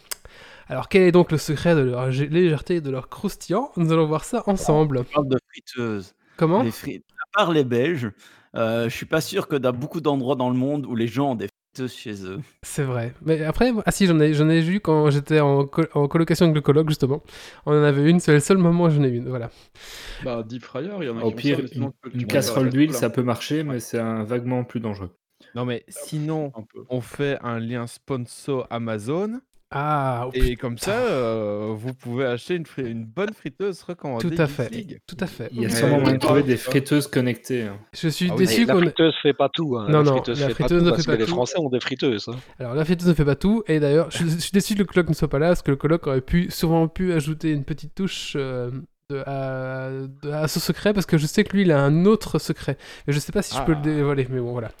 Alors, 0.67 0.87
quel 0.87 1.01
est 1.01 1.11
donc 1.11 1.31
le 1.31 1.37
secret 1.37 1.75
de 1.75 1.81
leur 1.81 2.07
légèreté 2.07 2.75
et 2.75 2.81
de 2.81 2.89
leur 2.89 3.09
croustillant? 3.09 3.71
Nous 3.75 3.91
allons 3.91 4.05
voir 4.05 4.23
ça 4.23 4.43
ensemble. 4.47 4.99
On 4.99 5.03
parle 5.03 5.27
de 5.27 5.39
friteuses. 5.49 6.15
Comment? 6.37 6.63
Les 6.63 6.71
frites. 6.71 7.05
À 7.33 7.37
part 7.37 7.51
les 7.51 7.63
Belges, 7.63 8.11
euh, 8.55 8.85
je 8.89 8.95
suis 8.95 9.05
pas 9.05 9.21
sûr 9.21 9.47
que 9.47 9.55
dans 9.55 9.73
beaucoup 9.73 10.01
d'endroits 10.01 10.35
dans 10.35 10.49
le 10.49 10.55
monde 10.55 10.85
où 10.85 10.95
les 10.95 11.07
gens 11.07 11.31
ont 11.31 11.35
des 11.35 11.47
friteuses 11.75 11.93
chez 11.93 12.25
eux. 12.25 12.39
C'est 12.61 12.83
vrai. 12.83 13.13
Mais 13.21 13.43
après, 13.43 13.73
ah 13.85 13.91
si, 13.91 14.05
j'en 14.07 14.19
ai, 14.19 14.33
j'en 14.33 14.47
ai 14.47 14.61
vu 14.61 14.79
quand 14.79 15.09
j'étais 15.09 15.41
en, 15.41 15.65
col- 15.65 15.89
en 15.93 16.07
colocation 16.07 16.45
avec 16.45 16.55
le 16.55 16.61
coloc, 16.61 16.87
justement. 16.87 17.23
On 17.65 17.73
en 17.73 17.83
avait 17.83 18.09
une, 18.09 18.19
c'est 18.19 18.31
le 18.31 18.39
seul 18.39 18.57
moment 18.57 18.85
où 18.85 18.89
j'en 18.89 19.03
ai 19.03 19.09
eu 19.09 19.17
une. 19.17 19.27
Voilà. 19.27 19.51
Bah, 20.23 20.43
deep 20.47 20.63
fryer, 20.63 20.91
il 21.01 21.05
y 21.07 21.09
en 21.09 21.17
a 21.17 21.23
Au 21.23 21.31
qui 21.31 21.35
pire, 21.35 21.59
une, 21.73 21.91
une 22.13 22.25
casserole 22.25 22.69
d'huile, 22.69 22.93
ça 22.93 23.09
peut 23.09 23.23
marcher, 23.23 23.63
mais 23.63 23.79
c'est 23.79 23.99
un 23.99 24.23
vaguement 24.23 24.63
plus 24.63 24.79
dangereux. 24.79 25.09
Non, 25.55 25.65
mais 25.65 25.83
sinon, 25.87 26.51
hein, 26.55 26.59
un 26.61 26.63
peu. 26.63 26.85
on 26.89 27.01
fait 27.01 27.37
un 27.41 27.59
lien 27.59 27.87
sponsor 27.87 28.67
Amazon. 28.69 29.39
Ah, 29.75 30.25
oh, 30.27 30.31
Et 30.35 30.55
comme 30.55 30.77
ça, 30.77 30.91
euh, 30.99 31.73
vous 31.75 31.95
pouvez 31.95 32.25
acheter 32.25 32.53
une, 32.53 32.65
fri- 32.67 32.85
une 32.91 33.05
bonne 33.05 33.33
friteuse 33.33 33.81
recommandée. 33.81 34.29
tout 34.29 34.39
à 34.39 34.45
fait. 34.45 34.69
League. 34.69 34.99
Tout 35.07 35.17
à 35.19 35.25
fait. 35.25 35.49
Il 35.51 35.63
y 35.63 35.65
a 35.65 35.69
sûrement 35.69 35.99
moyen 35.99 36.13
de 36.13 36.19
trouver 36.19 36.41
Ah, 36.43 36.47
des 36.47 36.57
ça. 36.57 36.69
friteuses 36.69 37.07
connectées. 37.07 37.63
hein. 37.63 37.79
Je 37.91 38.07
suis 38.07 38.27
Ah 38.29 38.35
oui, 38.37 38.45
déçu 38.45 38.65
la 38.65 38.73
qu'on 38.75 38.81
ait- 38.81 38.85
friteuse 38.85 39.15
fait 39.23 39.33
pas 39.33 39.49
tout. 39.51 39.75
Hein. 39.75 39.87
Non, 39.89 39.99
la 39.99 40.03
non, 40.03 40.11
friteuse 40.17 40.41
la 40.41 40.47
fait 40.49 40.53
friteuse 40.53 40.69
pas 40.69 40.75
ne 40.75 40.79
tout 40.79 40.85
fait 40.85 40.91
parce 40.97 41.05
pas 41.07 41.13
que 41.15 41.21
les. 41.21 41.25
Français 41.27 41.57
ont 41.59 41.69
des 41.69 41.79
friteuses. 41.79 42.27
hein. 42.27 42.35
Alors 42.59 42.75
la 42.75 42.85
friteuse 42.85 43.07
ne 43.07 43.13
fait 43.15 43.25
pas 43.25 43.35
tout, 43.35 43.63
et 43.67 43.79
d'ailleurs 43.79 44.11
je, 44.11 44.19
je 44.19 44.37
suis 44.37 44.51
déçu 44.51 44.75
que 44.75 44.79
le 44.79 44.85
coloc 44.85 45.09
ne 45.09 45.13
soit 45.15 45.27
pas 45.27 45.39
là, 45.39 45.47
parce 45.47 45.63
que 45.63 45.71
le 45.71 45.77
coloc 45.77 46.05
aurait 46.05 46.21
pu 46.21 46.51
sûrement 46.51 46.87
pu 46.87 47.11
ajouter 47.11 47.51
une 47.51 47.63
petite 47.63 47.95
touche 47.95 48.33
euh, 48.35 48.69
de, 49.09 49.23
à, 49.25 49.89
de- 50.23 50.31
à 50.31 50.47
ce 50.47 50.59
secret, 50.59 50.93
parce 50.93 51.05
que 51.05 51.17
je 51.17 51.25
sais 51.27 51.43
que 51.43 51.53
lui 51.55 51.63
il 51.63 51.71
a 51.71 51.81
un 51.83 52.05
autre 52.05 52.39
secret, 52.39 52.77
mais 53.07 53.13
je 53.13 53.19
sais 53.19 53.31
pas 53.31 53.41
si 53.41 53.55
je 53.55 53.61
peux 53.63 53.73
le 53.73 53.77
Ah. 53.79 53.81
dévoiler, 53.81 54.27
mais 54.29 54.39
bon 54.39 54.51
voilà. 54.53 54.71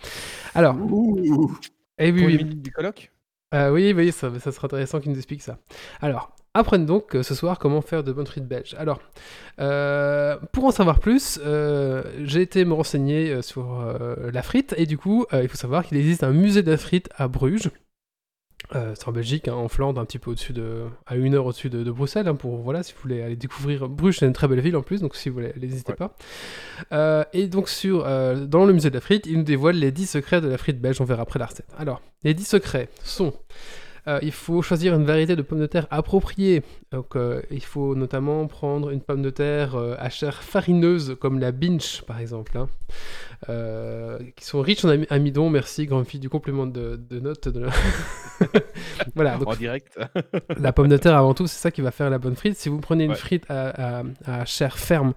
Alors, 0.55 0.75
et 1.97 2.11
oui, 2.11 2.19
Pour 2.19 2.27
oui, 2.27 2.33
une 2.35 2.37
minute 2.37 2.61
du 2.61 2.71
colloque 2.71 3.11
euh, 3.53 3.69
oui, 3.69 3.93
oui, 3.95 4.11
ça, 4.11 4.31
ça 4.39 4.51
serait 4.51 4.65
intéressant 4.65 4.99
qu'il 4.99 5.11
nous 5.11 5.17
explique 5.17 5.43
ça. 5.43 5.59
Alors, 6.01 6.35
apprenez 6.55 6.85
donc 6.85 7.15
euh, 7.15 7.21
ce 7.21 7.35
soir 7.35 7.59
comment 7.59 7.81
faire 7.81 8.03
de 8.03 8.11
bonnes 8.11 8.25
frites 8.25 8.47
belges. 8.47 8.75
Alors, 8.79 8.99
euh, 9.59 10.37
pour 10.53 10.65
en 10.65 10.71
savoir 10.71 10.99
plus, 10.99 11.39
euh, 11.45 12.03
j'ai 12.23 12.41
été 12.41 12.65
me 12.65 12.73
renseigner 12.73 13.29
euh, 13.31 13.41
sur 13.43 13.79
euh, 13.81 14.31
la 14.31 14.41
frite, 14.41 14.73
et 14.77 14.87
du 14.87 14.97
coup, 14.97 15.25
euh, 15.33 15.43
il 15.43 15.49
faut 15.49 15.57
savoir 15.57 15.85
qu'il 15.85 15.97
existe 15.97 16.23
un 16.23 16.31
musée 16.31 16.63
de 16.63 16.71
la 16.71 16.77
frite 16.77 17.09
à 17.15 17.27
Bruges. 17.27 17.69
Euh, 18.75 18.93
c'est 18.95 19.07
en 19.07 19.11
Belgique, 19.11 19.47
hein, 19.47 19.53
en 19.53 19.67
Flandre, 19.67 20.01
un 20.01 20.05
petit 20.05 20.19
peu 20.19 20.31
au-dessus 20.31 20.53
de, 20.53 20.83
à 21.05 21.15
une 21.15 21.35
heure 21.35 21.45
au-dessus 21.45 21.69
de, 21.69 21.83
de 21.83 21.91
Bruxelles. 21.91 22.27
hein, 22.27 22.35
pour 22.35 22.57
voilà, 22.57 22.81
si 22.83 22.93
vous 22.93 22.99
voulez 23.01 23.21
aller 23.21 23.35
découvrir 23.35 23.87
Bruges, 23.87 24.17
c'est 24.19 24.25
une 24.25 24.33
très 24.33 24.47
belle 24.47 24.61
ville 24.61 24.75
en 24.75 24.81
plus, 24.81 25.01
donc 25.01 25.15
si 25.15 25.29
vous 25.29 25.35
voulez, 25.35 25.53
n'hésitez 25.61 25.91
Ouais. 25.91 25.95
pas. 25.97 26.15
Euh, 26.91 27.23
et 27.33 27.47
donc 27.47 27.69
sur, 27.69 28.03
euh, 28.05 28.45
dans 28.45 28.65
le 28.65 28.73
musée 28.73 28.89
de 28.89 28.95
la 28.95 29.01
frite, 29.01 29.25
il 29.27 29.37
nous 29.37 29.43
dévoile 29.43 29.75
les 29.75 29.91
10 29.91 30.07
secrets 30.07 30.41
de 30.41 30.47
la 30.47 30.57
frite 30.57 30.79
belge. 30.81 30.99
On 31.01 31.05
verra 31.05 31.21
après 31.23 31.39
la 31.39 31.45
recette. 31.45 31.67
Alors, 31.77 32.01
les 32.23 32.33
10 32.33 32.45
secrets 32.45 32.89
sont 33.03 33.33
euh, 34.07 34.19
il 34.21 34.31
faut 34.31 34.61
choisir 34.61 34.93
une 34.95 35.05
variété 35.05 35.35
de 35.35 35.41
pommes 35.41 35.59
de 35.59 35.65
terre 35.65 35.87
appropriée. 35.91 36.61
Donc, 36.91 37.15
euh, 37.15 37.41
il 37.51 37.63
faut 37.63 37.95
notamment 37.95 38.45
prendre 38.47 38.89
une 38.89 39.01
pomme 39.01 39.21
de 39.21 39.29
terre 39.29 39.75
euh, 39.75 39.95
à 39.99 40.09
chair 40.09 40.43
farineuse, 40.43 41.15
comme 41.19 41.39
la 41.39 41.51
binch 41.51 42.01
par 42.03 42.19
exemple, 42.19 42.57
hein, 42.57 42.67
euh, 43.49 44.19
qui 44.35 44.45
sont 44.45 44.61
riches 44.61 44.83
en 44.85 44.89
ami- 44.89 45.07
amidon. 45.09 45.49
Merci, 45.49 45.85
grande 45.85 46.05
fille, 46.05 46.19
du 46.19 46.29
complément 46.29 46.65
de, 46.67 46.95
de 47.09 47.19
notes. 47.19 47.47
De... 47.47 47.65
voilà, 49.15 49.37
donc 49.37 49.47
en 49.49 49.55
direct. 49.55 49.97
la 50.57 50.73
pomme 50.73 50.89
de 50.89 50.97
terre 50.97 51.15
avant 51.17 51.33
tout, 51.33 51.47
c'est 51.47 51.59
ça 51.59 51.71
qui 51.71 51.81
va 51.81 51.91
faire 51.91 52.09
la 52.09 52.19
bonne 52.19 52.35
frite. 52.35 52.57
Si 52.57 52.69
vous 52.69 52.79
prenez 52.79 53.05
une 53.05 53.11
Ouais. 53.11 53.17
frite 53.17 53.45
à, 53.49 53.99
à- 53.99 54.03
à 54.25 54.45
chair 54.45 54.77
ferme, 54.77 55.13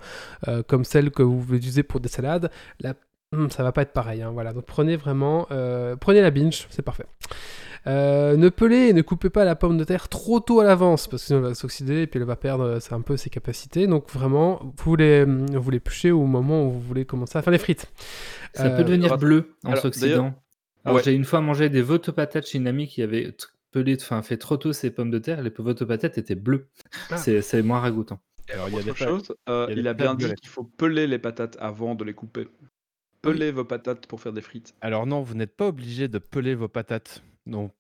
euh, 0.49 0.63
comme 0.63 0.85
celle 0.85 1.11
que 1.11 1.23
vous 1.23 1.41
voulez 1.41 1.59
utiliser 1.59 1.83
pour 1.83 2.01
des 2.01 2.09
salades, 2.09 2.51
la... 2.81 2.95
hum, 3.33 3.51
ça 3.51 3.63
va 3.63 3.73
pas 3.73 3.83
être 3.83 3.93
pareil. 3.93 4.23
hein, 4.23 4.31
voilà, 4.33 4.53
donc 4.53 4.65
prenez 4.67 4.97
vraiment, 4.97 5.47
euh, 5.51 5.97
prenez 5.97 6.21
la 6.21 6.31
binge, 6.31 6.67
c'est 6.71 6.83
parfait. 6.83 7.07
Euh, 7.87 8.37
ne 8.37 8.49
pelez 8.49 8.89
et 8.89 8.93
ne 8.93 9.03
coupez 9.03 9.31
pas 9.31 9.45
la 9.45 9.55
pomme 9.55 9.79
de 9.79 9.85
terre 9.85 10.09
trop 10.09 10.41
tôt 10.41 10.61
à 10.61 10.65
l'avance 10.65 11.07
parce 11.07 11.23
que 11.23 11.27
sinon 11.29 11.39
elle 11.41 11.45
va 11.47 11.55
s'oxyder 11.55 12.03
et 12.03 12.07
puis 12.09 12.19
elle 12.19 12.27
va 12.27 12.35
perdre 12.37 12.65
euh, 12.65 12.81
c'est 12.81 12.95
un 12.95 13.01
peu 13.01 13.17
ses 13.17 13.31
capacités. 13.31 13.87
Donc 13.87 14.11
vraiment, 14.11 14.73
vous 14.79 14.97
les, 14.97 15.25
vous 15.25 15.71
les 15.71 15.79
pêchez 15.81 16.11
au 16.11 16.25
moment 16.27 16.67
où 16.67 16.71
vous 16.71 16.81
voulez 16.81 17.05
commencer 17.05 17.39
à 17.39 17.43
faire 17.43 17.53
les 17.53 17.59
frites. 17.59 17.87
Ça 18.55 18.67
Euh, 18.67 18.77
peut 18.77 18.85
devenir 18.85 19.07
alors- 19.07 19.19
bleu 19.19 19.55
en 19.65 19.77
s'oxydant. 19.77 20.35
Ouais. 20.85 21.03
j'ai 21.05 21.13
une 21.15 21.25
fois 21.25 21.41
mangé 21.41 21.69
des 21.69 21.83
votopatates 21.83 22.47
chez 22.47 22.59
une 22.59 22.67
amie 22.69 22.87
qui 22.89 23.03
avait 23.03 23.35
pelé, 23.73 23.97
enfin 24.01 24.23
fait 24.23 24.37
trop 24.37 24.57
tôt 24.57 24.73
ses 24.73 24.91
pommes 24.91 25.11
de 25.11 25.19
terre. 25.19 25.43
Les 25.43 25.51
votopatates 25.57 26.17
étaient 26.19 26.35
bleues. 26.37 26.69
Ah. 27.11 27.17
C'est 27.17 27.41
c'est 27.43 27.63
moins 27.63 27.81
ragoûtant. 27.81 28.21
Alors, 28.53 28.69
il 28.69 28.77
y 28.77 28.79
a 28.79 28.83
des 28.83 28.91
Autre 28.91 28.99
pa- 29.01 29.05
chose, 29.07 29.35
euh, 29.49 29.67
il 29.71 29.87
a 29.89 29.95
patates 29.95 30.17
bien 30.19 30.29
dit 30.29 30.35
qu'il 30.37 30.49
faut 30.49 30.63
peler 30.63 31.07
les 31.09 31.19
patates 31.19 31.57
avant 31.61 31.97
de 31.97 32.05
les 32.05 32.15
couper. 32.15 32.47
Pelez 33.23 33.51
vos 33.51 33.65
patates 33.65 34.07
pour 34.07 34.21
faire 34.21 34.33
des 34.33 34.41
frites. 34.41 34.75
Alors 34.81 35.05
non, 35.07 35.21
vous 35.23 35.35
n'êtes 35.35 35.57
pas 35.57 35.67
obligé 35.67 36.07
de 36.07 36.19
peler 36.19 36.55
vos 36.55 36.69
patates. 36.69 37.23
Non. 37.47 37.71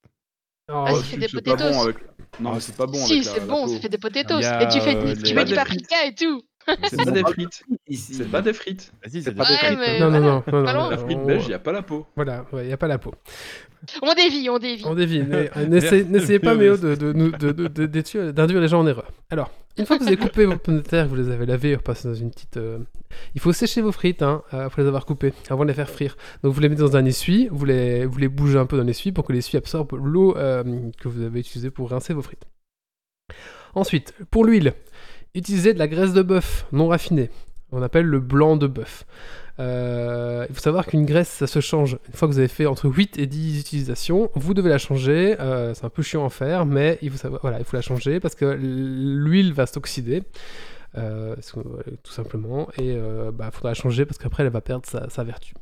Oh, 0.68 0.84
Ah, 0.88 0.92
Oh, 0.94 1.00
des 1.16 1.28
c'est 1.28 1.42
pas 1.42 1.54
bon 1.54 1.80
avec. 1.82 1.96
Non, 2.40 2.58
c'est 2.58 2.76
pas 2.76 2.86
bon 2.86 2.98
si, 3.06 3.22
c'est 3.22 3.46
bon, 3.46 3.68
ça 3.68 3.78
fait 3.80 3.88
des 3.88 3.98
potatoes. 3.98 4.40
Et 4.40 4.68
tu, 4.68 4.80
fais, 4.80 4.96
euh, 4.96 5.14
tu 5.14 5.22
les- 5.22 5.34
mets 5.34 5.44
Des 5.44 5.50
du 5.50 5.54
paprika 5.54 6.04
et 6.06 6.14
tout. 6.14 6.42
C'est 6.88 6.96
pas 7.04 7.10
des 7.10 7.22
frites. 7.22 7.64
C'est 7.92 8.30
pas 8.30 8.42
des 8.42 8.52
frites. 8.52 8.92
Vas-y, 9.04 9.22
C'est 9.22 9.32
pas 9.34 9.44
des 9.44 9.56
frites. 9.56 10.00
non, 10.00 10.10
non, 10.10 10.20
non, 10.20 10.42
non. 10.52 10.90
La 10.90 10.98
frite 10.98 11.18
on- 11.22 11.26
belge, 11.26 11.44
il 11.44 11.48
n'y 11.48 11.54
a 11.54 11.58
pas 11.58 11.72
la 11.72 11.82
peau. 11.82 12.06
Voilà, 12.16 12.44
il 12.54 12.66
n'y 12.66 12.72
a 12.72 12.76
pas 12.76 12.88
la 12.88 12.98
peau. 12.98 13.14
On 14.02 14.14
dévie, 14.14 14.48
on 14.50 14.58
dévie. 14.58 14.82
On 14.84 14.94
dévine. 14.94 15.26
mais, 15.28 15.50
euh, 15.56 15.66
n'essayez- 15.66 16.38
pas, 16.40 16.54
Méo, 16.54 16.76
de, 16.76 16.94
de, 16.96 17.12
nous- 17.12 17.30
de- 17.30 17.52
de- 17.52 17.68
de- 17.68 17.86
d'étu- 17.86 18.32
d'induire 18.32 18.60
les 18.60 18.68
gens 18.68 18.80
en 18.80 18.86
erreur. 18.86 19.12
Alors, 19.30 19.50
une 19.78 19.86
fois 19.86 19.96
que 19.98 20.02
vous 20.02 20.08
avez 20.08 20.16
coupé 20.16 20.44
vos 20.46 20.56
pommes 20.56 20.78
de 20.78 20.80
terre, 20.82 21.04
que 21.04 21.10
vous 21.10 21.16
les 21.16 21.30
avez 21.30 21.46
lavées, 21.46 21.76
repassez 21.76 22.08
dans 22.08 22.14
une 22.14 22.30
petite. 22.30 22.56
euh, 22.56 22.78
Il 23.36 23.40
faut 23.40 23.52
sécher 23.52 23.82
vos 23.82 23.92
frites 23.92 24.22
hein, 24.22 24.42
euh, 24.54 24.66
après 24.66 24.82
les 24.82 24.88
avoir 24.88 25.06
coupées, 25.06 25.34
avant 25.50 25.62
de 25.62 25.68
les 25.68 25.74
faire 25.74 25.88
frire. 25.90 26.16
Donc, 26.42 26.52
vous 26.52 26.60
les 26.60 26.68
mettez 26.68 26.82
dans 26.82 26.96
un 26.96 27.04
essuie, 27.04 27.48
vous 27.52 27.64
les, 27.64 28.06
vous 28.06 28.18
les 28.18 28.28
bougez 28.28 28.58
un 28.58 28.66
peu 28.66 28.76
dans 28.76 28.82
l'essuie 28.84 29.12
pour 29.12 29.24
que 29.24 29.32
l'essuie 29.32 29.56
absorbe 29.58 29.92
l'eau 29.92 30.36
euh, 30.36 30.64
que 31.00 31.06
vous 31.08 31.22
avez 31.22 31.38
utilisée 31.40 31.70
pour 31.70 31.90
rincer 31.90 32.12
vos 32.12 32.22
frites. 32.22 32.44
Ensuite, 33.74 34.14
pour 34.30 34.44
l'huile, 34.44 34.72
utilisez 35.37 35.74
de 35.74 35.78
la 35.78 35.89
graisse 35.89 36.12
de 36.12 36.22
bœuf 36.22 36.66
non 36.72 36.89
raffinée. 36.89 37.30
On 37.72 37.82
appelle 37.82 38.07
le 38.07 38.20
blanc 38.20 38.57
de 38.57 38.66
bœuf. 38.66 39.05
Euh, 39.59 40.47
il 40.49 40.55
faut 40.55 40.61
savoir 40.61 40.87
qu'une 40.87 41.05
graisse, 41.07 41.28
ça 41.28 41.47
se 41.47 41.61
change. 41.61 41.99
Une 42.09 42.14
fois 42.14 42.28
que 42.28 42.32
vous 42.32 42.39
avez 42.39 42.49
fait 42.49 42.66
entre 42.66 42.89
8 42.89 43.18
et 43.18 43.26
10 43.26 43.61
utilisations, 43.61 44.30
vous 44.34 44.55
devez 44.55 44.68
la 44.68 44.78
changer. 44.78 45.37
Euh, 45.41 45.74
c'est 45.74 45.84
un 45.84 45.91
peu 45.91 46.03
chiant 46.03 46.24
à 46.24 46.30
faire, 46.30 46.66
mais 46.66 46.99
il 47.03 47.11
faut, 47.11 47.28
la 47.72 47.82
changer 47.82 48.20
parce 48.20 48.34
que 48.34 48.45
l'huile 48.45 49.53
va 49.53 49.66
s'oxyder. 49.66 50.22
euh, 50.97 51.37
tout 52.03 52.12
simplement. 52.12 52.68
Et 52.78 52.93
il 52.93 53.51
faudra 53.53 53.70
la 53.70 53.74
changer 53.74 54.05
parce 54.05 54.18
qu'après, 54.18 54.45
elle 54.45 54.51
va 54.51 54.61
perdre 54.61 54.87
sa 54.87 55.24
vertu. 55.24 55.55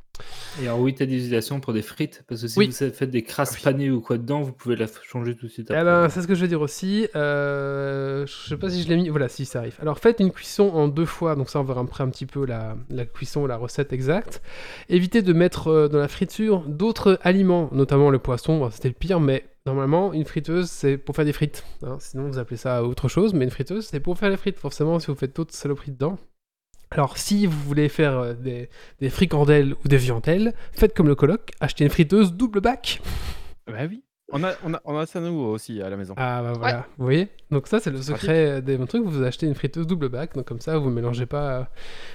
Et 0.61 0.67
alors, 0.67 0.79
oui, 0.81 0.95
tu 0.95 1.03
as 1.03 1.07
des 1.07 1.15
utilisations 1.17 1.59
pour 1.61 1.73
des 1.73 1.83
frites, 1.83 2.23
parce 2.29 2.41
que 2.43 2.49
si 2.49 2.59
Oui. 2.59 2.67
vous 2.69 2.73
faites 2.73 3.11
des 3.11 3.23
crasses 3.23 3.57
oui. 3.57 3.63
panées 3.65 3.91
ou 3.91 4.01
quoi 4.01 4.17
dedans, 4.19 4.43
vous 4.43 4.53
pouvez 4.53 4.77
la 4.77 4.87
changer 5.03 5.35
tout 5.35 5.47
de 5.47 5.51
suite 5.51 5.69
Eh 5.71 5.75
ben, 5.75 6.09
c'est 6.09 6.23
ce 6.23 6.27
que 6.29 6.35
je 6.35 6.43
vais 6.43 6.49
dire 6.49 6.61
aussi. 6.61 7.09
Euh, 7.17 8.25
je 8.27 8.49
sais 8.51 8.57
pas 8.57 8.71
si 8.71 8.83
je 8.83 8.89
l'ai 8.89 8.97
mis. 8.97 9.09
Voilà, 9.09 9.29
si 9.29 9.45
ça 9.45 9.59
arrive. 9.61 9.77
Alors, 9.81 9.99
faites 9.99 10.21
une 10.21 10.31
cuisson 10.31 10.69
en 10.71 10.89
deux 10.89 11.05
fois. 11.07 11.35
Donc, 11.35 11.51
ça, 11.51 11.61
on 11.61 11.65
verra 11.65 11.81
après 11.81 12.05
un 12.05 12.09
petit 12.11 12.27
peu 12.27 12.47
la, 12.47 12.77
la 12.91 13.05
cuisson, 13.07 13.47
la 13.47 13.57
recette 13.57 13.93
exacte. 13.93 14.43
Évitez 14.89 15.23
de 15.23 15.33
mettre 15.33 15.69
euh, 15.69 15.89
dans 15.89 15.99
la 15.99 16.09
friture 16.09 16.61
d'autres 16.69 17.19
aliments, 17.23 17.69
notamment 17.73 18.11
le 18.11 18.19
poisson. 18.19 18.59
Bon, 18.59 18.71
C'était 18.71 18.89
le 18.89 18.95
pire, 18.95 19.19
mais 19.21 19.45
normalement, 19.67 20.13
une 20.13 20.25
friteuse, 20.25 20.69
c'est 20.71 20.97
pour 20.99 21.17
faire 21.17 21.25
des 21.25 21.33
frites. 21.33 21.65
hein. 21.83 21.97
Sinon, 22.01 22.29
vous 22.29 22.39
appelez 22.39 22.57
ça 22.57 22.85
autre 22.85 23.09
chose, 23.09 23.35
mais 23.35 23.45
une 23.45 23.51
friteuse, 23.51 23.87
c'est 23.87 24.01
pour 24.01 24.17
faire 24.19 24.31
les 24.31 24.37
frites. 24.37 24.59
Forcément, 24.59 24.99
si 25.01 25.09
vous 25.09 25.17
faites 25.17 25.35
d'autres 25.35 25.55
saloperies 25.55 25.91
dedans. 25.93 26.19
Alors, 26.91 27.19
si 27.19 27.47
vous 27.47 27.59
voulez 27.61 27.89
faire 27.89 28.19
euh, 28.19 28.35
des, 28.35 28.69
des 29.01 29.11
fricandelles 29.11 29.75
ou 29.85 29.89
des 29.89 29.97
viandelles, 29.97 30.55
faites 30.73 30.95
comme 30.95 31.09
le 31.09 31.15
coloc, 31.15 31.51
achetez 31.61 31.85
une 31.85 31.91
friteuse 31.91 32.33
double 32.35 32.61
bac. 32.61 33.01
Bah 33.67 33.75
oui. 33.89 34.03
On 34.33 34.43
a, 34.43 34.53
on, 34.65 34.73
a, 34.75 34.81
on 34.87 34.97
a 34.99 35.05
ça 35.07 35.21
nous 35.21 35.39
aussi 35.39 35.83
à 35.83 35.91
la 35.91 35.97
maison. 35.97 36.15
Ah 36.17 36.43
bah 36.43 36.55
voilà, 36.55 36.87
vous 36.97 37.05
voyez? 37.05 37.29
Donc 37.51 37.69
ça 37.69 37.79
c'est 37.79 37.91
le 37.91 37.99
Pratique. 37.99 38.17
secret 38.17 38.63
des 38.63 38.79
bons 38.79 38.87
trucs, 38.87 39.05
vous 39.05 39.23
achetez 39.23 39.47
une 39.47 39.55
friteuse 39.55 39.87
double 39.87 40.09
bac, 40.09 40.35
donc 40.35 40.47
comme 40.47 40.61
ça 40.61 40.79
vous 40.79 40.89
mélangez 40.89 41.27
pas... 41.27 41.51
euh, 41.61 41.65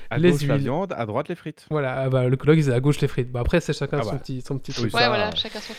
à 0.10 0.18
les 0.18 0.32
gauche 0.32 0.42
la 0.48 0.56
huiles. 0.56 0.64
viande, 0.64 0.94
à 0.98 1.06
droite 1.06 1.30
les 1.30 1.36
frites. 1.36 1.68
Voilà, 1.70 1.96
ah 2.02 2.10
bah, 2.10 2.28
le 2.28 2.36
colloque 2.36 2.58
il 2.58 2.68
est 2.68 2.74
à 2.74 2.80
gauche 2.80 3.00
les 3.00 3.08
frites. 3.08 3.32
Bah 3.32 3.42
après 3.42 3.62
c'est 3.62 3.74
chacun 3.74 4.00
Ah 4.02 4.04
son, 4.04 4.12
bah. 4.14 4.18
petit, 4.18 4.42
son 4.42 4.58
petit 4.58 4.72
Oui, 4.72 4.90
truc. 4.90 4.92
ça, 4.92 4.98
Ouais, 4.98 5.08
voilà, 5.08 5.28
euh, 5.30 5.36
chacun 5.36 5.60
son. 5.60 5.74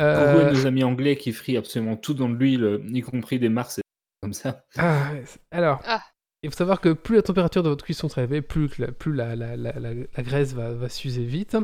Euh, 0.00 0.32
Pour 0.34 0.40
vous 0.42 0.48
et 0.48 0.52
nos 0.60 0.66
amis 0.66 0.82
anglais 0.84 1.16
qui 1.16 1.32
frient 1.32 1.56
absolument 1.56 1.96
tout 1.96 2.14
dans 2.14 2.28
de 2.28 2.34
l'huile, 2.34 2.80
y 2.92 3.00
compris 3.00 3.38
des 3.38 3.48
mars 3.48 3.78
et 3.78 3.82
comme 4.22 4.32
ça. 4.34 4.64
ah, 4.78 5.10
alors, 5.52 5.80
Ah. 5.86 6.02
Il 6.46 6.50
faut 6.50 6.56
savoir 6.56 6.80
que 6.80 6.92
plus 6.92 7.16
la 7.16 7.22
température 7.22 7.62
de 7.62 7.68
votre 7.68 7.84
cuisson 7.84 8.08
sera 8.08 8.22
élevée, 8.22 8.40
plus, 8.40 8.78
la, 8.78 8.88
plus 8.92 9.12
la, 9.12 9.36
la, 9.36 9.56
la, 9.56 9.72
la- 9.78 9.94
la 9.94 10.22
graisse 10.22 10.54
va, 10.54 10.72
va 10.72 10.88
s'user 10.88 11.24
vite. 11.24 11.56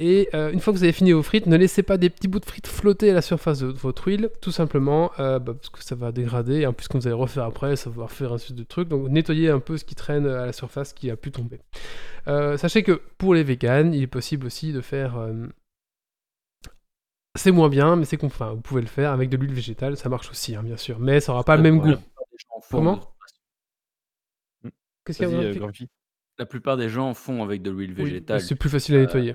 Et 0.00 0.28
euh, 0.32 0.52
une 0.52 0.60
fois 0.60 0.72
que 0.72 0.78
vous 0.78 0.84
avez 0.84 0.92
fini 0.92 1.10
vos 1.10 1.24
frites, 1.24 1.46
ne 1.46 1.56
laissez 1.56 1.82
pas 1.82 1.96
des 1.96 2.08
petits 2.08 2.28
bouts 2.28 2.38
de 2.38 2.44
frites 2.44 2.68
flotter 2.68 3.10
à 3.10 3.14
la 3.14 3.22
surface 3.22 3.58
de 3.58 3.66
votre 3.66 4.06
huile, 4.06 4.30
tout 4.40 4.52
simplement 4.52 5.10
euh, 5.18 5.40
bah, 5.40 5.54
parce 5.54 5.70
que 5.70 5.82
ça 5.82 5.96
va 5.96 6.12
dégrader, 6.12 6.60
et 6.60 6.66
en 6.66 6.72
plus 6.72 6.86
quand 6.86 6.98
vous 7.00 7.06
allez 7.08 7.16
refaire 7.16 7.42
après, 7.42 7.74
ça 7.74 7.90
va 7.90 8.06
faire 8.06 8.32
un 8.32 8.38
suite 8.38 8.56
de 8.56 8.62
trucs, 8.62 8.88
donc 8.88 9.08
nettoyez 9.08 9.50
un 9.50 9.58
peu 9.58 9.76
ce 9.76 9.84
qui 9.84 9.96
traîne 9.96 10.24
à 10.26 10.46
la 10.46 10.52
surface 10.52 10.92
qui 10.92 11.10
a 11.10 11.16
pu 11.16 11.32
tomber. 11.32 11.58
Euh, 12.28 12.56
sachez 12.56 12.84
que 12.84 13.00
pour 13.18 13.34
les 13.34 13.42
véganes, 13.42 13.92
il 13.92 14.02
est 14.04 14.06
possible 14.06 14.46
aussi 14.46 14.72
de 14.72 14.80
faire... 14.80 15.16
c'est 17.36 17.50
moins 17.50 17.68
bien, 17.68 17.96
mais 17.96 18.04
c'est 18.04 18.16
qu'on, 18.16 18.26
enfin, 18.28 18.52
vous 18.52 18.60
pouvez 18.60 18.82
le 18.82 18.86
faire 18.86 19.10
avec 19.10 19.30
de 19.30 19.36
l'huile 19.36 19.52
végétale, 19.52 19.96
ça 19.96 20.08
marche 20.08 20.30
aussi, 20.30 20.54
hein, 20.54 20.62
bien 20.62 20.76
sûr, 20.76 21.00
mais 21.00 21.18
ça 21.18 21.32
aura 21.32 21.42
pas 21.42 21.56
le 21.56 21.62
même 21.62 21.80
goût. 21.80 21.94
Comment? 22.70 23.00
Qu'est-ce 25.08 25.18
qu'il 25.18 25.28
y 25.28 25.32
a 25.32 25.36
dans 25.36 25.42
euh, 25.42 25.72
le-. 25.72 25.86
La 26.38 26.46
plupart 26.46 26.76
des 26.76 26.88
gens 26.88 27.08
en 27.08 27.14
font 27.14 27.42
avec 27.42 27.62
de 27.62 27.70
l'huile 27.70 27.94
Oui, 27.98 28.04
végétale. 28.04 28.40
C'est 28.40 28.54
plus 28.54 28.68
facile 28.70 28.94
à 28.94 28.98
Euh, 28.98 29.00
nettoyer. 29.06 29.34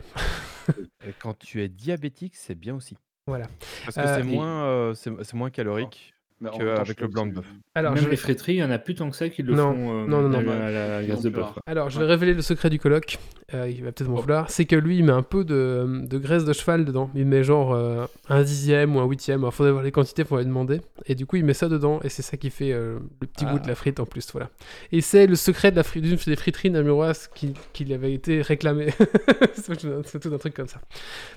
Et 1.06 1.12
quand 1.20 1.38
tu 1.38 1.62
es 1.62 1.68
diabétique, 1.68 2.36
c'est 2.36 2.56
bien 2.56 2.76
aussi. 2.76 2.96
Voilà. 3.28 3.48
Parce 3.84 3.96
que 3.98 4.02
Euh, 4.02 4.16
c'est 4.22 4.30
et- 4.30 4.32
moins, 4.36 4.64
euh, 4.66 4.94
c'est 4.94 5.34
moins 5.34 5.50
calorique. 5.50 6.14
Mais 6.44 6.50
en 6.50 6.58
que 6.58 6.64
même 6.64 6.76
temps, 6.76 6.82
avec 6.82 6.98
je 7.00 7.04
le 7.06 7.10
blanc 7.10 7.26
de 7.26 7.32
bœuf. 7.34 7.46
Alors, 7.76 7.94
Même 7.94 8.04
je... 8.04 8.10
les 8.10 8.16
friteries, 8.18 8.54
il 8.56 8.58
y 8.58 8.64
en 8.64 8.70
a 8.72 8.78
plus 8.78 8.94
tant 8.96 9.10
que 9.10 9.16
ça 9.16 9.30
qui 9.30 9.41
le 9.44 9.54
Non, 9.56 9.74
font 9.74 10.04
euh, 10.04 10.06
non, 10.08 10.22
non, 10.28 10.38
à, 10.39 10.41
non. 10.44 10.52
la- 10.52 10.66
à 10.66 10.72
la 11.00 11.04
graisse 11.06 11.22
de 11.22 11.30
bœuf. 11.30 11.48
Alors, 11.66 11.89
je 11.89 11.98
vais 11.98 12.04
Ouais. 12.06 12.12
révéler 12.12 12.34
le 12.34 12.41
secret 12.41 12.70
du 12.70 12.80
coloc. 12.80 13.18
Euh, 13.54 13.70
il 13.70 13.84
va 13.84 13.91
peut-être 13.91 14.10
m'en 14.10 14.18
Oh. 14.18 14.22
vouloir. 14.22 14.50
C'est 14.50 14.66
que 14.66 14.76
lui, 14.76 14.98
il 14.98 15.06
met 15.06 15.12
un 15.12 15.22
peu 15.24 15.44
de, 15.44 16.02
de 16.08 16.18
graisse 16.18 16.44
de 16.46 16.54
cheval 16.54 16.86
dedans. 16.86 17.10
Il 17.16 17.26
met 17.26 17.44
genre 17.44 17.74
euh, 17.74 18.06
un 18.30 18.41
dixième 18.44 18.96
ou 18.96 19.00
un 19.00 19.06
huitième. 19.06 19.41
Alors, 19.41 19.54
faudrait 19.54 19.72
voir 19.72 19.84
les 19.84 19.91
quantités, 19.91 20.24
faudrait 20.26 20.46
demander. 20.46 20.82
Et 21.06 21.16
du 21.16 21.26
coup, 21.26 21.36
il 21.38 21.46
met 21.46 21.54
ça 21.54 21.70
dedans. 21.70 22.00
Et 22.04 22.10
c'est 22.10 22.22
ça 22.24 22.36
qui 22.38 22.50
fait 22.50 22.74
euh, 22.74 23.00
le 23.22 23.28
petit 23.28 23.46
goût 23.46 23.60
de 23.60 23.68
la 23.68 23.76
frite 23.76 24.00
en 24.00 24.06
plus. 24.06 24.28
Voilà. 24.32 24.50
Et 24.91 25.02
c'est 25.02 25.28
le 25.28 25.36
secret 25.36 25.72
de 25.72 25.76
la 25.78 25.84
frite, 25.84 26.04
d'une 26.04 26.18
des 26.18 26.36
friteries 26.36 26.72
namuroises 26.72 27.28
qui, 27.34 27.54
qui 27.74 27.91
avait 27.94 28.14
été 28.14 28.41
réclamé. 28.41 28.88
c'est 29.54 29.78
tout, 29.78 29.88
un- 29.88 30.02
c'est 30.04 30.20
tout 30.20 30.34
un 30.34 30.38
truc 30.38 30.54
comme 30.56 30.68
ça. 30.68 30.82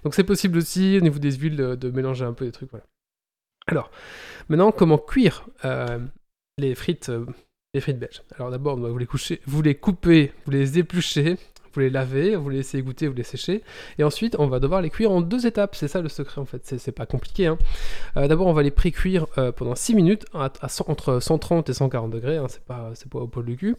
Donc, 0.04 0.14
c'est 0.14 0.24
possible 0.24 0.58
aussi, 0.58 0.96
au 0.98 1.00
niveau 1.02 1.18
des 1.18 1.32
huiles, 1.32 1.56
de, 1.56 1.74
de 1.74 1.90
mélanger 1.90 2.24
un 2.24 2.32
peu 2.32 2.44
des 2.44 2.52
trucs. 2.52 2.70
Voilà. 2.70 2.84
Alors, 3.66 3.90
maintenant, 4.48 4.70
comment 4.72 4.98
cuire 4.98 5.46
euh, 5.64 5.98
les 6.58 6.74
frites 6.74 7.08
euh, 7.08 7.26
les 7.74 7.80
frites 7.80 7.98
belges? 7.98 8.22
Alors 8.36 8.50
d'abord, 8.50 8.76
vous 8.76 8.98
les, 8.98 9.06
coucher, 9.06 9.40
vous 9.46 9.60
les 9.60 9.74
coupez, 9.74 10.32
vous 10.44 10.52
les 10.52 10.78
épluchez, 10.78 11.36
vous 11.72 11.80
les 11.80 11.90
lavez, 11.90 12.36
vous 12.36 12.48
les 12.48 12.58
laissez 12.58 12.78
égoutter, 12.78 13.08
vous 13.08 13.14
les 13.14 13.24
séchez. 13.24 13.64
Et 13.98 14.04
ensuite, 14.04 14.36
on 14.38 14.46
va 14.46 14.60
devoir 14.60 14.82
les 14.82 14.90
cuire 14.90 15.10
en 15.10 15.20
deux 15.20 15.46
étapes. 15.46 15.74
C'est 15.74 15.88
ça 15.88 16.00
le 16.00 16.08
secret 16.08 16.40
en 16.40 16.44
fait, 16.46 16.62
c'est 16.64 16.92
pas 16.92 17.06
compliqué. 17.06 17.48
hein. 17.48 17.58
Euh, 18.16 18.28
d'abord, 18.28 18.46
on 18.46 18.52
va 18.52 18.62
les 18.62 18.70
pré-cuire 18.70 19.26
pendant 19.56 19.74
6 19.74 19.94
minutes 19.94 20.26
à, 20.32 20.50
entre 20.86 21.18
130 21.20 21.68
et 21.68 21.74
140 21.74 22.10
degrés, 22.10 22.36
hein, 22.36 22.46
c'est 22.48 22.64
pas, 22.64 22.92
pas 23.10 23.18
au 23.18 23.26
poil 23.26 23.44
du 23.44 23.56
cul. 23.56 23.76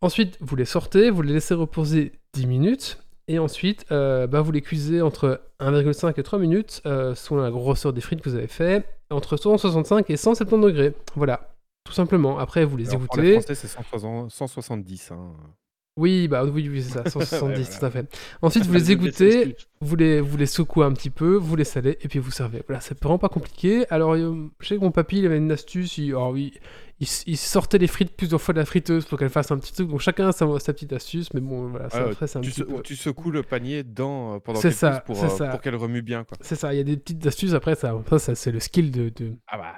Ensuite, 0.00 0.38
vous 0.40 0.56
les 0.56 0.64
sortez, 0.64 1.10
vous 1.10 1.22
les 1.22 1.34
laissez 1.34 1.54
reposer 1.54 2.12
10 2.32 2.46
minutes. 2.46 2.98
Et 3.28 3.38
ensuite, 3.38 3.86
euh, 3.90 4.26
bah, 4.26 4.40
vous 4.40 4.52
les 4.52 4.60
cuisez 4.62 5.02
entre 5.02 5.40
1,5 5.60 6.14
et 6.18 6.22
3 6.22 6.38
minutes, 6.38 6.80
euh, 6.86 7.14
selon 7.14 7.42
la 7.42 7.50
grosseur 7.50 7.92
des 7.92 8.00
frites 8.00 8.20
que 8.20 8.28
vous 8.30 8.36
avez 8.36 8.46
fait, 8.46 8.84
entre 9.10 9.36
165 9.36 10.08
et 10.10 10.16
170 10.16 10.64
degrés. 10.66 10.94
Voilà, 11.16 11.50
tout 11.84 11.92
simplement. 11.92 12.38
Après, 12.38 12.64
vous 12.64 12.76
les 12.76 12.88
Alors, 12.90 13.02
égouttez. 13.02 13.32
Français, 13.40 13.54
c'est 13.56 13.66
160 13.68 14.30
170. 14.30 15.10
hein. 15.10 15.32
Oui, 15.98 16.28
bah 16.28 16.44
oui, 16.44 16.68
oui, 16.68 16.82
c'est 16.82 16.92
ça, 16.92 17.04
170, 17.10 17.58
Ouais, 17.58 17.78
tout 17.78 17.84
à 17.86 17.90
fait. 17.90 18.06
Ensuite, 18.42 18.64
vous 18.66 18.74
les 18.74 18.92
égouttez, 18.92 19.56
vous 19.80 19.96
les, 19.96 20.20
vous 20.20 20.36
les 20.36 20.46
secouez 20.46 20.84
un 20.84 20.92
petit 20.92 21.10
peu, 21.10 21.34
vous 21.36 21.56
les 21.56 21.64
salez, 21.64 21.96
et 22.02 22.08
puis 22.08 22.18
vous 22.18 22.30
servez. 22.30 22.62
Voilà, 22.68 22.80
c'est 22.80 23.02
vraiment 23.02 23.18
pas 23.18 23.30
compliqué. 23.30 23.86
Alors, 23.90 24.12
euh, 24.14 24.50
je 24.60 24.68
sais 24.68 24.76
que 24.76 24.82
mon 24.82 24.90
papy, 24.92 25.18
il 25.18 25.26
avait 25.26 25.38
une 25.38 25.50
astuce, 25.50 25.96
il, 25.98 26.10
alors, 26.10 26.30
oui, 26.30 26.52
il, 27.00 27.06
il 27.26 27.36
sortait 27.36 27.78
les 27.78 27.86
frites 27.86 28.16
plusieurs 28.16 28.40
fois 28.40 28.54
de 28.54 28.58
la 28.58 28.64
friteuse 28.64 29.04
pour 29.04 29.18
qu'elle 29.18 29.28
fasse 29.30 29.50
un 29.50 29.58
petit 29.58 29.72
truc, 29.72 29.88
donc 29.88 30.00
chacun 30.00 30.28
a 30.28 30.32
sa, 30.32 30.46
sa 30.58 30.72
petite 30.72 30.92
astuce, 30.92 31.32
mais 31.34 31.40
bon, 31.40 31.68
voilà, 31.68 31.90
ça, 31.90 32.04
Ah, 32.06 32.10
après, 32.10 32.26
c'est 32.26 32.38
un 32.38 32.42
tu, 32.42 32.50
petit 32.50 32.60
se- 32.60 32.64
peu... 32.64 32.82
tu 32.82 32.96
secoues 32.96 33.30
le 33.30 33.42
panier 33.42 33.82
dedans 33.84 34.36
euh, 34.36 34.38
pendant 34.38 34.60
ça, 34.60 35.00
pour, 35.04 35.16
c'est 35.16 35.24
euh, 35.26 35.28
ça. 35.28 35.48
pour 35.48 35.60
qu'elle 35.60 35.76
remue 35.76 36.02
bien. 36.02 36.24
Quoi. 36.24 36.38
C'est 36.40 36.56
ça, 36.56 36.72
il 36.72 36.78
y 36.78 36.80
a 36.80 36.84
des 36.84 36.96
petites 36.96 37.26
astuces, 37.26 37.52
après, 37.54 37.74
ça, 37.74 37.94
ça, 38.08 38.18
ça, 38.18 38.34
c'est 38.34 38.50
le 38.52 38.60
skill 38.60 38.90
de, 38.90 39.10
de- 39.14 39.34
Ah 39.48 39.58
bah, 39.58 39.74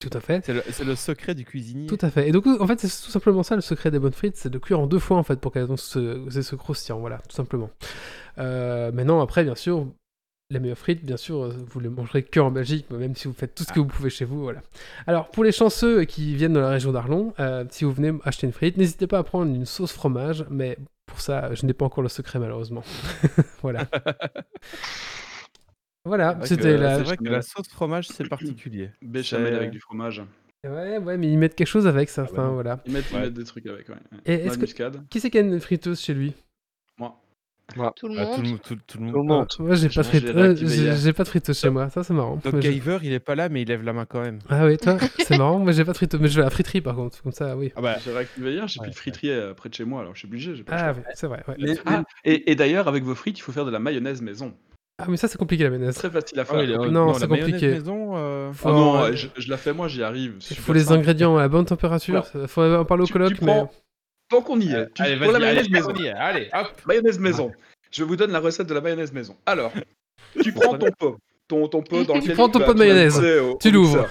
Tout 0.00 0.10
à 0.12 0.20
fait. 0.20 0.44
c'est 0.44 0.84
le, 0.84 0.94
secret 0.94 1.34
du 1.34 1.44
cuisinier. 1.44 1.86
Tout 1.86 1.98
à 2.02 2.10
fait. 2.10 2.28
Et 2.28 2.32
donc, 2.32 2.46
en 2.46 2.66
fait, 2.66 2.78
c'est 2.80 2.88
tout 3.04 3.10
simplement 3.10 3.42
ça 3.42 3.54
le 3.56 3.62
secret 3.62 3.90
des 3.90 3.98
bonnes 3.98 4.12
frites, 4.12 4.36
c'est 4.36 4.50
de 4.50 4.58
cuire 4.58 4.78
en 4.80 4.86
deux 4.86 4.98
fois 5.00 5.16
en 5.16 5.22
fait 5.22 5.40
pour 5.40 5.52
qu'elles 5.52 5.70
aient 5.70 5.76
ce, 5.76 6.28
ce 6.42 6.54
croustillant, 6.54 7.00
voilà, 7.00 7.18
tout 7.28 7.34
simplement. 7.34 7.70
Euh, 8.38 8.92
maintenant, 8.92 9.20
après, 9.20 9.42
bien 9.42 9.54
sûr, 9.56 9.86
les 10.50 10.60
meilleures 10.60 10.78
frites, 10.78 11.04
bien 11.04 11.18
sûr, 11.18 11.42
euh, 11.44 11.48
vous 11.68 11.78
les 11.80 11.90
mangerez 11.90 12.22
que 12.22 12.40
en 12.40 12.50
Belgique, 12.50 12.86
même 12.90 13.14
si 13.14 13.28
vous 13.28 13.34
faites 13.34 13.54
tout 13.54 13.64
ce 13.64 13.72
que 13.72 13.80
vous 13.80 13.86
pouvez 13.86 14.08
chez 14.08 14.24
vous, 14.24 14.40
voilà. 14.42 14.62
Alors, 15.06 15.30
pour 15.30 15.44
les 15.44 15.52
chanceux 15.52 16.04
qui 16.04 16.34
viennent 16.34 16.54
de 16.54 16.58
la 16.58 16.70
région 16.70 16.90
d'Arlon, 16.90 17.34
euh, 17.38 17.64
si 17.70 17.84
vous 17.84 17.92
venez 17.92 18.12
acheter 18.24 18.46
une 18.46 18.52
frite, 18.54 18.78
n'hésitez 18.78 19.06
pas 19.06 19.18
à 19.18 19.22
prendre 19.22 19.52
une 19.54 19.66
sauce 19.66 19.92
fromage, 19.92 20.46
mais 20.48 20.78
pour 21.04 21.20
ça, 21.20 21.54
je 21.54 21.66
n'ai 21.66 21.74
pas 21.74 21.84
encore 21.84 22.02
le 22.02 22.08
secret 22.08 22.38
malheureusement. 22.38 22.82
voilà. 23.62 23.88
Voilà, 26.06 26.30
C'est 26.30 26.38
vrai 26.38 26.40
que- 26.40 26.48
c'était 26.48 26.76
la. 26.78 26.96
C'est 26.96 27.02
vrai 27.02 27.16
que 27.18 27.24
la 27.24 27.42
sauce 27.42 27.68
fromage, 27.68 28.08
c'est 28.08 28.26
particulier. 28.26 28.90
Béchamel 29.02 29.54
avec 29.54 29.70
du 29.70 29.80
fromage. 29.80 30.22
Ouais, 30.64 30.96
ouais, 30.98 31.18
mais 31.18 31.30
ils 31.30 31.36
mettent 31.38 31.54
quelque 31.56 31.66
chose 31.68 31.86
avec 31.86 32.08
ça. 32.08 32.22
Ah 32.22 32.24
bah 32.24 32.42
enfin, 32.42 32.48
voilà. 32.52 32.80
Ils 32.86 32.92
mettent, 32.92 33.04
ils 33.10 33.14
Ouais. 33.16 33.20
mettent 33.22 33.34
des 33.34 33.44
trucs 33.44 33.66
avec, 33.66 33.88
ouais. 33.90 33.96
Et 34.24 34.32
est-ce 34.34 34.56
que 34.58 34.64
qui 35.10 35.20
c'est 35.20 35.28
qui 35.30 35.36
a 35.38 35.42
une 35.42 35.60
friteuse 35.60 36.00
chez 36.00 36.14
lui? 36.14 36.32
Tout 37.74 38.08
le 38.08 38.14
Ah, 38.18 38.24
monde. 38.24 38.34
tout, 38.34 38.42
le, 38.42 38.48
monde- 38.48 38.60
tout, 38.62 38.76
tout 38.86 38.98
le 38.98 39.04
monde. 39.04 39.12
Tout 39.12 39.18
le 39.18 39.24
monde. 39.24 39.46
Moi, 39.58 39.74
j'ai 39.76 39.88
pas 39.90 40.02
de 40.02 40.96
J'ai 40.96 41.12
pas 41.12 41.22
de 41.24 41.28
friteuse 41.28 41.58
chez 41.58 41.68
moi. 41.70 41.90
Ça, 41.90 42.02
c'est 42.02 42.14
marrant. 42.14 42.40
Doc 42.42 42.60
Giver, 42.62 42.98
il 43.02 43.12
est 43.12 43.18
pas 43.20 43.34
là, 43.34 43.48
mais 43.50 43.62
il 43.62 43.68
lève 43.68 43.82
la 43.84 43.92
main 43.92 44.06
quand 44.06 44.20
même. 44.22 44.38
Ah 44.48 44.64
oui, 44.66 44.78
toi, 44.78 44.96
c'est 45.18 45.36
marrant. 45.36 45.58
Moi, 45.58 45.72
j'ai 45.72 45.84
pas 45.84 45.92
de 45.92 45.96
friteuse, 45.98 46.18
mais 46.20 46.28
je 46.28 46.36
vais 46.36 46.40
à 46.42 46.44
la 46.44 46.50
friterie 46.50 46.80
par 46.80 46.94
contre. 46.96 47.22
Comme 47.22 47.32
ça, 47.32 47.56
oui. 47.56 47.70
Ah 47.76 47.82
bah, 47.82 47.96
J'ai 48.02 48.12
réactivé 48.12 48.52
hier, 48.52 48.66
j'ai 48.68 48.80
Ouais, 48.80 48.86
plus 48.86 48.92
de 48.92 48.96
friterie 48.96 49.30
euh, 49.30 49.52
près 49.54 49.68
de 49.68 49.74
chez 49.74 49.84
moi, 49.84 50.00
alors 50.00 50.14
je 50.14 50.20
suis 50.20 50.28
obligé. 50.28 50.54
pas 50.64 50.76
Ah 50.76 50.92
oui, 50.96 51.02
c'est 51.14 51.26
vrai. 51.26 51.44
ah, 51.86 52.02
et, 52.24 52.50
et 52.50 52.54
d'ailleurs, 52.54 52.88
avec 52.88 53.04
vos 53.04 53.14
frites, 53.14 53.38
il 53.38 53.42
faut 53.42 53.52
faire 53.52 53.66
de 53.66 53.70
la 53.70 53.78
mayonnaise 53.78 54.22
maison. 54.22 54.54
Ah, 55.00 55.04
mais 55.08 55.16
ça, 55.18 55.28
c'est 55.28 55.38
compliqué 55.38 55.62
la 55.64 55.70
mayonnaise. 55.70 55.94
Très 55.94 56.10
facile 56.10 56.38
à 56.40 56.42
ah 56.42 56.44
faire. 56.46 56.90
Non, 56.90 57.08
la 57.12 57.18
c'est 57.18 57.26
mayonnaise 57.28 57.52
compliqué. 57.52 57.68
maison, 57.68 58.12
euh, 58.16 58.52
Faut, 58.52 58.68
Ah 58.68 58.72
non, 58.72 58.96
euh, 58.96 59.10
ouais, 59.10 59.16
je, 59.16 59.28
je 59.36 59.50
la 59.50 59.56
fais 59.58 59.72
moi, 59.74 59.86
j'y 59.88 60.02
arrive. 60.02 60.36
il 60.50 60.56
faut 60.56 60.72
les 60.72 60.80
simple. 60.84 61.00
ingrédients 61.00 61.36
à 61.36 61.42
la 61.42 61.48
bonne 61.48 61.66
température. 61.66 62.26
Alors, 62.34 62.48
faut 62.48 62.62
en 62.62 62.84
parler 62.86 63.02
au 63.02 63.06
tu- 63.06 63.12
coloc, 63.12 63.34
tu 63.34 63.44
mais. 63.44 63.62
Tant 64.28 64.42
qu'on 64.42 64.60
y 64.60 64.72
est, 64.72 64.92
tu, 64.94 65.02
Allez, 65.02 65.16
pour 65.16 65.32
la 65.32 65.38
mayonnaise 65.38 65.64
allez, 65.64 65.70
maison. 65.72 65.92
on 65.94 65.98
y 65.98 66.06
est, 66.06 66.10
allez, 66.10 66.48
hop. 66.52 66.68
Mayonnaise 66.86 67.18
maison. 67.18 67.50
Je 67.90 68.04
vous 68.04 68.16
donne 68.16 68.30
la 68.32 68.40
recette 68.40 68.66
de 68.66 68.74
la 68.74 68.80
mayonnaise 68.80 69.12
maison. 69.12 69.36
Alors, 69.46 69.72
tu 70.42 70.52
prends 70.52 70.76
ton 70.76 70.90
pot, 70.90 71.16
ton, 71.48 71.66
ton 71.68 71.82
pot 71.82 72.04
dans 72.04 72.14
lequel 72.20 72.34
prends 72.34 72.48
ton 72.48 72.58
pot 72.60 72.66
de 72.66 72.72
tu 72.72 72.78
mayonnaise. 72.78 73.18
au- 73.18 73.56
Tu 73.60 73.70
l'ouvres. 73.70 74.06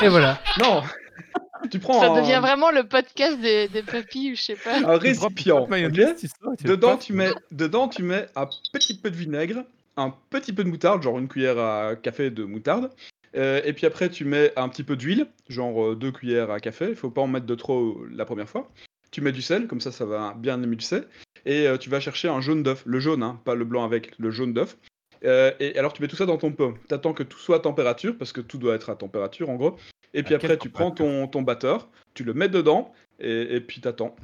Et 0.00 0.08
voilà. 0.08 0.40
Non, 0.58 0.82
tu 1.70 1.78
prends 1.78 2.00
Ça 2.00 2.12
un, 2.12 2.20
devient 2.22 2.38
vraiment 2.40 2.70
le 2.70 2.84
podcast 2.84 3.38
des, 3.40 3.68
des 3.68 3.82
papis 3.82 4.32
ou 4.32 4.36
je 4.36 4.42
sais 4.42 4.56
pas. 4.56 4.76
un 4.78 4.98
Tu 4.98 5.06
récipient. 5.08 5.56
droppes 5.56 5.68
mayonnaise, 5.70 6.10
ok 6.12 6.16
tu 6.16 6.28
sors 6.28 6.52
et 6.52 6.56
tu 6.56 6.64
le 6.64 6.70
Dedans, 6.70 6.96
tu 6.96 7.12
mets, 7.12 7.30
dedans, 7.50 7.88
tu 7.88 8.02
mets 8.02 8.26
un 8.36 8.46
petit 8.72 8.96
peu 8.96 9.10
de 9.10 9.16
vinaigre, 9.16 9.64
un 9.98 10.14
petit 10.30 10.52
peu 10.54 10.64
de 10.64 10.70
moutarde, 10.70 11.02
genre 11.02 11.18
une 11.18 11.28
cuillère 11.28 11.58
à 11.58 11.94
café 11.96 12.30
de 12.30 12.44
moutarde. 12.44 12.90
Euh, 13.36 13.60
et 13.66 13.74
puis 13.74 13.84
après, 13.84 14.08
tu 14.08 14.24
mets 14.24 14.52
un 14.56 14.70
petit 14.70 14.82
peu 14.84 14.96
d'huile, 14.96 15.26
genre 15.50 15.88
euh, 15.88 15.94
deux 15.94 16.10
cuillères 16.10 16.50
à 16.50 16.60
café. 16.60 16.86
Il 16.88 16.96
faut 16.96 17.10
pas 17.10 17.20
en 17.20 17.26
mettre 17.26 17.44
de 17.44 17.54
trop 17.54 17.98
la 18.10 18.24
première 18.24 18.48
fois. 18.48 18.70
Tu 19.10 19.20
mets 19.20 19.32
du 19.32 19.42
sel, 19.42 19.66
comme 19.66 19.80
ça, 19.80 19.92
ça 19.92 20.04
va 20.04 20.34
bien 20.34 20.62
émulser. 20.62 21.00
Et 21.46 21.66
euh, 21.66 21.78
tu 21.78 21.88
vas 21.88 22.00
chercher 22.00 22.28
un 22.28 22.40
jaune 22.40 22.62
d'œuf, 22.62 22.82
le 22.84 23.00
jaune, 23.00 23.22
hein, 23.22 23.40
pas 23.44 23.54
le 23.54 23.64
blanc 23.64 23.84
avec, 23.84 24.12
le 24.18 24.30
jaune 24.30 24.52
d'œuf. 24.52 24.76
Euh, 25.24 25.52
et 25.60 25.78
alors, 25.78 25.92
tu 25.92 26.02
mets 26.02 26.08
tout 26.08 26.16
ça 26.16 26.26
dans 26.26 26.36
ton 26.36 26.52
pot. 26.52 26.74
Tu 26.88 26.94
attends 26.94 27.12
que 27.12 27.22
tout 27.22 27.38
soit 27.38 27.56
à 27.56 27.60
température, 27.60 28.16
parce 28.16 28.32
que 28.32 28.40
tout 28.40 28.58
doit 28.58 28.74
être 28.74 28.90
à 28.90 28.96
température 28.96 29.48
en 29.50 29.56
gros. 29.56 29.76
Et 30.14 30.22
puis 30.22 30.34
À 30.34 30.36
après, 30.36 30.58
tu 30.58 30.70
prends 30.70 30.90
ton, 30.90 31.26
ton 31.26 31.42
batteur, 31.42 31.88
tu 32.14 32.24
le 32.24 32.34
mets 32.34 32.48
dedans, 32.48 32.92
et, 33.18 33.56
et 33.56 33.60
puis 33.60 33.80
t'attends. 33.80 34.14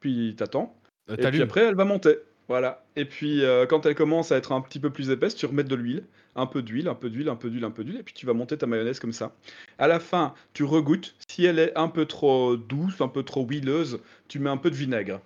Puis 0.00 0.34
t'attends. 0.36 0.76
Euh, 1.10 1.16
Et 1.16 1.30
puis 1.30 1.42
après, 1.42 1.62
elle 1.62 1.74
va 1.74 1.84
monter. 1.84 2.16
Voilà. 2.50 2.84
Et 2.96 3.04
puis, 3.04 3.44
euh, 3.44 3.64
quand 3.64 3.86
elle 3.86 3.94
commence 3.94 4.32
à 4.32 4.36
être 4.36 4.50
un 4.50 4.60
petit 4.60 4.80
peu 4.80 4.90
plus 4.90 5.10
épaisse, 5.10 5.36
tu 5.36 5.46
remets 5.46 5.62
de 5.62 5.74
l'huile. 5.76 6.02
Un 6.34 6.46
peu 6.46 6.62
d'huile, 6.62 6.88
un 6.88 6.96
peu 6.96 7.08
d'huile, 7.08 7.28
un 7.28 7.36
peu 7.36 7.48
d'huile, 7.48 7.64
un 7.64 7.70
peu 7.70 7.84
d'huile. 7.84 7.98
Et 8.00 8.02
puis, 8.02 8.12
tu 8.12 8.26
vas 8.26 8.32
monter 8.32 8.58
ta 8.58 8.66
mayonnaise 8.66 8.98
comme 8.98 9.12
ça. 9.12 9.32
À 9.78 9.86
la 9.86 10.00
fin, 10.00 10.34
tu 10.52 10.64
regoutes. 10.64 11.14
Si 11.28 11.44
elle 11.44 11.60
est 11.60 11.76
un 11.78 11.86
peu 11.86 12.06
trop 12.06 12.56
douce, 12.56 13.00
un 13.00 13.06
peu 13.08 13.22
trop 13.22 13.46
huileuse, 13.46 14.00
tu 14.26 14.40
mets 14.40 14.50
un 14.50 14.56
peu 14.56 14.68
de 14.70 14.74
vinaigre. 14.74 15.20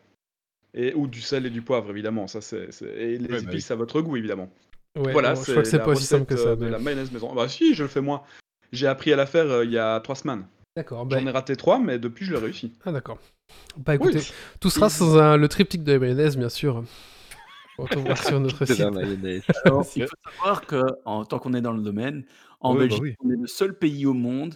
Et, 0.75 0.93
ou 0.95 1.07
du 1.07 1.23
sel 1.23 1.47
et 1.47 1.51
du 1.51 1.63
poivre, 1.63 1.89
évidemment. 1.91 2.27
Ça, 2.27 2.43
c'est, 2.43 2.69
Et 2.83 3.17
les 3.17 3.27
Ouais, 3.33 3.41
bah 3.41 3.53
épices 3.53 3.71
à 3.71 3.75
votre 3.75 4.03
goût, 4.03 4.19
évidemment. 4.19 4.51
Ouais, 4.99 5.13
voilà, 5.13 5.33
bon, 5.33 5.43
je 5.45 5.51
crois 5.51 5.63
que 5.63 5.69
c'est 5.69 5.79
la 5.79 5.85
pas 5.85 5.93
aussi 5.93 6.05
simple 6.05 6.27
que 6.27 6.37
ça. 6.37 6.49
euh, 6.51 6.57
de 6.57 6.65
mais- 6.67 6.71
la 6.71 6.79
mayonnaise 6.79 7.11
maison. 7.11 7.35
Bah 7.35 7.49
si, 7.49 7.75
je 7.75 7.85
le 7.85 7.89
fais 7.89 8.03
moi. 8.03 8.25
J'ai 8.71 8.87
appris 8.87 9.13
à 9.15 9.17
la 9.17 9.25
faire 9.27 9.51
euh, 9.51 9.65
il 9.65 9.71
y 9.71 9.79
a 9.79 9.99
trois 10.01 10.15
semaines. 10.15 10.45
D'accord, 10.77 11.07
bah, 11.07 11.19
J'en 11.19 11.27
ai 11.27 11.31
raté 11.31 11.57
trois, 11.57 11.79
mais 11.79 11.99
depuis, 11.99 12.27
je 12.27 12.33
l'ai 12.35 12.39
réussi. 12.41 12.73
ah, 12.85 12.93
d'accord. 12.93 13.19
Bah 13.79 13.95
écoutez, 13.95 14.19
Oui. 14.19 14.33
tout 14.61 14.69
sera 14.71 14.89
un- 15.23 15.37
le 15.39 15.49
triptyque 15.49 15.85
de 15.85 15.93
la 15.93 15.99
mayonnaise, 15.99 16.37
bien 16.37 16.49
sûr. 16.49 16.85
On 17.79 17.87
peut 17.87 17.99
voir 17.99 18.23
sur 18.23 18.41
notre 18.41 18.65
site. 18.67 18.81
Alors, 19.65 19.87
il 19.97 20.07
faut 20.07 20.31
savoir 20.31 20.67
que, 20.67 20.83
en 21.05 21.25
tant 21.25 21.39
qu'on 21.39 21.55
est 21.55 21.61
dans 21.61 21.73
le 21.73 21.83
domaine, 21.83 22.25
en 22.61 22.73
Oui, 22.73 22.77
bah 22.77 22.81
Belgique, 22.85 23.03
oui. 23.03 23.15
on 23.21 23.31
est 23.31 23.37
le 23.37 23.47
seul 23.47 23.79
pays 23.79 24.07
au 24.07 24.15
monde 24.15 24.55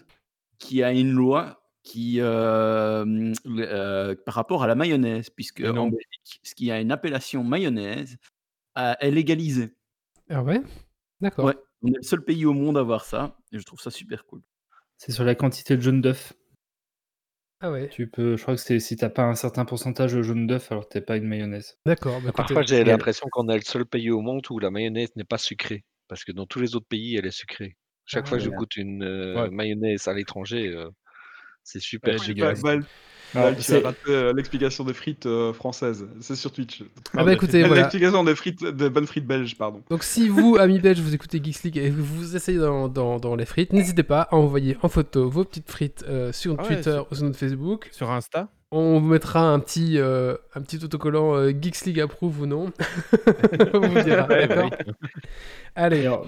qui 0.59 0.83
a 0.83 0.93
une 0.93 1.13
loi 1.13 1.63
qui, 1.83 2.21
euh, 2.21 3.33
euh, 3.47 4.15
par 4.27 4.35
rapport 4.35 4.63
à 4.63 4.67
la 4.67 4.75
mayonnaise, 4.75 5.31
puisque 5.31 5.61
Mais 5.61 5.73
non. 5.73 5.83
en 5.83 5.89
Belgique, 5.89 6.41
ce 6.43 6.55
qui 6.55 6.71
a 6.71 6.81
une 6.81 6.93
appellation 6.93 7.43
mayonnaise 7.45 8.19
euh, 8.77 8.95
est 9.01 9.11
légalisé. 9.11 9.75
Ah 10.29 10.43
ouais? 10.43 10.63
D'accord. 11.21 11.47
Ouais, 11.47 11.57
on 11.83 11.89
est 11.89 11.97
le 11.97 12.03
seul 12.03 12.23
pays 12.23 12.45
au 12.45 12.53
monde 12.53 12.77
à 12.77 12.81
avoir 12.81 13.05
ça, 13.05 13.37
et 13.53 13.59
je 13.59 13.65
trouve 13.65 13.81
ça 13.81 13.91
super 13.91 14.27
cool. 14.27 14.43
C'est 14.99 15.13
sur 15.13 15.25
la 15.25 15.35
quantité 15.35 15.77
de 15.77 15.81
jaune 15.81 16.01
d'œuf. 16.03 16.35
Ah 17.61 17.71
ouais, 17.71 17.91
Tu 17.91 18.09
peux, 18.09 18.37
je 18.39 18.43
crois 18.43 18.55
que 18.55 18.61
c'est 18.63 18.81
si 18.81 18.97
t'as 18.97 19.11
pas 19.11 19.25
un 19.25 19.35
certain 19.35 19.67
pourcentage 19.67 20.15
de 20.15 20.23
jaune 20.23 20.47
d'œuf, 20.47 20.73
alors 20.73 20.89
t'es 20.89 21.03
pas 21.03 21.19
une 21.19 21.27
mayonnaise. 21.29 21.79
d'accord. 21.87 22.23
Bah, 22.23 22.31
écoutez, 22.31 22.37
Parfois, 22.37 22.63
j'ai 22.63 22.85
l'impression 22.85 23.29
qu'on 23.31 23.49
est 23.49 23.57
le 23.57 23.63
seul 23.63 23.87
pays 23.87 24.11
au 24.11 24.21
monde 24.21 24.43
où 24.51 24.59
la 24.59 24.71
mayonnaise 24.71 25.11
n'est 25.17 25.25
pas 25.25 25.39
sucrée. 25.39 25.85
Parce 26.09 26.25
que 26.25 26.33
dans 26.33 26.47
tous 26.47 26.61
les 26.61 26.75
autres 26.77 26.87
pays, 26.89 27.17
elle 27.17 27.27
est 27.27 27.31
sucrée. 27.31 27.77
Chaque 28.07 28.27
Ah 28.27 28.29
fois 28.29 28.39
que 28.39 28.45
je 28.45 28.51
ouais. 28.51 28.51
goûte 28.51 28.77
une 28.77 29.03
euh, 29.05 29.49
Ouais. 29.49 29.51
mayonnaise 29.51 30.09
à 30.09 30.15
l'étranger, 30.15 30.69
euh, 30.69 30.89
c'est 31.65 31.81
super. 31.81 32.23
Ouais, 32.63 32.79
Val, 33.35 33.57
tu 33.57 33.63
c'est- 33.63 33.83
as 33.83 33.87
raté 33.89 33.99
euh, 34.09 34.33
l'explication 34.33 34.85
des 34.85 34.95
frites 34.95 35.27
euh, 35.27 35.53
françaises. 35.53 36.07
C'est 36.21 36.35
sur 36.37 36.51
Twitch. 36.53 36.83
Ah 37.17 37.25
bah 37.25 37.33
écoutez, 37.33 37.63
voilà. 37.65 37.83
L'explication 37.83 38.25
des 38.25 38.35
frites, 38.35 38.65
des 38.65 38.91
bonnes 38.91 39.07
frites 39.07 39.27
belges, 39.27 39.57
pardon. 39.57 39.83
Donc 39.91 40.03
si 40.05 40.29
vous, 40.29 40.57
amis 40.59 40.79
belges, 40.79 41.01
vous 41.01 41.15
écoutez 41.15 41.41
Geeks 41.43 41.63
League 41.65 41.77
et 41.79 41.91
vous 41.91 42.37
essayez 42.37 42.59
dans, 42.59 42.89
dans, 42.89 43.19
dans 43.19 43.37
les 43.37 43.45
frites, 43.47 43.73
n'hésitez 43.73 44.03
pas 44.03 44.23
à 44.23 44.35
envoyer 44.37 44.77
en 44.83 44.89
photo 44.89 45.29
vos 45.29 45.45
petites 45.45 45.71
frites 45.71 46.05
euh, 46.09 46.33
sur 46.33 46.57
Ah 46.59 46.63
ouais, 46.63 46.69
Twitter 46.69 46.93
sur- 46.93 47.07
ou 47.11 47.15
sur 47.15 47.25
notre 47.25 47.39
Facebook. 47.39 47.89
Sur 47.93 48.11
Insta 48.11 48.49
On 48.71 48.99
vous 49.01 49.07
mettra 49.09 49.41
un 49.43 49.59
petit, 49.61 49.99
euh, 49.99 50.35
un 50.55 50.61
petit 50.63 50.83
autocollant 50.85 51.35
euh, 51.37 51.51
Geeks 51.51 51.85
League 51.87 52.01
approuve 52.01 52.41
ou 52.43 52.47
non. 52.47 52.73
On 53.75 53.81
vous 53.81 54.03
dira, 54.03 54.27
Ouais, 54.27 54.47
d'accord 54.49 54.71
Allez, 55.75 56.07
alors, 56.07 56.27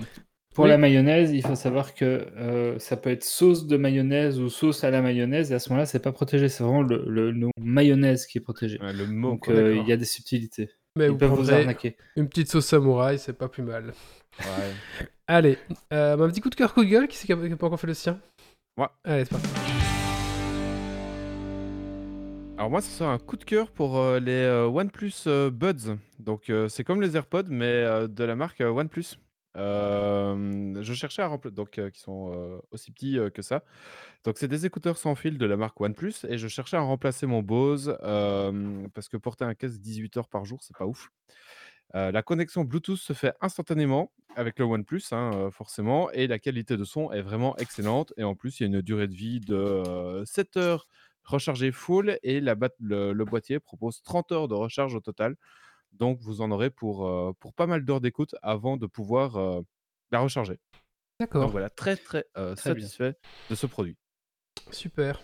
pour 0.54 0.64
Oui. 0.64 0.70
la 0.70 0.78
mayonnaise, 0.78 1.30
il 1.32 1.42
faut 1.46 1.54
savoir 1.54 1.94
que 1.94 2.26
euh, 2.36 2.78
ça 2.78 2.96
peut 2.96 3.10
être 3.10 3.22
sauce 3.24 3.66
de 3.66 3.76
mayonnaise 3.76 4.40
ou 4.40 4.48
sauce 4.48 4.82
à 4.84 4.90
la 4.90 5.00
mayonnaise, 5.00 5.52
et 5.52 5.54
à 5.54 5.58
ce 5.60 5.68
moment-là, 5.70 5.86
c'est 5.86 6.00
pas 6.02 6.12
protégé, 6.12 6.48
c'est 6.48 6.64
vraiment 6.64 6.82
le, 6.82 7.04
le 7.06 7.32
nom 7.32 7.50
mayonnaise 7.60 8.26
qui 8.26 8.38
est 8.38 8.40
protégé. 8.40 8.78
Ouais, 8.80 8.92
Le 8.92 9.06
mot. 9.06 9.30
Donc 9.30 9.44
quoi, 9.46 9.54
euh, 9.54 9.76
il 9.76 9.86
y 9.88 9.92
a 9.92 9.96
des 9.96 10.04
subtilités. 10.04 10.70
mais 10.96 11.06
Ils 11.06 11.10
vous 11.12 11.18
peuvent 11.18 11.30
vous 11.32 11.52
arnaquer. 11.52 11.96
une 12.16 12.28
petite 12.28 12.50
sauce 12.50 12.66
samouraï, 12.66 13.18
c'est 13.18 13.32
pas 13.38 13.48
plus 13.48 13.62
mal. 13.62 13.92
Ouais. 14.40 15.06
Allez, 15.28 15.58
euh, 15.92 16.18
un 16.18 16.28
petit 16.28 16.40
coup 16.40 16.50
de 16.50 16.56
cœur, 16.56 16.74
coup 16.74 16.84
de 16.84 16.90
gueule, 16.90 17.06
qui 17.06 17.16
c'est 17.16 17.26
qui 17.26 17.32
a, 17.32 17.36
pas 17.36 17.66
encore 17.66 17.78
fait 17.78 17.86
le 17.86 17.94
sien? 17.94 18.18
Moi. 18.76 18.90
Allez, 19.04 19.24
c'est 19.24 19.30
parti. 19.30 19.48
Alors 22.58 22.68
moi, 22.70 22.80
ce 22.82 22.90
sera 22.90 23.12
un 23.12 23.18
coup 23.18 23.36
de 23.36 23.44
cœur 23.44 23.70
pour 23.70 23.98
euh, 23.98 24.18
les 24.20 24.32
euh, 24.32 24.66
OnePlus 24.66 25.12
euh, 25.28 25.50
Buds. 25.50 25.96
Donc 26.18 26.50
euh, 26.50 26.68
c'est 26.68 26.84
comme 26.84 27.00
les 27.00 27.16
AirPods, 27.16 27.44
mais 27.48 27.64
euh, 27.66 28.06
de 28.08 28.24
la 28.24 28.34
marque 28.36 28.60
euh, 28.60 28.68
OnePlus. 28.70 29.16
Je 29.56 30.92
cherchais 30.94 31.22
à 31.22 31.26
remplacer, 31.26 31.54
donc 31.54 31.78
euh, 31.78 31.90
qui 31.90 32.00
sont 32.00 32.60
aussi 32.70 32.92
petits 32.92 33.18
que 33.34 33.42
ça. 33.42 33.64
Donc 34.24 34.38
c'est 34.38 34.48
des 34.48 34.66
écouteurs 34.66 34.98
sans 34.98 35.14
fil 35.14 35.38
de 35.38 35.46
la 35.46 35.56
marque 35.56 35.80
OnePlus 35.80 36.14
et 36.28 36.38
je 36.38 36.48
cherchais 36.48 36.76
à 36.76 36.80
remplacer 36.80 37.26
mon 37.26 37.42
Bose 37.42 37.96
parce 38.94 39.08
que 39.08 39.16
porter 39.16 39.44
un 39.44 39.54
casque 39.54 39.80
18 39.80 40.16
heures 40.16 40.28
par 40.28 40.44
jour, 40.44 40.60
c'est 40.62 40.76
pas 40.76 40.86
ouf. 40.86 41.10
La 41.94 42.22
connexion 42.22 42.64
Bluetooth 42.64 42.98
se 42.98 43.12
fait 43.12 43.34
instantanément 43.40 44.12
avec 44.36 44.58
le 44.58 44.64
OnePlus, 44.64 45.02
hein, 45.12 45.50
forcément, 45.50 46.10
et 46.12 46.26
la 46.26 46.38
qualité 46.38 46.76
de 46.76 46.84
son 46.84 47.10
est 47.12 47.22
vraiment 47.22 47.56
excellente. 47.56 48.12
Et 48.16 48.24
en 48.24 48.34
plus, 48.34 48.60
il 48.60 48.62
y 48.62 48.66
a 48.66 48.68
une 48.68 48.80
durée 48.82 49.08
de 49.08 49.14
vie 49.14 49.40
de 49.40 49.54
euh, 49.54 50.24
7 50.24 50.56
heures 50.56 50.86
rechargée 51.24 51.72
full 51.72 52.18
et 52.22 52.40
le, 52.40 53.12
le 53.12 53.24
boîtier 53.24 53.60
propose 53.60 54.02
30 54.02 54.32
heures 54.32 54.48
de 54.48 54.54
recharge 54.54 54.94
au 54.94 55.00
total. 55.00 55.36
Donc, 55.92 56.18
vous 56.20 56.40
en 56.40 56.50
aurez 56.50 56.70
pour, 56.70 57.06
euh, 57.06 57.32
pour 57.40 57.52
pas 57.54 57.66
mal 57.66 57.84
d'heures 57.84 58.00
d'écoute 58.00 58.34
avant 58.42 58.76
de 58.76 58.86
pouvoir 58.86 59.36
euh, 59.36 59.60
la 60.10 60.20
recharger. 60.20 60.54
Donc 60.54 61.28
D'accord, 61.32 61.48
voilà, 61.50 61.68
très 61.68 61.96
très, 61.96 62.24
euh, 62.38 62.54
Très 62.54 62.74
bien. 62.74 62.84
satisfait 62.84 63.14
de 63.50 63.54
ce 63.54 63.66
produit. 63.66 63.96
super. 64.70 65.20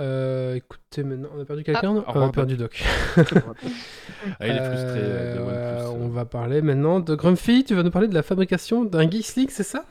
Euh, 0.00 0.54
écoutez, 0.54 1.02
maintenant, 1.02 1.30
on 1.34 1.40
a 1.40 1.44
perdu 1.44 1.64
quelqu'un 1.64 1.90
au 1.96 2.04
On 2.06 2.20
a 2.20 2.30
perdu 2.30 2.56
Doc. 2.56 2.84
Ah, 4.40 4.46
il 4.48 4.56
est 4.56 4.60
frustré 4.64 5.00
euh, 5.00 5.34
de 5.34 5.40
Euh, 5.40 5.86
OnePlus. 5.88 6.04
On 6.04 6.08
va 6.08 6.24
parler 6.24 6.60
maintenant 6.62 7.00
de 7.00 7.14
Grumpy. 7.14 7.64
Tu 7.64 7.74
vas 7.74 7.82
nous 7.82 7.90
parler 7.90 8.06
de 8.08 8.14
la 8.14 8.22
fabrication 8.22 8.84
d'un 8.84 9.08
Geeks 9.10 9.34
League, 9.36 9.50
c'est 9.50 9.62
ça? 9.64 9.84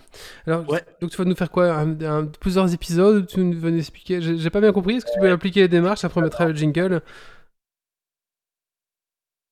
Alors, 0.46 0.68
Ouais. 0.70 0.84
donc 1.02 1.12
tu 1.12 1.18
vas 1.18 1.26
nous 1.26 1.36
faire 1.36 1.50
quoi? 1.52 1.72
Un- 1.74 2.00
un- 2.02 2.26
Plusieurs 2.26 2.74
épisodes 2.74 3.24
où 3.24 3.26
Tu 3.26 3.40
nous 3.40 3.60
vas 3.60 3.72
nous 3.72 3.80
expliquer? 3.80 4.22
J'ai 4.22 4.38
j'ai 4.38 4.50
pas 4.50 4.62
bien 4.62 4.72
compris. 4.74 4.96
Est-ce 4.98 5.06
que 5.06 5.12
tu 5.14 5.20
peux 5.20 5.32
appliquer 5.32 5.62
les 5.62 5.68
démarches? 5.68 6.04
Après, 6.06 6.20
on 6.22 6.24
mettra 6.24 6.46
le 6.48 6.56
jingle. 6.56 7.02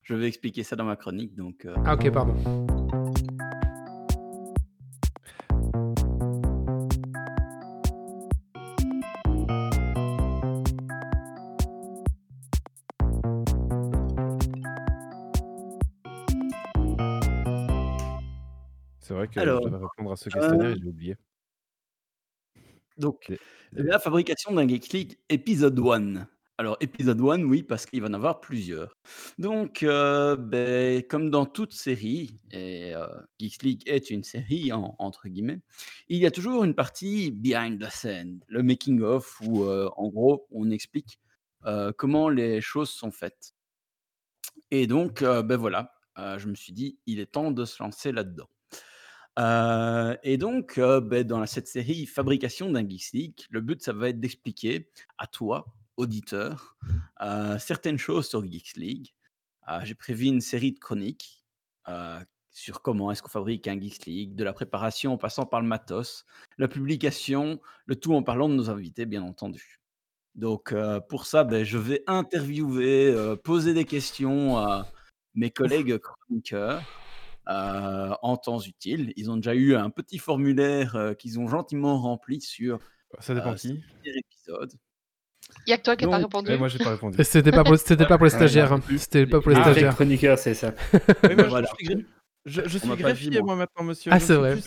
Je 0.06 0.14
vais 0.14 0.28
expliquer 0.28 0.62
ça 0.64 0.76
dans 0.76 0.86
ma 0.86 0.95
chronique, 0.95 1.36
donc... 1.36 1.66
euh, 1.66 1.74
Ah, 1.84 1.95
ok, 1.95 2.12
pardon. 2.12 2.36
C'est 18.99 19.14
vrai 19.14 19.28
que 19.28 19.39
Alors, 19.39 19.62
je 19.64 19.70
devais 19.70 19.84
répondre 19.84 20.12
à 20.12 20.16
ce 20.16 20.30
questionnaire 20.30 20.70
et 20.72 20.78
j'ai 20.80 20.86
oublié. 20.88 21.16
Donc, 22.97 23.34
la 23.72 23.99
fabrication 23.99 24.53
d'un 24.53 24.68
Geek 24.68 24.89
League 24.93 25.18
épisode 25.30 25.80
1. 25.80 26.28
Alors, 26.58 26.78
épisode 26.80 27.20
1, 27.20 27.43
oui, 27.43 27.64
parce 27.64 27.86
qu'il 27.86 28.01
va 28.01 28.08
en 28.08 28.14
avoir 28.14 28.39
plusieurs. 28.39 28.95
Donc, 29.38 29.84
euh, 29.84 30.38
ben, 30.38 31.03
comme 31.03 31.30
dans 31.30 31.45
toute 31.45 31.74
série, 31.74 32.39
et 32.51 32.95
euh, 32.95 33.08
Geeks 33.39 33.62
League 33.64 33.84
est 33.88 34.10
une 34.10 34.24
série, 34.24 34.72
en- 34.72 34.95
entre 34.97 35.28
guillemets, 35.28 35.60
il 36.08 36.18
y 36.18 36.26
a 36.26 36.32
toujours 36.32 36.64
une 36.64 36.74
partie 36.74 37.32
behind 37.32 37.82
the 37.86 37.89
scene, 37.91 38.39
le 38.47 38.64
making-of, 38.64 39.41
où, 39.41 39.66
euh, 39.66 39.89
en 39.97 40.08
gros, 40.08 40.47
on 40.51 40.70
explique 40.72 41.20
comment 41.97 42.30
les 42.30 42.62
choses 42.62 42.91
sont 42.91 43.10
faites. 43.10 43.56
Et 44.70 44.86
donc, 44.86 45.24
ben 45.24 45.58
voilà, 45.58 45.95
je 46.16 46.47
me 46.47 46.53
suis 46.53 46.74
dit, 46.74 46.99
il 47.08 47.20
est 47.20 47.26
temps 47.32 47.49
de 47.49 47.66
se 47.66 47.82
lancer 47.82 48.12
là-dedans. 48.12 48.47
Et 50.22 50.38
donc, 50.38 50.80
ben, 50.80 51.24
dans 51.24 51.43
cette 51.47 51.68
série 51.68 52.06
Fabrication 52.06 52.70
d'un 52.70 52.88
Geeks 52.88 53.14
League, 53.14 53.39
le 53.49 53.62
but, 53.62 53.82
ça 53.82 53.93
va 53.93 54.10
être 54.10 54.20
d'expliquer 54.20 54.91
à 55.18 55.26
toi, 55.26 55.66
auditeur, 55.97 56.77
euh, 57.21 57.57
certaines 57.59 57.97
choses 57.97 58.27
sur 58.27 58.45
Geeks 58.45 58.75
League. 58.77 59.13
Euh, 59.67 59.79
J'ai 59.83 59.95
prévu 59.95 60.25
une 60.25 60.41
série 60.41 60.71
de 60.71 60.79
chroniques 60.79 61.45
euh, 61.87 62.19
sur 62.51 62.81
comment 62.81 63.11
est-ce 63.11 63.21
qu'on 63.21 63.29
fabrique 63.29 63.67
un 63.67 63.79
Geeks 63.79 64.05
League, 64.05 64.35
de 64.35 64.43
la 64.43 64.53
préparation 64.53 65.13
en 65.13 65.17
passant 65.17 65.45
par 65.45 65.61
le 65.61 65.67
matos, 65.67 66.25
la 66.57 66.67
publication, 66.67 67.59
le 67.85 67.95
tout 67.95 68.13
en 68.15 68.23
parlant 68.23 68.47
de 68.47 68.55
nos 68.55 68.69
invités, 68.69 69.05
bien 69.05 69.23
entendu. 69.23 69.81
Donc, 70.35 70.73
euh, 70.73 70.99
pour 70.99 71.25
ça, 71.25 71.43
ben, 71.43 71.63
je 71.63 71.77
vais 71.77 72.03
interviewer, 72.07 73.07
euh, 73.07 73.35
poser 73.35 73.73
des 73.73 73.85
questions 73.85 74.57
à 74.57 74.87
mes 75.33 75.49
collègues 75.49 75.97
chroniqueurs 75.97 76.81
euh, 77.47 78.13
en 78.21 78.37
temps 78.37 78.59
utile. 78.59 79.13
Ils 79.15 79.31
ont 79.31 79.37
déjà 79.37 79.55
eu 79.55 79.75
un 79.75 79.89
petit 79.89 80.17
formulaire 80.17 81.15
qu'ils 81.17 81.39
ont 81.39 81.47
gentiment 81.47 81.99
rempli 81.99 82.41
sur 82.41 82.79
Ça 83.19 83.33
dépend 83.33 83.55
qui. 83.55 83.81
épisode. 84.03 84.73
Il 85.67 85.71
y 85.71 85.73
a 85.73 85.77
que 85.77 85.83
toi 85.83 85.95
qui 85.95 86.05
n'as 86.05 86.11
pas 86.11 86.17
répondu. 86.17 86.49
Ouais, 86.51 86.57
moi, 86.57 86.67
j'ai 86.67 86.77
pas 86.79 86.91
répondu. 86.91 87.19
Et 87.19 87.23
C'était 87.23 87.51
pas 87.51 87.63
pour, 87.63 87.77
c'était 87.77 88.05
pas 88.05 88.17
pour 88.17 88.25
les 88.25 88.29
stagiaires. 88.31 88.73
hein. 88.73 88.81
C'était 88.97 89.25
pas 89.25 89.41
pour 89.41 89.49
les 89.51 89.55
vrais 89.55 89.71
stagiaires. 89.71 89.95
chroniqueurs, 89.95 90.37
c'est 90.37 90.53
ça. 90.53 90.73
Oui, 90.93 90.99
moi, 91.35 91.43
je- 91.45 91.49
Voilà. 91.49 91.67
je, 91.79 91.85
suis- 91.85 92.05
je, 92.45 92.77
suis 92.77 92.87
greffier, 92.95 93.31
moi. 93.41 93.41
moi, 93.41 93.55
maintenant, 93.55 93.83
monsieur. 93.83 94.11
Ah, 94.13 94.19
c'est 94.19 94.35
vrai. 94.35 94.57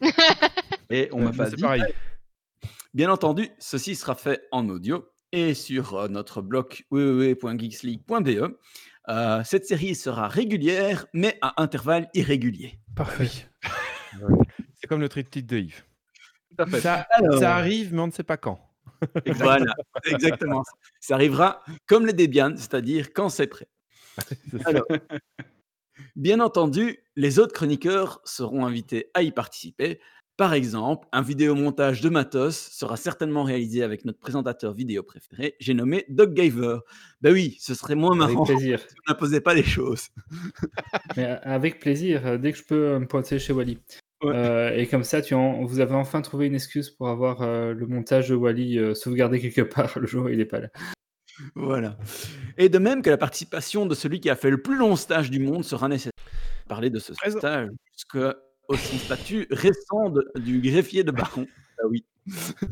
Et 0.90 1.08
on 1.12 1.22
m'a 1.22 1.32
pas 1.32 1.46
c'est 1.50 1.56
dit. 1.56 1.62
pareil. 1.62 1.82
Bien 2.94 3.10
entendu, 3.10 3.48
ceci 3.58 3.94
sera 3.94 4.14
fait 4.14 4.42
en 4.52 4.68
audio 4.68 5.08
et 5.32 5.54
sur 5.54 5.94
euh, 5.94 6.08
notre 6.08 6.42
blog 6.42 6.82
www.geeksleague.be. 6.90 8.56
Euh, 9.08 9.42
cette 9.44 9.66
série 9.66 9.94
sera 9.94 10.28
régulière, 10.28 11.06
mais 11.12 11.38
à 11.40 11.60
intervalles 11.62 12.08
irréguliers. 12.14 12.78
Parfait. 12.94 13.28
C'est 14.74 14.86
comme 14.88 15.00
le 15.00 15.08
triptyque 15.08 15.46
de 15.46 15.58
Yves. 15.58 15.84
Tout 16.56 16.62
à 16.64 16.66
fait. 16.66 16.80
Ça, 16.80 17.06
Alors. 17.12 17.38
ça 17.38 17.54
arrive, 17.56 17.94
mais 17.94 18.00
on 18.00 18.06
ne 18.08 18.12
sait 18.12 18.22
pas 18.24 18.36
quand. 18.36 18.60
Voilà, 19.26 19.74
exactement. 20.06 20.62
Ça 21.00 21.14
arrivera 21.14 21.62
comme 21.86 22.06
les 22.06 22.12
Debian, 22.12 22.54
c'est-à-dire 22.56 23.12
quand 23.12 23.28
c'est 23.28 23.46
prêt. 23.46 23.68
Alors, 24.64 24.84
bien 26.16 26.40
entendu, 26.40 26.98
les 27.16 27.38
autres 27.38 27.52
chroniqueurs 27.54 28.20
seront 28.24 28.66
invités 28.66 29.10
à 29.14 29.22
y 29.22 29.32
participer. 29.32 30.00
Par 30.36 30.54
exemple, 30.54 31.06
un 31.12 31.20
vidéomontage 31.20 32.00
de 32.00 32.08
Matos 32.08 32.56
sera 32.56 32.96
certainement 32.96 33.42
réalisé 33.42 33.82
avec 33.82 34.06
notre 34.06 34.18
présentateur 34.18 34.72
vidéo 34.72 35.02
préféré, 35.02 35.54
j'ai 35.60 35.74
nommé 35.74 36.06
Doug 36.08 36.32
Gaver. 36.32 36.78
Ben 37.20 37.32
oui, 37.34 37.58
ce 37.60 37.74
serait 37.74 37.94
moins 37.94 38.18
Avec 38.18 38.32
marrant 38.34 38.46
si 38.46 38.52
plaisir. 38.54 38.80
on 39.06 39.12
n'imposait 39.12 39.42
pas 39.42 39.52
les 39.52 39.62
choses. 39.62 40.08
Mais 41.16 41.24
a- 41.26 41.36
avec 41.36 41.78
plaisir, 41.78 42.26
euh, 42.26 42.38
dès 42.38 42.52
que 42.52 42.58
je 42.58 42.64
peux 42.64 42.88
euh, 42.94 42.98
me 43.00 43.06
pointer 43.06 43.38
chez 43.38 43.52
Wally. 43.52 43.78
Ouais. 44.22 44.32
Euh, 44.34 44.76
et 44.76 44.86
comme 44.86 45.04
ça, 45.04 45.22
tu 45.22 45.34
en- 45.34 45.64
vous 45.64 45.80
avez 45.80 45.94
enfin 45.94 46.20
trouvé 46.20 46.46
une 46.46 46.54
excuse 46.54 46.90
pour 46.90 47.08
avoir 47.08 47.40
euh, 47.42 47.72
le 47.72 47.86
montage 47.86 48.28
de 48.28 48.34
Wally 48.34 48.78
euh, 48.78 48.94
sauvegardé 48.94 49.40
quelque 49.40 49.62
part 49.62 49.98
le 49.98 50.06
jour 50.06 50.26
où 50.26 50.28
il 50.28 50.38
n'est 50.38 50.44
pas 50.44 50.60
là. 50.60 50.68
Voilà. 51.54 51.96
Et 52.58 52.68
de 52.68 52.78
même 52.78 53.00
que 53.00 53.08
la 53.08 53.16
participation 53.16 53.86
de 53.86 53.94
celui 53.94 54.20
qui 54.20 54.28
a 54.28 54.36
fait 54.36 54.50
le 54.50 54.60
plus 54.60 54.76
long 54.76 54.94
stage 54.96 55.30
du 55.30 55.40
monde 55.40 55.64
sera 55.64 55.88
nécessaire. 55.88 56.12
Parler 56.68 56.90
de 56.90 56.98
ce 56.98 57.12
Présent. 57.14 57.38
stage 57.38 57.68
jusqu'au 57.94 58.32
statut 58.98 59.46
récent 59.50 60.10
de- 60.10 60.30
du 60.38 60.60
greffier 60.60 61.02
de 61.04 61.10
Baron. 61.12 61.46
Ah 61.82 61.86
oui. 61.88 62.04
Ça, 62.26 62.66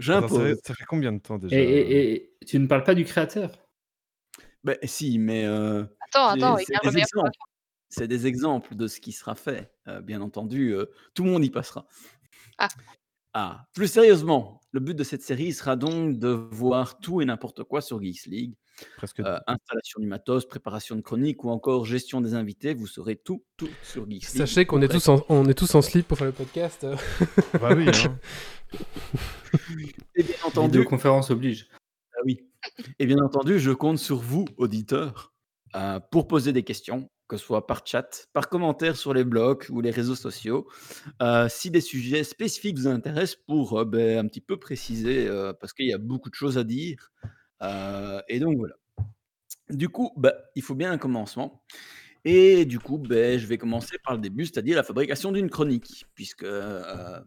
J'impose. 0.00 0.42
fait, 0.42 0.66
ça 0.66 0.74
fait 0.74 0.84
combien 0.84 1.12
de 1.12 1.20
temps 1.20 1.38
déjà 1.38 1.54
Et, 1.56 1.62
et- 1.62 2.12
et 2.40 2.44
tu 2.44 2.58
ne 2.58 2.66
parles 2.66 2.82
pas 2.82 2.96
du 2.96 3.04
créateur? 3.04 3.52
Ben 4.64 4.76
si, 4.82 5.16
mais 5.20 5.44
euh, 5.46 5.84
Attends, 6.12 6.26
attends, 6.30 6.56
c'est 6.58 6.90
des 6.90 6.98
exemples. 6.98 7.30
C'est 7.88 8.08
des 8.08 8.26
exemples 8.26 8.74
de 8.74 8.88
ce 8.88 9.00
qui 9.00 9.12
sera 9.12 9.36
fait. 9.36 9.70
Euh, 9.88 10.00
bien 10.00 10.20
entendu, 10.20 10.74
euh, 10.74 10.86
tout 11.14 11.24
le 11.24 11.30
monde 11.30 11.44
y 11.44 11.50
passera. 11.50 11.86
Ah. 12.58 12.68
Ah, 13.34 13.66
plus 13.74 13.88
sérieusement, 13.88 14.60
le 14.72 14.80
but 14.80 14.94
de 14.94 15.04
cette 15.04 15.22
série 15.22 15.52
sera 15.52 15.76
donc 15.76 16.18
de 16.18 16.28
voir 16.28 16.98
tout 16.98 17.20
et 17.20 17.24
n'importe 17.24 17.62
quoi 17.62 17.80
sur 17.80 18.02
Geeks 18.02 18.26
League. 18.26 18.54
Presque. 18.96 19.20
Euh, 19.20 19.38
installation 19.46 20.00
du 20.00 20.06
matos, 20.06 20.46
préparation 20.46 20.96
de 20.96 21.00
chronique 21.00 21.44
ou 21.44 21.50
encore 21.50 21.84
gestion 21.84 22.20
des 22.20 22.34
invités, 22.34 22.74
vous 22.74 22.86
saurez 22.86 23.16
tout, 23.16 23.44
tout 23.56 23.68
sur 23.82 24.08
Geeks 24.08 24.32
League. 24.32 24.46
Sachez 24.46 24.66
qu'on 24.66 24.82
est 24.82 24.88
tous 24.88 25.08
en, 25.08 25.24
on 25.28 25.46
est 25.48 25.54
tous 25.54 25.74
en 25.74 25.82
slip 25.82 26.08
pour 26.08 26.18
faire 26.18 26.26
le 26.26 26.32
podcast. 26.32 26.86
Bah 27.60 27.74
oui, 27.76 27.88
hein. 27.88 28.18
Et 30.14 30.22
bien 30.22 30.36
entendu, 30.44 30.78
Vidéoconférence 30.78 31.30
oblige. 31.30 31.68
Ah 32.14 32.20
oui. 32.24 32.48
Et 32.98 33.06
bien 33.06 33.18
entendu, 33.18 33.58
je 33.58 33.70
compte 33.70 33.98
sur 33.98 34.18
vous, 34.18 34.46
auditeurs, 34.56 35.32
euh, 35.76 36.00
pour 36.00 36.26
poser 36.28 36.52
des 36.52 36.62
questions, 36.62 37.08
que 37.28 37.36
ce 37.36 37.44
soit 37.44 37.66
par 37.66 37.86
chat, 37.86 38.26
par 38.32 38.48
commentaire 38.48 38.96
sur 38.96 39.12
les 39.12 39.24
blogs 39.24 39.66
ou 39.68 39.80
les 39.80 39.90
réseaux 39.90 40.14
sociaux. 40.14 40.66
Euh, 41.22 41.48
si 41.48 41.70
des 41.70 41.82
sujets 41.82 42.24
spécifiques 42.24 42.78
vous 42.78 42.88
intéressent, 42.88 43.36
pour 43.46 43.78
euh, 43.78 43.84
ben, 43.84 44.18
un 44.18 44.26
petit 44.26 44.40
peu 44.40 44.56
préciser, 44.58 45.28
euh, 45.28 45.52
parce 45.52 45.74
qu'il 45.74 45.86
y 45.86 45.92
a 45.92 45.98
beaucoup 45.98 46.30
de 46.30 46.34
choses 46.34 46.56
à 46.58 46.64
dire. 46.64 47.12
Et 48.28 48.40
donc 48.40 48.56
voilà. 48.56 48.74
Du 49.68 49.90
coup, 49.90 50.12
bah, 50.16 50.32
il 50.54 50.62
faut 50.62 50.74
bien 50.74 50.90
un 50.90 50.98
commencement. 50.98 51.62
Et 52.24 52.64
du 52.64 52.78
coup, 52.78 52.98
ben, 52.98 53.38
je 53.38 53.46
vais 53.46 53.58
commencer 53.58 53.98
par 54.02 54.14
le 54.14 54.20
début, 54.20 54.46
c'est-à-dire 54.46 54.76
la 54.76 54.82
fabrication 54.82 55.30
d'une 55.30 55.50
chronique, 55.50 56.06
puisque 56.14 56.46
ben, 56.46 57.22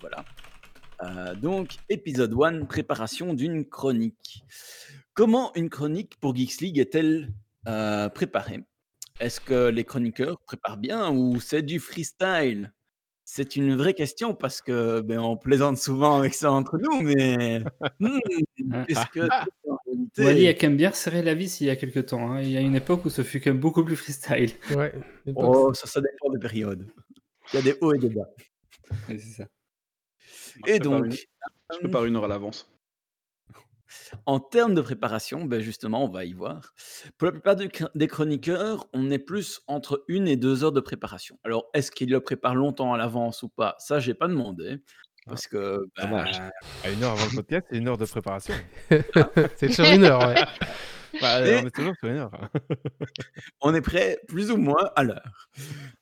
voilà. 0.00 0.24
Donc, 1.34 1.78
épisode 1.88 2.32
1, 2.32 2.66
préparation 2.66 3.34
d'une 3.34 3.68
chronique. 3.68 4.44
Comment 5.14 5.52
une 5.56 5.68
chronique 5.68 6.20
pour 6.20 6.36
Geeks 6.36 6.60
League 6.60 6.78
est-elle 6.78 7.32
préparée? 8.14 8.64
Est-ce 9.22 9.40
que 9.40 9.68
les 9.68 9.84
chroniqueurs 9.84 10.40
préparent 10.40 10.76
bien 10.78 11.10
ou 11.12 11.38
c'est 11.38 11.62
du 11.62 11.78
freestyle? 11.78 12.72
C'est 13.24 13.54
une 13.54 13.76
vraie 13.76 13.94
question 13.94 14.34
parce 14.34 14.60
que 14.60 15.00
ben, 15.00 15.20
on 15.20 15.36
plaisante 15.36 15.78
souvent 15.78 16.18
avec 16.18 16.34
ça 16.34 16.50
entre 16.50 16.76
nous, 16.76 17.02
mais 17.02 17.60
hmm, 18.00 18.18
qu'est-ce 18.88 19.06
que 19.12 19.28
en 19.70 19.78
réalité 19.86 20.24
Wally 20.24 20.48
a 20.48 20.54
quand 20.54 20.66
même 20.66 20.76
bien 20.76 20.90
serré 20.90 21.22
la 21.22 21.34
vis 21.34 21.60
il 21.60 21.68
y 21.68 21.70
a 21.70 21.76
quelques 21.76 22.06
temps. 22.06 22.32
hein. 22.32 22.42
Il 22.42 22.50
y 22.50 22.56
a 22.56 22.60
une 22.60 22.74
époque 22.74 23.04
où 23.04 23.10
ce 23.10 23.22
fut 23.22 23.40
quand 23.40 23.50
même 23.50 23.60
beaucoup 23.60 23.84
plus 23.84 23.94
freestyle. 23.94 24.50
Ouais. 24.76 24.92
Oh, 25.36 25.72
ça, 25.72 25.86
ça 25.86 26.00
dépend 26.00 26.30
des 26.32 26.40
périodes. 26.40 26.90
Il 27.52 27.56
y 27.56 27.58
a 27.60 27.62
des 27.62 27.76
hauts 27.80 27.94
et 27.94 27.98
des 27.98 28.08
bas. 28.08 28.26
Ouais, 29.08 29.18
c'est 29.18 29.42
ça. 29.42 29.46
Et 30.66 30.80
donc, 30.80 31.06
une- 31.06 31.12
Je 31.12 31.78
prépare 31.78 32.04
une 32.06 32.16
heure 32.16 32.24
à 32.24 32.28
l'avance. 32.28 32.68
En 34.26 34.40
termes 34.40 34.74
de 34.74 34.80
préparation, 34.80 35.44
ben 35.44 35.60
justement, 35.60 36.04
on 36.04 36.08
va 36.08 36.24
y 36.24 36.32
voir. 36.32 36.74
Pour 37.18 37.26
la 37.26 37.32
plupart 37.32 37.56
des 37.56 38.08
chroniqueurs, 38.08 38.86
on 38.92 39.10
est 39.10 39.18
plus 39.18 39.60
entre 39.66 40.04
une 40.08 40.28
et 40.28 40.36
deux 40.36 40.64
heures 40.64 40.72
de 40.72 40.80
préparation. 40.80 41.38
Alors, 41.44 41.66
est-ce 41.74 41.90
qu'ils 41.90 42.10
le 42.10 42.20
préparent 42.20 42.54
longtemps 42.54 42.92
à 42.94 42.98
l'avance 42.98 43.42
ou 43.42 43.48
pas? 43.48 43.74
Ça, 43.78 44.00
j'ai 44.00 44.14
pas 44.14 44.28
demandé. 44.28 44.78
Parce 45.26 45.46
que, 45.46 45.86
ben, 45.96 46.04
dommage. 46.04 46.40
À 46.84 46.90
une 46.90 47.02
heure 47.04 47.12
avant 47.12 47.26
le 47.26 47.36
podcast, 47.36 47.66
c'est 47.70 47.78
une 47.78 47.88
heure 47.88 47.98
de 47.98 48.06
préparation. 48.06 48.54
c'est 49.56 49.72
sur 49.72 49.84
une 49.84 50.04
heure, 50.04 50.26
ouais. 50.26 50.34
Bah, 51.20 51.46
Et- 51.46 51.60
on 51.62 51.66
est 51.66 51.70
toujours 51.70 51.94
sur 51.96 52.08
une 52.08 52.16
heure. 52.16 52.30
on 53.60 53.74
est 53.74 53.80
prêt 53.82 54.18
plus 54.28 54.50
ou 54.50 54.56
moins 54.56 54.90
à 54.96 55.04
l'heure. 55.04 55.48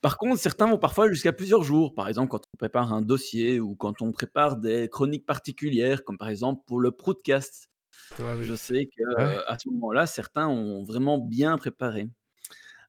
Par 0.01 0.17
contre, 0.17 0.39
certains 0.39 0.69
vont 0.69 0.79
parfois 0.79 1.09
jusqu'à 1.09 1.33
plusieurs 1.33 1.65
jours. 1.65 1.95
Par 1.95 2.09
exemple, 2.09 2.31
quand 2.31 2.43
on 2.55 2.57
prépare 2.57 2.93
un 2.93 3.03
dossier 3.03 3.61
ou 3.61 3.75
quand 3.75 4.03
on 4.03 4.13
prépare 4.13 4.57
des 4.57 4.89
chroniques 4.89 5.27
particulières, 5.27 6.05
comme 6.05 6.17
par 6.19 6.29
exemple 6.29 6.63
pour 6.67 6.81
le 6.81 6.91
podcast. 6.93 7.70
Oui. 8.19 8.45
Je 8.45 8.55
sais 8.55 8.89
Ouais. 9.17 9.39
euh, 9.39 9.43
à 9.47 9.59
ce 9.59 9.69
moment-là, 9.71 10.07
certains 10.07 10.49
ont 10.49 10.83
vraiment 10.85 11.19
bien 11.19 11.57
préparé. 11.59 12.09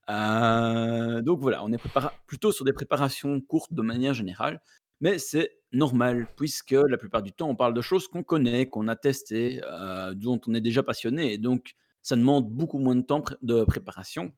Euh, 0.10 1.22
donc 1.22 1.40
voilà, 1.40 1.64
on 1.64 1.72
est 1.72 1.80
plutôt 2.28 2.52
sur 2.52 2.66
des 2.66 2.74
préparations 2.74 3.40
courtes 3.42 3.74
de 3.74 3.82
manière 3.82 4.14
générale, 4.14 4.62
mais 5.00 5.20
c'est 5.20 5.60
normal 5.72 6.28
puisque 6.36 6.72
la 6.72 6.98
plupart 6.98 7.24
du 7.24 7.32
temps, 7.34 7.50
on 7.50 7.56
parle 7.56 7.74
de 7.74 7.82
choses 7.82 8.08
qu'on 8.08 8.24
connaît, 8.24 8.68
qu'on 8.68 8.88
a 8.88 8.96
testées, 8.96 9.62
euh, 9.66 10.14
dont 10.14 10.42
on 10.48 10.54
est 10.54 10.62
déjà 10.62 10.84
passionné, 10.84 11.34
et 11.34 11.38
donc 11.38 11.74
ça 12.02 12.16
demande 12.16 12.50
beaucoup 12.50 12.80
moins 12.80 12.96
de 12.96 13.02
temps 13.04 13.24
de 13.42 13.64
préparation. 13.64 14.34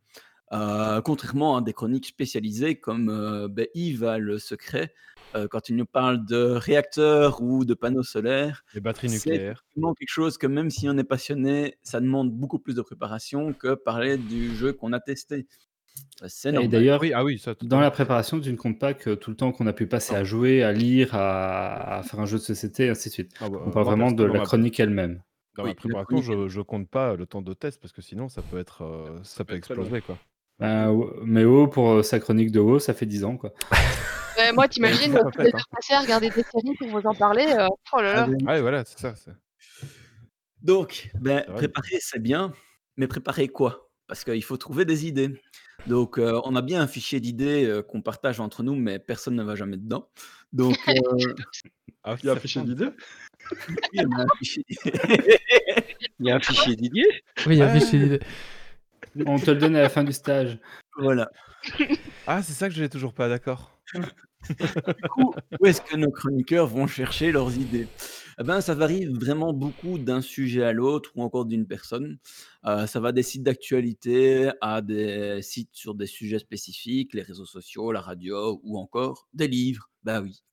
Euh, 0.54 1.02
contrairement 1.02 1.58
à 1.58 1.62
des 1.62 1.74
chroniques 1.74 2.06
spécialisées 2.08 2.76
comme 2.76 3.10
euh, 3.10 3.48
ben, 3.48 3.68
Yves 3.74 4.04
a 4.04 4.18
le 4.18 4.38
secret, 4.40 4.94
euh, 5.36 5.48
quand 5.50 5.70
il 5.70 5.76
nous 5.76 5.86
parle 5.86 6.26
de 6.26 6.38
réacteurs 6.38 7.42
ou 7.42 7.66
de 7.66 7.74
panneaux 7.74 8.04
solaires, 8.04 8.64
Les 8.76 8.82
batteries 8.82 9.10
c'est 9.10 9.16
nucléaires. 9.32 9.52
effectivement 9.64 9.94
quelque 9.96 10.10
chose 10.10 10.38
que 10.38 10.46
même 10.48 10.70
si 10.70 10.88
on 10.90 10.98
est 10.98 11.04
passionné, 11.04 11.78
ça 11.82 12.00
demande 12.00 12.32
beaucoup 12.32 12.60
plus 12.60 12.76
de 12.76 12.82
préparation 12.82 13.54
que 13.54 13.74
parler 13.74 14.18
du 14.18 14.56
jeu 14.56 14.74
qu'on 14.74 14.94
a 14.94 15.00
testé. 15.00 15.48
Euh, 16.22 16.28
C'est 16.28 16.50
Et 16.50 16.54
normal. 16.54 16.72
d'ailleurs, 16.72 17.02
Oui, 17.02 17.14
ah 17.14 17.24
oui, 17.24 17.40
ça. 17.40 17.56
dans 17.64 17.80
la 17.80 17.90
préparation, 17.92 18.40
tu 18.40 18.52
ne 18.52 18.58
comptes 18.58 18.80
pas 18.80 18.94
que 18.94 19.16
tout 19.16 19.32
le 19.32 19.36
temps 19.36 19.52
qu'on 19.52 19.66
a 19.68 19.74
pu 19.74 19.88
passer 19.88 20.14
à 20.16 20.24
jouer, 20.24 20.62
à 20.64 20.72
lire, 20.72 21.16
à, 21.16 21.98
à 22.00 22.04
faire 22.04 22.20
un 22.20 22.26
jeu 22.26 22.38
de 22.38 22.44
société, 22.44 22.86
et 22.86 22.90
ainsi 22.90 23.10
de 23.10 23.14
suite. 23.14 23.32
Ah 23.40 23.50
bah, 23.50 23.60
On 23.66 23.72
parle 23.72 23.86
vraiment 23.86 24.12
de 24.12 24.24
la 24.24 24.40
ma- 24.40 24.46
chronique 24.46 24.80
elle-même. 24.80 25.22
Dans 25.56 25.64
Oui, 25.64 25.70
la 25.70 25.76
préparation, 25.76 26.22
je, 26.22 26.48
je 26.48 26.62
compte 26.62 26.90
pas 26.90 27.16
le 27.16 27.26
temps 27.28 27.42
de 27.44 27.54
test 27.54 27.80
parce 27.80 27.92
que 27.94 28.02
sinon 28.02 28.28
ça 28.28 28.42
peut 28.42 28.58
être, 28.58 28.82
euh, 28.84 29.20
ça 29.24 29.46
peut 29.46 29.56
exploser 29.56 30.02
quoi. 30.02 30.18
Ouais, 30.60 30.86
mais 31.26 31.44
WoW, 31.46 31.68
pour 31.68 31.92
euh, 31.92 32.04
sa 32.04 32.20
chronique 32.20 32.52
de 32.52 32.60
WoW, 32.60 32.80
ça 32.80 32.94
fait 32.94 33.06
10 33.06 33.24
ans. 33.26 33.38
Quoi. 33.38 33.54
Euh, 34.40 34.52
moi, 34.52 34.68
t'imagines, 34.68 35.12
les 35.14 35.20
être, 35.20 35.58
hein. 35.58 35.60
passées 35.72 35.94
à 35.94 36.00
regarder 36.02 36.28
des 36.32 36.42
séries 36.42 36.76
pour 36.80 36.88
vous 36.88 37.08
en 37.08 37.14
parler. 37.14 37.46
euh, 37.56 37.68
oh 37.94 38.02
là 38.02 38.26
là. 38.26 38.28
Ouais, 38.48 38.62
voilà, 38.62 38.84
c'est 38.84 38.98
ça. 38.98 39.14
c'est- 39.16 39.30
Donc, 40.64 41.12
ben, 41.22 41.44
préparer, 41.56 41.98
c'est 42.00 42.18
bien, 42.20 42.52
mais 42.98 43.06
préparer 43.06 43.48
quoi? 43.48 43.92
Parce 44.08 44.24
qu'il 44.24 44.44
faut 44.44 44.58
trouver 44.58 44.86
des 44.86 45.06
idées. 45.06 45.40
Donc, 45.86 46.18
euh, 46.18 46.42
on 46.46 46.56
a 46.56 46.64
bien 46.64 46.82
un 46.82 46.88
fichier 46.88 47.20
d'idées 47.20 47.66
euh, 47.66 47.84
qu'on 47.84 48.02
partage 48.02 48.40
entre 48.40 48.64
nous, 48.64 48.74
mais 48.76 48.98
personne 48.98 49.36
ne 49.36 49.44
va 49.44 49.54
jamais 49.54 49.78
dedans. 49.78 50.10
Donc, 50.52 50.78
euh, 50.88 51.36
Ah, 52.04 52.16
Il 52.24 52.26
y 52.26 52.30
a 52.30 52.34
un 52.34 52.38
fichier 52.38 52.64
d'idées? 52.64 52.90
D'idées. 53.94 54.08
Il 56.20 56.26
y 56.26 56.32
a 56.32 56.36
un 56.38 56.40
fichier 56.40 56.76
Didier 56.76 57.06
Oui, 57.46 57.56
il 57.56 57.58
y 57.58 57.62
a 57.62 57.66
un 57.66 57.76
Ah. 57.76 57.80
fichier 57.80 58.00
d'idées. 58.00 58.20
On 59.26 59.38
te 59.40 59.52
le 59.52 59.58
donne 59.58 59.76
à 59.76 59.82
la 59.82 59.90
fin 59.90 60.04
du 60.04 60.14
stage. 60.14 60.60
voilà. 60.98 61.30
Ah, 62.28 62.42
c'est 62.44 62.54
ça 62.54 62.68
que 62.68 62.76
j'ai 62.76 62.90
toujours 62.90 63.14
pas, 63.14 63.30
d'accord. 63.30 63.80
Du 63.94 65.10
coup, 65.10 65.34
où 65.60 65.66
est-ce 65.66 65.82
que 65.82 65.96
nos 65.96 66.12
chroniqueurs 66.12 66.68
vont 66.68 66.88
chercher 66.88 67.32
leurs 67.32 67.56
idées? 67.58 67.88
Eh 68.40 68.44
ben, 68.44 68.62
Ça 68.62 68.76
varie 68.76 69.06
vraiment 69.06 69.54
beaucoup 69.54 69.98
d'un 69.98 70.22
sujet 70.22 70.64
à 70.64 70.74
l'autre 70.74 71.12
ou 71.16 71.24
encore 71.24 71.46
d'une 71.46 71.68
personne. 71.68 72.18
Euh, 72.66 72.88
ça 72.88 73.00
va 73.00 73.12
des 73.12 73.24
sites 73.24 73.44
d'actualité 73.44 74.52
à 74.62 74.82
des 74.82 75.42
sites 75.42 75.70
sur 75.74 75.96
des 75.96 76.08
sujets 76.08 76.40
spécifiques, 76.40 77.14
les 77.14 77.22
réseaux 77.22 77.46
sociaux, 77.46 77.92
la 77.92 78.02
radio 78.02 78.60
ou 78.64 78.78
encore 78.78 79.28
des 79.34 79.48
livres. 79.48 79.90
Ben 80.04 80.22
oui, 80.22 80.44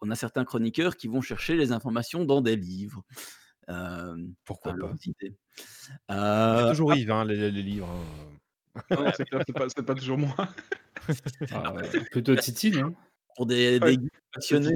on 0.00 0.10
a 0.10 0.14
certains 0.14 0.44
chroniqueurs 0.44 0.96
qui 0.96 1.08
vont 1.08 1.20
chercher 1.20 1.56
les 1.56 1.72
informations 1.72 2.24
dans 2.24 2.40
des 2.40 2.56
livres. 2.56 3.02
Euh, 3.68 4.16
Pourquoi 4.44 4.74
pas? 4.74 4.92
idées. 5.06 5.36
Toujours 6.70 6.94
Yves, 6.94 7.10
hein, 7.10 7.24
les, 7.24 7.50
les 7.50 7.62
livres. 7.62 7.88
hein. 7.90 8.82
Non, 8.90 9.10
c'est 9.16 9.24
clair, 9.24 9.42
c'est 9.46 9.52
pas, 9.52 9.66
c'est 9.68 9.82
pas 9.84 9.94
toujours 9.94 10.18
moi. 10.18 10.34
Ah, 11.50 11.74
ouais, 11.74 11.88
plutôt 12.10 12.34
Titi, 12.34 12.70
non? 12.70 12.94
Pour 13.36 13.44
des, 13.46 13.78
Ouais, 13.78 13.96
des 13.98 14.08
passionnés 14.32 14.72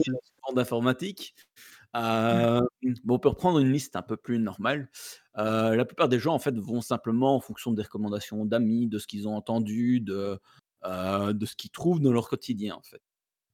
d'informatique. 0.54 1.34
Euh, 1.96 2.60
bon, 3.04 3.14
on 3.14 3.18
peut 3.18 3.30
reprendre 3.30 3.60
une 3.60 3.72
liste 3.72 3.96
un 3.96 4.02
peu 4.02 4.16
plus 4.18 4.38
normale. 4.38 4.90
Euh, 5.38 5.74
la 5.74 5.86
plupart 5.86 6.08
des 6.10 6.18
gens, 6.18 6.34
en 6.34 6.38
fait, 6.38 6.54
vont 6.58 6.82
simplement 6.82 7.34
en 7.34 7.40
fonction 7.40 7.72
des 7.72 7.82
recommandations 7.82 8.44
d'amis, 8.44 8.88
de 8.88 8.98
ce 8.98 9.06
qu'ils 9.06 9.26
ont 9.26 9.34
entendu, 9.34 10.00
de, 10.00 10.38
euh, 10.84 11.32
de 11.32 11.46
ce 11.46 11.56
qu'ils 11.56 11.70
trouvent 11.70 12.00
dans 12.00 12.12
leur 12.12 12.28
quotidien, 12.28 12.74
en 12.74 12.82
fait. 12.82 13.00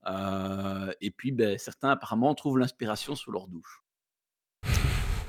Euh, 0.07 0.93
et 1.01 1.13
puis, 1.13 1.31
ben, 1.31 1.57
certains, 1.59 1.91
apparemment, 1.91 2.35
trouvent 2.35 2.59
l'inspiration 2.59 3.15
sous 3.15 3.31
leur 3.31 3.47
douche. 3.47 3.84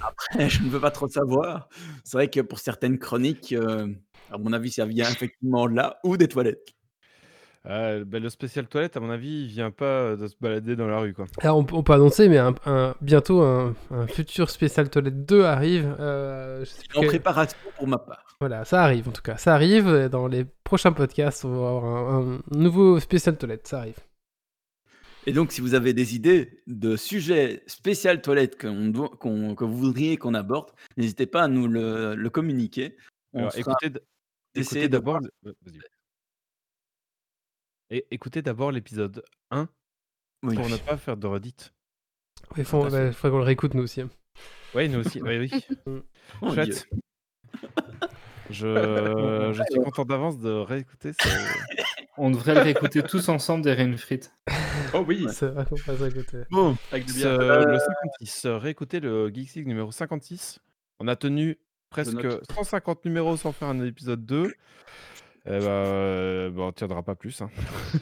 Après, 0.09 0.49
je 0.49 0.63
ne 0.63 0.69
veux 0.69 0.79
pas 0.79 0.91
trop 0.91 1.07
savoir. 1.07 1.69
C'est 2.03 2.17
vrai 2.17 2.29
que 2.29 2.41
pour 2.41 2.59
certaines 2.59 2.99
chroniques, 2.99 3.53
euh, 3.53 3.87
À 4.31 4.37
mon 4.37 4.53
avis, 4.53 4.71
ça 4.71 4.85
vient 4.85 5.09
effectivement 5.09 5.67
de 5.67 5.75
là 5.75 5.99
ou 6.03 6.17
des 6.17 6.27
toilettes. 6.27 6.69
Euh, 7.67 8.05
bah, 8.05 8.19
le 8.19 8.29
spécial 8.29 8.67
toilette, 8.67 8.95
à 8.95 8.99
mon 8.99 9.09
avis, 9.09 9.41
il 9.43 9.47
vient 9.47 9.71
pas 9.71 10.15
de 10.15 10.27
se 10.27 10.35
balader 10.39 10.75
dans 10.75 10.85
la 10.87 10.99
rue, 10.99 11.13
quoi. 11.15 11.25
Alors, 11.41 11.57
on, 11.57 11.65
on 11.71 11.81
peut 11.81 11.93
annoncer, 11.93 12.29
mais 12.29 12.37
un, 12.37 12.53
un- 12.67 12.93
bientôt 13.01 13.41
un, 13.41 13.73
un 13.89 14.05
futur 14.05 14.51
spécial 14.51 14.87
toilette 14.89 15.25
2 15.25 15.43
arrive. 15.45 15.95
euh, 15.99 16.59
je 16.59 16.65
sais 16.65 16.83
En 16.95 17.01
préparation 17.03 17.57
pour 17.75 17.87
ma 17.87 17.97
part. 17.97 18.23
Voilà, 18.39 18.65
ça 18.65 18.83
arrive 18.83 19.07
en 19.07 19.11
tout 19.11 19.21
cas. 19.23 19.37
Ça 19.37 19.53
arrive. 19.55 20.09
Dans 20.11 20.27
les 20.27 20.45
prochains 20.63 20.91
podcasts, 20.91 21.43
on 21.45 21.49
va 21.49 21.69
avoir 21.69 21.85
un, 21.85 22.33
un 22.35 22.57
nouveau 22.57 22.99
spécial 22.99 23.35
toilette. 23.37 23.67
Ça 23.67 23.79
arrive. 23.79 23.97
Et 25.27 25.33
donc, 25.33 25.51
si 25.51 25.61
vous 25.61 25.73
avez 25.73 25.93
des 25.93 26.15
idées 26.15 26.61
de 26.67 26.95
sujets 26.95 27.63
spécial 27.67 28.21
toilette 28.21 28.59
qu'on 28.61 28.87
doit- 28.89 29.09
qu'on- 29.09 29.55
que 29.55 29.63
vous 29.63 29.77
voudriez 29.77 30.17
qu'on 30.17 30.33
aborde, 30.35 30.71
n'hésitez 30.97 31.25
pas 31.25 31.43
à 31.43 31.47
nous 31.47 31.67
le, 31.67 32.13
le 32.15 32.29
communiquer. 32.29 32.95
On 33.33 33.39
Alors, 33.39 33.57
écoutez, 33.57 33.89
d'abord. 33.89 35.19
écoutez 38.11 38.41
l'épisode 38.71 39.23
1 39.51 39.67
Oui. 40.43 40.55
pour 40.55 40.69
ne 40.69 40.77
pas 40.77 40.97
faire 40.97 41.17
de 41.17 41.27
redite. 41.27 41.73
Il 42.57 42.63
faut, 42.65 42.83
Ah, 42.83 42.89
ouais, 42.89 43.11
faudrait 43.11 43.31
qu'on 43.31 43.37
le 43.39 43.43
réécoute 43.45 43.73
nous 43.73 43.83
aussi. 43.83 44.01
hein. 44.01 44.09
Oui, 44.75 44.89
nous 44.89 44.99
aussi. 44.99 45.21
Oui, 45.21 45.37
oui. 45.51 45.65
Oh, 46.41 46.53
Chouette. 46.53 46.69
Dieu. 46.69 46.99
Je, 48.51 48.67
je 49.53 49.63
suis 49.71 49.81
content 49.81 50.05
d'avance 50.05 50.37
de 50.39 50.51
réécouter. 50.51 51.13
ce- 51.13 51.17
On 52.17 52.31
devrait 52.31 52.53
le 52.55 52.61
réécouter 52.61 53.03
tous 53.07 53.29
ensemble 53.29 53.63
des 53.63 53.97
Frites. 53.97 54.33
Oh 54.93 55.03
oui, 55.07 55.27
C'est 55.31 55.47
vrai 55.47 55.65
qu'on 55.65 55.75
passe 55.75 56.01
à 56.01 56.09
côté. 56.09 56.37
Bon, 56.49 56.77
avec 56.91 57.09
ce- 57.09 57.67
le 57.67 57.77
56. 57.79 58.45
euh, 58.45 58.57
Réécouter 58.57 58.99
le 58.99 59.29
Geeks 59.33 59.55
League 59.55 59.67
numéro 59.67 59.91
56. 59.91 60.59
On 60.99 61.07
a 61.07 61.15
tenu 61.15 61.57
presque 61.89 62.13
note. 62.13 62.43
150 62.53 63.03
numéros 63.05 63.35
sans 63.37 63.51
faire 63.51 63.67
un 63.67 63.83
épisode 63.83 64.25
2. 64.25 64.53
Eh 65.47 65.49
ben, 65.49 65.61
euh, 65.61 66.49
bah, 66.49 66.63
on 66.63 66.71
tiendra 66.71 67.03
pas 67.03 67.15
plus. 67.15 67.41
hein. 67.41 67.49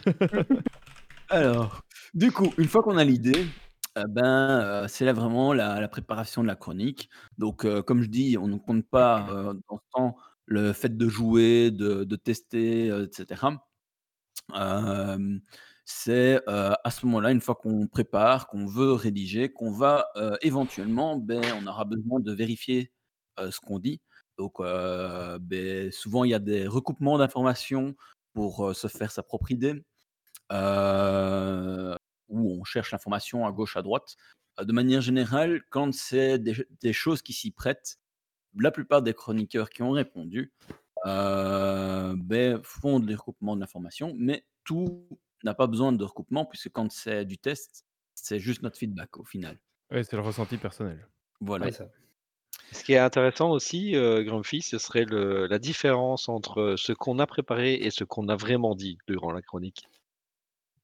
alors, 1.30 1.82
du 2.14 2.32
coup, 2.32 2.54
une 2.58 2.68
fois 2.68 2.84
qu'on 2.84 2.98
a 2.98 3.04
l'idée, 3.04 3.46
euh, 3.98 4.04
ben, 4.08 4.24
euh, 4.62 4.88
c'est 4.88 5.06
là 5.06 5.14
vraiment 5.14 5.54
la, 5.54 5.80
la 5.82 5.88
préparation 5.88 6.42
de 6.44 6.48
la 6.48 6.56
chronique. 6.56 7.10
Donc, 7.38 7.66
euh, 7.66 7.82
comme 7.82 8.02
je 8.02 8.08
dis, 8.10 8.38
on 8.40 8.48
ne 8.48 8.58
compte 8.58 8.86
pas 8.88 9.28
euh, 9.32 9.54
dans 9.70 9.78
ce 9.78 9.84
temps 9.92 10.16
le 10.46 10.74
fait 10.74 10.96
de 10.96 11.08
jouer, 11.08 11.72
de, 11.72 12.04
de 12.04 12.16
tester, 12.16 12.90
euh, 12.92 13.06
etc. 13.06 13.42
C'est 15.86 16.42
à 16.48 16.92
ce 16.92 17.06
moment-là, 17.06 17.32
une 17.32 17.42
fois 17.42 17.56
qu'on 17.56 17.88
prépare, 17.88 18.48
qu'on 18.48 18.66
veut 18.66 18.94
rédiger, 18.94 19.52
qu'on 19.52 19.72
va 19.72 20.08
éventuellement, 20.42 21.18
ben, 21.18 21.44
on 21.62 21.68
aura 21.68 21.86
besoin 21.86 22.20
de 22.20 22.32
vérifier 22.32 22.92
ce 23.38 23.60
qu'on 23.60 23.80
dit. 23.80 24.02
Donc, 24.38 24.56
ben, 24.60 25.92
souvent, 25.92 26.24
il 26.24 26.32
y 26.32 26.34
a 26.34 26.40
des 26.40 26.68
recoupements 26.68 27.18
d'informations 27.18 27.96
pour 28.34 28.76
se 28.76 28.88
faire 28.88 29.12
sa 29.12 29.24
propre 29.24 29.52
idée, 29.52 29.84
où 32.30 32.52
on 32.60 32.64
cherche 32.64 32.92
l'information 32.92 33.46
à 33.46 33.52
gauche, 33.52 33.78
à 33.78 33.82
droite. 33.82 34.16
De 34.62 34.72
manière 34.72 35.02
générale, 35.02 35.62
quand 35.70 35.94
c'est 35.94 36.40
des 36.40 36.94
choses 36.94 37.22
qui 37.22 37.34
s'y 37.34 37.52
prêtent, 37.52 37.98
la 38.56 38.72
plupart 38.72 39.02
des 39.02 39.14
chroniqueurs 39.14 39.70
qui 39.70 39.82
ont 39.82 39.92
répondu 39.92 40.54
euh, 41.06 42.14
ben, 42.18 42.62
font 42.64 43.00
des 43.00 43.16
recoupements 43.16 43.56
d'informations, 43.58 44.14
mais 44.18 44.46
tout 44.64 45.08
n'a 45.44 45.54
pas 45.54 45.68
besoin 45.68 45.92
de 45.92 46.04
recoupement, 46.04 46.46
puisque 46.46 46.70
quand 46.72 46.92
c'est 46.92 47.26
du 47.26 47.38
test, 47.38 47.86
c'est 48.16 48.40
juste 48.40 48.62
notre 48.62 48.78
feedback 48.78 49.18
au 49.18 49.26
final. 49.26 49.60
Ouais, 49.92 50.04
c'est 50.04 50.16
le 50.16 50.22
ressenti 50.22 50.58
personnel. 50.58 51.08
Voilà. 51.42 51.66
Ouais, 51.66 51.72
ça. 51.72 51.88
Ce 52.72 52.84
qui 52.84 52.94
est 52.94 52.98
intéressant 53.00 53.52
aussi, 53.52 53.96
euh, 53.96 54.24
Grumpy, 54.24 54.62
ce 54.62 54.78
serait 54.78 55.06
le, 55.06 55.48
la 55.48 55.60
différence 55.60 56.30
entre 56.30 56.76
ce 56.78 56.92
qu'on 56.94 57.20
a 57.20 57.28
préparé 57.28 57.74
et 57.76 57.92
ce 57.92 58.04
qu'on 58.04 58.30
a 58.30 58.36
vraiment 58.36 58.74
dit 58.76 58.98
durant 59.08 59.32
la 59.32 59.42
chronique. 59.42 59.86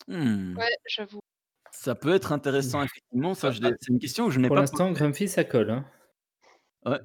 Hmm, 0.07 0.57
Ouais, 0.57 0.75
j'avoue. 0.87 1.19
Ça 1.71 1.95
peut 1.95 2.13
être 2.13 2.31
intéressant, 2.31 2.83
effectivement. 2.83 3.33
Ça, 3.33 3.51
je 3.51 3.61
l'ai- 3.61 3.73
c'est 3.79 3.91
une 3.93 3.99
question 3.99 4.25
que 4.25 4.31
je 4.31 4.39
n'ai 4.39 4.47
Pour 4.47 4.55
pas 4.55 4.61
l'instant, 4.61 4.91
Grumpy, 4.91 5.27
ça 5.27 5.43
colle. 5.43 5.71
Hein. 5.71 7.01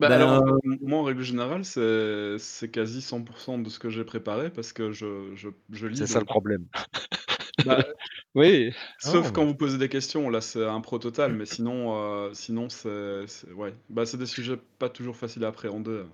Bah, 0.00 0.08
Ben, 0.08 0.14
alors, 0.16 0.42
euh, 0.48 0.56
moi, 0.80 0.98
en 1.00 1.02
règle 1.04 1.22
générale, 1.22 1.64
c'est 1.64 2.36
c'est 2.38 2.70
quasi 2.70 3.00
100% 3.02 3.58
de 3.62 3.68
ce 3.68 3.78
que 3.78 3.90
j'ai 3.90 4.02
préparé 4.04 4.50
parce 4.50 4.72
que 4.72 4.90
je, 4.92 5.32
je, 5.36 5.48
je 5.70 5.86
lis. 5.86 5.96
C'est 5.98 6.06
ça 6.06 6.18
le 6.20 6.24
donc- 6.24 6.28
problème. 6.30 6.66
Bah, 7.66 7.84
Oui, 8.34 8.72
sauf 9.00 9.26
Oh. 9.28 9.32
quand 9.34 9.44
vous 9.44 9.54
posez 9.54 9.76
des 9.76 9.88
questions, 9.90 10.30
là, 10.30 10.40
c'est 10.40 10.64
un 10.64 10.80
pro 10.80 10.98
total, 10.98 11.34
mais 11.34 11.44
sinon, 11.62 11.94
euh, 11.96 12.30
sinon 12.32 12.68
c'est 12.70 13.26
c'est- 13.26 13.52
ouais. 13.52 13.74
bah, 13.90 14.06
c'est 14.06 14.16
des 14.16 14.24
sujets 14.26 14.56
pas 14.78 14.88
toujours 14.88 15.16
faciles 15.16 15.44
à 15.44 15.48
appréhender. 15.48 16.04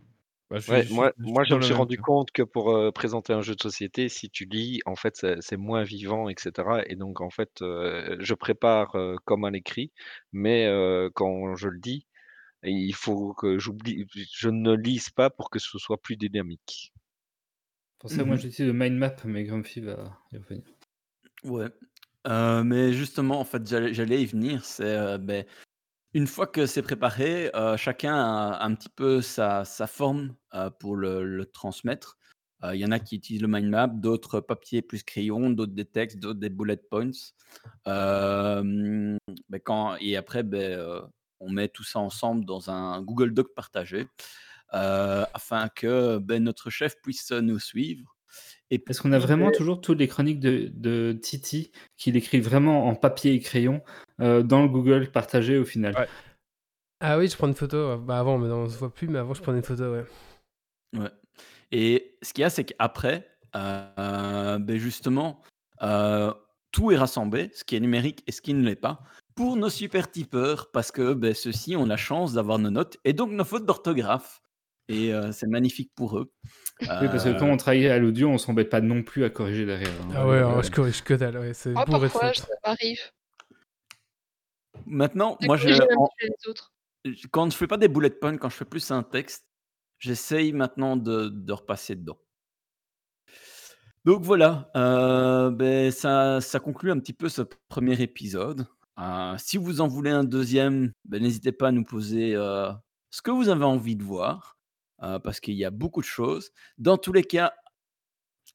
Bah, 0.51 0.59
je 0.59 0.71
Ouais, 0.73 0.85
suis- 0.85 0.95
moi, 0.95 1.13
je 1.19 1.23
suis 1.25 1.33
moi, 1.33 1.45
je 1.45 1.51
dans 1.51 1.57
me 1.57 1.61
le 1.61 1.65
suis 1.67 1.73
même 1.75 1.79
rendu 1.81 1.97
cas. 1.97 2.03
compte 2.03 2.31
que 2.33 2.43
pour 2.43 2.75
euh, 2.75 2.91
présenter 2.91 3.33
un 3.33 3.43
jeu 3.43 3.55
de 3.55 3.61
société, 3.63 4.09
si 4.09 4.31
tu 4.31 4.45
lis, 4.47 4.81
en 4.87 4.97
fait, 4.97 5.15
c'est 5.17 5.37
c'est 5.41 5.57
moins 5.57 5.85
vivant, 5.85 6.29
etc. 6.29 6.51
Et 6.89 6.97
donc, 6.97 7.21
en 7.21 7.31
fait, 7.31 7.63
euh, 7.63 8.17
je 8.19 8.35
prépare 8.35 8.97
euh, 8.97 9.17
comme 9.25 9.45
un 9.45 9.53
écrit, 9.53 9.93
mais 10.33 10.67
euh, 10.67 11.11
quand 11.15 11.55
je 11.57 11.69
le 11.69 11.79
dis, 11.79 12.07
il 12.72 12.94
faut 12.94 13.32
que 13.34 13.59
j'oublie, 13.59 14.06
je 14.32 14.48
ne 14.48 14.74
lise 14.74 15.10
pas 15.10 15.30
pour 15.30 15.51
que 15.51 15.59
ce 15.59 15.78
soit 15.78 16.01
plus 16.01 16.16
dynamique. 16.16 16.93
Pour 17.98 18.10
ça, 18.10 18.24
moi, 18.24 18.36
Mhm. 18.36 18.40
j'utilise 18.43 18.72
le 18.72 18.78
mind 18.78 18.97
map, 18.98 19.16
mais 19.24 19.44
Grumpy 19.44 19.80
va 19.80 20.18
y 20.32 20.36
revenir. 20.38 20.62
Ouais. 21.44 21.68
Euh, 22.26 22.64
mais 22.64 22.93
justement, 22.93 23.40
en 23.40 23.44
fait, 23.44 23.66
j'allais 23.66 24.22
y 24.22 24.26
venir. 24.26 24.64
C'est 24.64 24.84
euh, 24.84 25.18
ben, 25.18 25.44
une 26.14 26.26
fois 26.26 26.47
que 26.47 26.66
c'est 26.66 26.82
préparé, 26.82 27.55
euh, 27.55 27.76
chacun 27.76 28.14
a 28.14 28.64
un 28.64 28.74
petit 28.74 28.88
peu 28.88 29.22
sa, 29.22 29.64
sa 29.64 29.86
forme 29.86 30.34
euh, 30.55 30.70
pour 30.70 30.97
le, 30.97 31.24
le 31.24 31.47
transmettre. 31.47 32.18
Euh, 32.64 32.74
Il 32.74 32.80
y 32.80 32.84
en 32.86 32.90
a 32.90 32.98
qui 32.98 33.16
utilisent 33.16 33.43
le 33.43 33.48
mind 33.48 33.68
map, 33.68 33.86
d'autres 33.88 34.40
papier 34.40 34.82
plus 34.82 35.02
crayon, 35.05 35.51
d'autres 35.51 35.74
des 35.74 35.84
textes, 35.84 36.18
d'autres 36.18 36.40
des 36.40 36.48
bullet 36.48 36.78
points. 36.78 37.10
Euh, 37.86 39.16
ben, 39.48 39.60
quand, 39.64 39.97
et 40.01 40.16
après, 40.16 40.43
ben, 40.43 40.78
euh, 40.78 41.02
on 41.41 41.51
met 41.51 41.69
tout 41.69 41.85
ça 41.85 41.99
ensemble 41.99 42.45
dans 42.45 42.71
un 42.71 43.01
Google 43.03 43.33
Doc 43.33 43.55
partagé 43.55 44.07
euh, 44.75 45.25
afin 45.35 45.69
que 45.69 46.19
ben, 46.19 46.43
notre 46.43 46.71
chef 46.71 47.01
puisse 47.03 47.31
nous 47.31 47.59
suivre. 47.59 48.17
Et 48.71 48.83
Est-ce 48.89 49.01
qu'on 49.01 49.13
a 49.13 49.19
vraiment 49.19 49.51
toujours 49.51 49.81
toutes 49.81 49.99
les 49.99 50.09
chroniques 50.09 50.41
de, 50.41 50.71
de 50.75 51.17
Titi 51.21 51.71
qu'il 51.97 52.17
écrit 52.17 52.41
vraiment 52.41 52.87
en 52.87 52.95
papier 52.95 53.33
et 53.33 53.41
crayon 53.41 53.83
euh, 54.21 54.43
dans 54.43 54.63
le 54.63 54.69
Google 54.69 55.11
partagé 55.11 55.57
au 55.57 55.65
final 55.65 55.95
Ouais. 55.97 56.09
Ah 57.01 57.19
oui, 57.19 57.29
je 57.29 57.37
prends 57.37 57.47
une 57.47 57.55
photo. 57.55 57.99
Bah 57.99 58.19
avant, 58.19 58.39
mais 58.39 58.51
on 58.51 58.69
se 58.69 58.79
voit 58.79 58.93
plus, 58.93 59.07
mais 59.07 59.19
avant, 59.19 59.35
je 59.35 59.43
prenais 59.43 59.59
une 59.59 59.65
photo, 59.65 59.93
ouais. 59.93 60.05
Ouais. 60.97 61.11
Et 61.71 62.17
ce 62.23 62.33
qu'il 62.33 62.43
y 62.43 62.45
a, 62.45 62.51
c'est 62.51 62.65
qu'après, 62.65 63.29
euh, 63.55 64.59
ben 64.59 64.77
justement, 64.77 65.43
euh, 65.83 66.33
tout 66.73 66.91
est 66.91 66.97
rassemblé, 66.97 67.51
ce 67.55 67.65
qui 67.65 67.77
est 67.77 67.81
numérique 67.81 68.23
et 68.27 68.33
ce 68.33 68.41
qui 68.41 68.55
ne 68.55 68.65
l'est 68.65 68.77
pas, 68.77 69.03
pour 69.37 69.57
nos 69.57 69.69
super 69.71 70.11
tipeurs, 70.11 70.71
parce 70.73 70.91
que 70.91 71.13
ben, 71.13 71.35
ceux-ci 71.35 71.77
ont 71.77 71.87
la 71.87 71.97
chance 71.99 72.33
d'avoir 72.33 72.59
nos 72.59 72.71
notes 72.71 72.97
et 73.05 73.13
donc 73.13 73.31
nos 73.31 73.45
fautes 73.45 73.67
d'orthographe. 73.67 74.41
Et 74.89 75.13
euh, 75.13 75.31
c'est 75.33 75.47
magnifique 75.47 75.93
pour 75.95 76.19
eux. 76.19 76.33
Oui, 76.81 77.09
parce 77.09 77.25
que 77.25 77.39
quand 77.39 77.47
on 77.49 77.57
travaille 77.57 77.87
à 77.89 77.99
l'audio, 77.99 78.29
on 78.29 78.39
s'embête 78.39 78.71
pas 78.71 78.81
non 78.81 79.03
plus 79.03 79.25
à 79.25 79.31
corriger 79.31 79.67
derrière. 79.67 79.91
hein. 79.91 80.09
Ah 80.15 80.27
ouais, 80.27 80.37
Euh, 80.37 80.47
alors, 80.47 80.63
je 80.63 80.71
corrige 80.71 81.03
que 81.03 81.15
dalle, 81.15 81.39
ouais. 81.39 81.55
C'est 81.55 81.75
Ah, 81.77 81.85
bourré 81.85 82.07
de 82.09 82.13
parfois, 82.13 82.33
ça 82.35 82.47
m'arrive. 82.65 83.01
Maintenant, 84.87 85.37
moi, 85.43 85.57
je, 85.57 85.69
en- 85.97 86.09
quand 87.31 87.51
je 87.51 87.57
fais 87.57 87.67
pas 87.67 87.77
des 87.77 87.89
bullet 87.89 88.11
points, 88.11 88.37
quand 88.39 88.49
je 88.49 88.57
fais 88.57 88.65
plus 88.65 88.91
un 88.91 89.03
texte, 89.03 89.47
j'essaye 89.99 90.53
maintenant 90.53 90.97
de, 90.97 91.29
de 91.29 91.53
repasser 91.53 91.97
dedans. 91.97 92.19
Donc 94.05 94.23
voilà, 94.23 94.71
euh, 94.77 95.51
ben, 95.51 95.91
ça, 95.91 96.41
ça 96.41 96.61
conclut 96.61 96.93
un 96.93 96.99
petit 97.01 97.13
peu 97.13 97.29
ce 97.29 97.43
premier 97.69 98.01
épisode. 98.01 98.67
Euh, 98.98 99.35
si 99.39 99.56
vous 99.59 99.81
en 99.81 99.89
voulez 99.89 100.10
un 100.10 100.24
deuxième, 100.24 100.93
ben, 101.05 101.23
n'hésitez 101.23 101.52
pas 101.52 101.68
à 101.68 101.73
nous 101.73 101.85
poser 101.85 102.35
euh, 102.35 102.70
ce 103.10 103.23
que 103.23 103.31
vous 103.31 103.48
avez 103.48 103.64
envie 103.64 103.97
de 103.97 104.02
voir, 104.02 104.59
euh, 105.02 105.18
parce 105.18 105.40
qu'il 105.40 105.55
y 105.55 105.64
a 105.64 105.70
beaucoup 105.70 106.01
de 106.01 106.06
choses. 106.06 106.51
Dans 106.78 106.97
tous 106.97 107.12
les 107.12 107.24
cas, 107.24 107.52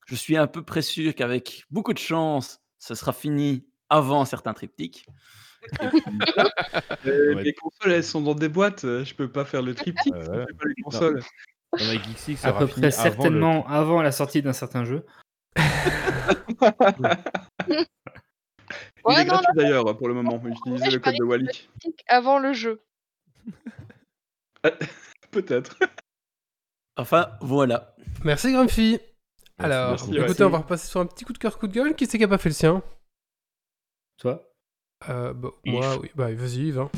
je 0.07 0.15
suis 0.15 0.37
à 0.37 0.47
peu 0.47 0.63
près 0.63 0.81
sûr 0.81 1.13
qu'avec 1.13 1.65
beaucoup 1.69 1.93
de 1.93 1.99
chance, 1.99 2.59
ce 2.79 2.95
sera 2.95 3.13
fini 3.13 3.67
avant 3.89 4.25
certains 4.25 4.53
triptyques. 4.53 5.05
Et 5.79 5.87
puis, 5.89 6.01
Ouais. 7.05 7.43
Les 7.43 7.53
consoles, 7.53 7.91
elles 7.91 8.03
sont 8.03 8.21
dans 8.21 8.33
des 8.33 8.49
boîtes, 8.49 8.81
je 8.81 9.13
peux 9.13 9.31
pas 9.31 9.45
faire 9.45 9.61
le 9.61 9.75
triptyque, 9.75 10.13
ouais. 10.13 10.45
pas 10.45 10.65
les 10.65 10.81
consoles. 10.83 11.21
À 11.73 11.77
peu 11.77 11.87
fini 11.87 12.35
près 12.35 12.49
avant 12.49 12.59
le- 12.81 12.91
certainement 12.91 13.67
avant 13.67 14.01
la 14.01 14.11
sortie 14.11 14.41
d'un 14.41 14.53
certain 14.53 14.85
jeu. 14.85 15.05
Il 19.03 19.07
Ouais, 19.09 19.21
est 19.21 19.25
non, 19.25 19.33
gratuit 19.33 19.53
d'ailleurs 19.55 19.97
pour 19.97 20.07
le 20.07 20.13
moment, 20.13 20.41
utilisez 20.45 20.89
je 20.91 20.95
le 20.97 20.99
code 20.99 21.15
de 21.15 21.23
Wally. 21.23 21.47
Tic, 21.79 22.03
Avant 22.07 22.37
le 22.39 22.53
jeu. 22.53 22.83
Peut-être. 25.31 25.77
enfin, 26.97 27.29
voilà. 27.41 27.95
Merci, 28.23 28.51
Grumpy. 28.53 28.99
Alors, 29.57 29.89
merci, 29.91 30.17
écoutez, 30.17 30.43
on 30.43 30.49
va 30.49 30.59
repasser 30.59 30.87
sur 30.87 30.99
un 30.99 31.05
petit 31.05 31.23
coup 31.25 31.33
de 31.33 31.37
cœur, 31.37 31.57
coup 31.57 31.67
de 31.67 31.73
gueule. 31.73 31.95
Qui 31.95 32.05
c'est 32.05 32.17
qui 32.17 32.23
a 32.23 32.27
pas 32.27 32.37
fait 32.37 32.49
le 32.49 32.55
sien? 32.55 32.81
Toi? 34.17 34.43
Euh, 35.09 35.33
bah, 35.33 35.49
Moi, 35.65 35.97
oui. 35.97 36.11
Bah, 36.15 36.31
vas-y, 36.33 36.67
Yves. 36.67 36.79
hein. 36.79 36.89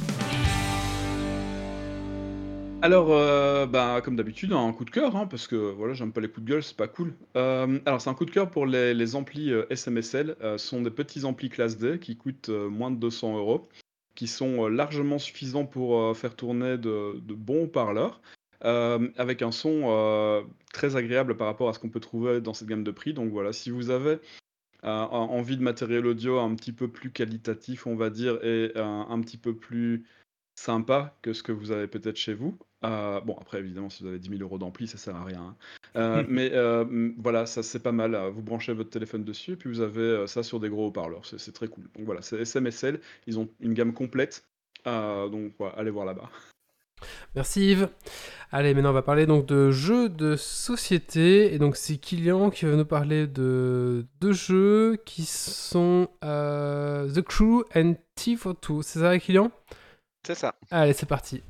Alors, 2.83 3.13
euh, 3.13 3.65
bah, 3.65 4.01
comme 4.03 4.17
d'habitude, 4.17 4.51
un 4.51 4.73
coup 4.73 4.83
de 4.83 4.89
cœur, 4.89 5.15
hein, 5.15 5.25
parce 5.25 5.47
que 5.47 5.55
voilà, 5.55 5.93
j'aime 5.93 6.11
pas 6.11 6.19
les 6.19 6.27
coups 6.27 6.45
de 6.45 6.51
gueule, 6.51 6.63
c'est 6.63 6.75
pas 6.75 6.89
cool. 6.89 7.13
Euh, 7.37 7.79
alors, 7.85 8.01
c'est 8.01 8.09
un 8.09 8.13
coup 8.13 8.25
de 8.25 8.31
cœur 8.31 8.51
pour 8.51 8.65
les, 8.65 9.15
amplis 9.15 9.53
euh, 9.53 9.65
SMSL. 9.73 10.35
Ce 10.41 10.57
sont 10.57 10.81
des 10.81 10.91
petits 10.91 11.23
amplis 11.23 11.47
classe 11.47 11.77
D 11.77 11.97
qui 11.97 12.17
coûtent 12.17 12.49
moins 12.49 12.91
de 12.91 12.97
200 12.97 13.37
euros, 13.37 13.69
qui 14.15 14.27
sont 14.27 14.67
largement 14.67 15.17
suffisants 15.17 15.65
pour 15.65 16.17
faire 16.17 16.35
tourner 16.35 16.77
de, 16.77 17.21
de 17.21 17.33
bons 17.33 17.69
parleurs, 17.69 18.19
avec 18.59 19.41
un 19.43 19.53
son 19.53 20.45
très 20.73 20.97
agréable 20.97 21.37
par 21.37 21.47
rapport 21.47 21.69
à 21.69 21.73
ce 21.73 21.79
qu'on 21.79 21.89
peut 21.89 22.01
trouver 22.01 22.41
dans 22.41 22.53
cette 22.53 22.67
gamme 22.67 22.83
de 22.83 22.91
prix. 22.91 23.13
Donc 23.13 23.31
voilà, 23.31 23.53
si 23.53 23.69
vous 23.69 23.91
avez 23.91 24.19
envie 24.83 25.55
de 25.55 25.63
matériel 25.63 26.05
audio 26.05 26.37
un 26.37 26.53
petit 26.55 26.73
peu 26.73 26.89
plus 26.89 27.11
qualitatif, 27.11 27.87
on 27.87 27.95
va 27.95 28.09
dire, 28.09 28.43
et 28.43 28.73
un 28.75 29.21
petit 29.21 29.37
peu 29.37 29.55
plus 29.55 30.03
sympa 30.55 31.17
que 31.21 31.31
ce 31.33 31.43
que 31.43 31.53
vous 31.53 31.71
avez 31.71 31.87
peut-être 31.87 32.17
chez 32.17 32.33
vous. 32.33 32.57
Euh, 32.85 33.21
bon, 33.21 33.37
après, 33.39 33.59
évidemment, 33.59 33.89
si 33.89 34.03
vous 34.03 34.09
avez 34.09 34.19
10 34.19 34.29
000 34.29 34.41
euros 34.41 34.57
d'ampli, 34.57 34.87
ça 34.87 34.97
sert 34.97 35.15
à 35.15 35.23
rien. 35.23 35.41
hein. 35.41 35.55
Euh, 35.95 36.23
mais 36.29 36.51
euh, 36.53 37.11
voilà, 37.17 37.45
ça 37.45 37.63
c'est 37.63 37.79
pas 37.81 37.91
mal. 37.91 38.15
Vous 38.33 38.41
branchez 38.41 38.73
votre 38.73 38.89
téléphone 38.89 39.23
dessus 39.23 39.53
et 39.53 39.55
puis 39.55 39.69
vous 39.69 39.81
avez 39.81 40.25
ça 40.27 40.43
sur 40.43 40.59
des 40.59 40.69
gros 40.69 40.87
haut-parleurs. 40.87 41.21
C'est 41.25 41.53
très 41.53 41.67
cool. 41.67 41.85
Donc 41.95 42.05
voilà, 42.05 42.21
c'est 42.21 42.43
SMSL. 42.43 42.99
Ils 43.27 43.39
ont 43.39 43.47
une 43.61 43.73
gamme 43.73 43.93
complète. 43.93 44.43
Euh, 44.87 45.29
donc 45.29 45.53
voilà, 45.57 45.75
allez 45.75 45.91
voir 45.91 46.05
là-bas. 46.05 46.29
Merci 47.35 47.71
Yves. 47.71 47.89
Allez, 48.51 48.73
maintenant 48.73 48.91
on 48.91 48.93
va 48.93 49.01
parler 49.01 49.25
donc 49.25 49.45
de 49.45 49.71
jeux 49.71 50.09
de 50.09 50.35
société. 50.35 51.53
Et 51.53 51.59
donc 51.59 51.75
c'est 51.75 51.97
Kylian 51.97 52.49
qui 52.49 52.65
va 52.65 52.75
nous 52.75 52.85
parler 52.85 53.27
de 53.27 54.05
deux 54.21 54.33
jeux 54.33 54.97
qui 55.05 55.23
sont 55.25 56.07
euh, 56.23 57.11
The 57.11 57.21
Crew 57.21 57.63
and 57.75 57.95
T42. 58.17 58.81
C'est 58.81 58.99
ça 58.99 59.17
Kylian? 59.19 59.51
C'est 60.25 60.35
ça. 60.35 60.55
Allez, 60.71 60.93
c'est 60.93 61.05
parti. 61.05 61.43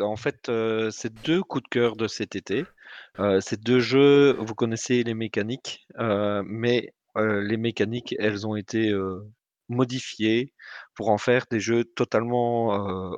En 0.00 0.16
fait, 0.16 0.48
euh, 0.48 0.90
c'est 0.90 1.12
deux 1.12 1.42
coups 1.42 1.64
de 1.64 1.68
cœur 1.68 1.96
de 1.96 2.08
cet 2.08 2.36
été. 2.36 2.64
Euh, 3.18 3.40
ces 3.40 3.56
deux 3.56 3.80
jeux, 3.80 4.32
vous 4.38 4.54
connaissez 4.54 5.02
les 5.02 5.14
mécaniques, 5.14 5.86
euh, 5.98 6.42
mais 6.46 6.94
euh, 7.16 7.42
les 7.42 7.56
mécaniques, 7.56 8.14
elles 8.18 8.46
ont 8.46 8.56
été 8.56 8.92
modifiées 9.68 10.52
pour 10.94 11.08
en 11.08 11.18
faire 11.18 11.44
des 11.50 11.60
jeux 11.60 11.84
totalement 11.84 12.68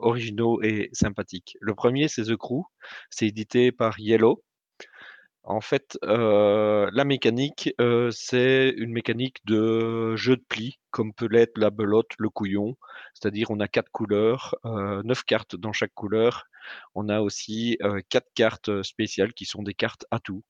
originaux 0.03 0.63
et 0.63 0.91
sympathiques. 0.93 1.57
Le 1.61 1.75
premier, 1.75 2.09
c'est 2.09 2.25
The 2.25 2.37
Crew. 2.37 2.63
C'est 3.11 3.27
édité 3.27 3.73
par 3.73 3.99
Yellow. 3.99 4.43
En 5.47 5.61
fait, 5.61 5.99
euh, 6.05 6.89
la 6.93 7.05
mécanique, 7.05 7.75
euh, 7.79 8.11
c'est 8.11 8.71
une 8.79 8.93
mécanique 8.93 9.45
de 9.45 10.17
jeu 10.17 10.37
de 10.37 10.45
pli, 10.49 10.79
comme 10.91 11.13
peut 11.13 11.29
l'être 11.29 11.59
la 11.59 11.69
belote, 11.71 12.11
le 12.19 12.31
couillon. 12.31 12.77
C'est-à-dire, 13.13 13.51
on 13.51 13.61
a 13.61 13.69
quatre 13.69 13.91
couleurs, 13.91 14.55
euh, 14.65 15.03
neuf 15.05 15.23
cartes 15.25 15.55
dans 15.55 15.73
chaque 15.75 15.93
couleur. 15.95 16.45
On 16.95 17.11
a 17.11 17.21
aussi 17.21 17.79
quatre 18.09 18.29
cartes 18.35 18.83
spéciales 18.83 19.35
qui 19.35 19.45
sont 19.45 19.63
des 19.63 19.75
cartes 19.75 20.07
à 20.11 20.19
tout. 20.19 20.43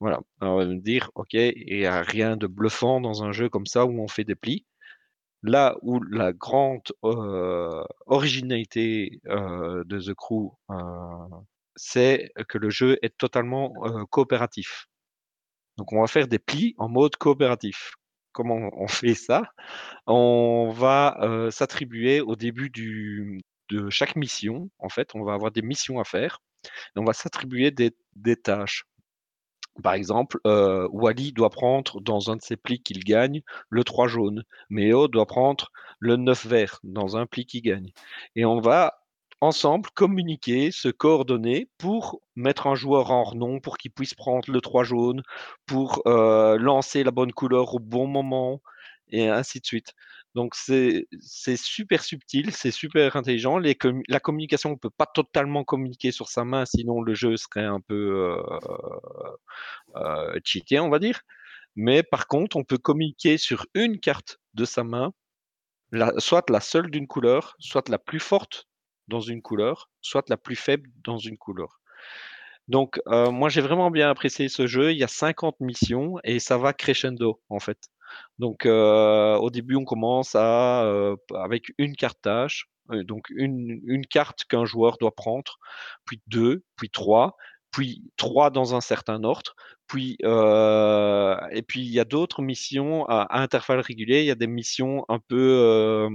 Voilà. 0.00 0.20
On 0.40 0.56
va 0.56 0.66
me 0.66 0.80
dire, 0.80 1.10
OK, 1.14 1.34
il 1.34 1.78
n'y 1.78 1.86
a 1.86 2.02
rien 2.02 2.36
de 2.36 2.46
bluffant 2.48 3.00
dans 3.00 3.22
un 3.24 3.32
jeu 3.32 3.48
comme 3.48 3.66
ça 3.66 3.86
où 3.86 4.00
on 4.02 4.08
fait 4.08 4.24
des 4.24 4.34
plis. 4.34 4.66
Là 5.44 5.76
où 5.82 6.00
la 6.02 6.32
grande 6.32 6.82
originalité 8.06 9.20
de 9.26 10.00
The 10.00 10.14
Crew, 10.14 10.52
c'est 11.76 12.32
que 12.48 12.58
le 12.58 12.70
jeu 12.70 12.98
est 13.02 13.16
totalement 13.16 13.72
coopératif. 14.10 14.86
Donc 15.76 15.92
on 15.92 16.00
va 16.00 16.06
faire 16.06 16.28
des 16.28 16.38
plis 16.38 16.74
en 16.78 16.88
mode 16.88 17.16
coopératif. 17.16 17.94
Comment 18.32 18.70
on 18.76 18.88
fait 18.88 19.14
ça 19.14 19.42
On 20.06 20.70
va 20.74 21.48
s'attribuer 21.50 22.20
au 22.20 22.36
début 22.36 22.70
de 22.70 23.90
chaque 23.90 24.16
mission. 24.16 24.70
En 24.78 24.88
fait, 24.88 25.14
on 25.14 25.24
va 25.24 25.34
avoir 25.34 25.50
des 25.52 25.62
missions 25.62 26.00
à 26.00 26.04
faire. 26.04 26.40
On 26.96 27.04
va 27.04 27.12
s'attribuer 27.12 27.70
des, 27.70 27.92
tâches. 28.36 28.84
Par 29.82 29.94
exemple, 29.94 30.38
Wally 30.44 31.32
doit 31.32 31.50
prendre 31.50 32.00
dans 32.00 32.30
un 32.30 32.36
de 32.36 32.42
ses 32.42 32.56
plis 32.56 32.82
qu'il 32.82 33.02
gagne 33.04 33.42
le 33.68 33.84
3 33.84 34.08
jaune. 34.08 34.44
Méo 34.70 35.08
doit 35.08 35.26
prendre 35.26 35.70
le 35.98 36.16
9 36.16 36.46
vert 36.46 36.80
dans 36.84 37.16
un 37.16 37.26
pli 37.26 37.46
qu'il 37.46 37.62
gagne. 37.62 37.92
Et 38.36 38.44
on 38.44 38.60
va 38.60 39.03
ensemble 39.44 39.88
communiquer, 39.94 40.70
se 40.70 40.88
coordonner 40.88 41.68
pour 41.78 42.20
mettre 42.36 42.66
un 42.66 42.74
joueur 42.74 43.10
en 43.10 43.24
renom 43.24 43.60
pour 43.60 43.78
qu'il 43.78 43.92
puisse 43.92 44.14
prendre 44.14 44.50
le 44.50 44.60
3 44.60 44.84
jaune, 44.84 45.22
pour 45.66 46.02
euh, 46.06 46.56
lancer 46.58 47.04
la 47.04 47.10
bonne 47.10 47.32
couleur 47.32 47.74
au 47.74 47.78
bon 47.78 48.06
moment, 48.06 48.60
et 49.08 49.28
ainsi 49.28 49.60
de 49.60 49.66
suite. 49.66 49.94
Donc 50.34 50.54
c'est 50.56 51.06
super 51.56 52.02
subtil, 52.02 52.52
c'est 52.52 52.72
super 52.72 53.14
intelligent. 53.16 53.58
Les 53.58 53.78
la 54.08 54.20
communication, 54.20 54.70
on 54.70 54.72
ne 54.74 54.78
peut 54.78 54.90
pas 54.90 55.06
totalement 55.06 55.62
communiquer 55.64 56.10
sur 56.10 56.28
sa 56.28 56.44
main, 56.44 56.64
sinon 56.66 57.02
le 57.02 57.14
jeu 57.14 57.36
serait 57.36 57.64
un 57.64 57.80
peu 57.80 57.94
euh, 57.94 58.58
euh, 59.96 60.40
cheaté, 60.44 60.80
on 60.80 60.90
va 60.90 60.98
dire. 60.98 61.20
Mais 61.76 62.02
par 62.02 62.26
contre, 62.28 62.56
on 62.56 62.64
peut 62.64 62.78
communiquer 62.78 63.38
sur 63.38 63.66
une 63.74 64.00
carte 64.00 64.38
de 64.54 64.64
sa 64.64 64.84
main, 64.84 65.12
soit 66.18 66.50
la 66.50 66.60
seule 66.60 66.90
d'une 66.90 67.06
couleur, 67.06 67.56
soit 67.60 67.88
la 67.88 67.98
plus 67.98 68.20
forte 68.20 68.66
dans 69.08 69.20
une 69.20 69.42
couleur, 69.42 69.90
soit 70.00 70.28
la 70.28 70.36
plus 70.36 70.56
faible 70.56 70.90
dans 71.04 71.18
une 71.18 71.38
couleur. 71.38 71.80
Donc, 72.68 73.00
euh, 73.08 73.30
moi, 73.30 73.48
j'ai 73.48 73.60
vraiment 73.60 73.90
bien 73.90 74.08
apprécié 74.10 74.48
ce 74.48 74.66
jeu. 74.66 74.92
Il 74.92 74.98
y 74.98 75.04
a 75.04 75.08
50 75.08 75.60
missions 75.60 76.16
et 76.24 76.38
ça 76.38 76.56
va 76.58 76.72
crescendo, 76.72 77.40
en 77.50 77.60
fait. 77.60 77.78
Donc, 78.38 78.66
euh, 78.66 79.36
au 79.36 79.50
début, 79.50 79.76
on 79.76 79.84
commence 79.84 80.34
euh, 80.36 81.16
avec 81.34 81.72
une 81.78 81.96
carte 81.96 82.20
tâche, 82.22 82.68
donc 82.90 83.28
une, 83.30 84.06
carte 84.10 84.44
qu'un 84.44 84.64
joueur 84.64 84.98
doit 84.98 85.14
prendre, 85.14 85.58
puis 86.04 86.20
deux, 86.26 86.64
puis 86.76 86.90
trois, 86.90 87.36
puis 87.70 88.02
trois 88.16 88.50
dans 88.50 88.74
un 88.74 88.80
certain 88.80 89.24
ordre, 89.24 89.54
puis 89.88 90.16
et 90.20 91.62
puis 91.62 91.80
il 91.80 91.90
y 91.90 92.00
a 92.00 92.04
d'autres 92.04 92.42
missions 92.42 93.06
à, 93.06 93.22
à 93.22 93.40
intervalles 93.40 93.80
réguliers. 93.80 94.20
Il 94.20 94.26
y 94.26 94.30
a 94.30 94.36
des 94.36 94.46
missions 94.46 95.04
un 95.08 95.18
peu 95.18 96.08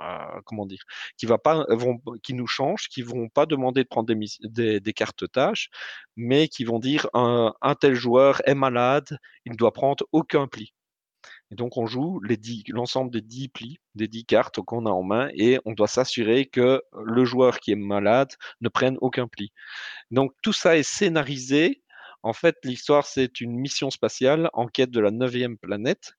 euh, 0.00 0.22
euh, 0.22 0.40
comment 0.44 0.66
dire, 0.66 0.82
qui 1.16 1.26
va 1.26 1.38
pas 1.38 1.64
vont 1.70 2.00
qui 2.22 2.34
nous 2.34 2.46
changent, 2.46 2.88
qui 2.88 3.02
vont 3.02 3.28
pas 3.28 3.46
demander 3.46 3.82
de 3.82 3.88
prendre 3.88 4.12
des, 4.12 4.92
cartes 4.94 5.30
tâches, 5.30 5.68
mais 6.16 6.48
qui 6.48 6.64
vont 6.64 6.78
dire 6.78 7.08
un, 7.14 7.52
tel 7.80 7.94
joueur 7.94 8.42
est 8.46 8.54
malade, 8.54 9.18
il 9.44 9.52
ne 9.52 9.56
doit 9.56 9.72
prendre 9.72 10.04
aucun 10.12 10.46
pli. 10.48 10.72
Et 11.50 11.54
donc, 11.54 11.76
on 11.76 11.86
joue 11.86 12.20
l'ensemble 12.68 13.10
des 13.10 13.20
10 13.20 13.48
plis, 13.50 13.78
des 13.94 14.08
10 14.08 14.24
cartes 14.24 14.60
qu'on 14.62 14.86
a 14.86 14.90
en 14.90 15.02
main, 15.02 15.28
et 15.34 15.58
on 15.66 15.72
doit 15.72 15.88
s'assurer 15.88 16.46
que 16.46 16.82
le 17.04 17.24
joueur 17.24 17.60
qui 17.60 17.72
est 17.72 17.76
malade 17.76 18.32
ne 18.62 18.68
prenne 18.68 18.96
aucun 19.00 19.28
pli. 19.28 19.52
Donc, 20.10 20.32
tout 20.42 20.52
ça 20.54 20.76
est 20.78 20.82
scénarisé. 20.82 21.82
En 22.22 22.32
fait, 22.32 22.56
l'histoire, 22.64 23.06
c'est 23.06 23.40
une 23.40 23.52
mission 23.52 23.90
spatiale 23.90 24.48
en 24.54 24.66
quête 24.66 24.90
de 24.90 25.00
la 25.00 25.10
neuvième 25.10 25.58
planète. 25.58 26.14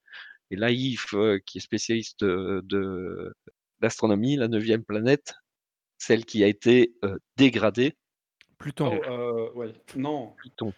Et 0.52 0.56
Yves, 0.56 1.16
euh, 1.16 1.40
qui 1.46 1.58
est 1.58 1.62
spécialiste 1.62 2.24
de, 2.24 2.62
de 2.66 3.34
l'astronomie, 3.84 4.36
la 4.36 4.48
neuvième 4.48 4.84
planète, 4.84 5.36
celle 5.98 6.26
qui 6.26 6.44
a 6.44 6.48
été 6.48 6.96
euh, 7.06 7.18
dégradée, 7.38 7.96
Pluton. 8.58 8.98
Oh, 8.98 9.12
euh, 9.12 9.52
ouais. 9.54 9.74
Non. 9.96 10.34
Pluton. 10.38 10.74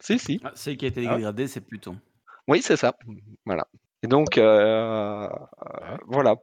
Si, 0.00 0.18
si. 0.18 0.40
Ah, 0.42 0.52
celle 0.54 0.76
qui 0.78 0.86
a 0.86 0.88
été 0.88 1.06
Ah 1.06 1.16
dégradée, 1.16 1.46
c'est 1.46 1.60
Pluton. 1.60 1.98
Oui, 2.46 2.62
c'est 2.62 2.76
ça. 2.76 2.96
Voilà. 3.44 3.66
Et 4.02 4.06
donc, 4.06 4.38
euh, 4.38 5.28
Ah. 5.28 5.98
voilà. 6.06 6.36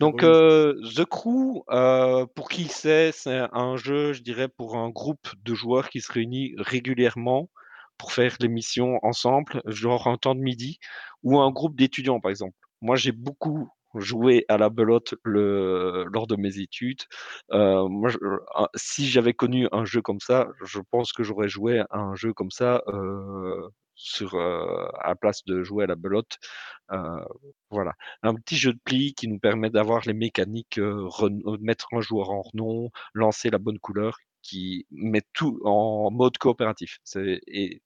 Donc, 0.00 0.24
euh, 0.24 0.74
The 0.96 1.04
Crew, 1.04 1.62
euh, 1.70 2.26
pour 2.34 2.48
qui 2.48 2.64
c'est, 2.64 3.12
c'est 3.12 3.42
un 3.52 3.76
jeu, 3.76 4.14
je 4.14 4.22
dirais, 4.22 4.48
pour 4.48 4.76
un 4.76 4.90
groupe 4.90 5.28
de 5.44 5.54
joueurs 5.54 5.90
qui 5.90 6.00
se 6.00 6.10
réunit 6.10 6.54
régulièrement 6.58 7.50
pour 7.98 8.12
faire 8.12 8.36
les 8.40 8.48
missions 8.48 8.98
ensemble, 9.04 9.62
genre 9.66 10.08
un 10.08 10.16
temps 10.16 10.34
de 10.34 10.40
midi, 10.40 10.80
ou 11.22 11.38
un 11.38 11.52
groupe 11.52 11.76
d'étudiants, 11.76 12.20
par 12.20 12.30
exemple. 12.32 12.56
Moi, 12.80 12.96
j'ai 12.96 13.12
beaucoup 13.12 13.68
joué 13.96 14.44
à 14.48 14.58
la 14.58 14.70
belote 14.70 15.14
lors 15.24 16.26
de 16.26 16.36
mes 16.36 16.58
études. 16.58 17.02
Euh, 17.52 17.88
moi, 17.88 18.10
un- 18.56 18.68
si 18.74 19.06
j'avais 19.08 19.34
connu 19.34 19.68
un 19.72 19.84
jeu 19.84 20.02
comme 20.02 20.20
ça, 20.20 20.48
je 20.64 20.80
pense 20.90 21.12
que 21.12 21.22
j'aurais 21.22 21.48
joué 21.48 21.80
à 21.90 21.98
un 21.98 22.14
jeu 22.14 22.32
comme 22.32 22.50
ça 22.50 22.82
euh, 22.88 23.68
sur, 23.94 24.34
euh, 24.34 24.86
à 25.00 25.08
la 25.10 25.14
place 25.16 25.44
de 25.44 25.62
jouer 25.62 25.84
à 25.84 25.86
la 25.86 25.96
belote. 25.96 26.38
Euh, 26.92 27.24
voilà 27.70 27.92
un 28.22 28.34
petit 28.34 28.56
jeu 28.56 28.72
de 28.72 28.78
pli 28.84 29.14
qui 29.14 29.28
nous 29.28 29.38
permet 29.38 29.70
d'avoir 29.70 30.02
les 30.06 30.12
mécaniques, 30.14 30.78
euh, 30.78 31.08
euh, 31.22 31.58
mettre 31.60 31.88
un 31.92 32.00
joueur 32.00 32.30
en 32.30 32.42
renom, 32.42 32.90
lancer 33.14 33.50
la 33.50 33.58
bonne 33.58 33.78
couleur, 33.78 34.18
qui 34.42 34.86
met 34.90 35.22
tout 35.32 35.60
en 35.64 36.10
mode 36.10 36.36
coopératif. 36.38 36.98
Et 37.48 37.82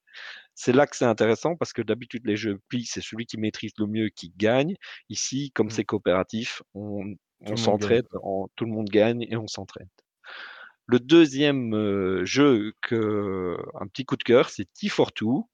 C'est 0.60 0.72
là 0.72 0.88
que 0.88 0.96
c'est 0.96 1.04
intéressant 1.04 1.54
parce 1.54 1.72
que 1.72 1.82
d'habitude, 1.82 2.26
les 2.26 2.36
jeux 2.36 2.58
pli, 2.66 2.84
c'est 2.84 3.00
celui 3.00 3.26
qui 3.26 3.38
maîtrise 3.38 3.70
le 3.78 3.86
mieux 3.86 4.08
qui 4.08 4.32
gagne. 4.36 4.74
Ici, 5.08 5.52
comme 5.54 5.68
Mm. 5.68 5.70
c'est 5.70 5.84
coopératif, 5.84 6.62
on, 6.74 7.14
on 7.42 7.54
s'entraide, 7.56 8.06
tout 8.56 8.64
le 8.64 8.72
monde 8.72 8.88
gagne 8.88 9.22
et 9.30 9.36
on 9.36 9.46
s'entraide. 9.46 9.86
Le 10.86 10.98
deuxième 10.98 11.74
euh, 11.76 12.24
jeu 12.24 12.72
que 12.82 13.56
un 13.80 13.86
petit 13.86 14.04
coup 14.04 14.16
de 14.16 14.24
cœur, 14.24 14.50
c'est 14.50 14.66
T42. 14.74 15.44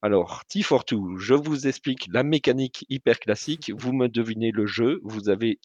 Alors, 0.00 0.42
T42, 0.50 1.18
je 1.18 1.34
vous 1.34 1.66
explique 1.66 2.08
la 2.10 2.22
mécanique 2.22 2.86
hyper 2.88 3.20
classique. 3.20 3.70
Vous 3.76 3.92
me 3.92 4.08
devinez 4.08 4.52
le 4.52 4.64
jeu. 4.64 5.00
Vous 5.04 5.28
avez 5.28 5.60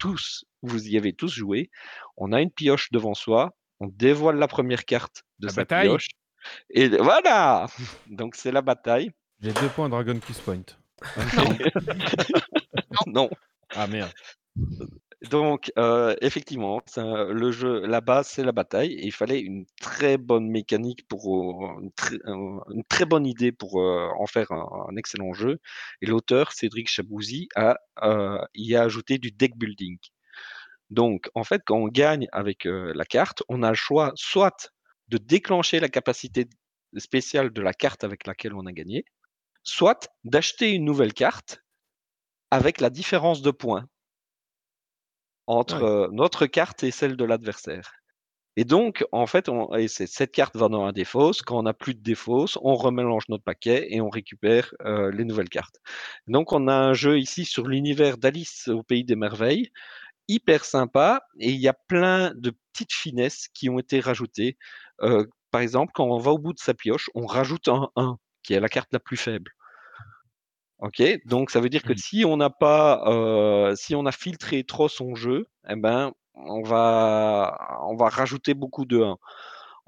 tous, 0.00 0.44
vous 0.62 0.88
y 0.88 0.96
avez 0.96 1.12
tous 1.12 1.32
joué. 1.32 1.70
On 2.16 2.32
a 2.32 2.40
une 2.42 2.50
pioche 2.50 2.90
devant 2.90 3.14
soi. 3.14 3.54
On 3.78 3.86
dévoile 3.86 4.38
la 4.38 4.48
première 4.48 4.84
carte 4.84 5.22
de 5.38 5.46
La 5.46 5.52
sa 5.52 5.60
bataille. 5.60 5.88
pioche. 5.88 6.08
Et 6.70 6.88
voilà 6.88 7.66
Donc, 8.08 8.34
c'est 8.36 8.52
la 8.52 8.62
bataille. 8.62 9.10
J'ai 9.40 9.52
deux 9.52 9.68
points 9.68 9.88
Dragon 9.88 10.18
Quest 10.18 10.42
Point. 10.42 10.62
non. 13.06 13.30
Ah 13.74 13.86
merde. 13.86 14.10
Donc, 15.30 15.72
euh, 15.78 16.14
effectivement, 16.20 16.80
le 16.96 17.50
jeu, 17.50 17.84
la 17.86 18.00
base, 18.00 18.28
c'est 18.28 18.44
la 18.44 18.52
bataille. 18.52 18.92
Et 18.92 19.06
il 19.06 19.12
fallait 19.12 19.40
une 19.40 19.66
très 19.80 20.16
bonne 20.16 20.48
mécanique 20.48 21.06
pour 21.08 21.64
euh, 21.66 21.80
une, 21.82 21.92
très, 21.92 22.16
un- 22.24 22.60
une 22.72 22.84
très 22.88 23.04
bonne 23.04 23.26
idée 23.26 23.50
pour 23.52 23.80
euh, 23.80 24.08
en 24.18 24.26
faire 24.26 24.50
un, 24.52 24.86
un 24.90 24.96
excellent 24.96 25.32
jeu. 25.32 25.58
Et 26.02 26.06
l'auteur, 26.06 26.52
Cédric 26.52 26.88
Chabouzi, 26.88 27.48
a, 27.56 27.76
euh, 28.02 28.38
y 28.54 28.76
a 28.76 28.82
ajouté 28.82 29.18
du 29.18 29.30
deck 29.32 29.56
building. 29.56 29.98
Donc, 30.90 31.28
en 31.34 31.44
fait, 31.44 31.62
quand 31.66 31.76
on 31.76 31.88
gagne 31.88 32.28
avec 32.32 32.64
euh, 32.66 32.92
la 32.94 33.04
carte, 33.04 33.42
on 33.48 33.62
a 33.62 33.68
le 33.70 33.74
choix 33.74 34.12
soit 34.14 34.70
de 35.08 35.18
déclencher 35.18 35.80
la 35.80 35.88
capacité 35.88 36.46
spéciale 36.96 37.50
de 37.52 37.62
la 37.62 37.74
carte 37.74 38.04
avec 38.04 38.26
laquelle 38.26 38.54
on 38.54 38.66
a 38.66 38.72
gagné, 38.72 39.04
soit 39.62 40.08
d'acheter 40.24 40.72
une 40.72 40.84
nouvelle 40.84 41.14
carte 41.14 41.62
avec 42.50 42.80
la 42.80 42.90
différence 42.90 43.42
de 43.42 43.50
points 43.50 43.86
entre 45.46 45.82
Ouais. 45.82 45.82
euh, 45.82 46.08
notre 46.12 46.46
carte 46.46 46.82
et 46.84 46.90
celle 46.90 47.16
de 47.16 47.24
l'adversaire. 47.24 47.92
Et 48.56 48.64
donc, 48.64 49.04
en 49.12 49.26
fait, 49.26 49.48
on, 49.48 49.74
et 49.76 49.88
c'est- 49.88 50.06
cette 50.08 50.32
carte 50.32 50.56
va 50.56 50.68
dans 50.68 50.84
un 50.84 50.92
défausse. 50.92 51.42
Quand 51.42 51.58
on 51.58 51.62
n'a 51.64 51.74
plus 51.74 51.94
de 51.94 52.02
défausse, 52.02 52.58
on 52.62 52.74
remélange 52.74 53.24
notre 53.28 53.44
paquet 53.44 53.88
et 53.90 54.00
on 54.00 54.10
récupère 54.10 54.74
euh, 54.84 55.10
les 55.12 55.24
nouvelles 55.24 55.48
cartes. 55.50 55.76
Donc, 56.28 56.52
on 56.52 56.68
a 56.68 56.74
un 56.74 56.94
jeu 56.94 57.18
ici 57.18 57.44
sur 57.46 57.66
l'univers 57.68 58.18
d'Alice 58.18 58.68
au 58.68 58.82
Pays 58.82 59.04
des 59.04 59.16
Merveilles, 59.16 59.70
hyper 60.28 60.64
sympa. 60.64 61.22
Et 61.40 61.50
il 61.50 61.60
y 61.60 61.68
a 61.68 61.74
plein 61.74 62.32
de 62.36 62.52
petites 62.72 62.92
finesses 62.92 63.48
qui 63.54 63.68
ont 63.70 63.78
été 63.78 64.00
rajoutées. 64.00 64.56
Euh, 65.02 65.26
par 65.50 65.60
exemple, 65.62 65.92
quand 65.94 66.06
on 66.06 66.18
va 66.18 66.32
au 66.32 66.38
bout 66.38 66.52
de 66.52 66.58
sa 66.60 66.74
pioche, 66.74 67.10
on 67.14 67.26
rajoute 67.26 67.68
un 67.68 67.90
1, 67.96 68.18
qui 68.42 68.54
est 68.54 68.60
la 68.60 68.68
carte 68.68 68.92
la 68.92 69.00
plus 69.00 69.16
faible. 69.16 69.52
Ok, 70.78 71.02
donc 71.26 71.50
ça 71.50 71.60
veut 71.60 71.68
dire 71.68 71.84
que 71.84 71.92
Mm. 71.92 71.96
si 71.96 72.24
on 72.24 72.36
n'a 72.36 72.50
pas, 72.50 73.02
euh, 73.08 73.74
si 73.74 73.96
on 73.96 74.06
a 74.06 74.12
filtré 74.12 74.62
trop 74.64 74.88
son 74.88 75.14
jeu, 75.16 75.46
eh 75.68 75.74
ben, 75.74 76.12
on 76.34 76.62
va, 76.62 77.78
on 77.82 77.96
va 77.96 78.08
rajouter 78.08 78.54
beaucoup 78.54 78.84
de 78.84 79.00
1. 79.02 79.18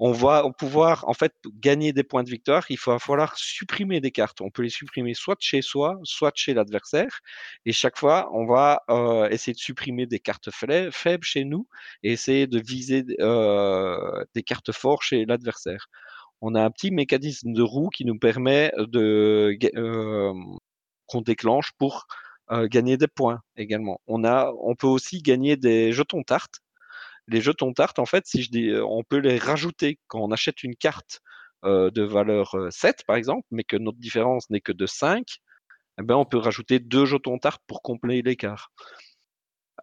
On 0.03 0.13
va 0.13 0.43
pouvoir, 0.57 1.07
en 1.07 1.13
fait, 1.13 1.33
gagner 1.59 1.93
des 1.93 2.03
points 2.03 2.23
de 2.23 2.29
victoire. 2.31 2.65
Il 2.71 2.79
va 2.83 2.97
falloir 2.97 3.37
supprimer 3.37 4.01
des 4.01 4.09
cartes. 4.11 4.41
On 4.41 4.49
peut 4.49 4.63
les 4.63 4.69
supprimer 4.71 5.13
soit 5.13 5.37
chez 5.39 5.61
soi, 5.61 5.99
soit 6.03 6.31
chez 6.35 6.55
l'adversaire. 6.55 7.19
Et 7.67 7.71
chaque 7.71 7.97
fois, 7.99 8.29
on 8.33 8.47
va 8.47 8.81
euh, 8.89 9.29
essayer 9.29 9.53
de 9.53 9.59
supprimer 9.59 10.07
des 10.07 10.19
cartes 10.19 10.49
faibles 10.51 11.23
chez 11.23 11.45
nous 11.45 11.67
et 12.01 12.13
essayer 12.13 12.47
de 12.47 12.59
viser 12.59 13.05
euh, 13.19 14.23
des 14.33 14.41
cartes 14.43 14.71
fortes 14.71 15.03
chez 15.03 15.25
l'adversaire. 15.25 15.85
On 16.41 16.55
a 16.55 16.63
un 16.63 16.71
petit 16.71 16.91
mécanisme 16.91 17.53
de 17.53 17.61
roue 17.61 17.89
qui 17.89 18.05
nous 18.05 18.17
permet 18.17 18.71
de 18.77 19.55
euh, 19.75 20.33
qu'on 21.07 21.21
déclenche 21.21 21.71
pour 21.77 22.07
gagner 22.49 22.97
des 22.97 23.07
points 23.07 23.41
également. 23.55 24.01
On, 24.07 24.23
a, 24.25 24.51
on 24.61 24.75
peut 24.75 24.87
aussi 24.87 25.21
gagner 25.21 25.57
des 25.57 25.93
jetons 25.93 26.23
tartes. 26.23 26.60
Les 27.31 27.41
jetons 27.41 27.73
tartes, 27.73 27.99
en 27.99 28.05
fait, 28.05 28.25
si 28.27 28.49
on 28.85 29.03
peut 29.03 29.17
les 29.17 29.37
rajouter 29.37 29.99
quand 30.07 30.19
on 30.19 30.31
achète 30.31 30.63
une 30.63 30.75
carte 30.75 31.21
de 31.63 32.01
valeur 32.01 32.55
euh, 32.55 32.71
7, 32.71 33.03
par 33.05 33.15
exemple, 33.15 33.47
mais 33.51 33.63
que 33.63 33.77
notre 33.77 33.99
différence 33.99 34.49
n'est 34.49 34.61
que 34.61 34.71
de 34.71 34.85
5, 34.85 35.23
eh 35.99 36.03
ben, 36.03 36.15
on 36.15 36.25
peut 36.25 36.37
rajouter 36.37 36.79
deux 36.79 37.05
jetons 37.05 37.37
tartes 37.37 37.61
pour 37.67 37.81
compléter 37.81 38.29
l'écart. 38.29 38.71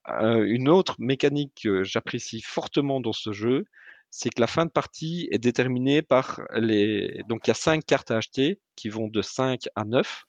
Une 0.07 0.69
autre 0.69 0.97
mécanique 0.99 1.53
que 1.63 1.85
j'apprécie 1.85 2.41
fortement 2.41 3.01
dans 3.01 3.13
ce 3.13 3.33
jeu, 3.33 3.65
c'est 4.11 4.31
que 4.31 4.41
la 4.41 4.47
fin 4.47 4.65
de 4.65 4.71
partie 4.71 5.29
est 5.31 5.39
déterminée 5.39 6.03
par 6.03 6.41
les. 6.55 7.23
Donc, 7.29 7.47
il 7.47 7.51
y 7.51 7.53
a 7.53 7.55
5 7.55 7.85
cartes 7.85 8.11
à 8.11 8.17
acheter 8.17 8.61
qui 8.75 8.89
vont 8.89 9.09
de 9.09 9.23
5 9.23 9.69
à 9.75 9.85
9. 9.85 10.25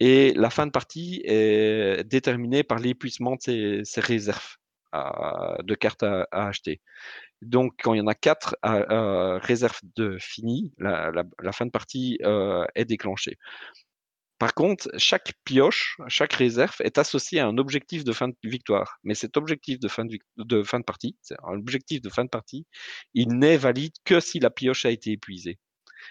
Et 0.00 0.32
la 0.34 0.50
fin 0.50 0.66
de 0.66 0.70
partie 0.72 1.22
est 1.24 2.04
déterminée 2.04 2.62
par 2.62 2.78
l'épuisement 2.78 3.36
de 3.36 3.40
ces, 3.42 3.80
ces 3.84 4.00
réserves 4.00 4.56
de 4.92 5.74
cartes 5.74 6.02
à, 6.02 6.26
acheter. 6.30 6.80
Donc, 7.42 7.74
quand 7.82 7.94
il 7.94 7.98
y 7.98 8.00
en 8.00 8.06
a 8.06 8.14
4 8.14 8.56
à, 8.62 9.38
réserves 9.38 9.80
de 9.96 10.18
finies, 10.18 10.72
la, 10.78 11.52
fin 11.52 11.66
de 11.66 11.70
partie 11.70 12.18
euh, 12.22 12.64
est 12.74 12.84
déclenchée. 12.84 13.38
Par 14.38 14.54
contre, 14.54 14.90
chaque 14.96 15.34
pioche, 15.44 15.98
chaque 16.08 16.32
réserve 16.32 16.76
est 16.80 16.96
associée 16.96 17.40
à 17.40 17.46
un 17.46 17.58
objectif 17.58 18.04
de 18.04 18.12
fin 18.12 18.28
de 18.28 18.36
victoire. 18.42 18.98
Mais 19.04 19.14
cet 19.14 19.36
objectif 19.36 19.78
de 19.78 19.86
fin 19.86 20.06
de, 20.06 20.18
de, 20.38 20.62
fin 20.62 20.80
de 20.80 20.84
partie, 20.84 21.16
c'est 21.20 21.36
un 21.44 21.58
objectif 21.58 22.00
de 22.00 22.08
fin 22.08 22.24
de 22.24 22.30
partie, 22.30 22.66
il 23.12 23.28
n'est 23.38 23.58
valide 23.58 23.92
que 24.04 24.18
si 24.18 24.40
la 24.40 24.48
pioche 24.48 24.86
a 24.86 24.90
été 24.90 25.12
épuisée. 25.12 25.58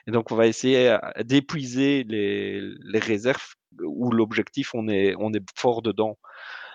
Et 0.07 0.11
donc, 0.11 0.31
on 0.31 0.35
va 0.35 0.45
essayer 0.45 0.95
d'épuiser 1.23 2.03
les, 2.03 2.61
les, 2.61 2.99
réserves 2.99 3.56
où 3.84 4.11
l'objectif, 4.11 4.76
on 4.76 4.88
est, 4.88 5.15
on 5.18 5.34
est 5.34 5.43
fort 5.57 5.81
dedans. 5.81 6.18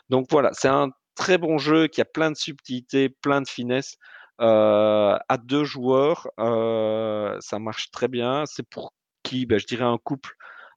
Donc 0.08 0.26
voilà, 0.30 0.50
c'est 0.52 0.68
un 0.68 0.90
très 1.14 1.38
bon 1.38 1.58
jeu 1.58 1.86
qui 1.88 2.00
a 2.00 2.04
plein 2.04 2.30
de 2.30 2.36
subtilités, 2.36 3.08
plein 3.08 3.40
de 3.40 3.48
finesses. 3.48 3.98
Euh, 4.40 5.16
à 5.28 5.36
deux 5.38 5.64
joueurs, 5.64 6.28
euh, 6.40 7.36
ça 7.40 7.58
marche 7.58 7.90
très 7.90 8.08
bien. 8.08 8.44
C'est 8.46 8.68
pour 8.68 8.92
qui? 9.22 9.46
Ben, 9.46 9.58
Je 9.58 9.66
dirais 9.66 9.84
un 9.84 9.98
couple 9.98 10.34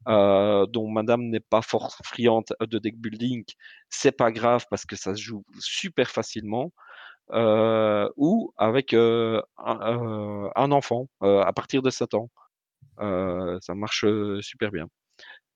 euh, 0.08 0.66
dont 0.68 0.88
madame 0.90 1.24
n'est 1.24 1.40
pas 1.40 1.62
fort 1.62 1.96
friande 2.04 2.46
de 2.62 2.80
deck 2.80 2.98
building. 2.98 3.44
C'est 3.90 4.12
pas 4.12 4.32
grave 4.32 4.66
parce 4.70 4.86
que 4.86 4.96
ça 4.96 5.16
se 5.16 5.22
joue 5.22 5.44
super 5.60 6.10
facilement. 6.10 6.72
Ou 7.34 8.54
avec 8.58 8.94
un, 8.94 9.42
un, 9.58 10.72
enfant 10.72 11.10
à 11.22 11.52
partir 11.54 11.82
de 11.82 11.90
7 11.90 12.14
ans. 12.16 12.30
Ça 13.00 13.76
marche 13.76 14.06
super 14.42 14.72
bien. 14.72 14.88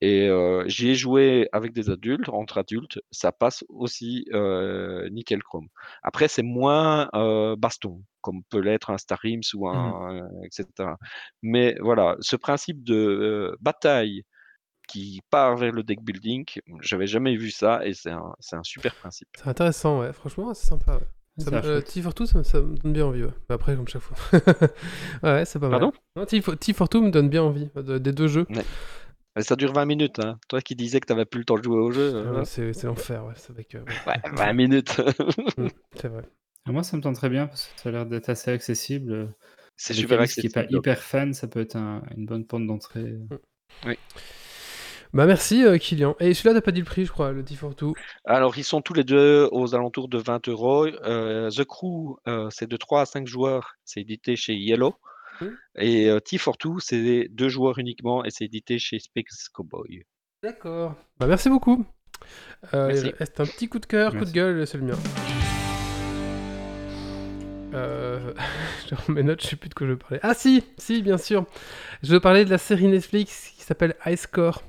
Et 0.01 0.29
j'y 0.65 0.89
ai 0.89 0.95
joué 0.95 1.47
avec 1.51 1.73
des 1.73 1.89
adultes, 1.91 2.29
entre 2.29 2.57
adultes, 2.57 2.99
ça 3.11 3.31
passe 3.31 3.63
aussi 3.69 4.25
nickel 5.11 5.43
chrome. 5.43 5.67
Après, 6.01 6.27
c'est 6.27 6.43
moins 6.43 7.07
baston, 7.57 8.01
comme 8.21 8.41
peut 8.49 8.59
l'être 8.59 8.89
un 8.89 8.97
Star 8.97 9.19
Rims 9.19 9.41
ou 9.53 9.67
un, 9.67 10.13
mmh. 10.13 10.45
etc. 10.45 10.65
Mais 11.43 11.75
voilà, 11.81 12.17
ce 12.19 12.35
principe 12.35 12.83
de 12.83 13.55
bataille 13.61 14.23
qui 14.91 15.21
part 15.29 15.55
vers 15.55 15.71
le 15.71 15.83
deck 15.83 16.01
building, 16.01 16.45
j'avais 16.81 17.07
jamais 17.07 17.35
vu 17.35 17.49
ça 17.49 17.85
et 17.85 17.93
c'est 17.93 18.11
un, 18.11 18.33
un, 18.51 18.63
super 18.63 18.93
principe. 18.95 19.27
C'est 19.37 19.47
intéressant, 19.47 20.01
ouais. 20.01 20.11
Franchement, 20.11 20.53
c'est 20.53 20.67
sympa. 20.67 20.95
Ouais. 20.95 21.07
Ça 21.37 21.49
me, 21.49 21.65
euh, 21.65 21.79
T42, 21.79 22.25
ça, 22.25 22.43
ça, 22.43 22.61
me 22.61 22.75
donne 22.75 22.91
bien 22.91 23.05
envie. 23.05 23.23
Ouais. 23.23 23.31
Après, 23.49 23.75
comme 23.75 23.87
chaque 23.87 24.01
fois. 24.01 24.17
ouais, 25.23 25.45
c'est 25.45 25.59
pas 25.59 25.69
mal. 25.69 25.79
Pardon? 25.79 25.93
Non, 26.17 26.23
T42 26.23 27.05
me 27.05 27.09
donne 27.09 27.29
bien 27.29 27.41
envie 27.41 27.69
de, 27.75 27.97
des 27.97 28.11
deux 28.11 28.27
jeux. 28.27 28.45
Ouais. 28.49 28.65
Ça 29.39 29.55
dure 29.55 29.71
20 29.71 29.85
minutes. 29.85 30.19
Hein. 30.19 30.37
Toi 30.49 30.61
qui 30.61 30.75
disais 30.75 30.99
que 30.99 31.07
tu 31.07 31.13
n'avais 31.13 31.25
plus 31.25 31.39
le 31.39 31.45
temps 31.45 31.57
de 31.57 31.63
jouer 31.63 31.79
au 31.79 31.91
jeu. 31.91 32.23
Ah, 32.27 32.39
ouais, 32.39 32.45
c'est 32.45 32.83
l'enfer. 32.83 33.25
Ouais. 33.25 33.33
Avec, 33.49 33.75
euh, 33.75 33.83
ouais, 34.07 34.21
20 34.33 34.53
minutes. 34.53 34.97
mmh, 35.57 35.67
c'est 35.95 36.09
vrai. 36.09 36.23
Et 36.67 36.71
moi, 36.71 36.83
ça 36.83 36.97
me 36.97 37.01
tente 37.01 37.15
très 37.15 37.29
bien 37.29 37.47
parce 37.47 37.67
que 37.67 37.81
ça 37.81 37.89
a 37.89 37.91
l'air 37.93 38.05
d'être 38.05 38.29
assez 38.29 38.51
accessible. 38.51 39.33
C'est 39.77 39.93
super 39.93 40.19
accessible. 40.19 40.51
Qui 40.51 40.59
n'est 40.59 40.67
pas 40.67 40.71
hyper 40.71 41.01
fan, 41.01 41.33
ça 41.33 41.47
peut 41.47 41.61
être 41.61 41.75
un, 41.75 42.03
une 42.15 42.25
bonne 42.25 42.45
porte 42.45 42.65
d'entrée. 42.65 43.13
Mmh. 43.13 43.37
Oui. 43.87 43.97
Bah 45.13 45.25
merci 45.25 45.65
euh, 45.65 45.77
Kylian. 45.77 46.15
Et 46.21 46.33
celui-là, 46.33 46.55
t'as 46.55 46.61
pas 46.61 46.71
dit 46.71 46.79
le 46.79 46.85
prix, 46.85 47.05
je 47.05 47.11
crois, 47.11 47.33
le 47.33 47.43
T42. 47.43 47.91
Alors, 48.23 48.57
ils 48.57 48.63
sont 48.63 48.81
tous 48.81 48.93
les 48.93 49.03
deux 49.03 49.49
aux 49.51 49.75
alentours 49.75 50.07
de 50.07 50.17
20 50.17 50.47
euros. 50.47 50.85
Euh, 50.85 51.49
The 51.49 51.65
Crew, 51.65 52.17
euh, 52.27 52.47
c'est 52.49 52.67
de 52.67 52.77
3 52.77 53.01
à 53.01 53.05
5 53.05 53.27
joueurs. 53.27 53.75
C'est 53.83 53.99
édité 53.99 54.37
chez 54.37 54.53
Yellow. 54.53 54.95
Mmh. 55.41 55.81
Et 55.81 56.09
euh, 56.09 56.19
T42, 56.19 56.79
c'est 56.79 57.27
deux 57.29 57.49
joueurs 57.49 57.79
uniquement 57.79 58.23
et 58.23 58.29
c'est 58.31 58.45
édité 58.45 58.79
chez 58.79 58.99
Specs 58.99 59.27
Cowboy. 59.53 60.03
D'accord. 60.43 60.95
Bah 61.19 61.27
merci 61.27 61.49
beaucoup. 61.49 61.85
Merci. 62.73 63.13
C'est 63.19 63.39
un 63.39 63.45
petit 63.45 63.67
coup 63.67 63.79
de 63.79 63.85
cœur, 63.85 64.15
coup 64.15 64.25
de 64.25 64.31
gueule, 64.31 64.65
c'est 64.67 64.77
le 64.77 64.83
mien. 64.83 64.97
Euh... 67.73 68.33
je 68.89 69.11
mes 69.11 69.23
notes, 69.23 69.41
je 69.41 69.47
sais 69.47 69.55
plus 69.55 69.69
de 69.69 69.73
quoi 69.73 69.87
je 69.87 69.93
veux 69.93 69.97
parler. 69.97 70.19
Ah 70.23 70.33
si, 70.33 70.63
si, 70.77 71.01
bien 71.01 71.17
sûr. 71.17 71.45
Je 72.03 72.13
veux 72.13 72.19
parler 72.19 72.45
de 72.45 72.49
la 72.49 72.57
série 72.57 72.87
Netflix 72.87 73.53
qui 73.55 73.63
s'appelle 73.63 73.95
High 74.05 74.17
Score. 74.17 74.61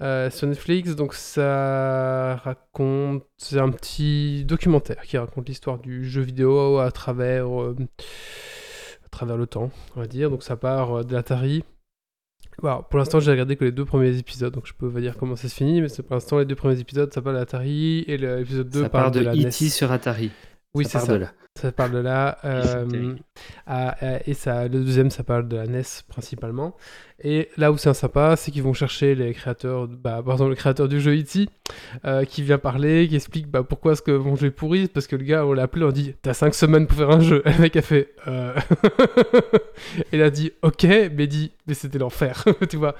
Euh, 0.00 0.30
sur 0.30 0.48
Netflix, 0.48 0.96
donc 0.96 1.14
ça 1.14 2.36
raconte, 2.42 3.24
c'est 3.36 3.60
un 3.60 3.70
petit 3.70 4.44
documentaire 4.44 5.02
qui 5.02 5.16
raconte 5.16 5.48
l'histoire 5.48 5.78
du 5.78 6.08
jeu 6.08 6.22
vidéo 6.22 6.78
à 6.78 6.90
travers, 6.90 7.62
euh, 7.62 7.76
travers 9.12 9.36
le 9.36 9.46
temps, 9.46 9.70
on 9.96 10.00
va 10.00 10.06
dire. 10.06 10.30
Donc 10.30 10.42
ça 10.42 10.56
part 10.56 11.04
de 11.04 11.12
l'Atari 11.14 11.62
Alors, 12.62 12.88
pour 12.88 12.98
l'instant, 12.98 13.20
j'ai 13.20 13.30
regardé 13.30 13.56
que 13.56 13.64
les 13.64 13.72
deux 13.72 13.84
premiers 13.84 14.16
épisodes, 14.18 14.52
donc 14.52 14.66
je 14.66 14.72
peux 14.72 14.90
pas 14.90 15.00
dire 15.00 15.16
comment 15.16 15.36
ça 15.36 15.48
se 15.48 15.54
finit, 15.54 15.80
mais 15.80 15.88
c'est 15.88 16.02
pour 16.02 16.14
l'instant 16.14 16.38
les 16.38 16.44
deux 16.44 16.56
premiers 16.56 16.80
épisodes, 16.80 17.12
ça 17.12 17.22
parle 17.22 17.36
d'Atari 17.36 18.04
et 18.08 18.16
l'épisode 18.16 18.68
2 18.68 18.82
Ça 18.82 18.88
part 18.88 19.10
de, 19.10 19.20
de 19.20 19.24
la 19.24 19.32
E.T. 19.34 19.44
NES. 19.44 19.50
sur 19.70 19.92
Atari. 19.92 20.30
Oui, 20.74 20.84
ça 20.86 21.00
c'est 21.00 21.06
ça. 21.06 21.12
de 21.12 21.18
là. 21.18 21.32
Ça 21.60 21.70
parle 21.70 21.90
de 21.92 21.98
là. 21.98 22.38
euh, 22.46 23.14
ah, 23.66 23.94
euh, 24.02 24.18
et 24.26 24.32
ça, 24.32 24.64
le 24.68 24.82
deuxième, 24.84 25.10
ça 25.10 25.22
parle 25.22 25.46
de 25.48 25.56
la 25.56 25.66
NES 25.66 25.82
principalement. 26.08 26.74
Et 27.22 27.50
là 27.58 27.70
où 27.70 27.76
c'est 27.76 27.92
sympa, 27.92 28.36
c'est 28.36 28.50
qu'ils 28.50 28.62
vont 28.62 28.72
chercher 28.72 29.14
les 29.14 29.34
créateurs, 29.34 29.86
bah, 29.86 30.22
par 30.24 30.32
exemple 30.34 30.48
le 30.50 30.56
créateur 30.56 30.88
du 30.88 30.98
jeu 30.98 31.14
E.T., 31.14 31.46
euh, 32.06 32.24
qui 32.24 32.42
vient 32.42 32.56
parler, 32.56 33.06
qui 33.06 33.16
explique 33.16 33.48
bah, 33.48 33.62
pourquoi 33.62 33.92
est-ce 33.92 34.00
que 34.02 34.16
mon 34.16 34.34
jeu 34.34 34.46
est 34.46 34.50
pourri, 34.50 34.88
parce 34.88 35.06
que 35.06 35.14
le 35.14 35.24
gars, 35.24 35.44
on 35.44 35.52
l'a 35.52 35.64
appelé, 35.64 35.84
on 35.84 35.92
dit 35.92 36.14
T'as 36.22 36.32
5 36.34 36.54
semaines 36.54 36.86
pour 36.86 36.96
faire 36.96 37.10
un 37.10 37.20
jeu. 37.20 37.42
Et 37.44 37.52
le 37.52 37.58
mec 37.58 37.76
a 37.76 37.82
fait 37.82 38.14
euh... 38.26 38.54
Et 40.12 40.16
il 40.16 40.22
a 40.22 40.30
dit 40.30 40.52
Ok, 40.62 40.84
mais 40.84 41.26
dit 41.26 41.52
Mais 41.66 41.74
c'était 41.74 41.98
l'enfer, 41.98 42.44
tu 42.70 42.76
vois. 42.78 42.94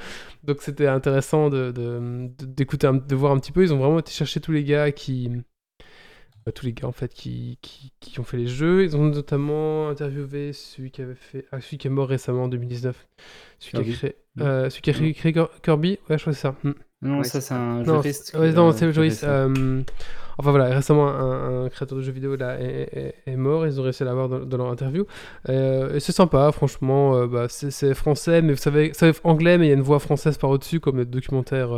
Donc 0.44 0.58
c'était 0.60 0.86
intéressant 0.88 1.48
de, 1.48 1.70
de- 1.72 2.28
de- 2.38 2.44
d'écouter, 2.46 2.90
de 2.92 3.14
voir 3.14 3.32
un 3.32 3.38
petit 3.38 3.52
peu. 3.52 3.62
Ils 3.62 3.72
ont 3.72 3.78
vraiment 3.78 3.98
été 4.00 4.12
chercher 4.12 4.40
tous 4.40 4.52
les 4.52 4.64
gars 4.64 4.92
qui. 4.92 5.30
Bah, 6.44 6.52
tous 6.52 6.66
les 6.66 6.72
gars 6.72 6.88
en 6.88 6.92
fait 6.92 7.12
qui, 7.14 7.58
qui, 7.62 7.92
qui 8.00 8.20
ont 8.20 8.24
fait 8.24 8.36
les 8.36 8.46
jeux. 8.46 8.84
Ils 8.84 8.96
ont 8.96 9.04
notamment 9.04 9.88
interviewé 9.88 10.52
celui 10.52 10.90
qui 10.90 11.02
avait 11.02 11.14
fait. 11.14 11.46
Ah, 11.52 11.60
celui 11.60 11.78
qui 11.78 11.86
est 11.86 11.90
mort 11.90 12.08
récemment 12.08 12.44
en 12.44 12.48
2019. 12.48 13.06
Celui 13.58 13.84
qui 13.84 13.90
a 13.90 13.94
créé. 13.96 14.16
Euh, 14.40 14.70
celui 14.70 14.82
qui 14.82 14.90
a 14.90 14.92
créé, 14.94 15.12
créé 15.14 15.32
Kir- 15.32 15.50
Kirby? 15.62 15.98
Ouais, 16.08 16.16
je 16.18 16.22
crois 16.22 16.32
que 16.32 16.38
c'est 16.38 16.42
ça. 16.42 16.54
Hmm. 16.64 16.72
Non, 17.02 17.18
Ouais, 17.18 17.24
ça 17.24 17.40
c'est 17.40 17.54
un 17.54 17.82
juriste. 17.84 18.30
c'est- 18.30 18.38
ouais, 18.38 18.48
euh, 19.24 19.82
Enfin 20.38 20.50
voilà, 20.50 20.74
récemment, 20.74 21.08
un, 21.08 21.64
un 21.66 21.68
créateur 21.68 21.98
de 21.98 22.02
jeux 22.02 22.12
vidéo 22.12 22.36
là 22.36 22.58
est, 22.58 22.88
est- 22.92 23.14
est 23.26 23.36
mort. 23.36 23.66
Ils 23.66 23.78
ont 23.78 23.82
réussi 23.82 24.02
à 24.02 24.06
l'avoir 24.06 24.28
dans, 24.30 24.38
dans 24.40 24.56
leur 24.56 24.68
interview. 24.68 25.04
Euh, 25.50 25.94
et 25.94 26.00
c'est 26.00 26.12
sympa, 26.12 26.50
franchement. 26.52 27.16
euh, 27.16 27.26
bah, 27.26 27.46
c'est, 27.48 27.92
français, 27.94 28.40
mais 28.40 28.52
vous 28.54 28.58
savez, 28.58 28.92
c'est 28.94 29.12
anglais, 29.24 29.58
mais 29.58 29.66
il 29.66 29.68
y 29.68 29.72
a 29.72 29.76
une 29.76 29.82
voix 29.82 29.98
française 29.98 30.38
par 30.38 30.48
au-dessus, 30.50 30.80
comme 30.80 30.96
le 30.96 31.04
documentaire. 31.04 31.72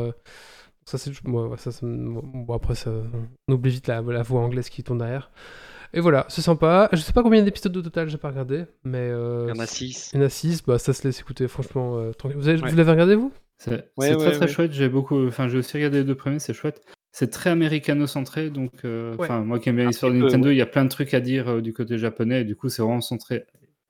Ça, 0.85 0.98
c'est, 0.98 1.11
moi, 1.24 1.48
ouais, 1.48 1.56
ça, 1.59 1.70
bon, 1.82 2.55
après, 2.55 2.74
ça, 2.74 2.90
on 3.48 3.52
oublie 3.52 3.70
vite 3.70 3.86
la, 3.86 4.01
la 4.02 4.23
voix 4.23 4.40
anglaise 4.40 4.69
qui 4.69 4.82
tourne 4.82 4.98
derrière. 4.98 5.31
Et 5.93 6.01
voilà, 6.01 6.27
c'est 6.28 6.43
sympa. 6.43 6.89
Je 6.93 6.98
sais 6.98 7.12
pas 7.12 7.23
combien 7.23 7.43
d'épisodes 7.43 7.77
au 7.77 7.82
total, 7.82 8.09
j'ai 8.09 8.19
pas 8.19 8.28
regardé, 8.31 8.65
mais 8.82 8.98
euh, 8.98 9.47
Il 9.48 9.56
y 9.56 9.59
en 9.59 9.62
a 9.62 9.66
6. 9.66 10.11
il 10.12 10.19
y 10.19 10.23
en 10.23 10.27
a 10.27 10.28
6, 10.28 10.62
bah, 10.65 10.78
ça 10.78 10.93
se 10.93 11.06
laisse 11.06 11.20
écouter, 11.20 11.47
franchement. 11.48 11.98
euh, 11.98 12.12
tranquille. 12.12 12.36
vous, 12.39 12.48
avez- 12.48 12.61
Ouais. 12.61 12.70
vous 12.70 12.77
l'avez 12.77 12.90
regardé, 12.90 13.15
vous? 13.15 13.32
C'est 13.59 13.70
Ouais, 13.70 13.85
c'est 14.01 14.11
ouais, 14.11 14.16
très 14.16 14.31
très 14.32 14.40
ouais. 14.40 14.48
chouette. 14.48 14.73
J'ai 14.73 14.89
beaucoup. 14.89 15.24
Enfin, 15.28 15.47
j'ai 15.48 15.59
aussi 15.59 15.77
regardé 15.77 15.98
les 15.98 16.05
deux 16.05 16.16
premiers. 16.16 16.40
C'est 16.40 16.52
chouette. 16.55 16.82
C'est 17.12 17.31
très 17.31 17.51
américano-centré. 17.51 18.51
Donc, 18.51 18.85
euh, 18.85 19.15
Ouais. 19.15 19.24
enfin, 19.27 19.40
moi 19.44 19.61
qui 19.61 19.69
aime 19.69 19.77
bien 19.77 19.86
l'histoire 19.86 20.11
de 20.12 20.16
Nintendo, 20.19 20.48
ouais. 20.48 20.55
il 20.56 20.59
y 20.59 20.62
a 20.62 20.66
plein 20.66 20.85
de 20.85 20.89
trucs 20.90 21.15
à 21.15 21.20
dire 21.20 21.48
euh, 21.48 21.61
du 21.62 21.73
côté 21.73 21.97
japonais. 21.97 22.40
Et 22.40 22.44
du 22.44 22.56
coup, 22.56 22.69
c'est 22.69 22.82
vraiment 22.82 23.01
centré 23.01 23.44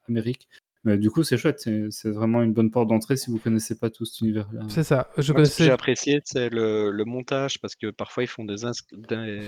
Amérique. 0.06 0.48
Mais 0.84 0.98
du 0.98 1.10
coup, 1.10 1.22
c'est 1.22 1.36
chouette. 1.38 1.60
C'est 1.60 1.90
c'est 1.90 2.10
vraiment 2.10 2.42
une 2.42 2.52
bonne 2.52 2.70
porte 2.70 2.88
d'entrée 2.88 3.16
si 3.16 3.30
vous 3.30 3.38
connaissez 3.38 3.78
pas 3.78 3.90
tout 3.90 4.04
cet 4.04 4.20
univers-là. 4.20 4.62
C'est 4.68 4.84
ça, 4.84 5.08
je 5.18 5.32
Moi, 5.32 5.42
ce 5.44 5.50
que 5.54 5.62
connaissais. 5.62 5.64
j'ai 5.64 5.70
apprécié, 5.70 6.20
c'est 6.24 6.48
le, 6.50 6.90
le 6.90 7.04
montage, 7.04 7.60
parce 7.60 7.76
que 7.76 7.90
parfois 7.90 8.24
ils 8.24 8.28
font 8.28 8.44
des, 8.44 8.64
ins- 8.64 8.72
des, 8.92 9.42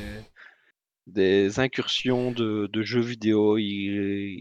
des 1.07 1.61
incursions 1.61 2.33
de, 2.33 2.69
de 2.73 2.83
jeux 2.83 3.01
vidéo, 3.01 3.59
ils, 3.59 3.65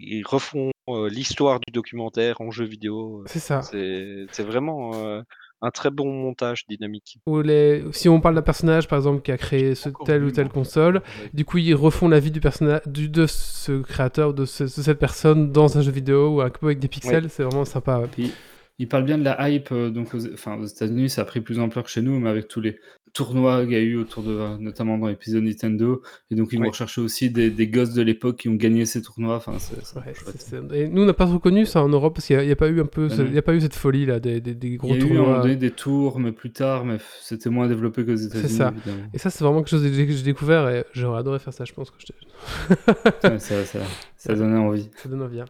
ils 0.01 0.23
refont 0.25 0.71
euh, 0.89 1.09
l'histoire 1.09 1.59
du 1.59 1.71
documentaire 1.71 2.41
en 2.41 2.51
jeu 2.51 2.65
vidéo. 2.65 3.23
C'est 3.25 3.39
ça. 3.39 3.61
C'est 3.61 4.25
c'est 4.31 4.43
vraiment 4.43 4.95
euh, 4.95 5.21
un 5.65 5.71
très 5.71 5.89
bon 5.89 6.11
montage 6.11 6.65
dynamique. 6.67 7.17
Ou 7.25 7.41
les... 7.41 7.83
Si 7.91 8.07
on 8.09 8.21
parle 8.21 8.35
d'un 8.35 8.41
personnage, 8.41 8.87
par 8.87 8.97
exemple, 8.99 9.21
qui 9.21 9.31
a 9.31 9.37
créé 9.37 9.75
ce, 9.75 9.89
telle 10.05 10.23
ou 10.23 10.31
telle 10.31 10.49
console, 10.49 10.95
Ouais. 10.95 11.29
du 11.33 11.43
coup, 11.45 11.57
ils 11.57 11.73
refont 11.73 12.07
la 12.07 12.19
vie 12.19 12.31
du 12.31 12.39
personnage, 12.39 12.81
du, 12.85 13.09
de 13.09 13.25
ce 13.27 13.81
créateur, 13.81 14.33
de, 14.33 14.45
ce- 14.45 14.63
de 14.63 14.67
cette 14.69 14.99
personne 14.99 15.51
dans 15.51 15.77
un 15.77 15.81
jeu 15.81 15.91
vidéo 15.91 16.35
ou 16.35 16.41
un 16.41 16.49
peu 16.49 16.67
avec 16.67 16.79
des 16.79 16.87
pixels. 16.87 17.29
C'est 17.29 17.43
vraiment 17.43 17.65
sympa. 17.65 17.99
ouais. 17.99 18.07
Puis, 18.11 18.31
il 18.79 18.87
parle 18.87 19.05
bien 19.05 19.17
de 19.17 19.23
la 19.23 19.49
hype. 19.49 19.71
euh, 19.71 19.89
donc, 19.89 20.13
aux, 20.13 20.33
enfin, 20.33 20.57
aux 20.57 20.65
États-Unis, 20.65 21.09
ça 21.09 21.21
a 21.21 21.25
pris 21.25 21.41
plus 21.41 21.55
d'ampleur 21.57 21.83
que 21.85 21.89
chez 21.89 22.01
nous, 22.01 22.19
mais 22.19 22.29
avec 22.29 22.47
tous 22.47 22.61
les 22.61 22.77
tournois 23.13 23.63
qu'il 23.63 23.71
y 23.71 23.75
a 23.75 23.79
eu 23.79 23.95
autour 23.95 24.23
de, 24.23 24.57
notamment 24.57 24.97
dans 24.97 25.07
l'épisode 25.07 25.41
Nintendo. 25.43 26.01
Et 26.29 26.35
donc, 26.35 26.49
ils 26.51 26.57
vont 26.57 26.63
Oui. 26.63 26.69
rechercher 26.69 26.99
aussi 26.99 27.29
des, 27.29 27.49
des 27.49 27.67
gosses 27.69 27.93
de 27.93 28.01
l'époque 28.01 28.35
qui 28.39 28.49
ont 28.49 28.55
gagné 28.55 28.85
ces 28.85 29.01
tournois. 29.01 29.37
Enfin, 29.37 29.53
c'est 29.57 29.75
c'est 29.85 29.99
c'est- 30.13 30.37
c'est- 30.41 30.77
Et 30.77 30.89
nous, 30.89 31.03
on 31.03 31.05
n'a 31.05 31.13
pas 31.13 31.25
trop 31.25 31.39
connu 31.39 31.65
ça 31.65 31.81
en 31.81 31.87
Europe 31.87 32.15
parce 32.15 32.27
qu'il 32.27 32.37
n'y 32.37 32.51
a, 32.51 32.55
pas 32.57 32.67
eu 32.67 32.81
un 32.81 32.85
peu, 32.85 33.07
il 33.09 33.33
y 33.33 33.37
a 33.37 33.41
pas 33.41 33.53
eu 33.55 33.61
cette 33.61 33.75
folie 33.75 34.05
là 34.05 34.19
des, 34.19 34.41
des, 34.41 34.53
des 34.53 34.75
gros 34.75 34.93
Il 34.93 34.95
y 34.95 34.95
a 34.95 34.97
eu 34.97 35.01
à 35.03 35.05
un 35.05 35.09
moment 35.13 35.23
tournois. 35.27 35.41
donné 35.43 35.55
des 35.55 35.71
tours, 35.71 36.19
mais 36.19 36.33
plus 36.33 36.51
tard, 36.51 36.83
mais 36.83 36.97
c'était 37.21 37.49
moins 37.49 37.69
développé 37.69 38.03
qu'aux 38.05 38.15
États-Unis. 38.15 38.49
ça. 38.49 38.73
évidemment. 38.75 39.07
Et 39.13 39.17
ça, 39.17 39.29
c'est 39.29 39.45
vraiment 39.45 39.59
quelque 39.61 39.69
chose 39.69 39.83
que 39.83 39.93
j'ai- 39.93 40.23
découvert 40.23 40.67
et 40.67 40.83
j'aurais 40.91 41.19
adoré 41.19 41.39
faire 41.39 41.53
ça, 41.53 41.63
je 41.63 41.71
pense 41.71 41.91
que 41.91 41.95
j'étais- 41.99 43.29
Ouais, 43.29 43.39
ça, 43.39 43.63
ça, 43.63 43.79
ça 44.17 44.35
donnait 44.35 44.57
envie. 44.57 44.89
ça 44.97 45.07
donne 45.07 45.21
envie. 45.21 45.39
hein. 45.39 45.45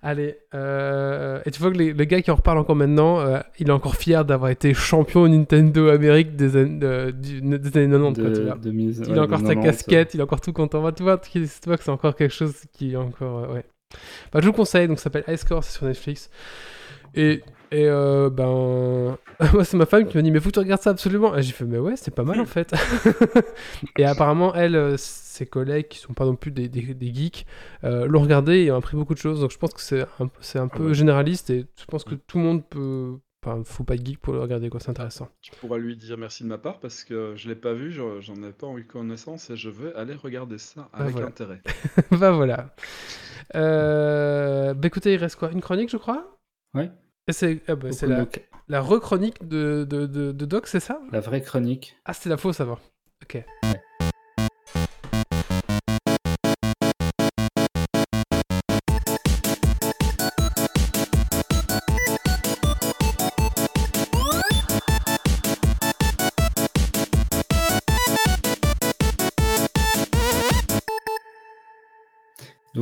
Allez, 0.00 0.36
euh, 0.54 1.40
et 1.44 1.50
tu 1.50 1.60
vois 1.60 1.72
que 1.72 1.76
les- 1.76 1.92
le 1.92 2.04
gars 2.04 2.22
qui 2.22 2.30
en 2.30 2.36
reparle 2.36 2.58
encore 2.58 2.76
maintenant, 2.76 3.18
euh, 3.18 3.40
il 3.58 3.66
est 3.68 3.72
encore 3.72 3.96
fier 3.96 4.24
d'avoir 4.24 4.50
été 4.50 4.72
champion 4.72 5.26
Nintendo 5.26 5.88
Amérique 5.88 6.36
des, 6.36 6.56
années- 6.56 6.78
euh, 6.84 7.10
du- 7.10 7.40
des 7.40 7.76
années 7.76 7.90
90. 7.90 8.20
quoi, 8.22 8.30
tu 8.56 8.60
De, 8.60 8.70
mise, 8.70 9.02
Il 9.04 9.12
ouais, 9.12 9.18
a 9.18 9.22
encore 9.22 9.38
sa 9.40 9.54
90, 9.54 9.64
casquette, 9.64 10.14
il 10.14 10.20
est 10.20 10.22
encore 10.22 10.40
tout 10.40 10.52
content. 10.52 10.82
Bah, 10.82 10.92
tu, 10.92 11.02
vois, 11.02 11.18
tu 11.18 11.30
tu 11.32 11.48
vois 11.66 11.76
que 11.76 11.82
c'est 11.82 11.90
encore 11.90 12.14
quelque 12.14 12.32
chose 12.32 12.54
qui 12.72 12.92
est 12.92 12.96
encore. 12.96 13.38
euh, 13.50 13.54
ouais. 13.54 13.64
Bah, 14.32 14.38
je 14.40 14.42
vous 14.46 14.52
le 14.52 14.56
conseille, 14.56 14.86
donc 14.86 14.98
ça 14.98 15.04
s'appelle 15.04 15.24
High 15.26 15.36
Score, 15.36 15.64
c'est 15.64 15.76
sur 15.76 15.86
Netflix. 15.86 16.30
Et, 17.16 17.42
et 17.72 17.86
ben. 17.88 19.16
Moi, 19.52 19.64
c'est 19.64 19.76
ma 19.76 19.86
femme 19.86 20.06
qui 20.06 20.16
m'a 20.16 20.22
dit 20.22 20.30
Mais 20.30 20.40
faut 20.40 20.48
que 20.50 20.54
tu 20.54 20.58
regardes 20.60 20.80
ça 20.82 20.90
absolument. 20.90 21.36
Et 21.36 21.42
j'ai 21.42 21.52
fait 21.52 21.64
Mais 21.64 21.78
ouais, 21.78 21.94
c'est 21.96 22.14
pas 22.14 22.22
mal 22.24 22.40
en 22.40 22.44
fait. 22.44 22.72
et 23.98 24.04
apparemment, 24.04 24.54
elle, 24.54 24.96
ses 25.38 25.46
collègues 25.46 25.88
qui 25.88 25.98
sont 25.98 26.14
pas 26.14 26.24
non 26.24 26.36
plus 26.36 26.50
des, 26.50 26.68
des, 26.68 26.94
des 26.94 27.14
geeks, 27.14 27.46
euh, 27.84 28.06
l'ont 28.06 28.20
regardé 28.22 28.58
et 28.64 28.70
ont 28.70 28.76
appris 28.76 28.96
beaucoup 28.96 29.14
de 29.14 29.18
choses. 29.18 29.40
Donc 29.40 29.50
je 29.50 29.58
pense 29.58 29.72
que 29.72 29.80
c'est 29.80 30.02
un, 30.02 30.30
c'est 30.40 30.58
un 30.58 30.68
peu 30.68 30.88
ouais. 30.88 30.94
généraliste 30.94 31.50
et 31.50 31.66
je 31.78 31.84
pense 31.86 32.04
que 32.04 32.14
tout 32.14 32.38
le 32.38 32.44
monde 32.44 32.68
peut. 32.68 33.16
Enfin, 33.46 33.62
faut 33.64 33.84
pas 33.84 33.94
être 33.94 34.04
geek 34.04 34.18
pour 34.18 34.32
le 34.34 34.40
regarder, 34.40 34.68
quoi, 34.68 34.80
c'est 34.80 34.90
intéressant. 34.90 35.28
Tu 35.40 35.52
pourras 35.60 35.78
lui 35.78 35.96
dire 35.96 36.18
merci 36.18 36.42
de 36.42 36.48
ma 36.48 36.58
part 36.58 36.80
parce 36.80 37.04
que 37.04 37.34
je 37.36 37.48
l'ai 37.48 37.54
pas 37.54 37.72
vu, 37.72 37.92
je- 37.92 38.20
j'en 38.20 38.34
ai 38.42 38.50
pas 38.52 38.66
eu 38.76 38.84
connaissance 38.84 39.48
et 39.50 39.56
je 39.56 39.70
vais 39.70 39.94
aller 39.94 40.14
regarder 40.14 40.58
ça 40.58 40.88
avec 40.92 41.12
voilà. 41.12 41.28
intérêt. 41.28 41.62
bah 42.10 42.32
voilà. 42.32 42.74
Euh, 43.54 44.74
bah 44.74 44.88
écoutez, 44.88 45.14
il 45.14 45.18
reste 45.18 45.36
quoi? 45.36 45.50
Une 45.52 45.60
chronique, 45.60 45.88
je 45.90 45.96
crois? 45.96 46.36
Ouais. 46.74 46.90
Et 47.28 47.32
c'est 47.32 47.62
ah 47.68 47.76
bah, 47.76 47.92
c'est 47.92 48.08
la, 48.08 48.26
la 48.66 48.80
rechronique 48.80 49.46
de, 49.46 49.86
de, 49.88 50.06
de, 50.06 50.32
de 50.32 50.44
Doc, 50.44 50.66
c'est 50.66 50.80
ça? 50.80 51.00
La 51.12 51.20
vraie 51.20 51.40
chronique. 51.42 51.96
Ah, 52.04 52.14
c'est 52.14 52.28
la 52.28 52.36
fausse 52.38 52.60
avant. 52.60 52.78
Ok. 53.22 53.42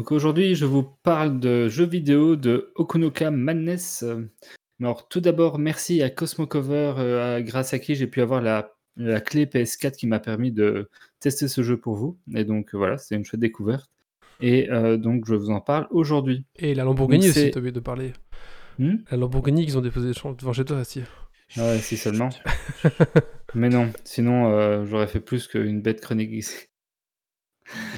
Donc 0.07 0.12
aujourd'hui, 0.12 0.55
je 0.55 0.66
vous 0.66 0.85
parle 0.85 1.41
de 1.41 1.69
jeux 1.69 1.85
vidéo 1.85 2.37
de 2.37 2.70
Okunoka 2.77 3.33
Madness. 3.33 4.05
Euh, 4.05 4.31
Alors 4.81 5.09
tout 5.09 5.20
d'abord, 5.20 5.59
merci 5.59 6.01
à 6.01 6.11
Cosmocover, 6.11 6.95
euh, 6.99 7.41
grâce 7.41 7.74
à 7.74 7.81
qui 7.81 7.97
j'ai 7.97 8.07
pu 8.07 8.20
avoir 8.20 8.41
la, 8.41 8.73
la 8.97 9.20
clé 9.20 9.47
PS4 9.47 9.97
qui 9.97 10.07
m'a 10.07 10.20
permis 10.20 10.53
de 10.53 10.89
tester 11.19 11.49
ce 11.49 11.65
jeu 11.65 11.77
pour 11.77 11.97
vous. 11.97 12.16
Et 12.37 12.45
donc 12.45 12.73
voilà, 12.73 12.99
c'est 12.99 13.16
une 13.16 13.24
chouette 13.24 13.41
découverte. 13.41 13.91
Et 14.41 14.70
euh, 14.70 14.97
donc 14.97 15.27
je 15.27 15.35
vous 15.35 15.51
en 15.51 15.61
parle 15.61 15.89
aujourd'hui. 15.91 16.45
Et 16.55 16.77
la 16.77 16.85
Lamborghini 16.85 17.28
aussi, 17.28 17.51
t'as 17.51 17.59
oublié 17.59 17.73
de 17.73 17.81
parler. 17.81 18.12
Hmm? 18.78 18.99
La 19.11 19.16
Lamborghini 19.16 19.65
qu'ils 19.65 19.77
ont 19.77 19.81
déposé 19.81 20.12
devant 20.39 20.53
chez 20.53 20.65
toi 20.65 20.83
aussi. 20.83 21.03
Ah 21.57 21.62
ouais, 21.62 21.78
si 21.78 21.97
seulement. 21.97 22.28
Mais 23.57 23.70
non, 23.70 23.91
sinon 24.05 24.53
euh, 24.53 24.85
j'aurais 24.87 25.09
fait 25.09 25.19
plus 25.19 25.49
qu'une 25.49 25.83
bête 25.83 26.01
chronique 26.01 26.31
ici. 26.31 26.69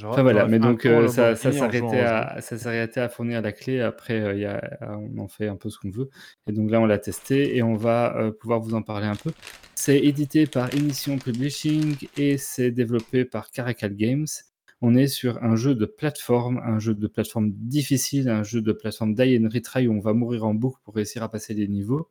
Enfin 0.03 0.23
voilà, 0.23 0.47
mais 0.47 0.59
donc 0.59 0.85
euh, 0.85 1.07
ça, 1.07 1.35
ça 1.35 1.51
s'arrêtait 1.51 1.99
à, 1.99 2.41
ça 2.41 3.03
à 3.03 3.09
fournir 3.09 3.41
la 3.41 3.51
clé. 3.51 3.81
Après, 3.81 4.19
euh, 4.19 4.35
y 4.35 4.45
a, 4.45 4.61
on 4.81 5.19
en 5.19 5.27
fait 5.27 5.47
un 5.47 5.55
peu 5.55 5.69
ce 5.69 5.77
qu'on 5.77 5.91
veut. 5.91 6.09
Et 6.47 6.51
donc 6.51 6.71
là, 6.71 6.79
on 6.81 6.85
l'a 6.85 6.97
testé 6.97 7.55
et 7.55 7.63
on 7.63 7.75
va 7.75 8.15
euh, 8.17 8.31
pouvoir 8.31 8.59
vous 8.59 8.73
en 8.73 8.81
parler 8.81 9.07
un 9.07 9.15
peu. 9.15 9.31
C'est 9.75 9.99
édité 9.99 10.47
par 10.47 10.73
Ignition 10.73 11.17
Publishing 11.17 11.95
et 12.17 12.37
c'est 12.37 12.71
développé 12.71 13.25
par 13.25 13.51
Caracal 13.51 13.95
Games. 13.95 14.27
On 14.81 14.95
est 14.95 15.07
sur 15.07 15.43
un 15.43 15.55
jeu 15.55 15.75
de 15.75 15.85
plateforme, 15.85 16.61
un 16.63 16.79
jeu 16.79 16.93
de 16.93 17.07
plateforme 17.07 17.51
difficile, 17.51 18.29
un 18.29 18.43
jeu 18.43 18.61
de 18.61 18.71
plateforme 18.71 19.13
die 19.13 19.37
and 19.37 19.49
retry 19.53 19.87
où 19.87 19.93
on 19.93 19.99
va 19.99 20.13
mourir 20.13 20.45
en 20.45 20.53
boucle 20.53 20.79
pour 20.83 20.95
réussir 20.95 21.21
à 21.21 21.29
passer 21.29 21.53
les 21.53 21.67
niveaux. 21.67 22.09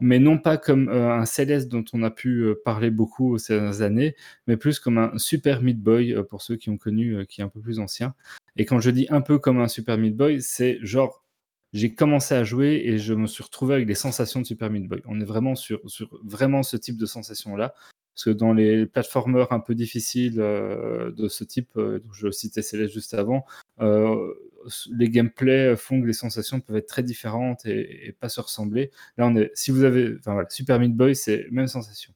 Mais 0.00 0.18
non 0.18 0.38
pas 0.38 0.58
comme 0.58 0.88
euh, 0.88 1.12
un 1.12 1.24
Céleste 1.24 1.68
dont 1.68 1.84
on 1.94 2.02
a 2.02 2.10
pu 2.10 2.40
euh, 2.40 2.60
parler 2.64 2.90
beaucoup 2.90 3.38
ces 3.38 3.80
années, 3.82 4.14
mais 4.46 4.56
plus 4.56 4.78
comme 4.78 4.98
un 4.98 5.16
Super 5.16 5.62
Meat 5.62 5.80
Boy 5.80 6.12
euh, 6.12 6.22
pour 6.22 6.42
ceux 6.42 6.56
qui 6.56 6.68
ont 6.68 6.76
connu, 6.76 7.16
euh, 7.16 7.24
qui 7.24 7.40
est 7.40 7.44
un 7.44 7.48
peu 7.48 7.60
plus 7.60 7.78
ancien. 7.78 8.14
Et 8.56 8.66
quand 8.66 8.78
je 8.80 8.90
dis 8.90 9.06
un 9.10 9.22
peu 9.22 9.38
comme 9.38 9.58
un 9.58 9.68
Super 9.68 9.96
Meat 9.96 10.16
Boy, 10.16 10.42
c'est 10.42 10.78
genre 10.82 11.24
j'ai 11.72 11.94
commencé 11.94 12.34
à 12.34 12.44
jouer 12.44 12.82
et 12.84 12.98
je 12.98 13.14
me 13.14 13.26
suis 13.26 13.42
retrouvé 13.42 13.74
avec 13.74 13.86
des 13.86 13.94
sensations 13.94 14.40
de 14.40 14.46
Super 14.46 14.70
Meat 14.70 14.86
Boy. 14.86 15.02
On 15.06 15.20
est 15.20 15.24
vraiment 15.24 15.54
sur, 15.54 15.80
sur 15.88 16.08
vraiment 16.24 16.62
ce 16.62 16.76
type 16.76 16.96
de 16.98 17.06
sensation 17.06 17.56
là. 17.56 17.74
Parce 18.16 18.24
que 18.24 18.30
dans 18.30 18.54
les 18.54 18.86
plateformeurs 18.86 19.52
un 19.52 19.60
peu 19.60 19.74
difficiles 19.74 20.36
de 20.36 21.28
ce 21.28 21.44
type, 21.44 21.78
je 22.12 22.30
citais 22.30 22.62
Céleste 22.62 22.94
juste 22.94 23.12
avant, 23.12 23.44
les 23.78 25.10
gameplays 25.10 25.76
font 25.76 26.00
que 26.00 26.06
les 26.06 26.14
sensations 26.14 26.60
peuvent 26.60 26.76
être 26.76 26.88
très 26.88 27.02
différentes 27.02 27.66
et, 27.66 28.16
pas 28.18 28.30
se 28.30 28.40
ressembler. 28.40 28.90
Là, 29.18 29.26
on 29.26 29.36
est, 29.36 29.50
si 29.54 29.70
vous 29.70 29.84
avez, 29.84 30.16
Super 30.48 30.80
Meat 30.80 30.96
Boy, 30.96 31.14
c'est 31.14 31.46
même 31.50 31.68
sensation. 31.68 32.14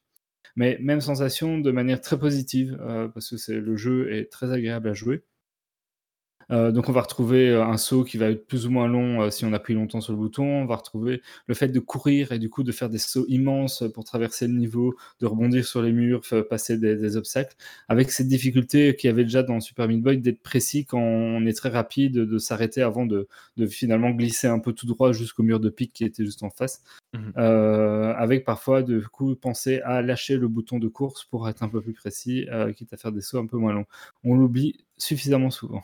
Mais 0.57 0.79
même 0.81 1.03
sensation 1.03 1.59
de 1.59 1.71
manière 1.71 2.01
très 2.01 2.19
positive, 2.19 2.79
parce 3.15 3.31
que 3.31 3.53
le 3.53 3.77
jeu 3.77 4.13
est 4.13 4.33
très 4.33 4.51
agréable 4.53 4.89
à 4.89 4.95
jouer. 4.95 5.23
Euh, 6.51 6.73
donc 6.73 6.89
on 6.89 6.93
va 6.93 7.03
retrouver 7.03 7.51
euh, 7.51 7.65
un 7.65 7.77
saut 7.77 8.05
qui 8.05 8.17
va 8.17 8.31
être 8.31 8.47
plus 8.47 8.67
ou 8.67 8.71
moins 8.71 8.89
long 8.89 9.23
euh, 9.23 9.31
si 9.31 9.45
on 9.45 9.53
appuie 9.53 9.75
longtemps 9.75 10.01
sur 10.01 10.13
le 10.13 10.19
bouton. 10.19 10.45
On 10.45 10.67
va 10.67 10.77
retrouver 10.77 11.23
le 11.47 11.55
fait 11.55 11.69
de 11.69 11.79
courir 11.79 12.33
et 12.33 12.39
du 12.39 12.51
coup 12.51 12.63
de 12.63 12.73
faire 12.73 12.89
des 12.89 12.99
sauts 12.99 13.27
immenses 13.29 13.85
pour 13.95 14.05
traverser 14.05 14.47
le 14.47 14.55
niveau, 14.55 14.97
de 15.21 15.27
rebondir 15.27 15.65
sur 15.65 15.83
les 15.83 15.93
murs, 15.93 16.23
passer 16.49 16.79
des, 16.79 17.17
obstacles, 17.17 17.55
avec 17.89 18.11
cette 18.11 18.29
difficulté 18.29 18.95
qu'il 18.97 19.09
y 19.09 19.13
avait 19.13 19.25
déjà 19.25 19.43
dans 19.43 19.61
Super 19.61 19.89
Meat 19.89 20.03
Boy 20.03 20.19
d'être 20.19 20.43
précis 20.43 20.85
quand 20.85 21.01
on 21.01 21.45
est 21.47 21.53
très 21.53 21.69
rapide, 21.69 22.15
de 22.15 22.39
s'arrêter 22.39 22.83
avant 22.83 23.07
de, 23.07 23.29
finalement 23.69 24.11
glisser 24.11 24.47
un 24.47 24.59
peu 24.59 24.73
tout 24.73 24.87
droit 24.87 25.13
jusqu'au 25.13 25.43
mur 25.43 25.61
de 25.61 25.69
pique 25.69 25.93
qui 25.93 26.05
était 26.05 26.25
juste 26.25 26.43
en 26.43 26.51
face. 26.51 26.83
Mmh 27.15 27.41
avec 28.21 28.45
parfois 28.45 28.83
de 28.83 29.01
coup 29.01 29.35
penser 29.35 29.81
à 29.81 30.03
lâcher 30.03 30.37
le 30.37 30.47
bouton 30.49 30.79
de 30.79 30.89
course 30.89 31.25
pour 31.25 31.49
être 31.49 31.63
un 31.63 31.69
peu 31.69 31.81
plus 31.81 31.95
précis, 31.95 32.47
quitte 32.77 32.93
à 32.93 32.97
faire 32.97 33.13
des 33.13 33.21
sauts 33.21 33.39
un 33.39 33.47
peu 33.47 33.57
moins 33.57 33.73
longs. 33.73 33.87
On 34.25 34.35
l'oublie 34.35 34.85
suffisamment 34.99 35.51
souvent. 35.51 35.83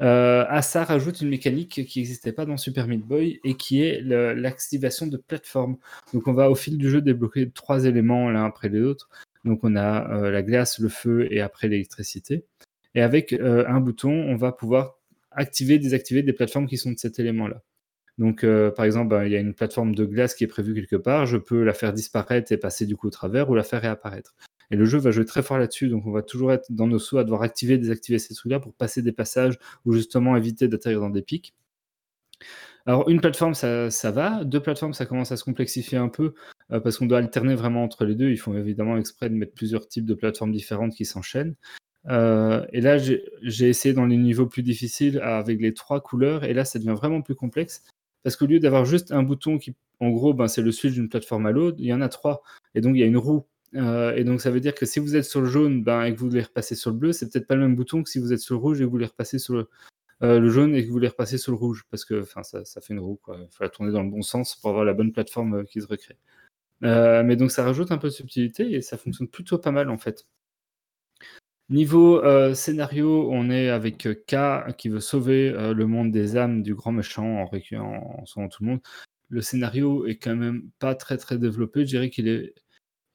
Euh, 0.00 0.46
à 0.48 0.62
ça 0.62 0.84
rajoute 0.84 1.20
une 1.20 1.28
mécanique 1.28 1.84
qui 1.86 1.98
n'existait 1.98 2.32
pas 2.32 2.46
dans 2.46 2.56
Super 2.56 2.86
Meat 2.86 3.06
Boy 3.06 3.38
et 3.44 3.54
qui 3.54 3.82
est 3.82 4.00
l'activation 4.00 5.06
de 5.06 5.16
plateforme. 5.16 5.76
Donc 6.14 6.26
on 6.26 6.32
va 6.32 6.50
au 6.50 6.54
fil 6.54 6.78
du 6.78 6.88
jeu 6.88 7.02
débloquer 7.02 7.50
trois 7.50 7.84
éléments 7.84 8.30
l'un 8.30 8.46
après 8.46 8.70
les 8.70 8.80
autres. 8.80 9.10
Donc 9.44 9.60
on 9.62 9.76
a 9.76 10.10
euh, 10.10 10.30
la 10.30 10.42
glace, 10.42 10.78
le 10.78 10.88
feu 10.88 11.28
et 11.30 11.40
après 11.40 11.68
l'électricité. 11.68 12.46
Et 12.94 13.02
avec 13.02 13.32
euh, 13.32 13.64
un 13.68 13.80
bouton, 13.80 14.10
on 14.10 14.36
va 14.36 14.52
pouvoir 14.52 14.98
activer, 15.32 15.78
désactiver 15.78 16.22
des 16.22 16.32
plateformes 16.32 16.66
qui 16.66 16.78
sont 16.78 16.92
de 16.92 16.98
cet 16.98 17.18
élément-là. 17.18 17.62
Donc, 18.18 18.44
par 18.76 18.84
exemple, 18.84 19.08
ben, 19.08 19.24
il 19.24 19.32
y 19.32 19.36
a 19.36 19.40
une 19.40 19.54
plateforme 19.54 19.94
de 19.94 20.04
glace 20.04 20.34
qui 20.34 20.44
est 20.44 20.48
prévue 20.48 20.74
quelque 20.74 20.96
part, 20.96 21.24
je 21.24 21.38
peux 21.38 21.62
la 21.62 21.72
faire 21.72 21.94
disparaître 21.94 22.52
et 22.52 22.58
passer 22.58 22.84
du 22.84 22.94
coup 22.94 23.06
au 23.06 23.10
travers 23.10 23.48
ou 23.48 23.54
la 23.54 23.62
faire 23.62 23.80
réapparaître. 23.80 24.34
Et 24.70 24.76
le 24.76 24.84
jeu 24.84 24.98
va 24.98 25.10
jouer 25.10 25.24
très 25.24 25.42
fort 25.42 25.58
là-dessus, 25.58 25.88
donc 25.88 26.06
on 26.06 26.12
va 26.12 26.22
toujours 26.22 26.52
être 26.52 26.70
dans 26.70 26.86
nos 26.86 26.98
sauts 26.98 27.18
à 27.18 27.24
devoir 27.24 27.42
activer, 27.42 27.78
désactiver 27.78 28.18
ces 28.18 28.34
trucs-là 28.34 28.60
pour 28.60 28.74
passer 28.74 29.02
des 29.02 29.12
passages 29.12 29.58
ou 29.84 29.92
justement 29.92 30.36
éviter 30.36 30.68
d'atterrir 30.68 31.00
dans 31.00 31.10
des 31.10 31.22
pics. 31.22 31.54
Alors 32.86 33.08
une 33.08 33.20
plateforme, 33.20 33.54
ça, 33.54 33.88
va. 34.10 34.44
Deux 34.44 34.60
plateformes, 34.60 34.94
ça 34.94 35.06
commence 35.06 35.32
à 35.32 35.36
se 35.36 35.44
complexifier 35.44 35.98
un 35.98 36.08
peu 36.08 36.34
euh, 36.72 36.80
parce 36.80 36.98
qu'on 36.98 37.06
doit 37.06 37.18
alterner 37.18 37.54
vraiment 37.54 37.84
entre 37.84 38.04
les 38.04 38.14
deux. 38.14 38.30
Il 38.30 38.38
faut 38.38 38.54
évidemment 38.54 38.96
exprès 38.96 39.28
de 39.28 39.34
mettre 39.34 39.52
plusieurs 39.52 39.86
types 39.86 40.06
de 40.06 40.14
plateformes 40.14 40.52
différentes 40.52 40.94
qui 40.94 41.04
s'enchaînent. 41.04 41.56
Euh, 42.08 42.64
et 42.72 42.80
là, 42.80 42.96
j'ai 42.98 43.68
essayé 43.68 43.94
dans 43.94 44.06
les 44.06 44.16
niveaux 44.16 44.46
plus 44.46 44.62
difficiles 44.62 45.20
avec 45.20 45.60
les 45.60 45.74
trois 45.74 46.00
couleurs. 46.00 46.44
Et 46.44 46.54
là, 46.54 46.64
ça 46.64 46.78
devient 46.78 46.96
vraiment 46.96 47.20
plus 47.22 47.34
complexe 47.34 47.82
parce 48.22 48.36
qu'au 48.36 48.46
lieu 48.46 48.60
d'avoir 48.60 48.84
juste 48.84 49.12
un 49.12 49.22
bouton 49.22 49.58
qui, 49.58 49.74
en 50.00 50.10
gros, 50.10 50.34
ben, 50.34 50.48
c'est 50.48 50.62
le 50.62 50.72
switch 50.72 50.94
d'une 50.94 51.08
plateforme 51.08 51.46
à 51.46 51.52
l'autre, 51.52 51.76
il 51.80 51.86
y 51.86 51.92
en 51.92 52.00
a 52.00 52.08
trois. 52.08 52.42
Et 52.74 52.80
donc, 52.80 52.96
il 52.96 53.00
y 53.00 53.02
a 53.02 53.06
une 53.06 53.16
roue 53.16 53.46
euh, 53.76 54.14
et 54.16 54.24
donc 54.24 54.40
ça 54.40 54.50
veut 54.50 54.60
dire 54.60 54.74
que 54.74 54.86
si 54.86 54.98
vous 54.98 55.16
êtes 55.16 55.24
sur 55.24 55.40
le 55.40 55.46
jaune 55.46 55.82
ben, 55.84 56.02
et 56.02 56.12
que 56.12 56.18
vous 56.18 56.28
voulez 56.28 56.42
repasser 56.42 56.74
sur 56.74 56.90
le 56.90 56.96
bleu, 56.96 57.12
c'est 57.12 57.30
peut-être 57.30 57.46
pas 57.46 57.54
le 57.54 57.62
même 57.62 57.76
bouton 57.76 58.02
que 58.02 58.10
si 58.10 58.18
vous 58.18 58.32
êtes 58.32 58.40
sur 58.40 58.56
le 58.56 58.60
rouge 58.60 58.78
et 58.78 58.80
que 58.80 58.86
vous 58.86 58.90
voulez 58.92 59.06
repasser 59.06 59.38
sur 59.38 59.54
le, 59.54 59.68
euh, 60.22 60.50
jaune 60.50 60.74
et 60.74 60.82
que 60.82 60.86
vous 60.88 60.92
voulez 60.92 61.08
repasser 61.08 61.38
sur 61.38 61.52
le 61.52 61.58
rouge, 61.58 61.84
parce 61.90 62.04
que 62.04 62.24
ça, 62.42 62.64
ça 62.64 62.80
fait 62.80 62.92
une 62.92 63.00
roue. 63.00 63.20
Il 63.28 63.46
faut 63.50 63.62
la 63.62 63.70
tourner 63.70 63.92
dans 63.92 64.02
le 64.02 64.10
bon 64.10 64.22
sens 64.22 64.56
pour 64.56 64.70
avoir 64.70 64.84
la 64.84 64.92
bonne 64.92 65.12
plateforme 65.12 65.60
euh, 65.60 65.64
qui 65.64 65.80
se 65.80 65.86
recrée. 65.86 66.16
mais 66.82 67.36
donc 67.36 67.50
ça 67.50 67.64
rajoute 67.64 67.92
un 67.92 67.98
peu 67.98 68.08
de 68.08 68.12
subtilité 68.12 68.72
et 68.72 68.82
ça 68.82 68.96
fonctionne 68.96 69.28
plutôt 69.28 69.58
pas 69.58 69.70
mal 69.70 69.88
en 69.90 69.98
fait. 69.98 70.26
Niveau 71.68 72.20
scénario, 72.54 73.30
on 73.30 73.48
est 73.48 73.68
avec 73.68 74.08
K 74.26 74.74
qui 74.76 74.88
veut 74.88 74.98
sauver 74.98 75.52
le 75.52 75.86
monde 75.86 76.10
des 76.10 76.36
âmes 76.36 76.64
du 76.64 76.74
grand 76.74 76.90
méchant 76.90 77.44
en, 77.44 77.48
en, 77.76 78.20
en 78.22 78.26
sauvant 78.26 78.48
tout 78.48 78.64
le 78.64 78.70
monde. 78.70 78.80
Le 79.28 79.40
scénario 79.40 80.04
est 80.06 80.16
quand 80.16 80.34
même 80.34 80.68
pas 80.80 80.96
très 80.96 81.16
très 81.16 81.38
développé. 81.38 81.82
Je 81.82 81.90
dirais 81.90 82.10
qu'il 82.10 82.26
est 82.26 82.54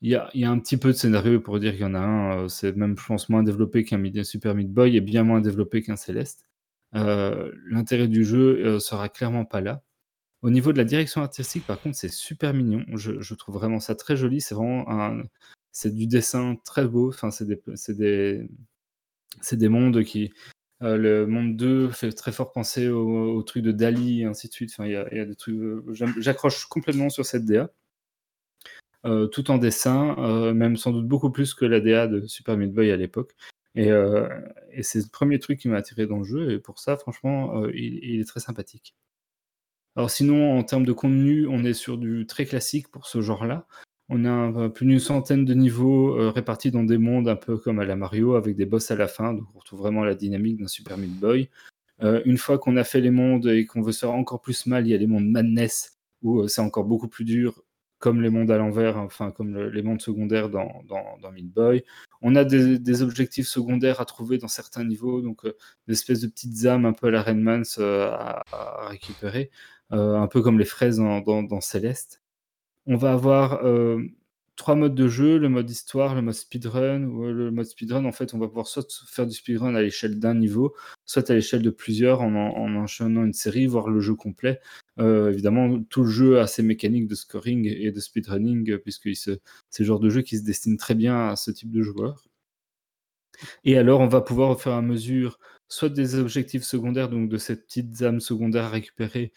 il 0.06 0.12
y, 0.12 0.46
a, 0.46 0.52
un 0.52 0.60
petit 0.60 0.78
peu 0.78 0.90
de 0.90 0.98
scénario 0.98 1.42
pour 1.42 1.60
dire 1.60 1.72
qu'il 1.72 1.82
y 1.82 1.86
en 1.86 1.96
a 1.96 2.00
un. 2.00 2.44
Euh, 2.44 2.48
c'est 2.48 2.76
même, 2.76 2.96
je 2.96 3.04
pense, 3.04 3.28
moins 3.28 3.42
développé 3.42 3.84
qu'un 3.84 4.00
Super 4.24 4.54
Meat 4.54 4.72
Boy 4.72 4.96
et 4.96 5.02
bien 5.02 5.24
moins 5.24 5.42
développé 5.42 5.82
qu'un 5.82 5.96
Céleste. 5.96 6.46
Euh, 6.94 7.52
l'intérêt 7.72 8.08
du 8.08 8.24
jeu 8.24 8.64
euh, 8.64 8.80
sera 8.80 9.10
clairement 9.10 9.46
pas 9.46 9.62
là. 9.62 9.82
Au 10.44 10.52
niveau 10.52 10.72
de 10.74 10.78
la 10.78 10.84
direction 10.84 11.22
artistique, 11.24 11.66
par 11.66 11.82
contre, 11.82 11.98
c'est 11.98 12.12
super 12.12 12.54
mignon. 12.54 12.86
Je, 12.94 13.34
trouve 13.34 13.56
vraiment 13.56 13.80
ça 13.80 13.96
très 13.96 14.16
joli. 14.16 14.42
C'est 14.42 14.54
vraiment 14.54 14.86
c'est 15.72 15.92
du 15.92 16.06
dessin 16.06 16.56
très 16.64 16.86
beau. 16.88 17.10
Enfin, 17.10 17.32
c'est 17.32 17.48
des, 17.48 17.60
des, 17.90 18.48
des 19.54 19.70
mondes 19.70 20.04
qui. 20.04 20.32
le 20.82 21.26
monde 21.26 21.58
2 21.58 21.90
fait 21.90 22.12
très 22.12 22.32
fort 22.32 22.52
penser 22.52 22.90
au, 22.90 23.42
truc 23.42 23.64
de 23.64 23.72
Dali 23.72 24.22
et 24.22 24.26
ainsi 24.26 24.50
de 24.50 24.54
suite. 24.54 24.70
Enfin, 24.78 24.88
y 24.88 24.96
a. 24.96 25.08
J'accroche 26.20 26.66
complètement 26.66 27.10
sur 27.10 27.26
cette 27.26 27.46
DA. 27.46 27.72
Euh, 29.06 29.28
tout 29.28 29.52
en 29.52 29.60
dessin, 29.60 30.16
euh, 30.18 30.54
même 30.54 30.78
sans 30.78 30.92
doute 30.92 31.08
beaucoup 31.08 31.30
plus 31.30 31.54
que 31.54 31.64
la 31.66 31.80
DA 31.80 32.08
de 32.08 32.26
Super 32.26 32.58
Meat 32.58 32.74
Boy 32.74 32.90
à 32.90 32.96
l'époque. 32.96 33.36
Euh, 33.78 34.28
et, 34.72 34.82
c'est 34.82 35.00
le 35.00 35.10
premier 35.12 35.38
truc 35.38 35.60
qui 35.60 35.68
m'a 35.68 35.78
attiré 35.78 36.08
dans 36.08 36.18
le 36.18 36.24
jeu, 36.24 36.52
et 36.52 36.60
pour 36.60 36.80
ça, 36.80 36.98
franchement, 36.98 37.66
il, 37.74 38.20
est 38.20 38.26
très 38.26 38.40
sympathique. 38.40 38.96
Alors 39.96 40.10
sinon, 40.10 40.58
en 40.58 40.64
termes 40.64 40.86
de 40.86 40.92
contenu, 40.92 41.48
on 41.48 41.64
est 41.64 41.74
sur 41.74 41.98
du 41.98 42.26
très 42.26 42.46
classique 42.46 42.88
pour 42.90 43.06
ce 43.06 43.22
genre-là. 43.22 43.68
On 44.10 44.26
a 44.26 44.70
plus 44.70 44.86
d'une 44.86 45.00
centaine 45.00 45.46
de 45.46 45.54
niveaux 45.54 46.32
répartis 46.32 46.72
dans 46.72 46.84
des 46.84 46.98
mondes 46.98 47.28
un 47.28 47.36
peu 47.36 47.58
comme 47.58 47.80
à 47.80 47.86
la 47.86 47.96
Mario, 47.96 48.36
avec 48.36 48.56
des 48.56 48.66
boss 48.66 48.92
à 48.92 48.96
la 48.96 49.08
fin, 49.08 49.34
donc 49.34 49.46
on 49.56 49.60
retrouve 49.60 49.80
vraiment 49.80 50.04
la 50.04 50.16
dynamique 50.16 50.58
d'un 50.58 50.68
Super 50.68 50.98
Meat 50.98 51.20
Boy. 51.20 51.50
une 52.02 52.38
fois 52.38 52.58
qu'on 52.58 52.78
a 52.78 52.84
fait 52.84 53.02
les 53.02 53.12
mondes 53.12 53.48
et 53.48 53.66
qu'on 53.66 53.82
veut 53.82 53.92
se 53.92 54.00
faire 54.00 54.14
encore 54.14 54.42
plus 54.42 54.66
mal, 54.68 54.88
il 54.88 54.92
y 54.92 54.96
a 54.96 54.98
les 54.98 55.08
mondes 55.08 55.30
Madness, 55.30 55.98
où 56.24 56.48
c'est 56.48 56.62
encore 56.62 56.86
beaucoup 56.86 57.08
plus 57.08 57.26
dur, 57.26 57.65
comme 58.00 58.22
les 58.22 58.30
mondes 58.30 58.52
à 58.52 58.58
l'envers, 58.58 58.98
enfin 58.98 59.32
comme 59.32 59.58
les 59.58 59.82
mondes 59.82 60.02
secondaires 60.02 60.50
dans, 60.50 60.84
dans, 60.88 61.32
Boy. 61.44 61.84
On 62.22 62.36
a 62.36 62.44
des, 62.44 63.02
objectifs 63.02 63.48
secondaires 63.48 64.02
à 64.02 64.06
trouver 64.06 64.38
dans 64.38 64.48
certains 64.48 64.84
niveaux, 64.84 65.22
donc 65.22 65.46
euh, 65.46 65.56
des 65.88 65.94
espèces 65.94 66.22
de 66.22 66.28
petites 66.28 66.66
âmes 66.66 66.86
un 66.86 66.94
peu 66.94 67.08
à 67.08 67.12
la 67.12 67.22
Redmans 67.24 67.64
euh, 67.80 68.12
à, 68.12 68.88
récupérer, 68.90 69.52
euh, 69.92 70.16
un 70.16 70.28
peu 70.28 70.42
comme 70.42 70.60
les 70.60 70.66
fraises 70.66 70.98
dans, 70.98 71.22
dans 71.22 71.62
Céleste. 71.62 72.22
On 72.88 72.98
va 72.98 73.14
avoir 73.14 73.64
trois 74.56 74.76
modes 74.76 74.96
de 74.96 75.08
jeu, 75.08 75.38
le 75.38 75.50
mode 75.50 75.70
histoire, 75.70 76.16
le 76.16 76.22
mode 76.22 76.34
speedrun. 76.34 77.00
Le 77.00 77.52
mode 77.52 77.66
speedrun, 77.66 78.06
en 78.06 78.12
fait, 78.12 78.34
on 78.34 78.40
va 78.40 78.48
pouvoir 78.48 78.68
soit 78.68 78.88
faire 79.08 79.28
du 79.28 79.36
speedrun 79.36 79.76
à 79.76 79.82
l'échelle 79.82 80.20
d'un 80.20 80.34
niveau, 80.36 80.76
soit 81.06 81.30
à 81.30 81.34
l'échelle 81.34 81.62
de 81.62 81.70
plusieurs 81.70 82.22
en, 82.22 82.36
enchaînant 82.76 83.24
une 83.24 83.34
série, 83.34 83.68
voire 83.68 83.90
le 83.90 84.00
jeu 84.00 84.16
complet. 84.16 84.60
Euh, 85.00 85.32
évidemment, 85.32 85.82
tout 85.84 86.04
le 86.04 86.10
jeu 86.10 86.40
a 86.40 86.48
ses 86.48 86.64
mécaniques 86.64 87.08
de 87.08 87.16
scoring 87.16 87.66
et 87.68 87.92
de 87.92 88.00
speedrunning, 88.00 88.78
puisque 88.80 89.10
c'est 89.16 89.40
le 89.80 89.86
genre 89.86 90.00
de 90.00 90.10
jeu 90.10 90.22
qui 90.22 90.38
se 90.38 90.44
destine 90.44 90.78
très 90.78 90.96
bien 90.96 91.30
à 91.30 91.36
ce 91.36 91.52
type 91.52 91.72
de 91.72 91.82
joueur. 91.82 92.26
Et 93.64 93.78
alors, 93.78 94.00
on 94.02 94.08
va 94.08 94.22
pouvoir 94.22 94.58
et 94.66 94.70
à 94.70 94.82
mesure 94.82 95.40
soit 95.68 95.90
des 95.90 96.16
objectifs 96.16 96.64
secondaires, 96.64 97.10
donc 97.10 97.30
de 97.30 97.38
ces 97.38 97.56
petites 97.56 98.02
âmes 98.04 98.20
secondaires 98.20 98.66
à 98.66 98.70
récupérer, 98.70 99.34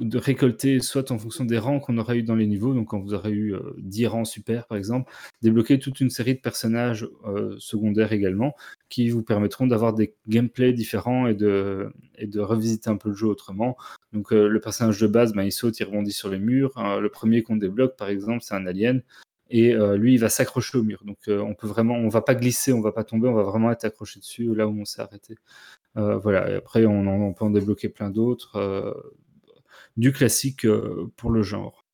de 0.00 0.18
récolter, 0.18 0.80
soit 0.80 1.12
en 1.12 1.18
fonction 1.18 1.44
des 1.44 1.58
rangs 1.58 1.78
qu'on 1.78 1.98
aura 1.98 2.16
eu 2.16 2.24
dans 2.24 2.34
les 2.34 2.46
niveaux, 2.46 2.74
donc 2.74 2.88
quand 2.88 2.98
vous 2.98 3.14
aurez 3.14 3.30
eu 3.30 3.54
10 3.78 4.04
euh, 4.04 4.08
rangs 4.08 4.24
super 4.24 4.66
par 4.66 4.76
exemple, 4.76 5.12
débloquer 5.40 5.78
toute 5.78 6.00
une 6.00 6.10
série 6.10 6.34
de 6.34 6.40
personnages 6.40 7.08
euh, 7.26 7.54
secondaires 7.58 8.12
également, 8.12 8.56
qui 8.88 9.08
vous 9.10 9.22
permettront 9.22 9.68
d'avoir 9.68 9.94
des 9.94 10.14
gameplays 10.26 10.72
différents 10.72 11.28
et 11.28 11.34
de, 11.34 11.92
et 12.18 12.26
de 12.26 12.40
revisiter 12.40 12.90
un 12.90 12.96
peu 12.96 13.10
le 13.10 13.14
jeu 13.14 13.28
autrement. 13.28 13.76
Donc 14.12 14.32
euh, 14.32 14.48
le 14.48 14.60
personnage 14.60 15.00
de 15.00 15.06
base, 15.06 15.32
ben, 15.32 15.44
il 15.44 15.52
saute, 15.52 15.78
il 15.78 15.84
rebondit 15.84 16.12
sur 16.12 16.28
les 16.28 16.38
murs. 16.38 16.72
le 16.76 17.08
premier 17.08 17.42
qu'on 17.42 17.56
débloque 17.56 17.96
par 17.96 18.08
exemple, 18.08 18.42
c'est 18.42 18.54
un 18.54 18.66
alien. 18.66 19.02
Et 19.50 19.74
lui, 19.74 20.14
il 20.14 20.18
va 20.18 20.30
s'accrocher 20.30 20.78
au 20.78 20.82
mur. 20.82 21.02
Donc, 21.04 21.18
on 21.28 21.54
peut 21.54 21.66
vraiment, 21.66 21.94
on 21.94 22.08
va 22.08 22.22
pas 22.22 22.34
glisser, 22.34 22.72
on 22.72 22.80
va 22.80 22.92
pas 22.92 23.04
tomber, 23.04 23.28
on 23.28 23.34
va 23.34 23.42
vraiment 23.42 23.70
être 23.70 23.84
accroché 23.84 24.18
dessus 24.18 24.52
là 24.54 24.66
où 24.66 24.80
on 24.80 24.84
s'est 24.86 25.02
arrêté. 25.02 25.36
voilà. 25.94 26.50
Et 26.50 26.54
après, 26.54 26.86
on, 26.86 27.06
on, 27.06 27.32
peut 27.34 27.44
en 27.44 27.50
débloquer 27.50 27.90
plein 27.90 28.10
d'autres 28.10 28.58
du 29.96 30.12
classique 30.12 30.64
euh, 30.64 31.12
pour 31.16 31.30
le 31.30 31.42
genre. 31.42 31.84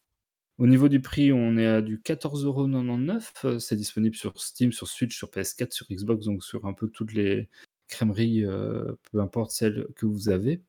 Au 0.58 0.66
niveau 0.66 0.88
du 0.88 1.00
prix, 1.00 1.32
on 1.32 1.56
est 1.56 1.66
à 1.66 1.80
du 1.80 1.98
14,99€. 1.98 3.46
Euh, 3.46 3.58
c'est 3.58 3.76
disponible 3.76 4.14
sur 4.14 4.40
Steam, 4.40 4.72
sur 4.72 4.88
Switch, 4.88 5.16
sur 5.16 5.30
PS4, 5.30 5.72
sur 5.72 5.86
Xbox, 5.90 6.26
donc 6.26 6.44
sur 6.44 6.66
un 6.66 6.74
peu 6.74 6.88
toutes 6.88 7.14
les 7.14 7.48
crèmeries, 7.88 8.44
euh, 8.44 8.92
peu 9.10 9.20
importe 9.20 9.52
celle 9.52 9.86
que 9.96 10.06
vous 10.06 10.28
avez. 10.28 10.62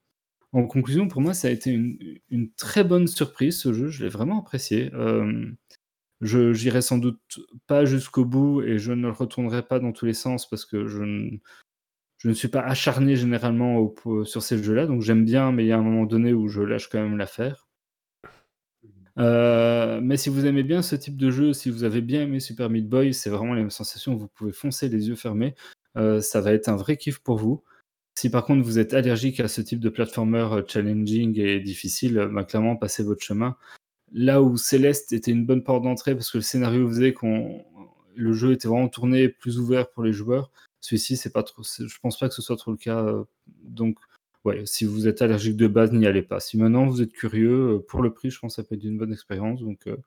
En 0.53 0.65
conclusion, 0.65 1.07
pour 1.07 1.21
moi, 1.21 1.33
ça 1.33 1.47
a 1.47 1.51
été 1.51 1.71
une, 1.71 2.51
très 2.57 2.83
bonne 2.83 3.07
surprise 3.07 3.59
ce 3.59 3.73
jeu. 3.73 3.89
Je 3.89 4.03
l'ai 4.03 4.09
vraiment 4.09 4.39
apprécié. 4.39 4.91
je 6.21 6.51
n'irai 6.51 6.81
sans 6.81 6.97
doute 6.97 7.39
pas 7.67 7.85
jusqu'au 7.85 8.25
bout 8.25 8.61
et 8.61 8.77
je 8.77 8.91
ne 8.91 9.07
le 9.07 9.13
retournerai 9.13 9.63
pas 9.63 9.79
dans 9.79 9.93
tous 9.93 10.05
les 10.05 10.13
sens 10.13 10.49
parce 10.49 10.65
que 10.65 10.87
je 10.87 11.03
ne, 11.03 11.37
je 12.21 12.29
ne 12.29 12.33
suis 12.33 12.49
pas 12.49 12.61
acharné 12.61 13.15
généralement 13.15 13.91
sur 14.25 14.43
ces 14.43 14.61
jeux-là, 14.61 14.85
donc 14.85 15.01
j'aime 15.01 15.25
bien, 15.25 15.51
mais 15.51 15.63
il 15.63 15.67
y 15.67 15.71
a 15.71 15.77
un 15.79 15.81
moment 15.81 16.05
donné 16.05 16.33
où 16.33 16.47
je 16.49 16.61
lâche 16.61 16.87
quand 16.87 17.01
même 17.01 17.17
l'affaire. 17.17 17.67
Euh, 19.17 19.99
mais 20.03 20.17
si 20.17 20.29
vous 20.29 20.45
aimez 20.45 20.61
bien 20.61 20.83
ce 20.83 20.95
type 20.95 21.17
de 21.17 21.31
jeu, 21.31 21.51
si 21.53 21.71
vous 21.71 21.83
avez 21.83 22.01
bien 22.01 22.21
aimé 22.21 22.39
Super 22.39 22.69
Meat 22.69 22.87
Boy, 22.87 23.15
c'est 23.15 23.31
vraiment 23.31 23.55
les 23.55 23.61
mêmes 23.61 23.71
sensations. 23.71 24.15
Vous 24.15 24.27
pouvez 24.27 24.51
foncer 24.51 24.87
les 24.87 25.09
yeux 25.09 25.15
fermés. 25.15 25.55
Euh, 25.97 26.21
ça 26.21 26.41
va 26.41 26.53
être 26.53 26.69
un 26.69 26.75
vrai 26.75 26.95
kiff 26.95 27.17
pour 27.17 27.37
vous. 27.37 27.63
Si 28.15 28.29
par 28.29 28.45
contre 28.45 28.63
vous 28.63 28.77
êtes 28.77 28.93
allergique 28.93 29.39
à 29.39 29.47
ce 29.47 29.61
type 29.61 29.79
de 29.79 29.89
platformer 29.89 30.47
euh, 30.51 30.61
challenging 30.67 31.39
et 31.39 31.59
difficile, 31.59 32.29
bah, 32.31 32.43
clairement 32.43 32.75
passez 32.75 33.01
votre 33.01 33.23
chemin. 33.23 33.57
Là 34.13 34.43
où 34.43 34.57
Céleste 34.57 35.11
était 35.11 35.31
une 35.31 35.47
bonne 35.47 35.63
porte 35.63 35.83
d'entrée 35.83 36.13
parce 36.13 36.29
que 36.29 36.37
le 36.37 36.43
scénario 36.43 36.87
faisait 36.87 37.13
qu'on 37.13 37.65
le 38.15 38.33
jeu 38.33 38.51
était 38.51 38.67
vraiment 38.67 38.89
tourné 38.89 39.27
plus 39.27 39.57
ouvert 39.57 39.89
pour 39.89 40.03
les 40.03 40.13
joueurs. 40.13 40.51
Celui-ci, 40.81 41.15
c'est 41.15 41.31
pas 41.31 41.43
trop. 41.43 41.63
Je 41.63 41.99
pense 42.01 42.19
pas 42.19 42.27
que 42.27 42.33
ce 42.33 42.41
soit 42.41 42.57
trop 42.57 42.71
le 42.71 42.77
cas. 42.77 43.13
Donc, 43.63 43.97
ouais, 44.45 44.65
si 44.65 44.85
vous 44.85 45.07
êtes 45.07 45.21
allergique 45.21 45.55
de 45.55 45.67
base, 45.67 45.91
n'y 45.91 46.07
allez 46.07 46.21
pas. 46.21 46.39
Si 46.39 46.57
maintenant 46.57 46.85
vous 46.87 47.01
êtes 47.01 47.13
curieux, 47.13 47.75
euh, 47.75 47.79
pour 47.79 48.01
le 48.01 48.13
prix, 48.13 48.29
je 48.31 48.39
pense 48.39 48.55
que 48.55 48.61
ça 48.61 48.67
peut 48.67 48.75
être 48.75 48.83
une 48.83 48.97
bonne 48.97 49.13
expérience. 49.13 49.61
Donc, 49.61 49.87
euh, 49.87 49.97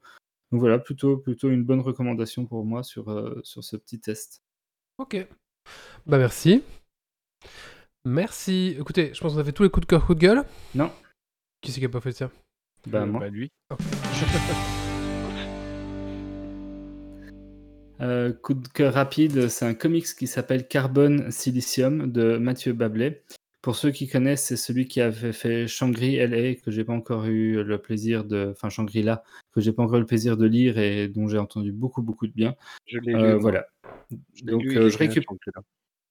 donc 0.52 0.60
voilà, 0.60 0.78
plutôt, 0.78 1.16
plutôt 1.16 1.50
une 1.50 1.64
bonne 1.64 1.80
recommandation 1.80 2.46
pour 2.46 2.64
moi 2.64 2.82
sur, 2.82 3.10
euh, 3.10 3.40
sur 3.44 3.64
ce 3.64 3.76
petit 3.76 4.00
test. 4.00 4.42
Ok. 4.98 5.26
Bah 6.06 6.18
merci. 6.18 6.62
Merci. 8.04 8.76
Écoutez, 8.78 9.12
je 9.14 9.20
pense 9.20 9.32
qu'on 9.34 9.40
a 9.40 9.44
fait 9.44 9.52
tous 9.52 9.62
les 9.62 9.70
coups 9.70 9.86
de 9.86 9.90
cœur, 9.90 10.04
coups 10.04 10.18
de 10.18 10.22
gueule. 10.22 10.44
Non. 10.74 10.92
Qui 11.60 11.72
c'est 11.72 11.80
qui 11.80 11.86
a 11.86 11.88
pas 11.88 12.00
fait 12.00 12.12
ça? 12.12 12.30
Bah 12.86 13.06
moi. 13.06 13.20
Bah, 13.20 13.28
lui. 13.28 13.50
Euh, 18.00 18.32
coup 18.32 18.54
de 18.54 18.66
cœur 18.68 18.94
rapide, 18.94 19.48
c'est 19.48 19.64
un 19.64 19.74
comics 19.74 20.06
qui 20.18 20.26
s'appelle 20.26 20.66
Carbone 20.66 21.30
Silicium 21.30 22.10
de 22.10 22.36
Mathieu 22.38 22.72
Bablet. 22.72 23.22
Pour 23.62 23.76
ceux 23.76 23.92
qui 23.92 24.08
connaissent, 24.08 24.44
c'est 24.44 24.56
celui 24.56 24.86
qui 24.86 25.00
avait 25.00 25.32
fait 25.32 25.66
Shangri 25.66 26.16
LA 26.16 26.56
que 26.56 26.70
j'ai 26.70 26.84
pas 26.84 26.92
encore 26.92 27.24
eu 27.26 27.62
le 27.62 27.78
plaisir 27.78 28.24
de, 28.24 28.50
enfin 28.50 28.68
Shangri-La 28.68 29.22
que 29.54 29.60
j'ai 29.60 29.72
pas 29.72 29.82
encore 29.82 29.96
eu 29.96 30.00
le 30.00 30.06
plaisir 30.06 30.36
de 30.36 30.44
lire 30.44 30.76
et 30.76 31.08
dont 31.08 31.28
j'ai 31.28 31.38
entendu 31.38 31.72
beaucoup 31.72 32.02
beaucoup 32.02 32.26
de 32.26 32.32
bien. 32.32 32.56
Je 32.86 32.98
l'ai 32.98 33.14
Euh, 33.14 33.34
lu. 33.36 33.40
voilà. 33.40 33.66
Je 34.34 34.44
Donc 34.44 34.62
lu, 34.62 34.76
euh, 34.76 34.90
je 34.90 34.98
récupère. 34.98 35.32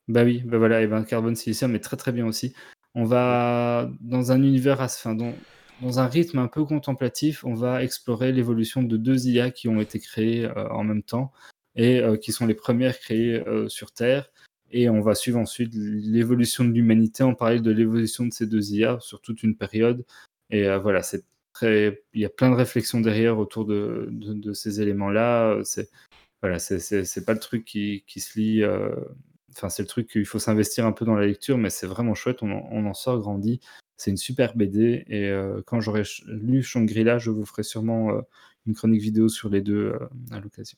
Bah 0.07 0.23
oui, 0.23 0.41
bah 0.45 0.57
voilà, 0.57 0.81
et 0.81 0.87
ben 0.87 1.03
Carbone 1.03 1.35
Silicium 1.35 1.75
est 1.75 1.79
très 1.79 1.95
très 1.97 2.11
bien 2.11 2.25
aussi. 2.25 2.55
On 2.95 3.03
va 3.03 3.89
dans 4.01 4.31
un 4.31 4.41
univers, 4.41 4.81
enfin 4.81 5.13
dans, 5.13 5.33
dans 5.81 5.99
un 5.99 6.07
rythme 6.07 6.39
un 6.39 6.47
peu 6.47 6.65
contemplatif, 6.65 7.45
on 7.45 7.53
va 7.53 7.83
explorer 7.83 8.31
l'évolution 8.31 8.81
de 8.83 8.97
deux 8.97 9.27
IA 9.27 9.51
qui 9.51 9.67
ont 9.67 9.79
été 9.79 9.99
créées 9.99 10.49
en 10.71 10.83
même 10.83 11.03
temps 11.03 11.31
et 11.75 11.99
euh, 12.01 12.17
qui 12.17 12.31
sont 12.31 12.45
les 12.45 12.53
premières 12.53 12.99
créées 12.99 13.47
euh, 13.47 13.67
sur 13.69 13.91
Terre. 13.91 14.29
Et 14.71 14.89
on 14.89 15.01
va 15.01 15.13
suivre 15.15 15.39
ensuite 15.39 15.71
l'évolution 15.75 16.63
de 16.65 16.71
l'humanité 16.71 17.23
en 17.23 17.35
parallèle 17.35 17.61
de 17.61 17.71
l'évolution 17.71 18.25
de 18.25 18.33
ces 18.33 18.47
deux 18.47 18.73
IA 18.73 18.99
sur 19.01 19.21
toute 19.21 19.43
une 19.43 19.55
période. 19.55 20.03
Et 20.49 20.67
euh, 20.67 20.79
voilà, 20.79 21.03
c'est 21.03 21.23
très, 21.53 22.03
il 22.13 22.21
y 22.21 22.25
a 22.25 22.29
plein 22.29 22.49
de 22.49 22.55
réflexions 22.55 22.99
derrière 22.99 23.37
autour 23.37 23.65
de, 23.65 24.07
de, 24.11 24.33
de 24.33 24.53
ces 24.53 24.81
éléments-là. 24.81 25.59
C'est 25.63 25.89
voilà, 26.41 26.59
c'est- 26.59 27.25
pas 27.25 27.33
le 27.33 27.39
truc 27.39 27.65
qui, 27.65 28.03
qui 28.07 28.19
se 28.19 28.39
lit. 28.39 28.63
euh, 28.63 28.95
Enfin, 29.55 29.69
c'est 29.69 29.83
le 29.83 29.87
truc 29.87 30.09
qu'il 30.09 30.25
faut 30.25 30.39
s'investir 30.39 30.85
un 30.85 30.91
peu 30.91 31.05
dans 31.05 31.15
la 31.15 31.25
lecture, 31.27 31.57
mais 31.59 31.69
c'est 31.69 31.85
vraiment 31.87 32.15
chouette. 32.15 32.41
On 32.41 32.51
en, 32.51 32.67
on 32.71 32.85
en 32.87 32.93
sort 32.95 33.19
grandi. 33.19 33.61
C'est 33.97 34.09
une 34.11 34.17
super 34.17 34.55
BD. 34.55 35.05
Et 35.07 35.29
euh, 35.29 35.61
quand 35.65 35.79
j'aurai 35.79 36.03
lu 36.27 36.63
Shangri-La, 36.63 37.19
je 37.19 37.29
vous 37.29 37.45
ferai 37.45 37.63
sûrement 37.63 38.11
euh, 38.17 38.21
une 38.65 38.73
chronique 38.73 39.01
vidéo 39.01 39.29
sur 39.29 39.49
les 39.49 39.61
deux 39.61 39.93
à 40.31 40.39
l'occasion. 40.39 40.77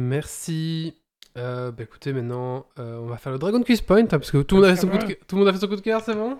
Merci. 0.00 0.94
Euh, 1.36 1.70
bah 1.70 1.82
écoutez, 1.84 2.12
maintenant, 2.12 2.66
euh, 2.78 2.96
on 2.98 3.06
va 3.06 3.16
faire 3.18 3.32
le 3.32 3.38
Dragon 3.38 3.62
Quiz 3.62 3.82
Point, 3.82 3.98
hein, 4.04 4.06
parce 4.08 4.30
que 4.30 4.38
tout 4.42 4.56
le 4.56 4.62
monde 4.62 4.70
a 4.70 4.74
fait 4.74 4.80
son 4.80 4.88
coup 4.88 4.98
de, 4.98 5.04
cœur- 5.04 5.16
tout 5.28 5.36
le 5.36 5.40
monde 5.40 5.48
a 5.48 5.52
fait 5.52 5.58
son 5.60 5.68
coup 5.68 5.76
de 5.76 5.80
cœur, 5.82 6.00
c'est 6.00 6.14
bon? 6.14 6.38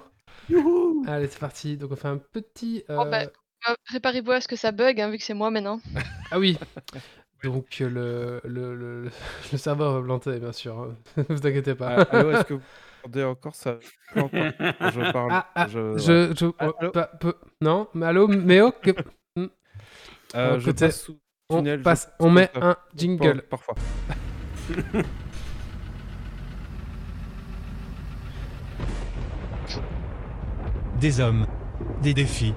Allez, 1.07 1.28
c'est 1.28 1.39
parti. 1.39 1.77
Donc 1.77 1.93
on 1.93 1.97
fait 1.97 2.09
un 2.09 2.16
petit... 2.16 2.85
Bon, 2.89 3.09
bah, 3.11 3.20
euh, 3.24 3.27
Euh, 3.69 3.74
Préparez-vous 3.87 4.32
à 4.32 4.41
ce 4.41 4.49
que 4.49 4.57
ça 4.57 4.73
bug, 4.73 4.99
hein, 5.01 5.11
vu 5.11 5.19
que 5.19 5.23
c'est 5.24 5.35
moi 5.35 5.51
maintenant. 5.51 5.81
Ah 6.31 6.39
oui 6.39 6.59
Donc 7.45 7.78
euh, 7.82 8.41
le, 8.45 8.49
le, 8.51 8.74
le, 8.74 9.11
le 9.53 9.59
serveur 9.59 9.93
va 9.95 10.03
planter, 10.03 10.39
bien 10.41 10.53
sûr. 10.53 10.78
hein. 10.78 10.97
vous 11.28 11.47
inquiétez 11.47 11.74
pas. 11.74 11.97
Ah, 12.11 12.16
allô, 12.16 12.31
est-ce 12.32 12.45
que 12.45 12.55
vous 12.55 12.62
entendez 13.05 13.23
encore? 13.24 13.55
Ça 13.55 13.78
encore 14.16 14.31
Je 14.43 15.12
parle. 15.12 15.28
Ah, 15.32 15.47
ah, 15.55 15.66
je, 15.69 15.99
je, 15.99 16.32
je- 16.37 16.47
Ah, 16.59 16.69
oh, 16.70 16.74
allô? 16.81 16.91
pas- 16.91 17.11
peu- 17.20 17.35
non, 17.61 17.87
mais 17.95 18.07
allô, 18.07 18.27
Méo 18.28 18.73
que- 18.73 18.91
Euh, 20.37 20.59
je 20.61 20.70
écoutez, 20.70 20.87
passe 20.87 21.03
sous 21.03 21.19
on, 21.51 21.59
tunnel. 21.59 21.82
passe, 21.82 22.10
on 22.18 22.31
met 22.31 22.51
ça. 22.55 22.60
un 22.70 22.77
jingle. 22.97 23.43
Par- 23.43 23.60
Parfois. 23.60 23.74
Des 31.01 31.20
hommes, 31.20 31.47
des 32.02 32.14
défis, 32.14 32.55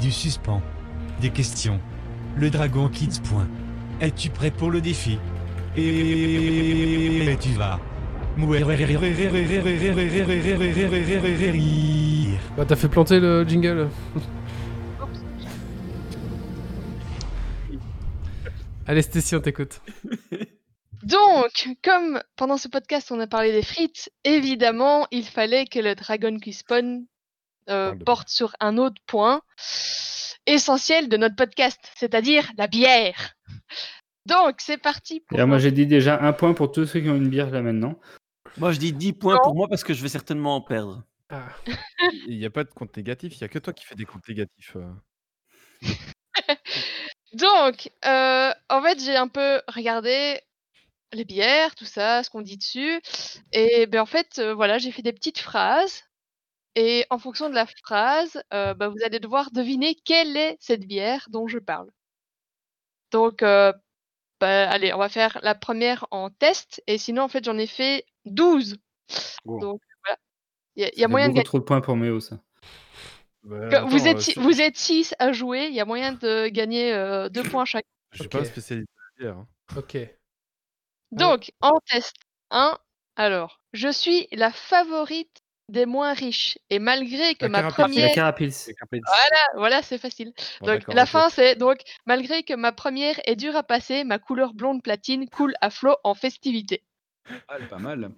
du 0.00 0.10
suspens, 0.10 0.62
des 1.20 1.30
questions. 1.30 1.80
Le 2.36 2.50
dragon 2.50 2.88
Kids. 2.88 3.20
Point. 3.28 3.46
Es-tu 4.00 4.30
prêt 4.30 4.50
pour 4.50 4.70
le 4.70 4.80
défi? 4.80 5.18
Et 5.76 7.36
tu 7.40 7.50
vas. 7.50 7.78
Bah 12.56 12.64
t'as 12.66 12.76
fait 12.76 12.88
planter 12.88 13.20
le 13.20 13.44
jingle. 13.46 13.88
Allez 18.86 19.02
Stécie, 19.02 19.34
on 19.34 19.40
t'écoute. 19.40 19.80
Donc, 21.02 21.68
comme 21.82 22.22
pendant 22.36 22.56
ce 22.56 22.68
podcast 22.68 23.10
on 23.10 23.20
a 23.20 23.26
parlé 23.26 23.52
des 23.52 23.62
frites, 23.62 24.10
évidemment, 24.24 25.06
il 25.10 25.24
fallait 25.24 25.66
que 25.66 25.78
le 25.78 25.94
Dragon 25.94 26.38
Quiz 26.38 26.58
Spawn 26.58 27.06
euh, 27.68 27.94
porte 28.06 28.28
sur 28.28 28.54
un 28.60 28.78
autre 28.78 29.00
point 29.06 29.42
essentiel 30.46 31.08
de 31.08 31.16
notre 31.16 31.36
podcast, 31.36 31.80
c'est-à-dire 31.96 32.50
la 32.58 32.66
bière. 32.66 33.34
Donc, 34.26 34.56
c'est 34.58 34.78
parti 34.78 35.20
pour 35.20 35.36
alors, 35.36 35.48
moi, 35.48 35.58
j'ai 35.58 35.72
dit 35.72 35.86
déjà 35.86 36.20
un 36.20 36.32
point 36.32 36.54
pour 36.54 36.72
tous 36.72 36.86
ceux 36.86 37.00
qui 37.00 37.08
ont 37.08 37.16
une 37.16 37.28
bière 37.28 37.50
là 37.50 37.62
maintenant. 37.62 37.98
Moi, 38.58 38.72
je 38.72 38.78
dis 38.78 38.92
10 38.92 39.14
points 39.14 39.38
pour 39.42 39.54
moi 39.54 39.66
parce 39.68 39.84
que 39.84 39.94
je 39.94 40.02
vais 40.02 40.08
certainement 40.08 40.56
en 40.56 40.60
perdre. 40.60 41.04
Ah. 41.28 41.48
Il 42.28 42.38
n'y 42.38 42.46
a 42.46 42.50
pas 42.50 42.64
de 42.64 42.70
compte 42.70 42.96
négatif, 42.96 43.34
il 43.34 43.38
n'y 43.38 43.44
a 43.44 43.48
que 43.48 43.58
toi 43.58 43.72
qui 43.72 43.84
fais 43.84 43.94
des 43.94 44.04
comptes 44.04 44.28
négatifs. 44.28 44.76
euh. 44.76 45.88
Donc, 47.34 47.90
euh, 48.04 48.52
en 48.70 48.82
fait, 48.82 49.00
j'ai 49.00 49.16
un 49.16 49.28
peu 49.28 49.60
regardé 49.68 50.40
les 51.12 51.24
bières, 51.24 51.74
tout 51.74 51.84
ça, 51.84 52.22
ce 52.22 52.30
qu'on 52.30 52.42
dit 52.42 52.56
dessus. 52.56 53.00
Et 53.52 53.86
ben, 53.86 54.00
en 54.00 54.06
fait, 54.06 54.38
euh, 54.38 54.54
voilà, 54.54 54.78
j'ai 54.78 54.92
fait 54.92 55.02
des 55.02 55.12
petites 55.12 55.38
phrases. 55.40 56.02
Et 56.76 57.06
en 57.10 57.18
fonction 57.18 57.48
de 57.48 57.54
la 57.54 57.66
phrase, 57.66 58.42
euh, 58.52 58.74
bah, 58.74 58.88
vous 58.88 59.02
allez 59.04 59.20
devoir 59.20 59.50
deviner 59.52 59.94
quelle 60.04 60.36
est 60.36 60.56
cette 60.60 60.86
bière 60.86 61.26
dont 61.30 61.46
je 61.46 61.58
parle. 61.58 61.88
Donc, 63.12 63.42
bah, 63.42 63.72
allez, 64.40 64.92
on 64.92 64.98
va 64.98 65.08
faire 65.08 65.38
la 65.42 65.54
première 65.54 66.06
en 66.10 66.30
test. 66.30 66.82
Et 66.86 66.98
sinon, 66.98 67.22
en 67.22 67.28
fait, 67.28 67.44
j'en 67.44 67.58
ai 67.58 67.66
fait 67.66 68.06
12. 68.24 68.76
Oh. 69.44 69.58
Donc, 69.60 69.80
voilà. 70.04 70.18
Il 70.76 70.82
y 70.82 71.02
a, 71.02 71.06
y 71.06 71.10
moyen 71.10 71.28
de 71.28 71.34
gagner. 71.34 71.44
trop 71.44 71.58
de 71.58 71.64
points 71.64 71.80
pour 71.80 71.96
Méo, 71.96 72.18
ça. 72.20 72.40
Bah, 73.44 73.68
Que- 73.68 73.88
vous, 73.88 74.06
êtes, 74.08 74.16
euh, 74.16 74.20
si- 74.20 74.34
vous 74.38 74.60
êtes 74.60 74.76
6 74.76 75.14
à 75.18 75.32
jouer, 75.32 75.66
il 75.66 75.74
y 75.74 75.80
a 75.80 75.84
moyen 75.84 76.12
de 76.12 76.48
gagner 76.48 76.92
euh, 76.92 77.28
2 77.28 77.42
points 77.42 77.64
chacun. 77.64 77.86
Je 78.12 78.18
suis 78.18 78.26
Ok. 78.26 78.32
pas 78.32 78.44
spécialiste 78.44 78.88
de 79.18 79.24
la 79.24 79.30
bière. 79.32 79.38
hein. 79.38 79.48
Ok. 79.76 79.96
Donc, 81.12 81.52
en 81.60 81.78
test 81.90 82.16
1, 82.50 82.78
alors, 83.16 83.60
je 83.72 83.88
suis 83.88 84.26
la 84.32 84.50
favorite 84.50 85.30
des 85.68 85.86
moins 85.86 86.12
riches. 86.12 86.58
Et 86.70 86.78
malgré 86.78 87.34
que 87.36 87.44
La 87.46 87.48
ma 87.48 87.58
Carapils. 87.60 87.74
C'est 87.76 87.82
la 87.82 87.86
première... 87.88 88.14
Carapils. 88.14 88.52
Voilà, 88.90 89.46
voilà, 89.56 89.82
c'est 89.82 89.98
facile. 89.98 90.32
Bon, 90.60 90.66
donc, 90.66 90.84
la 90.92 91.06
fin, 91.06 91.30
c'est 91.30 91.54
donc, 91.56 91.78
malgré 92.06 92.42
que 92.42 92.54
ma 92.54 92.72
première 92.72 93.18
est 93.24 93.36
dure 93.36 93.56
à 93.56 93.62
passer, 93.62 94.04
ma 94.04 94.18
couleur 94.18 94.52
blonde 94.54 94.82
platine 94.82 95.28
coule 95.28 95.54
à 95.60 95.70
flot 95.70 95.96
en 96.04 96.14
festivité. 96.14 96.82
Ah, 97.48 97.56
pas 97.70 97.78
mal. 97.78 98.10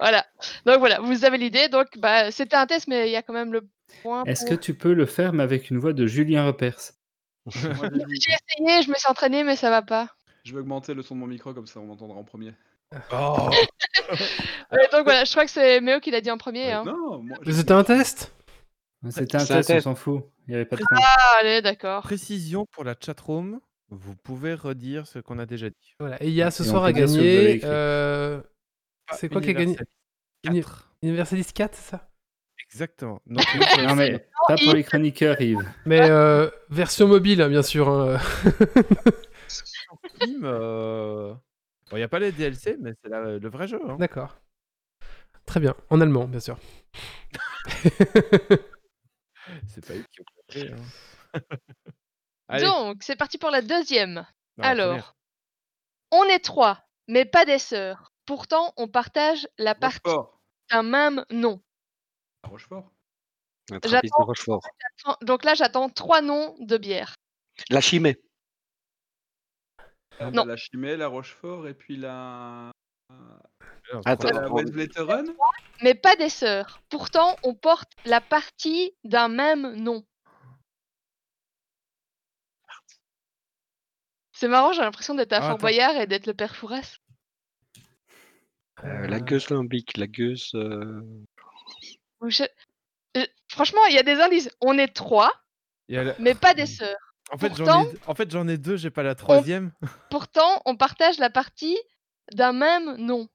Voilà. 0.00 0.26
Donc, 0.66 0.78
voilà, 0.78 1.00
vous 1.00 1.24
avez 1.24 1.38
l'idée. 1.38 1.68
Donc, 1.68 1.86
bah, 1.98 2.30
c'était 2.30 2.56
un 2.56 2.66
test, 2.66 2.88
mais 2.88 3.08
il 3.08 3.12
y 3.12 3.16
a 3.16 3.22
quand 3.22 3.32
même 3.32 3.52
le 3.52 3.68
point. 4.02 4.24
Est-ce 4.24 4.44
que 4.46 4.54
tu 4.54 4.74
peux 4.74 4.92
le 4.92 5.06
faire, 5.06 5.32
mais 5.32 5.42
avec 5.42 5.70
une 5.70 5.78
voix 5.78 5.92
de 5.92 6.06
Julien 6.06 6.46
Repers? 6.46 6.92
J'ai 7.46 7.58
essayé, 7.68 8.82
je 8.82 8.90
me 8.90 8.94
suis 8.94 9.08
entraînée, 9.08 9.42
mais 9.44 9.56
ça 9.56 9.70
va 9.70 9.82
pas. 9.82 10.10
je 10.44 10.52
vais 10.52 10.60
augmenter 10.60 10.94
le 10.94 11.02
son 11.02 11.14
de 11.14 11.20
mon 11.20 11.26
micro, 11.26 11.54
comme 11.54 11.66
ça 11.66 11.80
on 11.80 11.84
m'entendra 11.86 12.16
en 12.18 12.24
premier. 12.24 12.52
Oh 13.12 13.50
Ouais, 14.72 14.88
donc, 14.92 15.04
voilà, 15.04 15.24
je 15.24 15.30
crois 15.30 15.44
que 15.44 15.50
c'est 15.50 15.80
Méo 15.80 16.00
qui 16.00 16.10
l'a 16.10 16.20
dit 16.20 16.30
en 16.30 16.38
premier. 16.38 16.72
hein. 16.72 16.84
Non, 16.86 17.18
moi. 17.22 17.36
C'était 17.50 17.72
un 17.72 17.84
test? 17.84 18.32
C'était 19.10 19.36
un 19.36 19.40
C'est 19.40 19.52
un 19.54 19.60
test, 19.62 19.70
on 19.70 19.80
s'en 19.80 19.94
fout. 19.94 20.24
Il 20.46 20.50
n'y 20.50 20.54
avait 20.56 20.64
pas 20.64 20.76
de. 20.76 20.82
Ah, 20.96 21.36
allez, 21.40 21.60
d'accord. 21.62 22.02
Précision 22.02 22.66
pour 22.72 22.84
la 22.84 22.94
chatroom, 22.98 23.60
vous 23.90 24.14
pouvez 24.16 24.54
redire 24.54 25.06
ce 25.06 25.18
qu'on 25.18 25.38
a 25.38 25.46
déjà 25.46 25.68
dit. 25.68 25.94
Voilà. 26.00 26.22
Et 26.22 26.28
il 26.28 26.34
y 26.34 26.42
a 26.42 26.50
ce 26.50 26.62
Et 26.62 26.66
soir 26.66 26.84
à 26.84 26.92
gagner. 26.92 27.60
euh, 27.64 28.40
C'est 29.16 29.28
quoi 29.28 29.40
qui 29.40 29.50
a 29.50 29.54
gagné 29.54 29.76
Uni- 30.44 30.60
4. 30.62 30.90
Universalis 31.02 31.52
4, 31.54 31.74
c'est 31.74 31.90
ça? 31.90 32.08
Exactement. 32.70 33.20
Donc, 33.26 33.44
Non, 33.78 33.94
mais 33.94 34.18
pas 34.46 34.56
pour 34.62 34.74
les 34.74 34.84
chroniqueurs, 34.84 35.40
Yves. 35.40 35.66
Mais 35.86 36.00
euh, 36.10 36.50
version 36.68 37.08
mobile, 37.08 37.40
hein, 37.42 37.48
bien 37.48 37.62
sûr. 37.62 37.88
hein. 37.88 38.18
Euh, 40.42 41.32
bon, 41.90 41.96
il 41.96 41.96
n'y 41.96 42.02
a 42.02 42.08
pas 42.08 42.18
les 42.18 42.32
DLC, 42.32 42.76
mais 42.80 42.92
c'est 43.02 43.08
le 43.08 43.48
vrai 43.48 43.66
jeu. 43.68 43.80
hein. 43.88 43.96
D'accord. 43.98 44.36
Très 45.46 45.60
bien. 45.60 45.74
En 45.88 46.00
allemand, 46.00 46.26
bien 46.26 46.40
sûr. 46.40 46.58
C'est 49.66 49.86
pas 49.86 49.94
eux 49.94 50.04
qui 50.12 50.20
ont 50.20 50.24
fait. 50.50 50.70
hein. 50.72 50.82
Allez. 52.48 52.64
Donc, 52.64 52.98
c'est 53.02 53.16
parti 53.16 53.38
pour 53.38 53.50
la 53.50 53.62
deuxième. 53.62 54.14
Non, 54.14 54.24
la 54.58 54.68
Alors, 54.68 55.16
on 56.10 56.24
est 56.24 56.44
trois, 56.44 56.82
mais 57.06 57.24
pas 57.24 57.44
des 57.44 57.58
sœurs. 57.58 58.07
Pourtant, 58.28 58.74
on 58.76 58.88
partage 58.88 59.48
la 59.56 59.74
partie 59.74 60.00
Rochefort. 60.04 60.38
d'un 60.70 60.82
même 60.82 61.24
nom. 61.30 61.62
Rochefort. 62.44 62.92
Un 63.72 63.80
trappiste 63.80 64.12
de 64.18 64.22
Rochefort. 64.22 64.60
Donc 65.22 65.44
là, 65.44 65.54
j'attends 65.54 65.88
trois 65.88 66.20
noms 66.20 66.54
de 66.60 66.76
bière. 66.76 67.14
La 67.70 67.80
chimée. 67.80 68.20
Ah, 70.18 70.30
Non. 70.30 70.42
bah, 70.42 70.48
La 70.48 70.56
Chimay, 70.58 70.98
la 70.98 71.06
Rochefort 71.08 71.68
et 71.68 71.72
puis 71.72 71.96
la. 71.96 72.70
Attends. 74.04 74.28
La 74.28 74.50
Westblätteren 74.52 75.34
Mais 75.80 75.94
pas 75.94 76.14
des 76.16 76.28
sœurs. 76.28 76.82
Pourtant, 76.90 77.34
on 77.44 77.54
porte 77.54 77.90
la 78.04 78.20
partie 78.20 78.94
d'un 79.04 79.28
même 79.28 79.74
nom. 79.76 80.04
C'est 84.32 84.48
marrant, 84.48 84.72
j'ai 84.74 84.82
l'impression 84.82 85.14
d'être 85.14 85.32
à 85.32 85.36
Ah, 85.36 85.40
Fort 85.40 85.48
attends. 85.52 85.58
Boyard 85.60 85.96
et 85.96 86.06
d'être 86.06 86.26
le 86.26 86.34
père 86.34 86.54
Fouras. 86.54 86.98
Euh, 88.84 89.06
la 89.08 89.20
gueuse 89.20 89.50
limbique, 89.50 89.96
la 89.96 90.06
gueuse. 90.06 90.50
euh, 90.54 91.00
je- 92.26 92.44
Euh, 93.16 93.26
Franchement, 93.48 93.84
il 93.86 93.94
y 93.94 93.98
a 93.98 94.02
des 94.02 94.20
indices. 94.20 94.50
On 94.60 94.76
est 94.78 94.94
trois, 94.94 95.32
la- 95.88 96.14
mais 96.18 96.34
pas 96.34 96.54
des 96.54 96.66
sœurs. 96.66 96.96
En 97.30 97.38
fait, 97.38 97.54
j'en 97.56 97.82
ai... 97.82 97.98
en 98.06 98.14
fait, 98.14 98.30
j'en 98.30 98.46
ai 98.48 98.56
deux, 98.58 98.76
j'ai 98.76 98.90
pas 98.90 99.02
la 99.02 99.14
troisième. 99.14 99.72
Pourtant, 100.10 100.62
on 100.66 100.76
partage 100.76 101.18
la 101.18 101.30
partie 101.30 101.76
d'un 102.32 102.52
même 102.52 102.96
nom. 102.96 103.28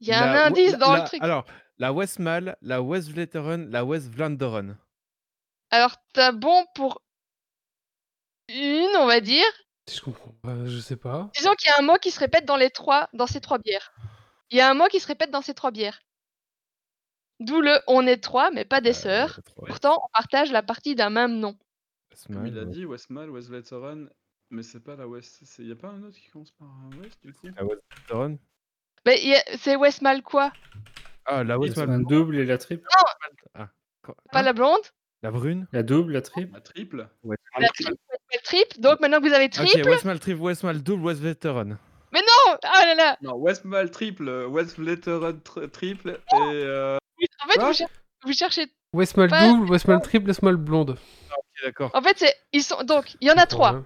Il 0.00 0.08
y 0.08 0.12
a 0.12 0.20
La- 0.26 0.44
un 0.44 0.46
indice 0.46 0.72
la- 0.72 0.78
dans 0.78 0.92
la- 0.94 1.00
le 1.02 1.06
truc. 1.06 1.22
Alors, 1.22 1.44
la 1.78 1.92
Westmal, 1.92 2.56
la 2.62 2.82
Westvleteren, 2.82 3.70
la 3.70 3.84
Westvlanderen. 3.84 4.76
Alors, 5.70 5.96
t'as 6.12 6.32
bon 6.32 6.66
pour 6.74 7.02
une, 8.48 8.96
on 8.96 9.06
va 9.06 9.20
dire. 9.20 9.44
Je 9.92 10.00
comprends 10.00 10.34
pas, 10.42 10.66
je 10.66 10.78
sais 10.78 10.96
pas. 10.96 11.30
Disons 11.36 11.54
qu'il 11.54 11.68
y 11.68 11.72
a 11.72 11.78
un 11.78 11.82
mot 11.82 11.96
qui 11.96 12.10
se 12.10 12.20
répète 12.20 12.44
dans 12.44 12.56
les 12.56 12.70
trois, 12.70 13.08
dans 13.12 13.26
ces 13.26 13.40
trois 13.40 13.58
bières. 13.58 13.92
Il 14.50 14.58
y 14.58 14.60
a 14.60 14.70
un 14.70 14.74
mot 14.74 14.86
qui 14.86 15.00
se 15.00 15.06
répète 15.06 15.30
dans 15.30 15.42
ces 15.42 15.54
trois 15.54 15.70
bières. 15.70 16.00
D'où 17.40 17.60
le 17.60 17.80
on 17.86 18.06
est 18.06 18.22
trois, 18.22 18.50
mais 18.50 18.64
pas 18.64 18.80
des 18.80 18.92
sœurs. 18.92 19.38
Euh, 19.38 19.42
trois. 19.42 19.66
Pourtant, 19.66 19.98
on 20.04 20.08
partage 20.12 20.52
la 20.52 20.62
partie 20.62 20.94
d'un 20.94 21.10
même 21.10 21.38
nom. 21.38 21.56
Comme 22.26 22.46
il 22.46 22.58
a 22.58 22.64
dit, 22.64 22.84
Westmal, 22.84 23.30
Westblätteren. 23.30 24.10
Mais 24.50 24.64
c'est 24.64 24.80
pas 24.80 24.96
la 24.96 25.06
West. 25.06 25.42
Il 25.60 25.68
y 25.68 25.72
a 25.72 25.76
pas 25.76 25.88
un 25.88 26.02
autre 26.02 26.16
qui 26.18 26.28
commence 26.28 26.50
par 26.50 26.66
un 26.68 26.90
West 27.00 27.22
du 27.22 27.32
coup? 27.32 27.46
La. 27.56 28.28
Mais 29.06 29.36
a- 29.36 29.56
c'est 29.56 29.76
Westmal 29.76 30.22
quoi? 30.22 30.52
Ah, 31.24 31.44
la 31.44 31.56
Westmal. 31.56 31.88
un 31.90 32.00
double 32.00 32.36
et 32.36 32.44
la 32.44 32.58
triple. 32.58 32.86
Quoi? 34.02 34.16
Pas 34.32 34.42
la 34.42 34.52
blonde? 34.52 34.82
La 35.22 35.30
brune 35.30 35.66
La 35.72 35.82
double, 35.82 36.12
la 36.14 36.22
triple. 36.22 36.52
La 36.54 36.60
triple 36.60 37.08
La 37.58 37.68
triple, 37.68 37.92
Westmal 37.92 38.42
triple. 38.44 38.80
Donc 38.80 39.00
maintenant 39.00 39.20
que 39.20 39.28
vous 39.28 39.34
avez 39.34 39.44
Ok, 39.46 39.50
triple. 39.52 39.88
Westmal 39.88 40.18
triple, 40.20 40.40
Westmal 40.40 40.82
double, 40.82 41.04
Westvleteren. 41.06 41.78
Oh, 42.12 42.54
ah 42.64 42.84
là 42.86 42.94
là 42.94 43.16
Non, 43.22 43.36
Westmal 43.36 43.90
triple, 43.90 44.28
Westblätteren 44.48 45.40
tr- 45.44 45.70
triple 45.70 46.10
et. 46.32 46.36
euh, 46.36 46.96
En 47.44 47.48
fait, 47.48 47.60
vous, 47.60 47.72
cher- 47.72 47.88
vous 48.24 48.32
cherchez. 48.32 48.66
Westmal 48.92 49.28
Pas- 49.28 49.46
double, 49.48 49.70
Westmal 49.70 50.00
triple, 50.02 50.26
Westmal 50.28 50.56
blonde. 50.56 50.90
Ok, 50.90 51.44
d'accord. 51.64 51.90
En 51.94 52.02
fait, 52.02 52.18
c'est 52.18 52.34
ils 52.52 52.62
sont 52.64 52.82
donc 52.82 53.14
il 53.20 53.28
y 53.28 53.30
en 53.30 53.36
a 53.36 53.46
trois. 53.46 53.74
Ouais. 53.74 53.82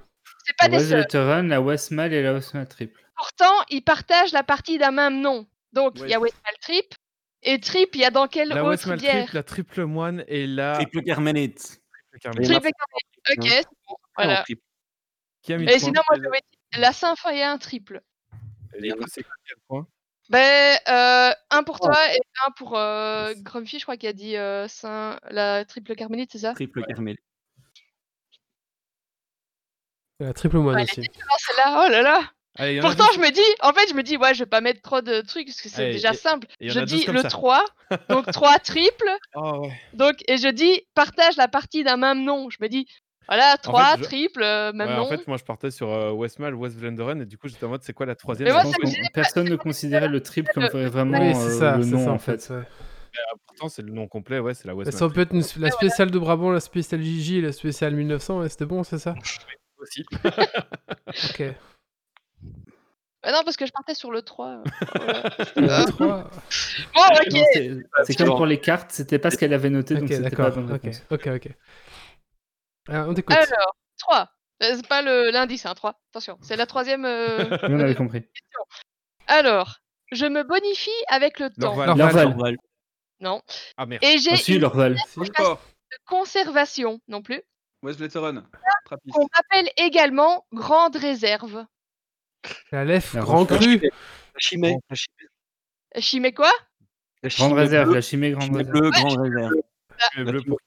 C'est 0.46 0.56
pas 0.56 0.68
La 0.68 0.70
des. 0.70 0.76
Westblätteren, 0.84 1.48
la 1.48 1.60
Westmal 1.60 2.12
et 2.12 2.22
la 2.22 2.32
Westmal 2.32 2.66
triple. 2.68 3.00
Pourtant, 3.16 3.52
ils 3.70 3.82
partagent 3.82 4.32
la 4.32 4.42
partie 4.44 4.78
d'un 4.78 4.92
même 4.92 5.20
nom. 5.20 5.46
Donc 5.72 5.98
il 6.00 6.08
y 6.08 6.14
a. 6.14 6.20
Westmal 6.20 6.54
triple 6.62 6.96
et 7.44 7.60
triple. 7.60 7.96
Il 7.96 8.00
y 8.00 8.04
a 8.04 8.10
dans 8.10 8.26
quelle 8.26 8.48
La 8.48 8.62
autre 8.62 8.70
Westmal 8.70 8.98
bière? 8.98 9.30
la 9.32 9.42
triple 9.42 9.84
moine 9.84 10.24
et 10.28 10.46
la. 10.46 10.74
Triple 10.74 11.02
Carmenite. 11.02 11.80
Triple 12.10 12.18
Carmen. 12.20 12.44
Triple 12.44 12.70
carmé. 12.70 13.38
Ok, 13.38 13.48
c'est 13.48 13.64
bon. 13.88 13.96
Voilà. 14.16 14.42
triple. 14.42 14.62
Qui 15.42 15.52
a 15.52 15.58
mis 15.58 15.64
Et 15.66 15.78
sinon, 15.78 16.00
moi, 16.08 16.16
je 16.16 16.22
vais 16.22 16.40
dire 16.72 16.80
la 16.80 16.92
Saint-Foyer 16.92 17.54
triple. 17.60 18.02
Et 18.82 18.90
c'est 19.06 19.22
quoi 19.22 19.34
quel 19.46 19.56
point? 19.68 19.86
Ben, 20.30 20.78
euh, 20.88 21.34
un 21.50 21.62
pour 21.64 21.78
toi 21.80 21.96
et 22.14 22.20
un 22.46 22.50
pour 22.52 22.78
euh, 22.78 23.34
Grumpy, 23.36 23.78
je 23.78 23.84
crois 23.84 23.98
qu'il 23.98 24.08
a 24.08 24.14
dit 24.14 24.36
euh, 24.36 24.66
Saint... 24.68 25.18
la 25.30 25.66
triple 25.66 25.94
carmélite, 25.94 26.32
c'est 26.32 26.38
ça? 26.38 26.54
Triple 26.54 26.82
Carmenite. 26.86 27.20
La 30.20 30.32
triple 30.32 30.58
moine 30.58 30.76
Ouais, 30.76 30.82
aussi. 30.84 31.02
C'est 31.02 31.56
là, 31.58 31.84
oh 31.84 31.90
là 31.90 32.00
là 32.00 32.30
Allez, 32.56 32.78
en 32.80 32.82
Pourtant, 32.84 33.06
je 33.14 33.18
me 33.20 33.30
dis, 33.32 33.40
en 33.62 33.72
fait, 33.72 33.88
je 33.88 33.94
me 33.94 34.02
dis, 34.02 34.16
ouais, 34.16 34.32
je 34.34 34.40
vais 34.40 34.46
pas 34.48 34.60
mettre 34.60 34.80
trop 34.80 35.00
de 35.00 35.22
trucs 35.22 35.46
parce 35.48 35.60
que 35.60 35.68
c'est 35.68 35.90
déjà 35.92 36.12
et- 36.12 36.16
simple. 36.16 36.46
et 36.60 36.70
en 36.70 36.74
Je 36.74 36.80
dis 36.80 37.04
le 37.06 37.20
ça. 37.22 37.28
3, 37.28 37.64
donc 38.08 38.30
3 38.30 38.58
triple, 38.60 39.10
Oh, 39.34 39.62
ouais. 39.62 39.72
donc, 39.92 40.14
et 40.28 40.36
je 40.38 40.48
dis 40.48 40.82
partage 40.94 41.36
la 41.36 41.48
partie 41.48 41.82
d'un 41.82 41.96
même 41.96 42.22
nom. 42.24 42.48
Je 42.50 42.58
me 42.60 42.68
dis, 42.68 42.86
voilà, 43.26 43.56
3 43.56 43.96
je- 43.98 44.04
triple, 44.04 44.42
euh, 44.44 44.72
même 44.72 44.88
Ouais, 44.88 44.96
nom. 44.96 45.02
en 45.02 45.08
fait, 45.08 45.26
moi 45.26 45.36
je 45.36 45.42
partais 45.44 45.70
sur 45.72 45.90
euh, 45.92 46.12
Westmal, 46.12 46.54
Westvleteren 46.54 47.22
et 47.22 47.26
du 47.26 47.38
coup 47.38 47.48
j'étais 47.48 47.64
en 47.64 47.70
mode 47.70 47.82
c'est 47.82 47.92
quoi 47.94 48.06
la 48.06 48.14
troisième 48.14 48.52
moi, 48.52 48.62
Personne 49.12 49.48
ne 49.48 49.56
considérait 49.56 50.08
le 50.08 50.20
triple 50.22 50.52
comme 50.52 50.62
le- 50.62 50.86
vraiment 50.88 51.18
Oui, 51.20 51.30
euh, 51.30 51.34
c'est 51.34 51.58
ça, 51.58 51.76
le 51.76 51.82
c'est 51.82 51.90
nom 51.90 52.04
ça 52.04 52.12
en 52.12 52.18
fait. 52.18 52.46
ouais. 52.50 52.62
Pourtant, 53.46 53.68
c'est 53.68 53.82
le 53.82 53.92
nom 53.92 54.06
complet, 54.08 54.38
ouais, 54.40 54.54
c'est 54.54 54.68
la 54.68 54.74
Westmal. 54.74 54.98
Ça 54.98 55.12
peut 55.12 55.20
être 55.22 55.32
une- 55.32 55.62
la 55.62 55.70
spéciale 55.70 56.10
de 56.10 56.18
Brabant, 56.18 56.50
la 56.52 56.60
spéciale 56.60 57.00
Gigi, 57.02 57.40
la 57.40 57.52
spéciale 57.52 57.94
1900, 57.94 58.44
et 58.44 58.48
c'était 58.48 58.66
bon, 58.66 58.84
c'est 58.84 58.98
ça 58.98 59.14
aussi. 59.78 60.04
Ok. 61.30 61.42
Ah 63.24 63.32
non, 63.32 63.40
parce 63.44 63.56
que 63.56 63.66
je 63.66 63.72
partais 63.72 63.94
sur 63.94 64.10
le 64.10 64.22
3. 64.22 64.46
euh, 64.48 64.62
voilà. 65.56 65.80
Euh, 65.80 65.84
trois. 65.86 66.30
bon, 66.94 67.02
ok. 67.02 67.38
C'est- 68.04 68.16
comme 68.16 68.36
pour 68.36 68.46
les 68.46 68.60
cartes, 68.60 68.90
c'était 68.92 69.18
pas 69.18 69.30
ce 69.30 69.36
qu'elle 69.38 69.54
avait 69.54 69.70
noté, 69.70 69.94
donc 69.94 70.04
Ok, 70.04 70.08
c'était 70.10 70.30
pas 70.30 70.42
la 70.44 70.50
d'accord. 70.50 70.62
bonne 70.62 70.74
Ok, 70.74 70.82
réponse. 70.82 71.02
ok, 71.10 71.26
ok. 71.34 71.48
Ah, 72.88 73.06
on 73.08 73.14
t'écoute. 73.14 73.34
Alors, 73.36 73.76
3. 73.98 74.28
Euh, 74.62 74.72
c'est 74.76 74.86
pas 74.86 75.02
le 75.02 75.30
l'indice, 75.30 75.66
hein, 75.66 75.74
3. 75.74 76.00
Attention, 76.12 76.38
c'est 76.42 76.56
la 76.56 76.66
troisième. 76.66 77.04
euh, 77.04 77.38
Oui, 77.62 77.68
on 77.70 77.80
avait 77.80 77.94
compris. 77.94 78.24
Alors, 79.26 79.78
je 80.12 80.26
me 80.26 80.42
bonifie 80.42 80.90
avec 81.08 81.38
le 81.40 81.50
temps. 81.50 81.74
L'Orval. 81.94 82.56
Non. 83.20 83.40
Ah 83.76 83.86
merde. 83.86 84.04
Et 84.04 84.18
j'ai 84.18 84.32
Ah 84.32 84.36
si, 84.36 84.56
une. 84.56 84.64
Rochefort 84.66 85.60
conservation 86.06 87.00
non 87.08 87.22
plus. 87.22 87.40
Westblätteren 87.82 88.44
Trappiste. 88.84 89.14
Qu'on 89.14 89.26
appelle 89.38 89.68
également 89.76 90.44
grande 90.52 90.96
réserve. 90.96 91.64
La 92.72 92.84
lèvre, 92.84 93.06
La 93.14 93.20
grand 93.20 93.46
cru. 93.46 93.78
La 93.82 93.90
chimée. 94.38 94.76
La 94.90 94.96
chimée. 94.96 95.28
Chimé 95.98 96.32
quoi? 96.32 96.50
La 97.22 97.28
Grande 97.30 97.52
réserve, 97.54 97.94
la 97.94 98.00
chimée 98.00 98.32
grande 98.32 98.44
Chimée 98.44 98.58
réserve. 98.58 98.82
bleu 100.26 100.42
pour- 100.42 100.58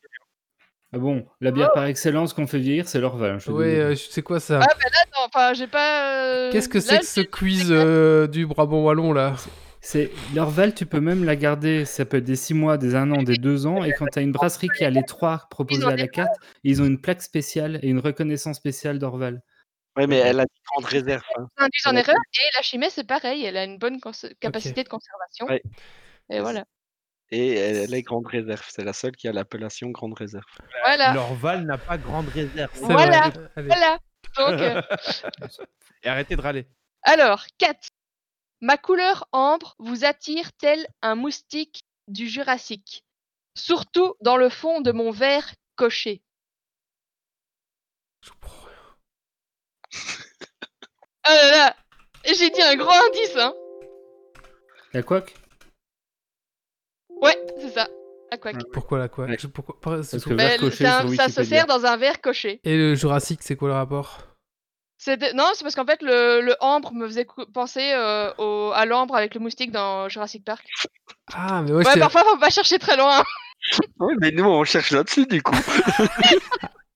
Ah 0.94 0.98
bon, 1.00 1.28
la 1.42 1.52
bière 1.52 1.72
par 1.74 1.86
excellence 1.86 2.34
qu'on 2.34 2.48
fait 2.48 2.60
vieillir, 2.60 2.88
c'est 2.88 3.00
l'Orval. 3.02 3.34
Ouais, 3.34 3.38
désolé. 3.40 3.76
euh, 3.76 3.96
c'est 3.96 4.22
quoi 4.22 4.40
ça 4.40 4.60
Ah, 4.64 4.66
bah 4.68 4.84
là, 4.92 5.04
non, 5.20 5.26
enfin, 5.28 5.54
j'ai 5.54 5.68
pas. 5.68 6.24
euh, 6.24 6.52
Qu'est-ce 6.52 6.70
que 6.70 6.80
c'est 6.80 7.00
que 7.00 7.06
ce 7.06 7.22
quiz 7.22 7.68
euh, 7.72 8.26
du 8.28 8.46
Brabant 8.48 8.82
Wallon 8.84 9.12
là? 9.14 9.36
C'est 9.82 10.12
l'Orval, 10.34 10.74
tu 10.74 10.86
peux 10.86 11.00
même 11.02 11.24
la 11.26 11.36
garder. 11.36 11.86
Ça 11.86 12.06
peut 12.06 12.18
être 12.18 12.24
des 12.24 12.36
6 12.38 12.54
mois, 12.54 12.78
des 12.78 12.96
1 12.96 13.12
an, 13.12 13.22
des 13.22 13.36
2 13.38 13.68
ans. 13.68 13.84
Et 13.84 13.92
quand 13.92 14.08
tu 14.08 14.18
as 14.20 14.22
une 14.22 14.32
brasserie 14.32 14.70
qui 14.76 14.84
a 14.86 14.90
les 14.90 15.04
trois 15.04 15.46
proposés 15.52 15.86
à 15.86 15.96
la 15.96 16.08
carte, 16.08 16.34
ils 16.64 16.82
ont 16.82 16.86
une 16.86 17.00
plaque 17.00 17.22
spéciale 17.22 17.80
et 17.84 17.88
une 17.90 18.00
reconnaissance 18.00 18.58
spéciale 18.58 18.98
d'Orval. 18.98 19.42
Ouais, 19.98 20.06
mais 20.06 20.18
elle 20.18 20.40
a 20.40 20.46
dit 20.46 20.62
grande 20.72 20.86
réserve. 20.86 21.24
hein. 21.38 21.48
induit 21.58 21.82
en 21.86 21.96
erreur. 21.96 22.16
Et 22.16 22.56
la 22.56 22.62
chimée, 22.62 22.90
c'est 22.90 23.04
pareil. 23.04 23.44
Elle 23.44 23.58
a 23.58 23.64
une 23.64 23.80
bonne 23.80 24.00
capacité 24.40 24.84
de 24.84 24.90
conservation. 24.90 25.48
Ouais. 25.48 25.64
Et 26.30 26.40
voilà. 26.40 26.66
Et 27.32 27.56
elle, 27.56 27.94
est 27.94 28.04
grande 28.04 28.28
réserve. 28.28 28.66
C'est 28.70 28.84
la 28.84 28.94
seule 28.94 29.16
qui 29.16 29.28
a 29.28 29.34
l'appellation 29.34 29.90
grande 29.90 30.14
réserve. 30.14 30.46
Voilà. 30.84 31.14
L'Orval 31.14 31.66
n'a 31.66 31.78
pas 31.78 31.98
grande 31.98 32.30
réserve. 32.30 32.72
Voilà. 32.76 33.32
Voilà. 33.56 34.00
Donc, 34.38 34.62
euh, 34.62 34.82
Et 36.04 36.10
arrêtez 36.10 36.36
de 36.36 36.42
râler. 36.42 36.68
alors, 37.04 37.46
4. 37.58 37.90
Ma 38.62 38.78
couleur 38.78 39.28
ambre 39.32 39.76
vous 39.80 40.06
attire 40.06 40.54
tel 40.54 40.88
un 41.02 41.16
moustique 41.16 41.82
du 42.08 42.28
Jurassique. 42.30 43.04
Surtout 43.56 44.16
dans 44.22 44.38
le 44.38 44.50
fond 44.50 44.82
de 44.82 44.92
mon 44.92 45.12
verre 45.12 45.54
coché. 45.76 46.22
Là 51.30 51.52
là 51.52 51.76
Et 52.26 52.34
j'ai 52.34 52.50
dit 52.50 52.62
un 52.62 52.76
gros 52.76 52.92
indice, 53.08 53.36
hein 53.38 53.54
La 54.94 55.04
couac? 55.04 55.34
Ouais, 57.22 57.38
c'est 57.60 57.70
ça. 57.72 57.88
À 58.32 58.38
quoi 58.38 58.52
Pourquoi 58.74 59.00
la 59.00 59.08
quoi 59.08 59.26
Ouais. 59.26 59.38
Pourquoi- 59.54 59.78
Parce 59.82 60.10
que 60.12 60.30
Ben, 60.34 60.36
verre 60.50 60.60
coché 60.60 60.76
c'est 60.78 60.86
un- 60.86 61.08
sur 61.08 61.16
ça 61.16 61.30
se 61.30 61.44
sert 61.44 61.66
dans 61.66 61.86
un 61.86 61.98
verre 61.98 62.22
coché. 62.22 62.60
Et 62.64 62.76
le 62.76 62.96
Jurassique, 62.96 63.40
c'est 63.42 63.56
quoi 63.56 63.70
le 63.70 63.74
rapport? 63.76 64.20
Non, 65.36 65.52
c'est 65.54 65.64
parce 65.64 65.76
qu'en 65.76 65.86
fait, 65.86 66.02
le, 66.02 66.42
le 66.42 66.56
ambre 66.60 66.92
me 66.92 67.08
faisait 67.08 67.26
penser 67.54 67.94
euh, 67.94 68.34
au... 68.40 68.72
à 68.74 68.86
l'ambre 68.86 69.16
avec 69.16 69.36
le 69.36 69.40
moustique 69.40 69.72
dans 69.72 70.10
Jurassic 70.10 70.44
Park. 70.44 70.66
Ah, 71.34 71.62
mais 71.62 71.72
ouais, 71.72 71.86
Ouais, 71.88 72.00
parfois, 72.00 72.24
faut 72.26 72.38
pas 72.38 72.50
chercher 72.50 72.78
très 72.80 72.98
loin. 72.98 73.24
Oui, 74.00 74.16
mais 74.20 74.32
nous, 74.32 74.44
on 74.44 74.64
cherche 74.66 74.92
là-dessus, 74.92 75.26
du 75.28 75.42
coup. 75.42 75.56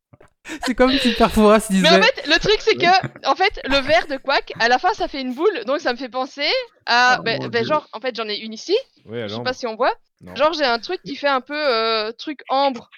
c'est 0.65 0.75
comme 0.75 0.91
si 0.91 1.13
Perfouras 1.13 1.67
disait. 1.69 1.89
Mais 1.89 1.97
en 1.97 2.01
fait, 2.01 2.27
le 2.27 2.39
truc, 2.39 2.57
c'est 2.59 2.75
que, 2.75 3.27
en 3.27 3.35
fait, 3.35 3.59
le 3.65 3.77
verre 3.77 4.07
de 4.07 4.17
Quack, 4.17 4.53
à 4.59 4.67
la 4.67 4.79
fin, 4.79 4.93
ça 4.93 5.07
fait 5.07 5.21
une 5.21 5.33
boule, 5.33 5.63
donc 5.65 5.79
ça 5.79 5.93
me 5.93 5.97
fait 5.97 6.09
penser 6.09 6.49
à. 6.85 7.19
Oh, 7.25 7.63
genre, 7.63 7.87
en 7.93 7.99
fait, 7.99 8.15
j'en 8.15 8.27
ai 8.27 8.37
une 8.37 8.53
ici, 8.53 8.75
Oui, 9.05 9.19
je 9.23 9.35
sais 9.35 9.43
pas 9.43 9.53
si 9.53 9.67
on 9.67 9.75
voit. 9.75 9.93
Non. 10.21 10.35
Genre, 10.35 10.53
j'ai 10.53 10.65
un 10.65 10.79
truc 10.79 11.01
qui 11.03 11.15
fait 11.15 11.27
un 11.27 11.41
peu 11.41 11.57
euh, 11.57 12.11
truc 12.11 12.41
ambre. 12.49 12.89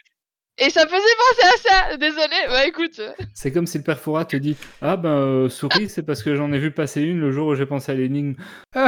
Et 0.59 0.69
ça 0.69 0.85
me 0.85 0.89
faisait 0.89 0.99
penser 1.01 1.47
à 1.47 1.69
ça. 1.89 1.97
Désolé. 1.97 2.35
Bah 2.47 2.65
écoute. 2.67 3.01
C'est 3.33 3.51
comme 3.51 3.65
si 3.65 3.79
le 3.79 3.83
père 3.83 3.99
Fouras 3.99 4.25
te 4.25 4.35
dit 4.37 4.55
Ah 4.81 4.97
ben, 4.97 5.09
euh, 5.09 5.49
souris, 5.49 5.89
c'est 5.89 6.03
parce 6.03 6.21
que 6.21 6.35
j'en 6.35 6.51
ai 6.53 6.59
vu 6.59 6.69
passer 6.71 7.01
une 7.01 7.19
le 7.19 7.31
jour 7.31 7.47
où 7.47 7.55
j'ai 7.55 7.65
pensé 7.65 7.91
à 7.91 7.95
l'énigme. 7.95 8.35
Oh, 8.75 8.87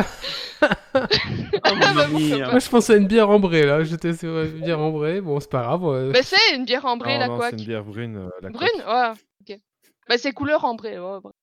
mamma 1.76 2.08
mia. 2.08 2.50
Moi, 2.52 2.60
je 2.60 2.70
pensais 2.70 2.94
à 2.94 2.98
une 2.98 3.08
bière 3.08 3.30
ambrée, 3.30 3.66
là. 3.66 3.84
J'étais 3.84 4.14
sur 4.14 4.42
une 4.42 4.62
bière 4.62 4.80
ambrée. 4.80 5.22
Bon, 5.22 5.40
c'est 5.40 5.50
pas 5.50 5.64
grave. 5.64 5.84
ouais. 5.84 6.10
Mais 6.14 6.24
c'est 6.24 6.56
une 6.56 6.66
bière 6.66 6.86
ambrée, 6.86 7.16
Oh 7.18 7.20
la 7.20 7.28
couac. 7.28 7.50
c'est 7.52 7.60
une 7.60 7.66
bière 7.66 7.84
brune. 7.84 8.18
euh, 8.18 8.30
la 8.42 8.50
Brune? 8.50 8.70
coque. 8.78 8.88
Ouais. 8.88 9.12
Ok. 9.56 9.60
Bah 10.08 10.18
c'est 10.18 10.32
couleur 10.34 10.66
ambrée. 10.66 11.00
ouais, 11.00 11.20
bref. 11.22 11.34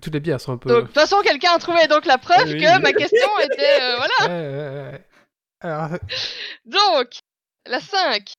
Toutes 0.00 0.14
les 0.14 0.20
bières 0.20 0.40
sont 0.40 0.52
un 0.52 0.58
peu. 0.58 0.70
De 0.72 0.80
toute 0.82 0.94
façon, 0.94 1.16
quelqu'un 1.24 1.50
a 1.56 1.58
trouvé 1.58 1.88
donc 1.88 2.06
la 2.06 2.18
preuve 2.18 2.44
Oui, 2.46 2.52
oui. 2.54 2.60
que 2.62 2.80
ma 2.80 2.92
question 2.92 3.28
était 3.42 3.80
euh, 3.82 3.96
voilà. 3.96 4.32
Ouais, 4.32 4.48
ouais, 4.48 4.92
ouais. 4.92 5.04
Alors, 5.62 5.88
Donc 6.64 7.08
la 7.66 7.80
5. 7.80 8.32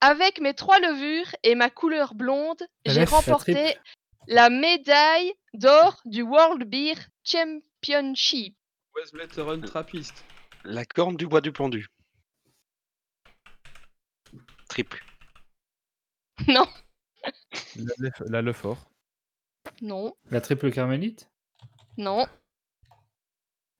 Avec 0.00 0.40
mes 0.40 0.54
trois 0.54 0.78
levures 0.78 1.34
et 1.42 1.54
ma 1.54 1.70
couleur 1.70 2.14
blonde, 2.14 2.62
j'ai 2.84 3.04
remporté 3.04 3.76
la 4.28 4.50
médaille 4.50 5.32
d'or 5.54 6.00
du 6.04 6.22
World 6.22 6.64
Beer 6.68 6.94
Championship. 7.24 8.56
Wesley 8.94 9.26
Run 9.42 9.60
Trappiste. 9.62 10.24
La 10.64 10.84
corne 10.84 11.16
du 11.16 11.26
bois 11.26 11.40
du 11.40 11.52
pendu. 11.52 11.88
Triple. 14.68 15.02
Non, 16.48 16.66
La, 17.76 18.10
la 18.26 18.42
Lefort. 18.42 18.90
non, 19.80 20.14
La 20.30 20.42
triple 20.42 20.70
carmélite? 20.70 21.30
Non. 21.96 22.26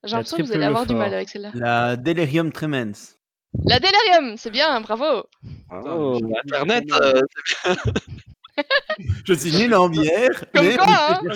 J'ai 0.04 0.12
l'impression 0.12 0.38
que 0.38 0.42
vous 0.42 0.52
allez 0.52 0.64
avoir 0.64 0.86
du 0.86 0.94
mal 0.94 1.12
avec 1.12 1.28
celle-là. 1.28 1.50
La 1.54 1.96
Delirium 1.96 2.50
Tremens. 2.50 3.18
La 3.64 3.78
Delirium, 3.80 4.36
c'est 4.36 4.50
bien, 4.50 4.80
bravo. 4.80 5.24
Oh, 5.70 6.20
Internet, 6.44 6.84
euh, 7.00 7.20
Je 9.26 9.34
suis 9.34 9.52
nul 9.52 9.74
en 9.74 9.88
bière. 9.88 10.44
Comme 10.54 10.66
mais- 10.66 10.76
quoi, 10.76 10.86
hein 10.88 11.20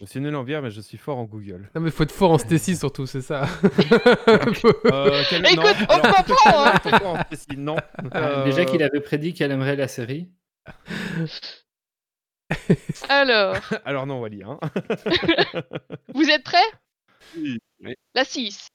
Je 0.00 0.06
suis 0.06 0.20
nul 0.20 0.34
en 0.36 0.44
bière, 0.44 0.62
mais 0.62 0.70
je 0.70 0.80
suis 0.80 0.98
fort 0.98 1.18
en 1.18 1.24
Google. 1.24 1.68
Non, 1.74 1.80
mais 1.80 1.90
faut 1.90 2.02
être 2.04 2.12
fort 2.12 2.30
en 2.30 2.38
Stacy 2.38 2.76
surtout, 2.76 3.06
c'est 3.06 3.22
ça. 3.22 3.46
Euh, 4.84 5.22
quel- 5.30 5.46
Écoute, 5.46 5.56
non, 5.64 5.86
on 5.88 5.92
alors, 5.94 6.24
comprend, 6.24 6.64
hein. 6.66 6.72
fort 6.82 7.06
en 7.06 7.18
non. 7.56 7.76
Ah, 8.12 8.44
Déjà 8.44 8.62
Euh, 8.62 8.64
qu'il 8.64 8.82
avait 8.82 9.00
prédit 9.00 9.34
qu'elle 9.34 9.50
aimerait 9.52 9.76
la 9.76 9.88
série. 9.88 10.28
Alors, 13.08 13.56
Alors 13.84 14.06
non, 14.06 14.20
Wally. 14.20 14.42
Hein. 14.44 14.58
vous 16.14 16.28
êtes 16.28 16.44
prêts? 16.44 16.58
Oui. 17.36 17.58
La 18.14 18.24
6. 18.24 18.68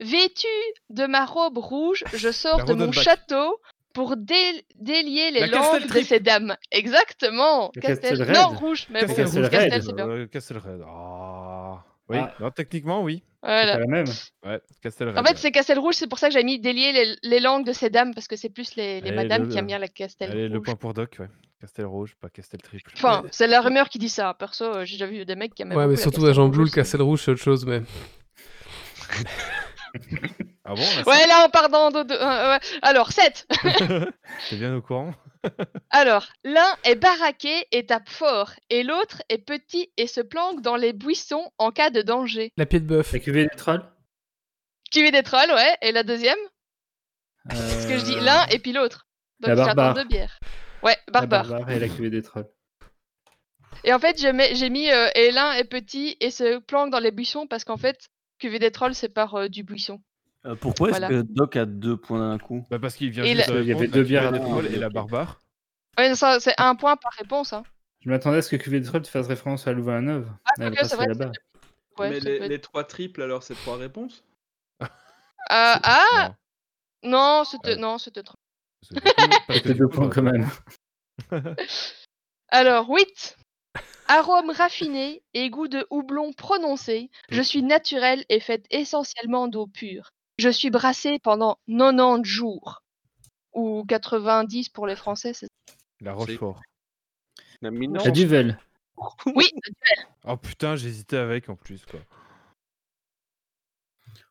Vêtu 0.00 0.46
de 0.90 1.06
ma 1.06 1.24
robe 1.24 1.58
rouge, 1.58 2.04
je 2.14 2.30
sors 2.30 2.64
de 2.64 2.74
mon 2.74 2.92
château 2.92 3.60
pour 3.92 4.16
dé- 4.16 4.64
délier 4.76 5.30
les 5.32 5.40
La 5.40 5.46
langues 5.48 5.86
de 5.92 6.00
ces 6.02 6.20
dames. 6.20 6.56
Exactement. 6.70 7.72
Le 7.74 7.80
Castel... 7.80 8.18
Non, 8.32 8.48
rouge, 8.50 8.86
mais 8.90 9.04
bon, 9.04 9.14
Castelred. 9.14 9.50
Castel, 9.50 9.82
c'est 9.82 9.92
bien. 9.94 10.08
Euh, 10.08 10.26
Castelred. 10.26 10.82
Ah. 10.86 11.84
Oui, 12.08 12.18
Ah. 12.20 12.32
non, 12.40 12.50
techniquement, 12.50 13.02
oui. 13.02 13.22
C'est 13.42 13.48
Voilà. 13.50 13.78
la 13.78 13.86
même. 13.86 14.06
Ouais, 14.46 14.60
Castelred. 14.82 15.18
En 15.18 15.24
fait, 15.24 15.36
c'est 15.36 15.50
Castel 15.52 15.78
Rouge, 15.78 15.94
c'est 15.94 16.06
pour 16.08 16.18
ça 16.18 16.28
que 16.28 16.34
j'ai 16.34 16.42
mis 16.44 16.58
délier 16.58 16.92
les, 16.92 17.16
les 17.22 17.40
langues 17.40 17.66
de 17.66 17.72
ces 17.72 17.90
dames, 17.90 18.14
parce 18.14 18.26
que 18.28 18.36
c'est 18.36 18.48
plus 18.50 18.74
les, 18.76 19.00
madames 19.12 19.42
le- 19.44 19.48
qui 19.48 19.58
aiment 19.58 19.66
bien 19.66 19.78
la 19.78 19.88
Castel 19.88 20.30
Allez, 20.30 20.48
le 20.48 20.58
Rouge. 20.58 20.64
point 20.64 20.74
pour 20.76 20.94
Doc, 20.94 21.16
ouais. 21.20 21.28
Castel 21.60 21.86
Rouge, 21.86 22.14
pas 22.20 22.28
Castel 22.30 22.62
Triple. 22.62 22.92
Enfin, 22.96 23.24
c'est 23.32 23.46
la 23.48 23.60
rumeur 23.60 23.88
qui 23.88 23.98
dit 23.98 24.08
ça. 24.08 24.32
Perso, 24.34 24.64
euh, 24.64 24.84
j'ai 24.84 24.94
déjà 24.94 25.06
vu 25.06 25.24
des 25.24 25.34
mecs 25.34 25.54
qui 25.54 25.62
aimaient 25.62 25.74
ouais, 25.74 25.86
mais 25.88 25.96
surtout 25.96 26.20
Castel 26.20 26.30
Agent 26.30 26.42
Rouge 26.46 26.52
Blue, 26.56 26.64
le. 26.64 26.70
Castle 26.70 27.02
Rouge, 27.02 27.22
c'est 27.24 27.30
autre 27.32 27.42
chose, 27.42 27.66
mais. 27.66 27.82
Ah 30.70 30.74
bon 30.74 30.82
là, 30.82 31.02
Ouais, 31.06 31.26
là, 31.26 31.44
on 31.46 31.50
part 31.50 31.70
dans... 31.70 31.90
de- 31.90 32.02
de- 32.02 32.14
euh, 32.14 32.50
ouais. 32.52 32.58
Alors, 32.82 33.10
7. 33.12 33.46
T'es 34.50 34.56
bien 34.56 34.74
au 34.76 34.82
courant 34.82 35.14
Alors, 35.90 36.26
l'un 36.44 36.76
est 36.84 36.96
baraqué 36.96 37.66
et 37.72 37.86
tape 37.86 38.08
fort, 38.10 38.50
et 38.68 38.82
l'autre 38.82 39.22
est 39.30 39.38
petit 39.38 39.90
et 39.96 40.06
se 40.06 40.20
planque 40.20 40.60
dans 40.60 40.76
les 40.76 40.92
buissons 40.92 41.50
en 41.56 41.70
cas 41.70 41.88
de 41.88 42.02
danger. 42.02 42.52
La 42.58 42.66
pied 42.66 42.80
de 42.80 42.86
bœuf. 42.86 43.12
La 43.14 43.18
cuvée 43.18 43.44
des 43.44 43.56
trolls 43.56 43.82
Cuvée 44.92 45.10
des 45.10 45.22
trolls, 45.22 45.50
ouais, 45.52 45.76
et 45.80 45.92
la 45.92 46.02
deuxième? 46.02 46.38
Parce 47.48 47.86
que 47.86 47.96
je 47.98 48.04
dis 48.04 48.20
l'un 48.20 48.46
et 48.48 48.58
puis 48.58 48.72
l'autre. 48.72 49.06
Donc 49.40 49.50
la 49.50 49.56
j'attends 49.56 49.74
barbare. 49.74 49.94
deux 49.94 50.04
bières. 50.08 50.38
Ouais, 50.82 50.96
La 51.06 51.12
barbare. 51.20 51.46
barbare 51.48 51.70
et 51.70 51.78
la 51.78 51.88
cuvée 51.88 52.10
des 52.10 52.20
trolls. 52.22 52.48
Et 53.84 53.92
en 53.94 53.98
fait, 53.98 54.20
je 54.20 54.28
mets- 54.28 54.54
j'ai 54.54 54.68
mis 54.70 54.90
euh, 54.90 55.08
et 55.14 55.30
l'un 55.30 55.52
est 55.52 55.64
petit 55.64 56.16
et 56.20 56.30
se 56.30 56.58
planque 56.58 56.90
dans 56.90 56.98
les 56.98 57.12
buissons 57.12 57.46
parce 57.46 57.64
qu'en 57.64 57.76
fait, 57.76 58.08
cuvée 58.38 58.58
des 58.58 58.70
trolls, 58.70 58.94
c'est 58.94 59.08
par 59.08 59.34
euh, 59.34 59.48
du 59.48 59.62
buisson. 59.64 60.00
Euh, 60.46 60.54
pourquoi 60.54 60.90
est-ce 60.90 60.98
Voilà. 60.98 61.08
que 61.08 61.26
Doc 61.28 61.56
a 61.56 61.66
deux 61.66 61.96
points 61.96 62.20
d'un 62.20 62.38
coup? 62.38 62.64
Bah 62.70 62.78
parce 62.78 62.94
qu'il 62.94 63.10
vient 63.10 63.24
Et 63.24 63.34
juste 63.34 63.48
la- 63.48 63.56
de 63.56 63.62
Il 63.62 63.68
y 63.68 63.72
avait 63.72 63.88
deux 63.88 64.00
la 64.00 64.06
bières 64.06 64.26
Cuvée 64.28 64.38
des. 64.38 64.44
Trolls 64.44 64.66
et 64.66 64.76
la 64.78 64.88
barbare. 64.88 65.40
Ouais, 65.98 66.14
ça, 66.14 66.38
c'est 66.40 66.54
un 66.58 66.74
point 66.76 66.96
par 66.96 67.12
réponse. 67.12 67.52
Hein. 67.52 67.64
Je 68.04 68.08
m'attendais 68.10 68.38
à 68.38 68.42
ce 68.42 68.50
que 68.50 68.56
cuvée 68.56 68.78
des 68.80 68.86
trolls 68.86 69.02
tu 69.02 69.10
fasses 69.10 69.26
référence 69.26 69.66
à 69.66 69.72
Louvain-Neuve. 69.72 70.30
Elle 70.58 70.76
c'est 70.84 70.94
vrai, 70.96 71.08
là-bas. 71.08 71.32
Ouais, 71.98 72.10
mais 72.10 72.20
ça 72.20 72.28
les, 72.30 72.38
peut 72.38 72.44
être- 72.44 72.50
les 72.50 72.60
trois 72.60 72.84
triples, 72.84 73.22
alors, 73.22 73.42
c'est 73.42 73.54
trois 73.56 73.76
réponses? 73.76 74.22
Euh, 74.80 74.86
ah 75.50 76.34
Non, 77.02 77.10
Non, 77.10 77.44
c'était 77.44 77.74
non, 77.76 77.98
c'était 77.98 78.22
trop. 78.22 78.36
du 79.64 79.74
deux 79.74 79.88
points 79.88 80.08
quand 80.08 80.22
même. 80.22 80.48
Alors, 82.50 82.88
8. 82.88 83.36
Arôme 84.08 84.50
raffiné 84.50 85.22
et 85.34 85.50
goût 85.50 85.68
de 85.68 85.86
houblon 85.90 86.32
prononcé, 86.32 87.10
je 87.28 87.42
suis 87.42 87.62
naturel 87.62 88.24
et 88.30 88.40
faite 88.40 88.64
essentiellement 88.70 89.48
d'eau 89.48 89.66
pure. 89.66 90.10
Je 90.38 90.48
suis 90.48 90.70
brassé 90.70 91.18
pendant 91.18 91.58
90 91.68 92.24
jours. 92.28 92.82
Ou 93.54 93.84
90 93.86 94.68
pour 94.70 94.86
les 94.86 94.96
Français, 94.96 95.34
c'est 95.34 95.48
La 96.00 96.12
Rochefort. 96.12 96.60
La 97.60 97.70
Non. 97.70 97.78
1900. 97.78 98.04
La 98.06 98.10
Duvel. 98.12 98.58
Oui, 99.34 99.50
Oh 100.24 100.36
putain, 100.36 100.74
j'hésitais 100.76 101.16
avec 101.16 101.48
en 101.48 101.56
plus 101.56 101.84
quoi. 101.86 102.00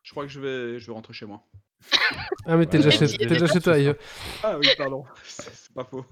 Je 0.02 0.10
crois 0.12 0.24
que 0.24 0.30
je 0.30 0.40
vais, 0.40 0.78
je 0.78 0.86
vais 0.86 0.92
rentrer 0.92 1.12
chez 1.12 1.26
moi. 1.26 1.42
Ah, 2.46 2.56
mais 2.56 2.66
t'es 2.66 2.78
Ouais, 2.78 2.84
déjà 2.84 2.90
chez 2.90 3.06
tu- 3.06 3.16
t'es 3.18 3.26
déjà 3.26 3.46
chez 3.46 3.60
toi. 3.60 3.74
Ah 4.42 4.58
oui, 4.58 4.66
pardon. 4.76 5.04
c'est 5.24 5.50
c'est 5.54 5.72
pas 5.74 5.84
faux. 5.84 6.04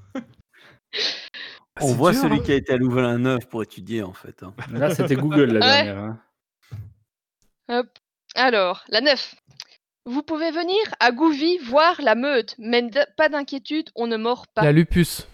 On 1.80 1.88
C'est 1.88 1.94
voit 1.94 2.12
dur, 2.12 2.22
celui 2.22 2.36
hein. 2.38 2.42
qui 2.44 2.52
a 2.52 2.54
été 2.54 2.72
à 2.72 2.76
Louvain-la-Neuve 2.76 3.46
pour 3.48 3.62
étudier 3.62 4.02
en 4.02 4.12
fait. 4.12 4.42
hein. 4.42 4.54
Là, 4.72 4.94
c'était 4.94 5.16
Google 5.16 5.52
la 5.52 5.60
Ouais. 5.66 5.84
dernière. 5.84 5.98
hein. 5.98 6.18
Hop. 7.68 7.86
Alors, 8.34 8.84
la 8.88 9.00
9. 9.00 9.34
Vous 10.06 10.22
pouvez 10.22 10.50
venir 10.52 10.78
à 11.00 11.10
Gouvy 11.10 11.58
voir 11.58 12.00
la 12.00 12.14
meute, 12.14 12.54
mais 12.58 12.88
pas 13.16 13.28
d'inquiétude, 13.28 13.90
on 13.96 14.06
ne 14.06 14.16
mord 14.16 14.46
pas. 14.46 14.62
La 14.62 14.72
lupus. 14.72 15.26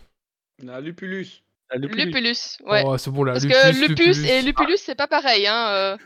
La 0.62 0.80
Lupulus. 0.80 1.42
La 1.70 1.78
Lupulus. 1.78 2.04
Lupulus, 2.06 2.58
ouais. 2.66 2.82
Oh, 2.86 2.96
c'est 2.96 3.10
bon, 3.10 3.24
la 3.24 3.32
Parce 3.34 3.44
lupus. 3.44 3.58
que 3.62 3.86
lupus 3.88 4.18
et 4.24 4.42
lupulus, 4.42 4.78
c'est 4.78 4.94
pas 4.94 5.08
pareil, 5.08 5.46
hein. 5.46 5.68
euh, 5.70 5.96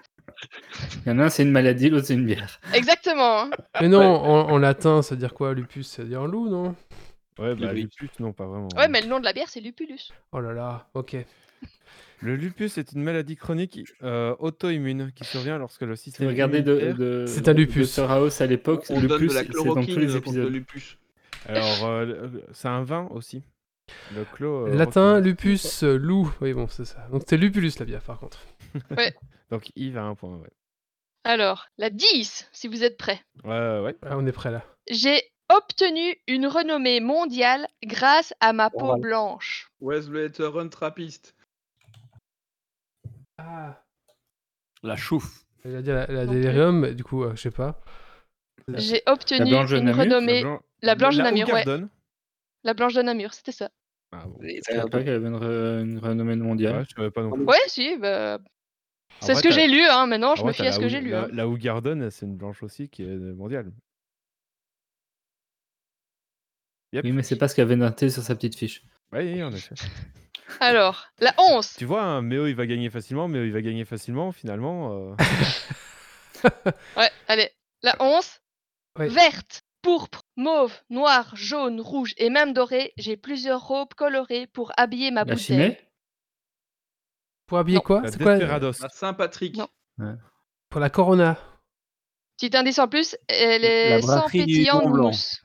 Il 1.05 1.09
y 1.09 1.13
en 1.13 1.19
a 1.21 1.25
un, 1.25 1.29
c'est 1.29 1.43
une 1.45 1.51
maladie, 1.53 1.91
l'autre, 1.91 2.07
c'est 2.07 2.15
une 2.15 2.27
bière. 2.27 2.59
Exactement. 2.75 3.43
hein. 3.43 3.51
Mais 3.81 3.89
non, 3.89 4.01
en, 4.03 4.49
en 4.51 4.59
latin, 4.59 5.03
ça 5.03 5.15
veut 5.15 5.19
dire 5.21 5.35
quoi, 5.35 5.55
lupus? 5.55 5.87
Ça 5.87 6.03
veut 6.03 6.09
dire 6.09 6.27
loup, 6.27 6.49
non? 6.49 6.75
Ouais, 7.39 7.55
bah 7.55 7.73
lupus, 7.73 8.09
non, 8.19 8.33
pas 8.33 8.47
vraiment. 8.47 8.69
Ouais, 8.77 8.89
mais 8.89 9.03
le 9.03 9.09
nom 9.09 9.19
de 9.21 9.25
la 9.25 9.33
bière, 9.33 9.49
c'est 9.49 9.61
lupulus. 9.61 10.11
Oh 10.33 10.41
là 10.41 10.53
là, 10.53 10.89
ok. 10.95 11.17
Le 12.23 12.35
lupus 12.35 12.79
est 12.79 12.93
une 12.93 13.03
maladie 13.03 13.37
chronique 13.37 13.81
euh, 14.03 14.35
auto-immune 14.39 15.13
qui 15.15 15.25
survient 15.25 15.59
lorsque 15.59 15.83
le 15.83 15.97
système 15.97 16.29
regardez 16.29 16.63
de, 16.63 16.93
de, 16.93 17.25
C'est 17.29 17.47
un 17.49 17.53
lupus. 17.53 17.97
Dr 17.97 18.11
House 18.11 18.41
à 18.41 18.47
l'époque, 18.47 18.87
On 18.89 19.01
le 19.01 19.07
donne 19.07 19.21
lupus, 19.21 19.33
de 19.33 19.35
la 19.35 19.41
c'est 19.45 19.47
dans 19.49 19.53
tous 19.53 19.63
chloroquine 19.65 20.01
les 20.01 20.17
épisodes. 20.17 20.51
lupus. 20.53 20.99
Alors, 21.47 21.85
euh, 21.85 22.05
le- 22.07 22.45
c'est 22.53 22.69
un 22.69 22.83
vin 22.85 23.07
aussi. 23.11 23.43
Le 24.15 24.25
clos. 24.25 24.67
euh, 24.67 24.75
Latin, 24.75 25.21
lupus, 25.21 25.83
loup. 25.83 26.35
Oui, 26.41 26.55
bon, 26.55 26.67
c'est 26.69 26.87
ça. 26.87 27.07
Donc 27.13 27.23
c'est 27.27 27.37
lupulus 27.37 27.79
la 27.79 27.85
bière, 27.85 28.03
par 28.03 28.19
contre. 28.19 28.41
Donc 29.51 29.71
Yves 29.77 29.99
a 29.99 30.05
un 30.05 30.15
point, 30.15 30.37
ouais. 30.39 30.51
Alors, 31.25 31.67
la 31.77 31.91
10, 31.91 32.49
si 32.53 32.67
vous 32.67 32.83
êtes 32.83 32.97
prêts. 32.97 33.21
Ouais, 33.45 33.81
ouais. 33.81 33.95
Ah, 34.03 34.17
on 34.17 34.27
est 34.27 34.33
prêt 34.33 34.51
là. 34.51 34.65
J'ai 34.91 35.21
obtenu 35.49 36.17
une 36.27 36.47
renommée 36.47 37.01
mondiale 37.01 37.67
grâce 37.85 38.35
à 38.41 38.53
ma 38.53 38.71
peau 38.71 38.87
Voilà. 38.87 39.01
blanche. 39.01 39.71
Wesley 39.81 40.31
Run 40.39 40.69
Trappiste. 40.69 41.35
Ah. 43.39 43.83
La 44.83 44.97
chouffe. 44.97 45.45
J'allais 45.65 45.83
dire 45.83 45.95
la, 45.95 46.07
la 46.07 46.27
du 46.95 47.03
coup, 47.05 47.25
euh, 47.25 47.33
je 47.35 47.41
sais 47.43 47.51
pas. 47.51 47.81
J'ai 48.75 49.03
obtenu 49.07 49.51
blanche 49.51 49.71
de 49.71 49.77
une 49.79 49.85
Namur, 49.85 49.97
la 49.97 50.03
renommée. 50.05 50.43
blan- 50.43 50.61
la 50.83 50.95
blanche 50.95 51.17
de 51.17 51.23
la 51.23 51.31
Namur, 51.31 51.49
ouais. 51.53 51.65
La 52.65 52.75
blanche 52.75 52.95
de 52.95 53.03
Namur, 53.03 53.33
c'était 53.35 53.53
ça. 53.53 53.71
Ah 54.13 54.25
bon. 54.27 54.39
Je 54.41 54.61
savais 54.63 54.89
pas 54.91 55.03
qu'elle 55.03 55.15
avait 55.15 55.29
une, 55.29 55.37
re- 55.37 55.83
une 55.83 55.99
renommée 55.99 56.37
mondiale. 56.37 56.77
Ouais, 56.79 56.85
je 56.89 56.95
savais 56.95 57.11
pas 57.11 57.23
non 57.23 57.31
plus. 57.33 57.45
Ouais, 57.45 57.57
si, 57.69 57.97
bah. 57.97 58.39
C'est 59.21 59.35
ce 59.35 59.43
que 59.43 59.49
t'as- 59.49 59.55
j'ai 59.55 59.69
lu, 59.69 59.83
hein. 59.83 60.07
Maintenant, 60.07 60.35
je 60.35 60.45
me 60.45 60.53
fie 60.53 60.63
t'as 60.63 60.69
à 60.69 60.73
ce 60.73 60.79
la 60.81 60.85
que 60.85 60.89
j'ai 60.89 61.01
lu. 61.01 61.11
La, 61.11 61.23
hein. 61.25 61.29
la 61.33 62.11
c'est 62.11 62.27
une 62.27 62.37
blanche 62.37 62.63
aussi 62.63 62.89
qui 62.89 63.03
est 63.03 63.17
mondiale. 63.17 63.73
Yep. 66.93 67.05
Oui, 67.05 67.13
mais 67.13 67.23
c'est 67.23 67.37
pas 67.37 67.49
ce 67.49 67.55
qu'elle 67.55 67.65
avait 67.65 67.77
noté 67.77 68.11
sur 68.11 68.23
sa 68.23 68.35
petite 68.35 68.57
fiche. 68.57 68.83
Oui, 69.13 69.43
en 69.43 69.53
effet. 69.53 69.75
Alors, 70.61 71.07
la 71.19 71.35
11. 71.39 71.75
Tu 71.77 71.85
vois, 71.85 72.03
hein, 72.03 72.23
Méo, 72.23 72.47
il 72.47 72.55
va 72.55 72.67
gagner 72.67 72.89
facilement, 72.91 73.27
Méo, 73.29 73.45
il 73.45 73.53
va 73.53 73.61
gagner 73.63 73.85
facilement, 73.85 74.33
finalement. 74.33 74.93
euh, 75.11 75.15
Ouais, 76.97 77.11
allez. 77.29 77.51
La 77.83 77.97
11. 78.01 78.25
Ouais. 78.99 79.09
Verte. 79.09 79.63
pourpre, 79.83 80.23
mauve, 80.37 80.73
noir, 80.91 81.35
jaune, 81.37 81.81
rouge 81.81 82.13
et 82.17 82.29
même 82.31 82.53
doré, 82.53 82.93
j'ai 82.97 83.17
plusieurs 83.17 83.67
robes 83.67 83.95
colorées 83.95 84.47
pour 84.49 84.73
habiller 84.77 85.11
ma 85.11 85.21
La 85.21 85.35
bouteille. 85.35 85.39
chimée? 85.45 85.81
Pour 87.47 87.59
habiller 87.59 87.77
Non. 87.77 87.83
quoi? 87.83 88.03
C'est 88.11 88.21
quoi? 88.21 88.37
La 88.37 88.73
Saint-Patrick. 88.91 89.57
Pour 90.71 90.81
la 90.81 90.91
Corona. 90.91 91.39
Petit 92.39 92.57
indice 92.57 92.79
en 92.81 92.89
plus, 92.89 93.17
elle 93.29 93.65
est 93.65 93.91
La 94.01 94.03
sans 94.03 94.29
pétillant 94.29 94.89
mousse. 94.89 95.43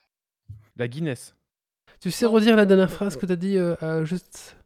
La 0.82 0.88
Guinness. 0.88 1.36
Tu 2.00 2.10
sais 2.10 2.26
redire 2.26 2.56
la 2.56 2.66
dernière 2.66 2.90
phrase 2.90 3.16
que 3.16 3.24
t'as 3.24 3.36
dit 3.36 3.56
euh, 3.56 3.76
euh, 3.84 4.04
juste? 4.04 4.56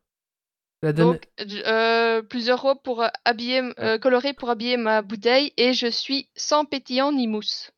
La 0.81 0.95
dernière. 0.95 1.21
Donc, 1.21 1.29
euh, 1.67 2.23
plusieurs 2.23 2.63
robes 2.63 2.81
pour 2.83 3.05
habiller, 3.27 3.61
euh, 3.79 3.99
colorées 3.99 4.33
pour 4.33 4.49
habiller 4.49 4.79
ma 4.79 5.03
bouteille 5.03 5.53
et 5.59 5.75
je 5.75 5.89
suis 5.89 6.31
sans 6.35 6.65
pétillant 6.65 7.13
ni 7.13 7.27
mousse. 7.27 7.71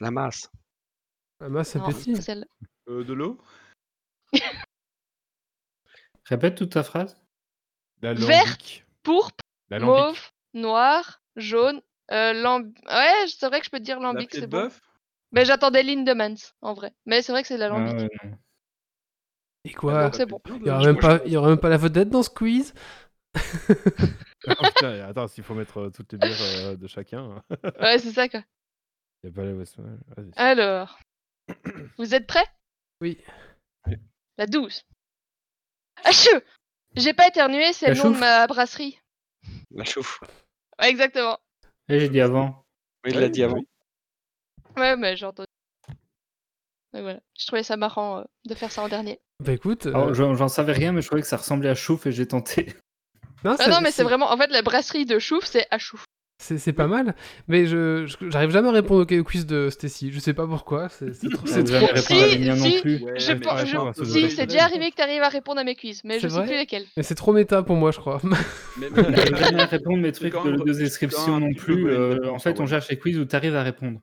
La 0.00 0.12
masse. 0.12 0.48
Celle-là. 1.40 2.46
Euh, 2.88 3.02
de 3.02 3.12
l'eau? 3.12 3.36
Répète 6.26 6.54
toute 6.54 6.70
ta 6.70 6.84
phrase. 6.84 7.20
La 8.00 8.14
Vert. 8.14 8.58
Pourpre, 9.02 9.42
La 9.70 9.80
mauve, 9.80 10.30
noir, 10.54 11.20
jaune, 11.34 11.82
euh, 12.12 12.32
lamb... 12.32 12.72
Ouais, 12.88 13.26
c'est 13.26 13.48
vrai 13.48 13.58
que 13.58 13.66
je 13.66 13.70
peux 13.70 13.80
dire 13.80 13.98
La 13.98 14.12
lambic, 14.12 14.30
c'est 14.32 14.46
bon. 14.46 14.58
bœuf 14.58 14.85
Mais 15.36 15.44
j'attendais 15.44 15.82
Lindemans, 15.82 16.34
en 16.62 16.72
vrai. 16.72 16.94
Mais 17.04 17.20
c'est 17.20 17.30
vrai 17.30 17.42
que 17.42 17.48
c'est 17.48 17.58
la 17.58 17.66
Ah 17.66 17.68
lambic. 17.68 17.92
ouais, 17.94 18.08
non. 18.24 18.38
Et 19.66 19.72
quoi 19.74 20.08
bon. 20.26 20.40
Il 20.56 20.66
y 20.66 20.70
aura 20.70 20.86
même 20.86 20.98
pas, 20.98 21.20
il 21.26 21.32
y 21.32 21.36
aura 21.36 21.48
même 21.50 21.60
pas 21.60 21.68
la 21.68 21.76
vedette 21.76 22.08
dans 22.08 22.22
ce 22.22 22.30
quiz. 22.30 22.72
Oh, 24.48 24.54
putain, 24.64 25.04
attends, 25.06 25.26
s'il 25.28 25.44
faut 25.44 25.54
mettre 25.54 25.78
euh, 25.78 25.90
toutes 25.90 26.12
les 26.12 26.18
bières 26.18 26.36
euh, 26.40 26.76
de 26.76 26.86
chacun. 26.86 27.42
Ouais, 27.80 27.98
c'est 27.98 28.12
ça 28.12 28.28
quoi. 28.28 28.42
Il 29.22 29.28
a 29.28 29.32
pas 29.32 29.42
les. 29.42 29.64
Alors, 30.36 30.98
vous 31.98 32.14
êtes 32.14 32.26
prêts? 32.26 32.46
Oui. 33.02 33.18
La 34.38 34.46
12. 34.46 34.84
Achou 36.04 36.30
J'ai 36.94 37.12
pas 37.12 37.28
éternué, 37.28 37.72
c'est 37.72 37.92
le 37.92 37.96
nom 38.02 38.10
de 38.10 38.18
ma 38.18 38.46
brasserie. 38.46 38.98
La 39.70 39.84
chauffe. 39.84 40.20
Ouais, 40.80 40.88
exactement. 40.88 41.38
Et 41.88 42.00
j'ai 42.00 42.08
dit 42.08 42.20
avant. 42.22 42.64
Oui, 43.04 43.10
il 43.12 43.20
l'a 43.20 43.28
dit 43.28 43.42
avant. 43.42 43.60
Ouais, 44.76 44.96
mais 44.96 45.16
j'ai 45.16 45.26
entendu. 45.26 45.46
Donc 46.92 47.02
voilà. 47.02 47.20
Je 47.38 47.46
trouvais 47.46 47.62
ça 47.62 47.76
marrant 47.76 48.18
euh, 48.20 48.22
de 48.48 48.54
faire 48.54 48.70
ça 48.72 48.82
en 48.82 48.88
dernier. 48.88 49.18
Bah 49.44 49.52
écoute. 49.52 49.86
Alors, 49.86 50.08
euh, 50.08 50.34
j'en 50.34 50.48
savais 50.48 50.72
rien, 50.72 50.92
mais 50.92 51.02
je 51.02 51.06
trouvais 51.08 51.22
que 51.22 51.28
ça 51.28 51.36
ressemblait 51.36 51.68
à 51.68 51.74
chouf 51.74 52.06
et 52.06 52.12
j'ai 52.12 52.26
tenté. 52.26 52.66
non, 53.44 53.56
Ah 53.58 53.68
non, 53.68 53.80
mais 53.82 53.90
c'est 53.90 54.02
vraiment. 54.02 54.30
En 54.32 54.36
fait, 54.36 54.50
la 54.50 54.62
brasserie 54.62 55.04
de 55.04 55.18
Chouf, 55.18 55.44
c'est 55.44 55.66
à 55.70 55.78
Chouf. 55.78 56.04
C'est 56.38 56.58
c'est 56.58 56.74
pas 56.74 56.86
mal, 56.86 57.14
mais 57.48 57.64
je 57.64 58.04
j'arrive 58.28 58.50
jamais 58.50 58.68
à 58.68 58.72
répondre 58.72 59.10
au 59.10 59.24
quiz 59.24 59.46
de 59.46 59.70
Stacy. 59.70 60.12
Je 60.12 60.20
sais 60.20 60.34
pas 60.34 60.46
pourquoi. 60.46 60.90
C'est 60.90 61.14
c'est 61.14 61.30
trop. 61.30 61.46
C'est 61.46 61.64
trop- 61.64 61.96
Si, 61.96 62.56
si. 62.74 62.80
plus. 62.82 63.02
Ouais, 63.02 63.18
Je 63.18 63.32
mais 63.32 63.40
pense- 63.40 63.60
ouais, 63.62 63.66
je- 63.66 63.76
ouais, 63.78 63.92
Si, 64.04 64.22
ouais. 64.24 64.28
c'est 64.30 64.46
déjà 64.46 64.64
arrivé 64.64 64.90
que 64.90 64.96
t'arrives 64.96 65.22
à 65.22 65.30
répondre 65.30 65.60
à 65.60 65.64
mes 65.64 65.74
quiz, 65.74 66.02
mais 66.04 66.20
je 66.20 66.28
sais 66.28 66.42
plus 66.42 66.56
lesquels. 66.56 66.84
Mais 66.98 67.02
c'est 67.02 67.14
trop 67.14 67.32
méta 67.32 67.62
pour 67.62 67.76
moi, 67.76 67.90
je 67.90 67.98
crois. 68.00 68.20
Mais- 68.78 68.90
mais- 68.94 69.16
J'arrive 69.16 69.36
jamais 69.38 69.62
à 69.62 69.66
répondre 69.66 69.96
mes 70.02 70.12
trucs 70.12 70.34
de, 70.34 70.72
description 70.74 71.40
non 71.40 71.54
plus. 71.54 71.88
euh, 71.88 72.30
en 72.30 72.38
fait, 72.38 72.60
on 72.60 72.66
cherche 72.66 72.88
les 72.90 72.98
quiz 72.98 73.18
où 73.18 73.24
tu 73.24 73.34
arrives 73.34 73.56
à 73.56 73.62
répondre. 73.62 74.00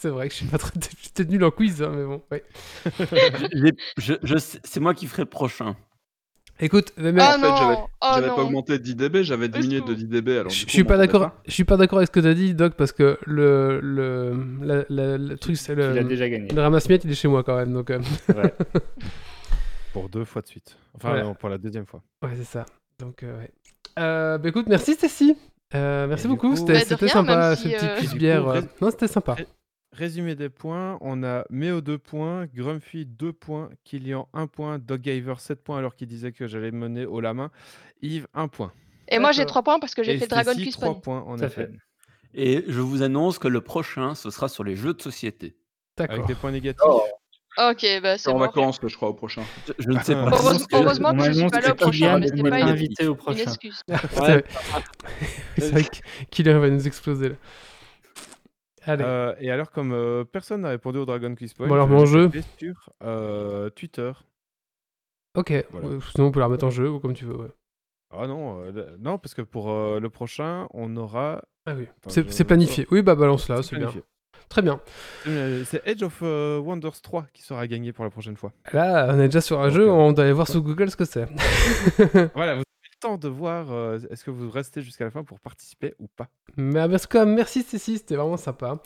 C'est 0.00 0.08
vrai 0.08 0.28
que 0.28 0.34
je 0.34 0.38
suis 0.38 0.46
pas 0.46 0.58
très. 0.58 0.72
J'étais 0.74 0.96
peut-être 1.24 1.30
nul 1.30 1.44
en 1.44 1.50
quiz, 1.50 1.82
hein, 1.82 1.92
mais 1.94 2.04
bon. 2.04 2.22
Ouais. 2.30 2.42
Je, 3.98 4.14
je 4.22 4.34
c'est 4.38 4.80
moi 4.80 4.94
qui 4.94 5.06
ferai 5.06 5.22
le 5.22 5.28
prochain. 5.28 5.76
Écoute, 6.62 6.92
mais, 6.98 7.10
mais- 7.12 7.22
Ah 7.22 7.36
en 7.38 7.40
fait, 7.40 7.56
j'avais- 7.58 7.76
Oh 8.02 8.10
J'avais 8.16 8.28
pas 8.28 8.42
augmenté 8.42 8.72
de 8.78 8.82
10 8.82 8.94
dB, 8.96 9.22
j'avais 9.24 9.48
diminué 9.48 9.76
de 9.80 9.86
secours. 9.86 9.94
10 9.96 10.08
dB. 10.08 10.28
Alors, 10.38 10.50
je 10.50 10.64
coup, 10.64 10.70
suis 10.70 10.84
pas 10.84 10.98
d'accord. 10.98 11.30
Je 11.46 11.52
suis 11.52 11.64
pas 11.64 11.78
d'accord 11.78 11.98
avec 12.00 12.08
ce 12.08 12.12
que 12.12 12.20
t'as 12.20 12.34
dit, 12.34 12.52
Doc, 12.54 12.74
parce 12.74 12.92
que 12.92 13.18
le 13.26 13.80
le 13.80 14.34
le, 14.60 14.66
la- 14.66 14.84
la- 14.90 15.16
le 15.18 15.38
truc, 15.38 15.56
c'est 15.56 15.74
le. 15.74 16.04
déjà 16.04 16.28
gagné. 16.28 16.48
Le 16.52 16.60
ramasse-miettes, 16.60 17.04
il 17.04 17.10
est 17.10 17.14
chez 17.14 17.28
moi 17.28 17.42
quand 17.44 17.56
même, 17.56 17.72
donc. 17.72 17.90
euh, 17.90 18.00
Ouais. 18.36 18.54
Pour 19.92 20.08
deux 20.08 20.24
fois 20.24 20.42
de 20.42 20.46
suite. 20.48 20.76
Enfin, 20.94 21.20
non, 21.22 21.34
pour 21.34 21.48
la 21.48 21.58
deuxième 21.58 21.86
fois. 21.86 22.00
Ouais, 22.22 22.30
c'est 22.36 22.44
ça. 22.44 22.64
Donc, 23.00 23.22
euh, 23.24 23.38
ouais. 23.40 23.50
Euh, 23.98 24.38
bah 24.38 24.48
écoute, 24.50 24.66
merci 24.68 24.92
Stacy. 24.94 25.36
Euh, 25.74 26.06
merci 26.06 26.28
beaucoup, 26.28 26.50
coup- 26.50 26.56
c'était 26.56 26.74
Bah, 26.74 26.78
de 26.80 26.84
c'était 26.84 27.04
rien, 27.06 27.12
sympa 27.14 27.36
même 27.48 27.56
ce 27.56 27.68
petit 27.68 27.98
quiz 28.00 28.14
bière. 28.14 28.46
euh. 28.48 28.60
Non, 28.80 28.90
c'était 28.90 29.08
sympa. 29.08 29.36
Ré- 29.92 29.98
Résumé 30.04 30.34
des 30.34 30.48
points, 30.48 30.98
on 31.00 31.22
a 31.24 31.44
Méo 31.50 31.80
2 31.80 31.98
points, 31.98 32.46
Grumpy 32.54 33.06
2 33.06 33.32
points, 33.32 33.70
Killian 33.84 34.28
1 34.32 34.46
point, 34.46 34.78
Doggiver 34.78 35.34
7 35.38 35.62
points 35.62 35.78
alors 35.78 35.94
qu'il 35.94 36.08
disait 36.08 36.32
que 36.32 36.46
j'allais 36.46 36.70
mener 36.70 37.06
haut 37.06 37.20
la 37.20 37.34
main, 37.34 37.50
Yves 38.02 38.26
1 38.34 38.48
point. 38.48 38.72
Et 39.08 39.18
moi, 39.18 39.32
j'ai 39.32 39.38
D'accord. 39.38 39.52
3 39.52 39.62
points 39.64 39.80
parce 39.80 39.94
que 39.94 40.02
j'ai 40.02 40.16
fait 40.18 40.26
Dragon 40.28 40.52
Quiz 40.54 40.72
3 40.74 40.88
Pony. 40.90 41.00
points 41.00 41.22
en 41.22 41.36
effet. 41.38 41.48
fait. 41.66 41.70
Et 42.34 42.64
je 42.68 42.80
vous 42.80 43.02
annonce 43.02 43.38
que 43.40 43.48
le 43.48 43.60
prochain, 43.60 44.14
ce 44.14 44.30
sera 44.30 44.48
sur 44.48 44.62
les 44.64 44.76
jeux 44.76 44.94
de 44.94 45.02
société. 45.02 45.56
Avec 45.98 46.10
D'accord. 46.12 46.26
des 46.26 46.34
points 46.36 46.52
négatifs. 46.52 46.80
Oh. 46.86 47.02
Ok, 47.58 47.84
bah 48.00 48.16
C'est 48.16 48.28
en 48.30 48.34
mort. 48.38 48.42
vacances, 48.42 48.78
je 48.86 48.94
crois, 48.94 49.08
au 49.08 49.14
prochain. 49.14 49.42
Je, 49.66 49.72
je 49.80 49.88
ne 49.90 49.98
sais 49.98 50.14
pas. 50.14 50.26
Heureusement- 50.32 50.66
que 50.66 50.76
heureusement 50.76 51.12
que 51.12 51.24
je 51.24 51.32
suis 51.32 51.46
pas 51.48 51.60
là 51.60 51.72
au 51.72 51.74
prochain, 51.74 52.18
mais 52.20 52.28
c'était 52.28 52.48
pas 52.48 52.60
une- 52.60 52.68
invité 52.68 53.06
au 53.08 53.10
Une 53.10 53.16
prochain. 53.16 53.40
excuse. 53.40 53.82
C'est 53.88 53.96
c'est 55.58 55.70
vrai 55.72 55.84
qu'il 56.30 56.48
va 56.48 56.70
nous 56.70 56.86
exploser 56.86 57.30
là. 57.30 57.34
Allez. 58.86 59.04
Euh, 59.04 59.34
et 59.40 59.50
alors, 59.50 59.70
comme 59.70 59.92
euh, 59.92 60.24
personne 60.24 60.62
n'a 60.62 60.70
répondu 60.70 60.98
au 60.98 61.04
Dragon 61.06 61.34
Quiz 61.34 61.52
Point, 61.54 61.68
Bon, 61.68 61.74
alors, 61.74 61.88
je 61.88 61.92
mon 61.92 62.06
jeu. 62.06 62.30
sur 62.58 62.90
euh, 63.02 63.68
Twitter. 63.70 64.12
ok. 65.36 65.66
voilà. 65.70 65.86
Ouais, 65.88 65.98
Sinon, 66.14 66.26
on 66.28 66.30
peut 66.30 66.40
la 66.40 66.46
remettre 66.46 66.64
en 66.66 66.70
jeu 66.70 66.88
ou 66.90 66.98
comme 67.00 67.14
tu 67.14 67.24
veux. 67.24 67.36
ouais. 67.36 67.48
Ah 68.12 68.26
non, 68.26 68.60
euh, 68.62 68.72
le- 68.72 68.96
non, 68.98 69.18
parce 69.18 69.34
que 69.34 69.42
pour 69.42 69.70
euh, 69.70 70.00
le 70.00 70.10
prochain, 70.10 70.66
on 70.74 70.96
aura. 70.96 71.42
Ah 71.66 71.74
oui. 71.76 71.86
C'est 72.08 72.26
je- 72.26 72.32
c'est 72.32 72.44
planifié. 72.44 72.86
Oui, 72.90 73.02
bah 73.02 73.14
balance 73.14 73.48
là, 73.48 73.62
c'est 73.62 73.76
bien. 73.76 73.86
planifié. 73.86 74.02
Très 74.48 74.62
bien. 74.62 74.80
Euh, 75.28 75.62
C'est 75.64 75.86
Edge 75.86 76.02
of 76.02 76.18
euh, 76.22 76.58
Wonders 76.58 77.00
3 77.02 77.26
qui 77.32 77.42
sera 77.42 77.68
gagné 77.68 77.92
pour 77.92 78.04
la 78.04 78.10
prochaine 78.10 78.36
fois. 78.36 78.52
Là, 78.72 79.06
on 79.14 79.20
est 79.20 79.26
déjà 79.28 79.40
sur 79.40 79.60
un 79.60 79.70
jeu, 79.70 79.88
on 79.88 80.10
doit 80.12 80.24
aller 80.24 80.32
voir 80.32 80.48
sur 80.48 80.60
Google 80.60 80.90
ce 80.90 80.96
que 80.96 81.04
c'est. 81.04 81.28
Voilà, 82.34 82.56
vous 82.56 82.62
de 83.08 83.28
voir 83.28 83.72
euh, 83.72 83.98
est-ce 84.10 84.24
que 84.24 84.30
vous 84.30 84.50
restez 84.50 84.82
jusqu'à 84.82 85.04
la 85.04 85.10
fin 85.10 85.24
pour 85.24 85.40
participer 85.40 85.94
ou 85.98 86.06
pas? 86.06 86.28
Mais 86.56 86.80
en 86.80 86.88
tout 86.88 87.08
cas, 87.08 87.24
merci 87.24 87.62
Cécile, 87.62 87.96
c'était 87.98 88.16
vraiment 88.16 88.36
sympa. 88.36 88.78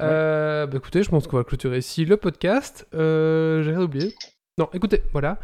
Euh, 0.00 0.66
bah 0.66 0.76
écoutez, 0.76 1.02
je 1.02 1.08
pense 1.08 1.26
qu'on 1.26 1.38
va 1.38 1.44
clôturer 1.44 1.78
ici 1.78 2.04
le 2.04 2.16
podcast. 2.16 2.86
Euh, 2.94 3.62
J'ai 3.62 3.70
rien 3.70 3.80
oublié. 3.80 4.14
Non, 4.58 4.68
écoutez, 4.74 5.02
voilà. 5.12 5.38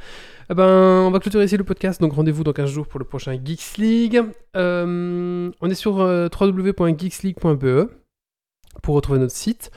Eh 0.50 0.54
ben, 0.54 0.66
on 1.06 1.10
va 1.10 1.18
clôturer 1.18 1.44
ici 1.44 1.56
le 1.56 1.64
podcast, 1.64 1.98
donc 2.00 2.12
rendez-vous 2.12 2.44
dans 2.44 2.52
15 2.52 2.68
jours 2.70 2.86
pour 2.86 2.98
le 2.98 3.06
prochain 3.06 3.38
Geeks 3.42 3.78
League. 3.78 4.22
Euh, 4.54 5.50
on 5.60 5.70
est 5.70 5.74
sur 5.74 6.00
euh, 6.00 6.28
www.geeksleague.be 6.28 7.90
pour 8.82 8.94
retrouver 8.94 9.18
notre 9.18 9.34
site. 9.34 9.70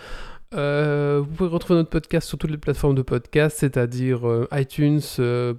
Euh, 0.54 1.22
vous 1.24 1.34
pouvez 1.34 1.50
retrouver 1.50 1.78
notre 1.80 1.90
podcast 1.90 2.28
sur 2.28 2.38
toutes 2.38 2.52
les 2.52 2.58
plateformes 2.58 2.96
de 2.96 3.04
podcast, 3.04 3.58
c'est-à-dire 3.58 4.28
euh, 4.28 4.48
iTunes, 4.52 5.00
euh, 5.20 5.54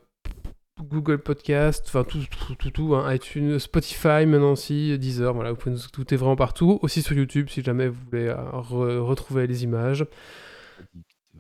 Google 0.80 1.18
Podcast, 1.18 1.84
enfin 1.86 2.02
tout, 2.04 2.18
tout, 2.46 2.54
tout, 2.54 2.70
tout, 2.70 2.94
hein, 2.94 3.12
iTunes, 3.14 3.58
Spotify 3.58 4.26
maintenant 4.26 4.52
aussi, 4.52 4.98
Deezer, 4.98 5.32
voilà, 5.34 5.50
vous 5.50 5.56
pouvez 5.56 5.74
nous 5.74 5.84
écouter 5.84 6.16
vraiment 6.16 6.34
partout, 6.36 6.78
aussi 6.82 7.02
sur 7.02 7.14
YouTube 7.16 7.48
si 7.50 7.62
jamais 7.62 7.88
vous 7.88 8.00
voulez 8.10 8.28
euh, 8.28 8.34
re- 8.52 8.98
retrouver 8.98 9.46
les 9.46 9.64
images. 9.64 10.06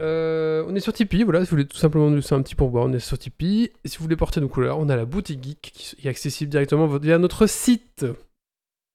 Euh, 0.00 0.64
on 0.68 0.74
est 0.74 0.80
sur 0.80 0.92
Tipeee, 0.92 1.22
voilà, 1.22 1.40
si 1.40 1.46
vous 1.46 1.56
voulez 1.56 1.66
tout 1.66 1.76
simplement 1.76 2.08
nous 2.08 2.16
laisser 2.16 2.34
un 2.34 2.42
petit 2.42 2.54
pourboire, 2.54 2.84
on 2.84 2.92
est 2.92 2.98
sur 2.98 3.18
Tipeee. 3.18 3.70
Et 3.84 3.88
si 3.88 3.98
vous 3.98 4.04
voulez 4.04 4.16
porter 4.16 4.40
nos 4.40 4.48
couleurs, 4.48 4.78
on 4.78 4.88
a 4.88 4.96
la 4.96 5.04
boutique 5.04 5.42
geek 5.42 5.60
qui 5.72 6.06
est 6.06 6.10
accessible 6.10 6.50
directement 6.50 6.86
via 6.98 7.18
notre 7.18 7.46
site. 7.46 8.06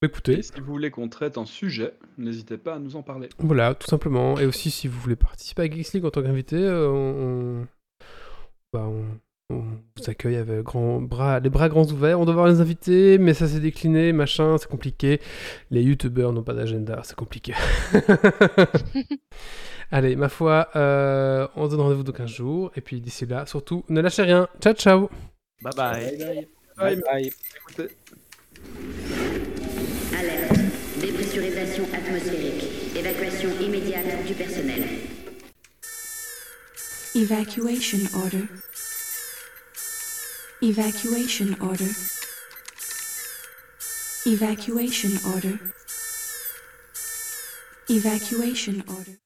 Écoutez, 0.03 0.39
Et 0.39 0.41
si 0.43 0.51
vous 0.59 0.65
voulez 0.65 0.91
qu'on 0.91 1.09
traite 1.09 1.37
un 1.39 1.45
sujet, 1.45 1.93
n'hésitez 2.19 2.57
pas 2.57 2.75
à 2.75 2.79
nous 2.79 2.95
en 2.95 3.01
parler. 3.03 3.29
voilà, 3.39 3.73
tout 3.73 3.87
simplement. 3.87 4.37
Et 4.39 4.45
aussi, 4.45 4.69
si 4.69 4.87
vous 4.87 4.99
voulez 4.99 5.15
participer 5.15 5.63
à 5.63 5.65
Geeks 5.69 5.93
League 5.93 6.05
en 6.05 6.11
tant 6.11 6.21
qu'invité, 6.21 6.55
euh, 6.57 6.87
on- 6.89 7.67
bah, 8.73 8.85
on- 8.87 9.17
on 9.49 9.63
vous 9.95 10.09
accueille 10.09 10.35
avec 10.35 10.63
grand 10.63 11.01
bras, 11.01 11.39
les 11.39 11.49
bras 11.49 11.69
grands 11.69 11.85
ouverts. 11.85 12.19
On 12.19 12.25
doit 12.25 12.33
voir 12.33 12.47
les 12.47 12.59
invités, 12.59 13.17
mais 13.17 13.33
ça 13.33 13.47
s'est 13.47 13.59
décliné, 13.59 14.11
machin, 14.11 14.57
c'est 14.57 14.67
compliqué. 14.67 15.21
Les 15.71 15.81
youtubeurs 15.81 16.33
n'ont 16.33 16.43
pas 16.43 16.53
d'agenda, 16.53 16.99
c'est 17.03 17.15
compliqué. 17.15 17.53
Allez, 19.91 20.17
ma 20.17 20.27
foi, 20.27 20.67
euh, 20.75 21.47
on 21.55 21.65
se 21.65 21.71
donne 21.71 21.79
rendez-vous 21.81 22.03
dans 22.03 22.11
15 22.11 22.29
jours. 22.29 22.71
Et 22.75 22.81
puis 22.81 22.99
d'ici 22.99 23.25
là, 23.25 23.45
surtout, 23.45 23.85
ne 23.87 24.01
lâchez 24.01 24.23
rien. 24.23 24.49
Ciao, 24.61 24.73
ciao 24.73 25.09
Bye 25.61 25.73
bye. 25.75 26.47
Bye 26.77 27.01
bye. 27.01 27.31
Écoutez. 27.55 27.95
Alerte. 30.19 30.59
Dépressurisation 30.99 31.85
atmosphérique. 31.93 32.97
Évacuation 32.97 33.49
immédiate 33.61 34.25
du 34.27 34.33
personnel. 34.33 34.83
Evacuation 37.15 37.99
order. 38.13 38.43
Evacuation 40.59 41.53
order. 41.61 41.91
Evacuation 44.25 45.19
order. 45.31 45.59
Evacuation 47.87 48.83
order. 48.89 49.19